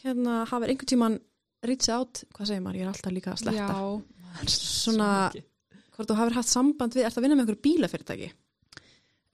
hérna 0.03 0.43
hafið 0.51 0.75
einhvern 0.75 0.93
tíman 0.93 1.19
reachið 1.63 1.97
átt, 1.97 2.23
hvað 2.35 2.51
segir 2.51 2.63
maður, 2.65 2.81
ég 2.81 2.87
er 2.87 2.93
alltaf 2.93 3.17
líka 3.17 3.35
að 3.35 3.43
sletta, 3.45 3.67
já, 3.73 4.47
Svona- 4.53 5.33
hvort 5.93 6.09
þú 6.09 6.21
hafið 6.21 6.39
haft 6.41 6.53
samband 6.53 6.97
við, 6.97 7.07
ert 7.07 7.19
að 7.19 7.27
vinna 7.27 7.37
með 7.37 7.45
einhverju 7.45 7.65
bílafyrirtæki? 7.69 8.33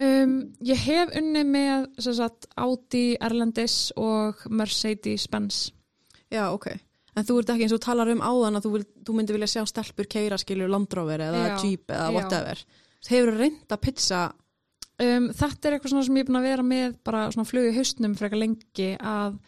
um, 0.04 0.34
ég 0.66 0.84
hef 0.86 1.14
unni 1.18 1.44
með 1.46 1.88
sem 2.02 2.16
sagt, 2.18 2.48
Audi, 2.58 3.16
Erlendis 3.20 3.88
og 3.98 4.44
Mercedes-Benz 4.50 5.68
Já, 6.28 6.50
ok. 6.52 6.68
En 7.16 7.26
þú 7.26 7.38
ert 7.40 7.50
ekki 7.54 7.64
eins 7.66 7.74
og 7.74 7.80
talar 7.82 8.10
um 8.12 8.20
áðan 8.22 8.58
að 8.58 8.66
þú, 8.66 8.72
vil, 8.76 8.82
þú 9.06 9.14
myndi 9.16 9.34
vilja 9.34 9.48
sjá 9.54 9.62
stelpur 9.66 10.08
keira 10.10 10.38
skilur 10.38 10.70
Land 10.70 10.92
Rover 10.94 11.24
eða 11.24 11.46
Já, 11.46 11.54
Jeep 11.64 11.94
eða 11.94 12.10
já. 12.12 12.52
Hefur 13.06 13.30
þú 13.32 13.38
reynd 13.38 13.70
að 13.76 13.80
pizza, 13.86 14.32
um, 14.98 15.28
þetta 15.30 15.68
er 15.68 15.76
eitthvað 15.78 16.04
sem 16.04 16.16
ég 16.18 16.24
er 16.24 16.28
búin 16.32 16.40
að 16.40 16.48
vera 16.50 16.62
með 16.66 16.96
bara 17.06 17.28
svona 17.30 17.46
flug 17.46 17.68
í 17.70 17.76
haustnum 17.76 18.16
frekar 18.18 18.38
lengi 18.42 18.88
að, 18.98 19.38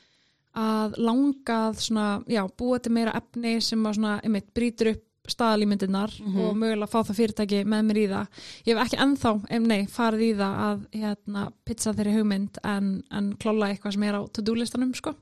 að 0.55 0.94
langað 1.03 1.80
svona, 1.82 2.09
já, 2.30 2.44
búa 2.59 2.78
til 2.82 2.92
meira 2.94 3.12
efni 3.18 3.57
sem 3.62 3.82
að 3.86 3.98
svona, 3.98 4.20
einmitt, 4.24 4.53
brýtur 4.55 4.92
upp 4.94 5.07
staðalímyndirnar 5.30 6.11
Mhm. 6.24 6.38
og 6.42 6.55
mögulega 6.57 6.88
fá 6.90 7.03
það 7.07 7.18
fyrirtæki 7.18 7.59
með 7.68 7.82
mér 7.86 7.98
í 8.01 8.07
það. 8.09 8.26
Ég 8.66 8.74
hef 8.76 8.86
ekki 8.86 8.98
ennþá, 9.05 9.32
em, 9.51 9.66
nei, 9.68 9.82
farið 9.86 10.22
í 10.26 10.30
það 10.38 10.55
að 10.64 10.80
hérna, 11.03 11.42
pizza 11.64 11.92
þeirri 11.92 12.14
hugmynd 12.16 12.59
en, 12.64 12.88
en 13.11 13.28
klála 13.36 13.68
eitthvað 13.70 13.92
sem 13.94 14.03
er 14.09 14.14
á 14.18 14.22
to-do 14.32 14.55
listanum, 14.55 14.94
sko. 14.94 15.14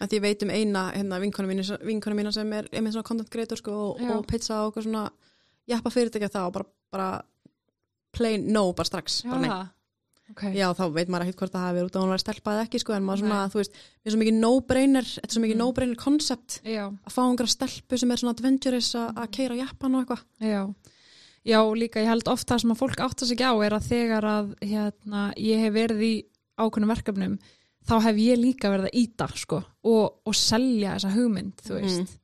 að 0.00 0.14
ég 0.16 0.20
veit 0.24 0.42
um 0.42 0.50
eina 0.50 0.92
hérna, 0.94 1.20
vinkona, 1.20 1.48
mína, 2.16 2.32
sem 2.32 2.52
er 2.52 2.68
einmitt 2.72 2.92
svona 2.94 3.04
content 3.06 3.30
creator 3.30 3.56
sko, 3.60 3.72
og, 3.90 4.00
og 4.10 4.26
pizza 4.26 4.62
og 4.62 4.72
eitthvað 4.72 4.84
svona 4.88 5.04
jappa 5.68 5.90
fyrirtækja 5.90 6.28
það 6.30 6.46
og 6.48 6.52
bara, 6.52 6.66
bara 6.94 7.08
plain 8.14 8.46
no, 8.54 8.68
bara 8.72 8.86
strax. 8.88 9.22
bara 9.26 9.40
nei. 9.42 9.50
það. 9.50 9.70
Okay. 10.32 10.54
Já, 10.56 10.70
þá 10.72 10.84
veit 10.94 11.10
maður 11.12 11.26
ekkert 11.28 11.40
hvort 11.42 11.52
það 11.52 11.64
hafi 11.66 11.76
verið 11.76 11.88
út 11.90 11.96
að 11.98 12.02
hún 12.06 12.12
var 12.14 12.20
stelpa 12.22 12.52
eða 12.54 12.62
ekki, 12.64 12.78
sko, 12.80 12.94
en 12.96 13.04
maður 13.04 13.20
svona, 13.20 13.40
Nei. 13.44 13.50
þú 13.52 13.58
veist, 13.60 13.74
mér 13.76 14.08
er 14.08 14.14
svo 14.14 14.20
mikið 14.22 14.36
no-brainer, 14.40 15.08
þetta 15.10 15.28
er 15.28 15.34
svo 15.34 15.42
mikið 15.44 15.54
Mm. 15.58 15.60
no-brainer 15.60 15.98
koncept 16.00 16.54
Já. 16.64 16.84
að 16.88 17.12
fá 17.12 17.20
einhverja 17.26 17.52
stelpu 17.54 17.98
sem 18.00 18.10
er 18.14 18.16
svona 18.22 18.32
adventurous 18.32 18.88
að 18.96 19.10
Mm. 19.20 19.28
keira 19.36 19.58
Japan 19.60 19.94
og 19.94 20.00
eitthvað. 20.06 20.22
Já. 20.40 20.62
Já, 21.44 21.58
líka 21.76 22.00
ég 22.00 22.08
held 22.08 22.24
ofta 22.32 22.58
sem 22.58 22.70
að 22.72 22.80
fólk 22.80 22.96
átta 23.04 23.26
sig 23.26 23.36
ekki 23.36 23.44
á 23.44 23.54
er 23.66 23.72
að 23.76 23.88
þegar 23.92 24.24
að 24.24 24.54
hérna, 24.64 25.34
ég 25.36 25.60
hef 25.60 25.72
verið 25.76 26.00
í 26.00 26.14
ákveðnum 26.56 26.94
verkefnum 26.96 27.38
þá 27.84 27.94
hef 28.00 28.16
ég 28.16 28.38
líka 28.40 28.70
verið 28.72 28.88
að 28.88 28.96
íta 29.04 29.28
sko, 29.36 29.60
og, 29.84 30.20
og 30.24 30.34
selja 30.34 30.94
þessa 30.96 31.12
hugmynd 31.12 31.56
þú 31.60 31.74
veist 31.82 32.16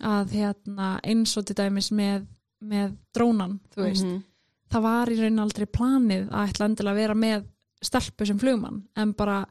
að 0.00 0.30
hérna, 0.32 0.94
eins 1.04 1.36
og 1.36 1.44
til 1.44 1.54
dæmis 1.60 1.90
með, 1.92 2.24
með 2.62 2.96
drónan 3.16 3.58
þú 3.74 3.82
veist, 3.86 4.04
Mhm. 4.04 4.22
það 4.70 4.82
var 4.82 5.06
í 5.08 5.18
raun 5.20 5.38
aldrei 5.38 5.66
planið 5.66 6.28
að 6.30 6.48
ætla 6.52 6.68
endilega 6.68 6.92
að 6.94 7.00
vera 7.02 7.14
með 7.14 7.44
stelpu 7.82 8.26
sem 8.26 8.38
flugmann 8.38 8.82
en 8.96 9.12
bara 9.12 9.46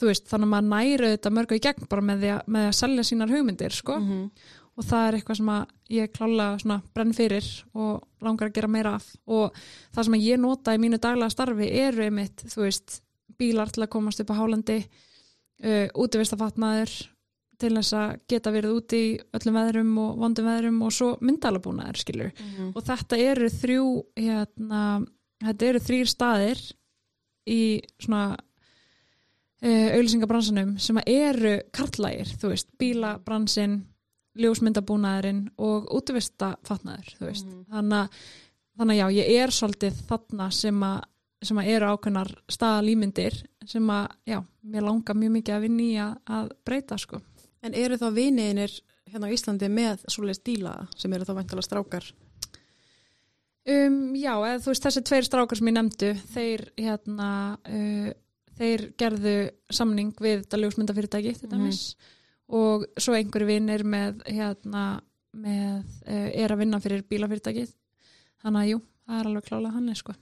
þú 0.00 0.06
veist, 0.06 0.24
þannig 0.30 0.46
að 0.46 0.54
maður 0.54 0.70
næri 0.70 1.10
þetta 1.16 1.30
mörgu 1.36 1.56
í 1.58 1.60
gegn 1.60 1.88
bara 1.88 2.02
með 2.02 2.20
því 2.22 2.30
að, 2.38 2.46
með 2.46 2.68
að 2.68 2.78
selja 2.78 3.02
sínar 3.04 3.28
hugmyndir 3.34 3.72
sko 3.72 3.98
Mhm. 4.00 4.30
og 4.78 4.84
það 4.84 5.08
er 5.08 5.18
eitthvað 5.18 5.36
sem 5.36 5.46
að 5.46 5.66
ég 5.90 6.12
klála 6.12 6.58
svona 6.62 6.82
brenn 6.94 7.12
fyrir 7.12 7.64
og 7.74 8.02
langar 8.22 8.48
að 8.48 8.54
gera 8.54 8.68
meira 8.68 8.94
af 8.94 9.16
og 9.26 9.52
það 9.92 10.04
sem 10.04 10.14
að 10.14 10.24
ég 10.24 10.38
nota 10.40 10.72
í 10.74 10.78
mínu 10.78 10.98
daglega 10.98 11.30
starfi 11.30 11.68
eru 11.70 12.02
einmitt, 12.04 12.36
þú 12.46 12.62
veist, 12.64 13.00
bílar 13.38 13.70
til 13.72 13.82
að 13.84 13.88
komast 13.90 14.20
upp 14.20 14.30
á 14.30 14.38
hálandi 14.40 14.86
uh, 15.64 15.88
útivistafatnaður 15.94 17.08
til 17.60 17.72
þess 17.76 17.96
að 17.96 18.12
geta 18.30 18.52
verið 18.54 18.76
úti 18.78 19.00
í 19.00 19.14
öllum 19.36 19.58
veðrum 19.60 19.94
og 20.02 20.20
vondum 20.20 20.50
veðrum 20.50 20.82
og 20.86 20.92
svo 20.96 21.10
myndalabúnaður 21.20 22.02
skilur. 22.02 22.30
Mhm. 22.34 22.72
og 22.74 22.86
þetta 22.86 23.18
eru 23.30 23.50
þrjú 23.54 23.88
hérna, 24.16 24.84
þetta 25.44 25.68
eru 25.70 25.82
þrýr 25.88 26.10
staðir 26.10 26.62
í 27.50 27.62
svona 28.00 28.24
uh, 28.36 29.88
auðlýsingabransanum 29.96 30.74
sem 30.82 31.00
eru 31.06 31.56
karlægir, 31.72 32.34
þú 32.40 32.52
veist, 32.54 32.70
bílabransin 32.80 33.80
ljósmyndabúnaðurinn 34.40 35.48
og 35.58 35.88
útvistafatnaður, 35.98 37.14
þú 37.18 37.26
veist. 37.26 37.48
Þannig, 37.70 37.96
að, 37.98 38.28
þannig 38.78 38.94
að 38.94 39.00
já, 39.00 39.16
ég 39.18 39.40
er 39.42 39.54
svolítið 39.54 40.04
þarna 40.08 40.50
sem 40.54 40.84
að, 40.86 41.00
sem 41.42 41.60
að 41.60 41.70
eru 41.74 41.90
ákveðnar 41.90 42.30
staðalýmyndir 42.52 43.40
sem 43.68 43.90
að, 43.90 44.06
já, 44.28 44.38
mér 44.62 44.86
langar 44.86 45.18
mjög 45.18 45.34
mikið 45.38 45.56
að 45.56 45.66
að, 46.04 46.14
að 46.36 46.54
breyta, 46.68 47.00
sko 47.00 47.20
En 47.62 47.74
eru 47.76 47.96
þá 48.00 48.06
viniðinir 48.16 48.72
hérna 49.10 49.28
á 49.28 49.34
Íslandi 49.34 49.68
með 49.68 50.04
svoleiðis 50.08 50.42
díla 50.46 50.74
sem 50.96 51.12
eru 51.12 51.26
þá 51.28 51.34
væntalega 51.40 51.66
strákar? 51.66 52.06
Um, 53.70 54.14
já, 54.16 54.32
eða 54.40 54.60
þú 54.64 54.70
veist 54.72 54.86
þessi 54.86 55.02
tveir 55.04 55.26
strákar 55.26 55.58
sem 55.60 55.68
ég 55.68 55.74
nefndu, 55.76 56.08
þeir 56.32 56.62
hérna, 56.80 57.26
uh, 57.68 58.08
þeir 58.56 58.86
gerðu 58.98 59.34
samning 59.76 60.14
við 60.16 60.40
þetta 60.46 60.60
ljósmyndafyrirtæki 60.62 61.34
til 61.36 61.48
Mhm. 61.48 61.52
dæmis 61.52 61.82
og 62.48 62.86
svo 62.98 63.14
einhverju 63.14 63.46
vinnir 63.46 63.84
með 63.84 64.22
hérna, 64.26 65.02
með, 65.36 65.84
uh, 66.08 66.30
er 66.34 66.48
að 66.50 66.58
vinna 66.64 66.80
fyrir 66.80 67.04
bílafyrirtæki 67.06 67.66
þannig 68.42 68.62
að 68.64 68.70
jú, 68.72 68.80
það 69.06 69.20
er 69.20 69.26
alveg 69.30 69.44
klálega 69.50 69.72
hann 69.76 69.94
sko. 69.94 70.14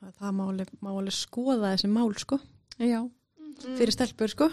Það, 0.00 0.14
það 0.18 0.32
má, 0.34 0.44
alveg, 0.48 1.12
skoða 1.12 1.74
þessi 1.76 1.88
mál 1.92 2.14
sko, 2.18 2.40
Já, 2.80 3.00
fyrir 3.76 3.92
stelpur 3.92 4.28
sko, 4.32 4.48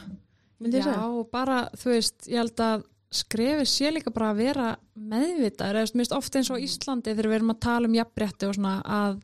já, 0.93 1.05
og 1.09 1.30
bara 1.32 1.70
þú 1.78 1.93
veist, 1.95 2.28
ég 2.28 2.41
held 2.41 2.64
að 2.66 2.84
skrefi 3.12 3.66
sé 3.68 3.91
líka 3.91 4.12
bara 4.14 4.32
að 4.32 4.41
vera 4.45 4.68
meðvitaður, 4.95 5.82
eða 5.82 5.99
veist, 5.99 6.14
ofta 6.16 6.39
eins 6.39 6.51
og 6.51 6.62
á 6.62 6.64
Íslandi 6.64 7.12
þegar 7.12 7.30
við 7.32 7.39
erum 7.39 7.53
að 7.53 7.64
tala 7.66 7.89
um 7.89 7.97
jafnrétti 7.97 8.47
og 8.47 8.55
svona 8.55 8.76
að, 8.86 9.18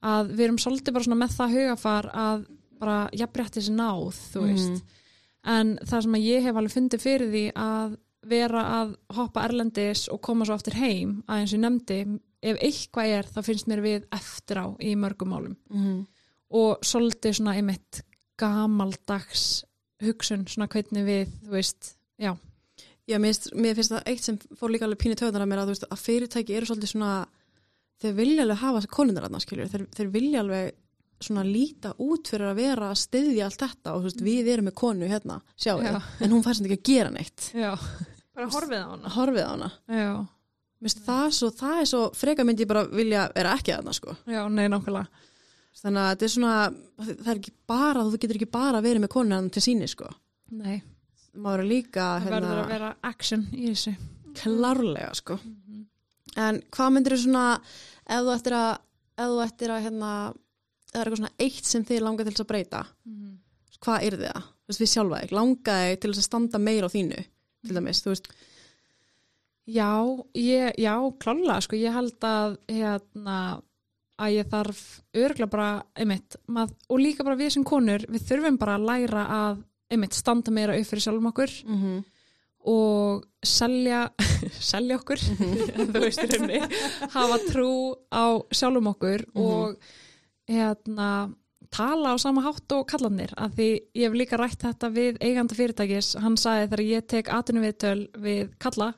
að 0.00 0.30
við 0.30 0.44
erum 0.46 0.60
svolítið 0.62 0.96
bara 0.96 1.08
svona 1.08 1.20
með 1.20 1.34
það 1.36 1.56
hugafar 1.56 2.10
að 2.14 2.46
bara 2.80 3.00
jafnrétti 3.12 3.64
sé 3.66 3.74
náð, 3.76 4.22
þú 4.32 4.46
veist. 4.46 4.78
Mhm. 4.78 4.96
en 5.50 5.78
það 5.88 6.02
sem 6.02 6.14
að 6.14 6.24
ég 6.28 6.42
hef 6.44 6.56
alveg 6.56 6.72
fundið 6.72 7.00
fyrir 7.00 7.30
því 7.32 7.44
að 7.56 7.98
vera 8.28 8.62
að 8.76 8.90
hoppa 9.16 9.44
erlendis 9.48 10.08
og 10.12 10.20
koma 10.20 10.44
svo 10.44 10.54
aftur 10.54 10.74
heim 10.76 11.22
að 11.26 11.38
eins 11.38 11.52
og 11.54 11.56
ég 11.56 11.62
nefndi, 11.64 12.20
ef 12.42 12.56
eitthvað 12.60 13.12
er 13.16 13.24
þá 13.24 13.40
finnst 13.44 13.68
mér 13.68 13.80
við 13.80 14.02
eftir 14.12 14.60
á 14.60 14.66
í 14.80 14.94
mörgum 14.96 15.32
málum. 15.32 15.56
Mm 15.72 16.06
og 16.50 16.82
svolítið 16.82 17.36
svona 17.38 17.54
einmitt 17.58 18.02
gamaldags 18.40 19.62
hugsun, 20.04 20.46
svona 20.50 20.68
hvernig 20.72 21.04
við, 21.08 21.34
þú 21.46 21.56
veist, 21.58 21.94
já 22.20 22.32
Já, 23.10 23.16
mér 23.18 23.32
finnst, 23.32 23.46
mér 23.58 23.74
finnst 23.74 23.90
það 23.90 24.08
eitt 24.12 24.22
sem 24.22 24.36
fór 24.54 24.70
líka 24.70 24.84
alveg 24.86 25.00
pínu 25.02 25.16
töðunar 25.18 25.42
að 25.42 25.48
mér 25.50 25.60
að, 25.62 25.70
þú 25.70 25.72
veist, 25.74 25.86
að 25.90 26.02
fyrirtæki 26.04 26.54
eru 26.54 26.68
svolítið 26.68 26.90
svona, 26.92 27.08
þeir 28.04 28.12
vilja 28.20 28.44
alveg 28.44 28.60
hafa 28.60 28.82
konundar 28.94 29.24
aðna, 29.26 29.40
skiljur, 29.42 29.70
þeir, 29.72 29.86
þeir 29.96 30.10
vilja 30.14 30.42
alveg 30.44 30.68
svona 31.20 31.42
líta 31.44 31.90
út 32.00 32.30
fyrir 32.30 32.52
að 32.52 32.60
vera 32.60 32.90
að 32.92 33.00
styðja 33.02 33.48
allt 33.48 33.64
þetta 33.64 33.92
og 33.96 34.04
þú 34.04 34.06
veist, 34.10 34.22
við 34.28 34.50
erum 34.54 34.68
með 34.70 34.76
konu 34.78 35.08
hérna, 35.10 35.40
sjáu, 35.58 35.80
Já. 35.82 35.98
en 36.22 36.30
hún 36.36 36.44
fær 36.46 36.56
sem 36.60 36.68
ekki 36.70 36.78
að 36.78 36.86
gera 36.92 37.10
neitt. 37.16 37.48
Já, 37.50 37.72
bara 38.38 38.48
horfið 38.54 38.78
á 38.78 38.88
hana 38.92 39.12
Horfið 39.16 39.42
á 39.42 39.50
hana. 39.50 39.70
já, 39.90 40.12
Mist, 40.80 41.02
það, 41.04 41.24
er 41.26 41.34
svo, 41.40 41.50
það 41.58 41.80
er 41.82 41.90
svo, 41.90 42.04
freka 42.16 42.46
myndi 42.46 42.64
ég 42.64 42.70
bara 42.70 42.86
vilja 42.88 43.26
vera 43.34 43.56
ekki 43.58 43.74
þarna, 43.74 43.92
sko. 43.98 44.14
já, 44.30 44.40
nei, 44.48 44.68
nákvæmlega. 44.72 45.26
Þannig 45.80 46.02
að 46.02 46.08
þetta 46.10 46.26
er 46.26 46.32
svona, 46.34 46.54
það 47.00 47.28
er 47.30 47.38
ekki 47.40 47.52
bara, 47.70 48.02
þú 48.04 48.18
getur 48.20 48.38
ekki 48.40 48.50
bara 48.52 48.80
verið 48.84 49.04
með 49.04 49.12
konu 49.14 49.36
hann 49.36 49.50
til 49.54 49.62
síni, 49.64 49.86
sko. 49.88 50.10
Nei, 50.58 50.80
Maður 51.40 51.62
er 51.62 51.68
líka, 51.70 52.04
það 52.18 52.24
hérna, 52.26 52.38
verður 52.40 52.60
að 52.64 52.70
vera 52.74 52.88
action 53.06 53.44
í 53.54 53.68
þessu. 53.68 53.92
klárlega, 54.40 55.10
sko. 55.14 55.36
En 56.40 56.58
hvað 56.74 56.92
myndir 56.96 57.14
þú 57.14 57.20
svona, 57.22 57.44
ef 58.10 58.24
þú 58.26 58.32
ættir 58.34 58.56
að, 58.58 58.70
ef 59.14 59.30
þú 59.30 59.38
ættir 59.46 59.74
að, 59.76 59.82
hérna, 59.86 60.10
eða 60.90 61.00
er 61.00 61.06
eitthvað 61.06 61.20
svona 61.22 61.32
eitt 61.46 61.70
sem 61.70 61.86
þið 61.86 62.02
langar 62.06 62.26
til 62.26 62.34
þess 62.34 62.44
að 62.44 62.50
breyta, 62.50 62.82
hvað 63.80 64.06
er 64.08 64.18
það? 64.24 64.42
Þú 64.50 64.72
veist, 64.74 64.82
við 64.82 64.92
sjálfa 64.92 65.22
þig, 65.22 65.34
langaði 65.38 65.96
til 66.02 66.10
þess 66.12 66.22
að 66.24 66.28
standa 66.28 66.60
meira 66.66 66.90
á 66.90 66.94
þínu, 66.94 67.22
til 67.66 67.78
dæmis, 67.78 68.02
þú 68.04 68.12
veist, 68.14 68.30
Já, 69.70 69.90
ég, 70.34 70.72
já, 70.82 70.94
klálega, 71.22 71.60
sko, 71.62 71.78
ég 71.78 71.94
held 71.94 72.24
að, 72.26 72.56
hérna, 72.74 73.36
að 74.20 74.36
ég 74.36 74.52
þarf 74.52 74.84
örgulega 75.16 75.50
bara, 75.50 75.70
einmitt, 75.96 76.36
mað, 76.52 76.74
og 76.88 77.02
líka 77.02 77.26
bara 77.26 77.38
við 77.40 77.54
sem 77.56 77.66
konur, 77.66 78.04
við 78.08 78.26
þurfum 78.28 78.60
bara 78.60 78.76
að 78.78 78.86
læra 78.90 79.26
að, 79.36 79.64
einmitt, 79.90 80.16
standa 80.16 80.54
meira 80.54 80.76
upp 80.78 80.90
fyrir 80.90 81.06
sjálfum 81.06 81.30
okkur 81.32 81.56
mm 81.66 81.80
-hmm. 81.80 82.04
og 82.74 83.24
selja, 83.42 84.04
selja 84.72 85.00
okkur, 85.00 85.24
þú 85.92 86.04
veist, 86.04 86.24
í 86.24 86.30
rauninni, 86.30 86.60
hafa 87.16 87.40
trú 87.48 87.72
á 88.12 88.24
sjálfum 88.52 88.92
okkur 88.92 89.26
og, 89.34 89.76
hérna, 90.50 91.30
tala 91.70 92.14
á 92.14 92.16
sama 92.18 92.42
hátt 92.42 92.72
og 92.74 92.86
kallanir, 92.90 93.32
að 93.38 93.54
því 93.56 93.68
ég 93.94 94.08
hef 94.08 94.16
líka 94.18 94.38
rætt 94.40 94.64
þetta 94.66 94.90
við 94.90 95.20
eiganda 95.22 95.54
fyrirtækis, 95.54 96.14
hann 96.18 96.36
sagði 96.40 96.66
þegar 96.66 96.84
ég 96.88 97.06
tek 97.06 97.30
atvinnuviðtöl 97.30 98.00
við 98.18 98.54
kalla, 98.58 98.92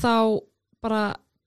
þá 0.00 0.40
bara 0.80 1.02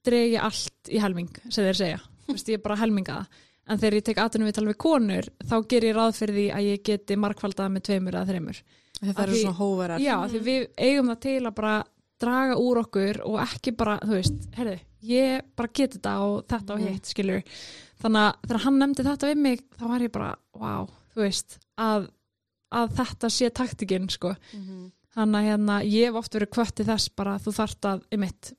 dregi 0.05 0.38
allt 0.38 0.91
í 0.93 1.01
helming 1.01 1.32
sem 1.49 1.66
þeir 1.66 1.80
segja, 1.80 2.01
veist 2.28 2.47
ég 2.49 2.59
er 2.59 2.63
bara 2.63 2.76
helminga 2.80 3.26
en 3.67 3.78
þegar 3.80 3.93
ég 3.99 4.03
tek 4.03 4.17
atvinnum 4.17 4.47
við 4.49 4.55
tala 4.57 4.71
við 4.74 4.78
konur 4.84 5.28
þá 5.47 5.55
ger 5.71 5.82
ég 5.88 5.95
ráð 5.95 6.15
fyrir 6.19 6.36
því 6.36 6.45
að 6.53 6.67
ég 6.69 6.84
geti 6.84 7.15
markfaldað 7.15 7.71
með 7.76 7.84
tveimur 7.89 8.13
eða 8.17 8.30
þreimur 8.32 8.61
það 9.03 9.24
eru 9.24 9.36
svona 9.41 9.57
hóverar. 9.57 9.99
já, 9.99 10.15
því 10.32 10.39
við 10.47 10.67
eigum 10.78 11.07
það 11.11 11.19
til 11.28 11.41
að 11.49 11.55
bara 11.55 11.84
draga 12.24 12.55
úr 12.59 12.78
okkur 12.84 13.21
og 13.28 13.39
ekki 13.43 13.71
bara 13.76 13.97
þú 13.99 14.13
veist, 14.19 14.43
herri, 14.55 14.76
ég 15.03 15.41
bara 15.55 15.67
geti 15.74 15.97
þetta 15.99 16.13
og 16.24 16.45
þetta 16.47 16.74
og 16.74 16.80
Mhm. 16.80 16.88
hitt, 16.93 17.05
skilur 17.05 17.43
þannig 18.03 18.21
að 18.24 18.34
þegar 18.47 18.63
hann 18.63 18.80
nefndi 18.80 19.03
þetta 19.03 19.28
við 19.32 19.38
mig 19.38 19.63
þá 19.80 19.88
var 19.88 19.99
ég 19.99 20.11
bara, 20.11 20.36
wow, 20.53 20.88
þú 21.15 21.21
veist 21.26 21.57
að, 21.78 22.09
að 22.71 22.89
þetta 22.99 23.30
sé 23.32 23.49
taktikinn 23.49 24.09
sko, 24.09 24.36
Mhm. 24.53 24.91
Þannig 25.13 25.36
að 25.38 25.45
hérna, 25.45 25.76
ég 25.86 26.05
hef 26.07 26.15
oft 26.15 26.34
verið 26.34 26.49
kvötti 26.49 26.84
þess 26.88 27.09
bara 27.15 27.38
þú 27.38 27.51
þarft 27.53 27.82
að, 27.86 27.99
einmitt, 28.11 28.53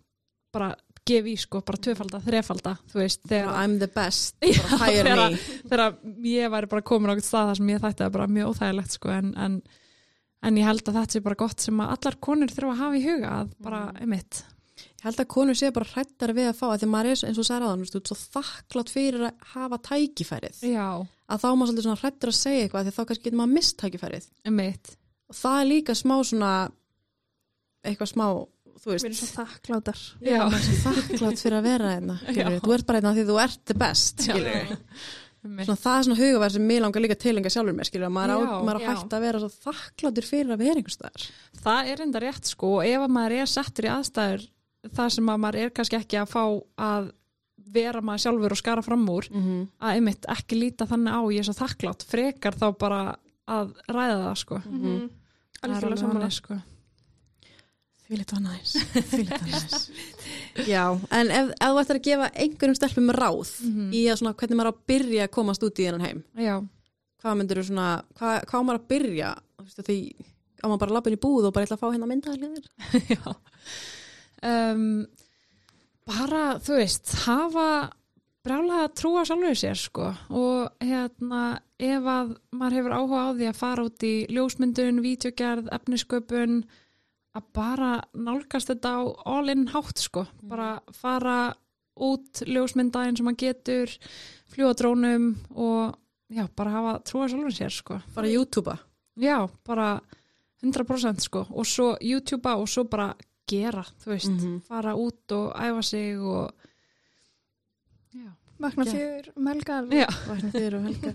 bara 0.53 0.77
gef 1.05 1.27
í 1.29 1.35
sko, 1.37 1.61
bara 1.61 1.81
tvöfalda, 1.85 2.21
þrefalda, 2.25 2.75
þú 2.93 3.01
veist, 3.03 3.21
þegar, 3.29 3.53
I'm 3.61 3.79
the 3.83 3.89
best, 3.93 4.37
Já, 4.41 4.63
þegar- 4.81 5.39
þegar 5.69 5.99
ég 6.25 6.51
væri 6.55 6.71
bara 6.73 6.83
komin 6.83 7.11
á 7.11 7.13
einhvern 7.13 7.27
stað 7.29 7.51
þar 7.51 7.59
sem 7.61 7.73
ég 7.75 7.83
þætti 7.85 8.05
það 8.07 8.15
bara 8.17 8.27
mjög 8.39 8.53
óþægilegt 8.55 8.97
sko, 8.97 9.11
en, 9.13 9.35
en, 9.37 9.59
en 10.49 10.57
ég 10.61 10.65
held 10.71 10.83
að 10.89 10.99
þetta 11.03 11.13
sé 11.19 11.23
bara 11.27 11.41
gott 11.45 11.61
sem 11.61 11.81
að 11.85 11.93
allar 11.99 12.17
konur 12.25 12.49
þurfa 12.55 12.73
að 12.73 12.83
hafa 12.85 12.97
í 13.01 13.05
huga 13.05 13.35
að 13.43 13.55
bara, 13.69 13.83
einmitt, 14.01 14.43
Ég 14.75 15.05
held 15.07 15.21
að 15.21 15.29
konur 15.31 15.55
sé 15.55 15.69
bara 15.71 15.87
hrættar 15.93 16.33
við 16.35 16.47
að 16.49 16.57
fá 16.59 16.65
að 16.73 16.79
því 16.83 16.87
maður 16.91 17.11
er 17.13 17.27
eins 17.29 17.39
og 17.39 17.45
særa 17.47 17.67
þannig, 17.69 17.91
þú 17.93 17.99
veist, 18.01 18.09
svo 18.11 18.17
þakklátt 18.41 18.91
fyrir 18.91 19.25
að 19.29 19.45
hafa 19.53 19.79
tækifærið. 19.91 20.63
já, 20.73 20.87
Að 21.29 21.41
þá 21.45 21.47
maður 21.55 21.69
svolítið 21.71 21.85
svona 21.87 22.01
hrættur 22.01 22.33
að 22.33 22.39
segja 22.41 22.63
eitthvað 22.65 22.89
því 22.89 22.95
þá 22.97 23.03
kannski 23.11 23.25
getur 23.29 23.39
maður 23.39 23.53
mist 23.55 23.77
tækifærið. 23.85 24.27
einmitt, 24.49 24.95
Og 25.31 25.37
það 25.39 25.61
er 25.61 25.69
líka 25.71 25.95
smá 26.01 26.17
svona, 26.25 26.51
eitthvað 27.85 28.11
smá, 28.15 28.27
þú 28.81 28.91
við 28.91 28.95
erum 28.99 29.11
veist, 29.11 29.21
svo 29.21 29.45
þakklátar 29.45 30.01
já, 30.21 30.41
þakklátt 30.85 31.43
fyrir 31.45 31.59
að 31.59 31.63
vera 31.69 31.93
hérna. 31.95 32.17
skilurðu. 32.25 32.57
Já. 32.59 32.61
Þú 32.65 32.75
ert 32.79 32.87
bara 32.89 33.01
hérna 33.01 33.13
því 33.19 33.25
þú 33.31 33.39
ert 33.45 33.61
the 33.71 33.75
best, 33.85 34.25
Svona, 35.45 35.77
það 35.77 35.97
er 35.99 36.05
svona 36.07 36.17
hugaverð 36.17 36.55
sem 36.57 36.63
mér 36.65 36.81
langar 36.81 37.03
líka 37.05 37.17
tilenga 37.21 37.51
sjálfur 37.53 37.75
mér, 37.77 37.85
skilur, 37.91 38.09
maður, 38.09 38.31
á, 38.33 38.39
Já, 38.41 38.53
maður 38.65 38.79
á 38.81 38.81
já. 38.81 38.87
hægt 38.95 39.13
að 39.19 39.25
vera 39.27 39.41
svo 39.43 39.51
þakkláttur 39.67 40.25
fyrir 40.31 40.53
að 40.55 40.63
vera 40.65 40.81
einhvers 40.81 40.97
staðar. 40.97 41.27
það 41.67 41.91
er 41.93 42.01
enda 42.07 42.23
rétt 42.25 42.49
sko, 42.49 42.71
og 42.79 42.87
ef 42.89 43.03
að 43.05 43.13
maður 43.13 43.35
er 43.43 43.51
settur 43.53 43.85
í 43.85 43.91
aðstæður 43.93 44.47
þar 44.97 45.13
sem 45.19 45.29
að 45.35 45.43
maður 45.45 45.59
er 45.67 45.75
kannski 45.77 45.99
ekki 46.01 46.17
að 46.23 46.33
fá 46.33 46.45
að 46.89 47.11
vera 47.77 48.01
maður 48.09 48.23
sjálfur 48.25 48.55
og 48.57 48.61
skara 48.63 48.83
fram 48.89 49.05
úr, 49.13 49.29
Mm 49.31 49.43
-hmm. 49.45 49.69
að 49.85 49.95
einmitt 49.99 50.25
ekki 50.33 50.57
líta 50.63 50.87
þannig 50.89 51.13
á 51.13 51.21
ég 51.29 51.39
er 51.45 51.45
svo 51.45 51.57
þakklátt, 51.61 52.07
frekar 52.09 52.55
þá 52.57 52.67
bara 52.79 53.03
að 53.49 53.75
ræða 53.89 54.17
það 54.25 54.37
sko 54.47 54.63
Mhm. 54.65 54.81
Mhm. 54.81 55.11
Það 55.61 55.77
er 55.77 55.85
alveg 55.85 55.99
saman 55.99 56.17
þannig, 56.17 56.33
sko. 56.33 56.55
Lítið 58.21 58.37
var 58.39 58.45
næs, 58.45 58.75
því 59.11 59.23
lítið 59.25 59.41
var 59.41 59.49
næs. 59.55 59.89
Já, 60.71 60.85
en 61.19 61.31
ef, 61.35 61.51
ef 61.59 61.73
þú 61.75 61.81
ættir 61.83 61.99
að 62.01 62.05
gefa 62.09 62.29
einhverjum 62.45 62.79
stelpum 62.79 63.11
ráð 63.19 63.51
Mhm. 63.65 63.89
í 63.93 64.03
að 64.13 64.21
svona 64.21 64.35
hvernig 64.39 64.59
maður 64.61 64.71
á 64.71 64.75
að 64.75 64.85
byrja 64.93 65.27
að 65.29 65.35
komast 65.39 65.67
út 65.67 65.81
í 65.83 65.87
þennan 65.89 66.07
heim, 66.07 66.23
Já, 66.39 66.55
hvað 67.25 67.37
myndir 67.41 67.61
þú 67.61 67.67
svona, 67.71 67.89
hvað, 68.19 68.37
hvað 68.47 68.61
á 68.61 68.67
maður 68.69 68.81
að 68.81 68.89
byrja, 68.95 69.33
þú 69.59 69.65
veist, 69.67 69.83
því 69.89 69.99
á 70.63 70.65
maður 70.69 70.79
bara 70.85 70.91
að 71.01 71.07
inn 71.11 71.19
í 71.19 71.23
búð 71.25 71.49
og 71.49 71.53
bara 71.57 71.67
ætla 71.67 71.77
að 71.77 71.83
fá 71.83 71.89
hérna 71.93 72.11
myndaðalíðir? 72.13 72.67
já 73.15 73.35
um, 74.45 75.07
bara, 76.07 76.45
þú 76.65 76.79
veist 76.81 77.13
hafa 77.25 77.69
brálega 78.45 78.85
að 78.85 78.95
trúa 79.01 79.23
sjálfur 79.25 79.57
sér 79.57 79.79
sko 79.81 80.11
og 80.37 80.75
hérna 80.85 81.45
ef 81.81 82.05
að 82.13 82.35
maður 82.53 82.77
hefur 82.79 82.97
áhuga 82.99 83.23
á 83.25 83.29
því 83.39 83.47
að 83.49 83.57
fara 83.61 83.85
út 83.89 84.05
í 84.05 84.13
ljósmyndun, 84.37 85.01
vídeogerð, 85.05 85.71
efnisköpun 85.73 86.59
að 87.35 87.43
bara 87.57 87.91
nálgast 88.15 88.69
þetta 88.71 88.91
á 88.95 89.03
all-in 89.27 89.67
hátt 89.73 89.99
sko. 89.99 90.27
Bara 90.43 90.81
fara 90.93 91.55
út 91.97 92.43
ljósmynda 92.47 93.05
eins 93.07 93.21
og 93.21 93.27
maður 93.29 93.43
getur 93.45 93.93
fljúa 94.55 94.75
drónum 94.75 95.35
og 95.55 95.95
já, 96.31 96.47
bara 96.57 96.71
hafa 96.71 96.93
trúa 97.07 97.29
sjálfur 97.31 97.55
sér 97.55 97.71
sko. 97.75 98.01
Bara 98.15 98.29
YouTubea? 98.31 98.79
Já, 99.19 99.49
bara 99.67 100.01
100% 100.63 101.21
sko. 101.21 101.47
Og 101.51 101.67
svo 101.67 101.97
YouTubea 102.01 102.57
og 102.59 102.69
svo 102.69 102.85
bara 102.91 103.13
gera, 103.47 103.85
þú 104.03 104.07
veist, 104.15 104.31
Mhm. 104.31 104.61
fara 104.65 104.95
út 104.97 105.33
og 105.33 105.53
æfa 105.55 105.83
sig 105.85 106.17
og 106.19 106.51
já, 108.15 108.31
vakna 108.59 108.85
fjör, 108.85 109.29
um 109.37 109.45
melgar 109.45 109.85
já, 109.91 110.07
Vakna 110.29 110.51
fyrir 110.51 110.75
og 110.75 110.83
helga. 110.83 111.15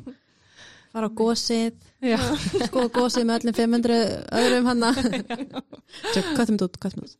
Fara 0.89 1.05
á 1.05 1.11
gósið, 1.13 1.75
skoða 2.67 2.89
gósið 2.95 3.25
með 3.29 3.35
öllum 3.43 3.57
500 3.59 3.97
öðrum 4.39 4.69
hanna. 4.71 4.89
Tjók, 4.97 6.29
hvað 6.33 6.45
þeim 6.49 6.57
út, 6.65 6.79
hvað 6.81 6.95
þeim 6.95 7.03
út? 7.05 7.13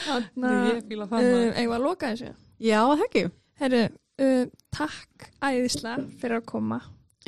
Þannig 0.00 0.70
ég 0.70 1.02
að 1.02 1.10
það 1.10 1.10
maður. 1.10 1.50
eigum 1.58 1.72
við 1.72 1.76
að 1.76 1.84
loka 1.84 2.10
þessu 2.14 2.30
Já, 2.60 2.78
það 2.86 3.02
ekki. 3.06 3.22
Herru, 3.60 3.80
uh, 4.24 4.44
takk 4.72 5.26
æðislega 5.44 6.04
fyrir 6.22 6.38
að 6.40 6.46
koma 6.48 6.78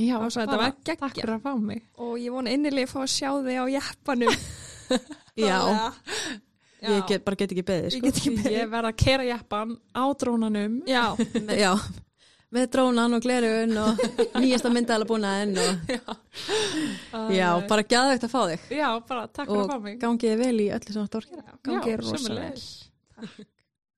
Já, 0.00 0.14
Og 0.16 0.30
svo 0.32 0.40
þetta 0.40 0.56
var 0.56 0.70
geggjað. 0.78 1.00
Takk 1.02 1.18
fyrir 1.20 1.34
að 1.36 1.42
fá 1.44 1.52
mig 1.60 1.82
og 2.00 2.12
ég 2.22 2.32
vona 2.32 2.52
innilega 2.54 2.88
að 2.88 2.92
fá 2.94 3.00
að 3.02 3.10
sjá 3.12 3.28
þig 3.44 3.58
á 3.60 3.64
jeppanum 3.74 4.38
Já, 5.42 5.58
Já. 5.60 6.88
ég 6.88 7.04
get, 7.10 7.24
bara 7.26 7.38
get 7.42 7.52
ekki 7.52 7.64
beðið, 7.68 7.98
Ég 8.00 8.16
sko. 8.16 8.32
beðið. 8.38 8.56
Ég 8.56 8.72
verð 8.72 8.88
að 8.92 8.96
kera 9.04 9.26
jeppan 9.28 9.74
á 9.92 10.04
drónanum 10.22 10.78
Já, 10.88 11.04
Já, 11.64 11.72
með 12.52 12.66
drónan 12.74 13.16
og 13.16 13.24
glerugun 13.24 13.78
og 13.82 14.02
nýjasta 14.42 14.72
myndaðala 14.72 15.08
búnaðinn 15.08 15.56
og 15.62 17.32
já, 17.32 17.48
bara 17.70 17.86
gæðvegt 17.88 18.26
að 18.28 18.34
fá 18.34 18.40
þig. 18.52 18.66
Já, 18.76 18.88
bara 19.08 19.26
takk 19.28 19.48
fyrir 19.48 19.62
og 19.62 19.66
að 19.66 19.72
fá 19.74 19.86
mig. 19.88 19.98
gangiði 20.02 20.38
vel 20.42 20.54
í 20.60 20.68
öllu 20.76 20.96
sem 20.96 21.06
þetta 21.06 21.22
orkir. 21.22 21.44
gangi 21.68 21.94
Já, 21.94 22.00
rosa 22.02 22.16
vel. 22.16 22.26
Sömuleiðis. 22.28 22.68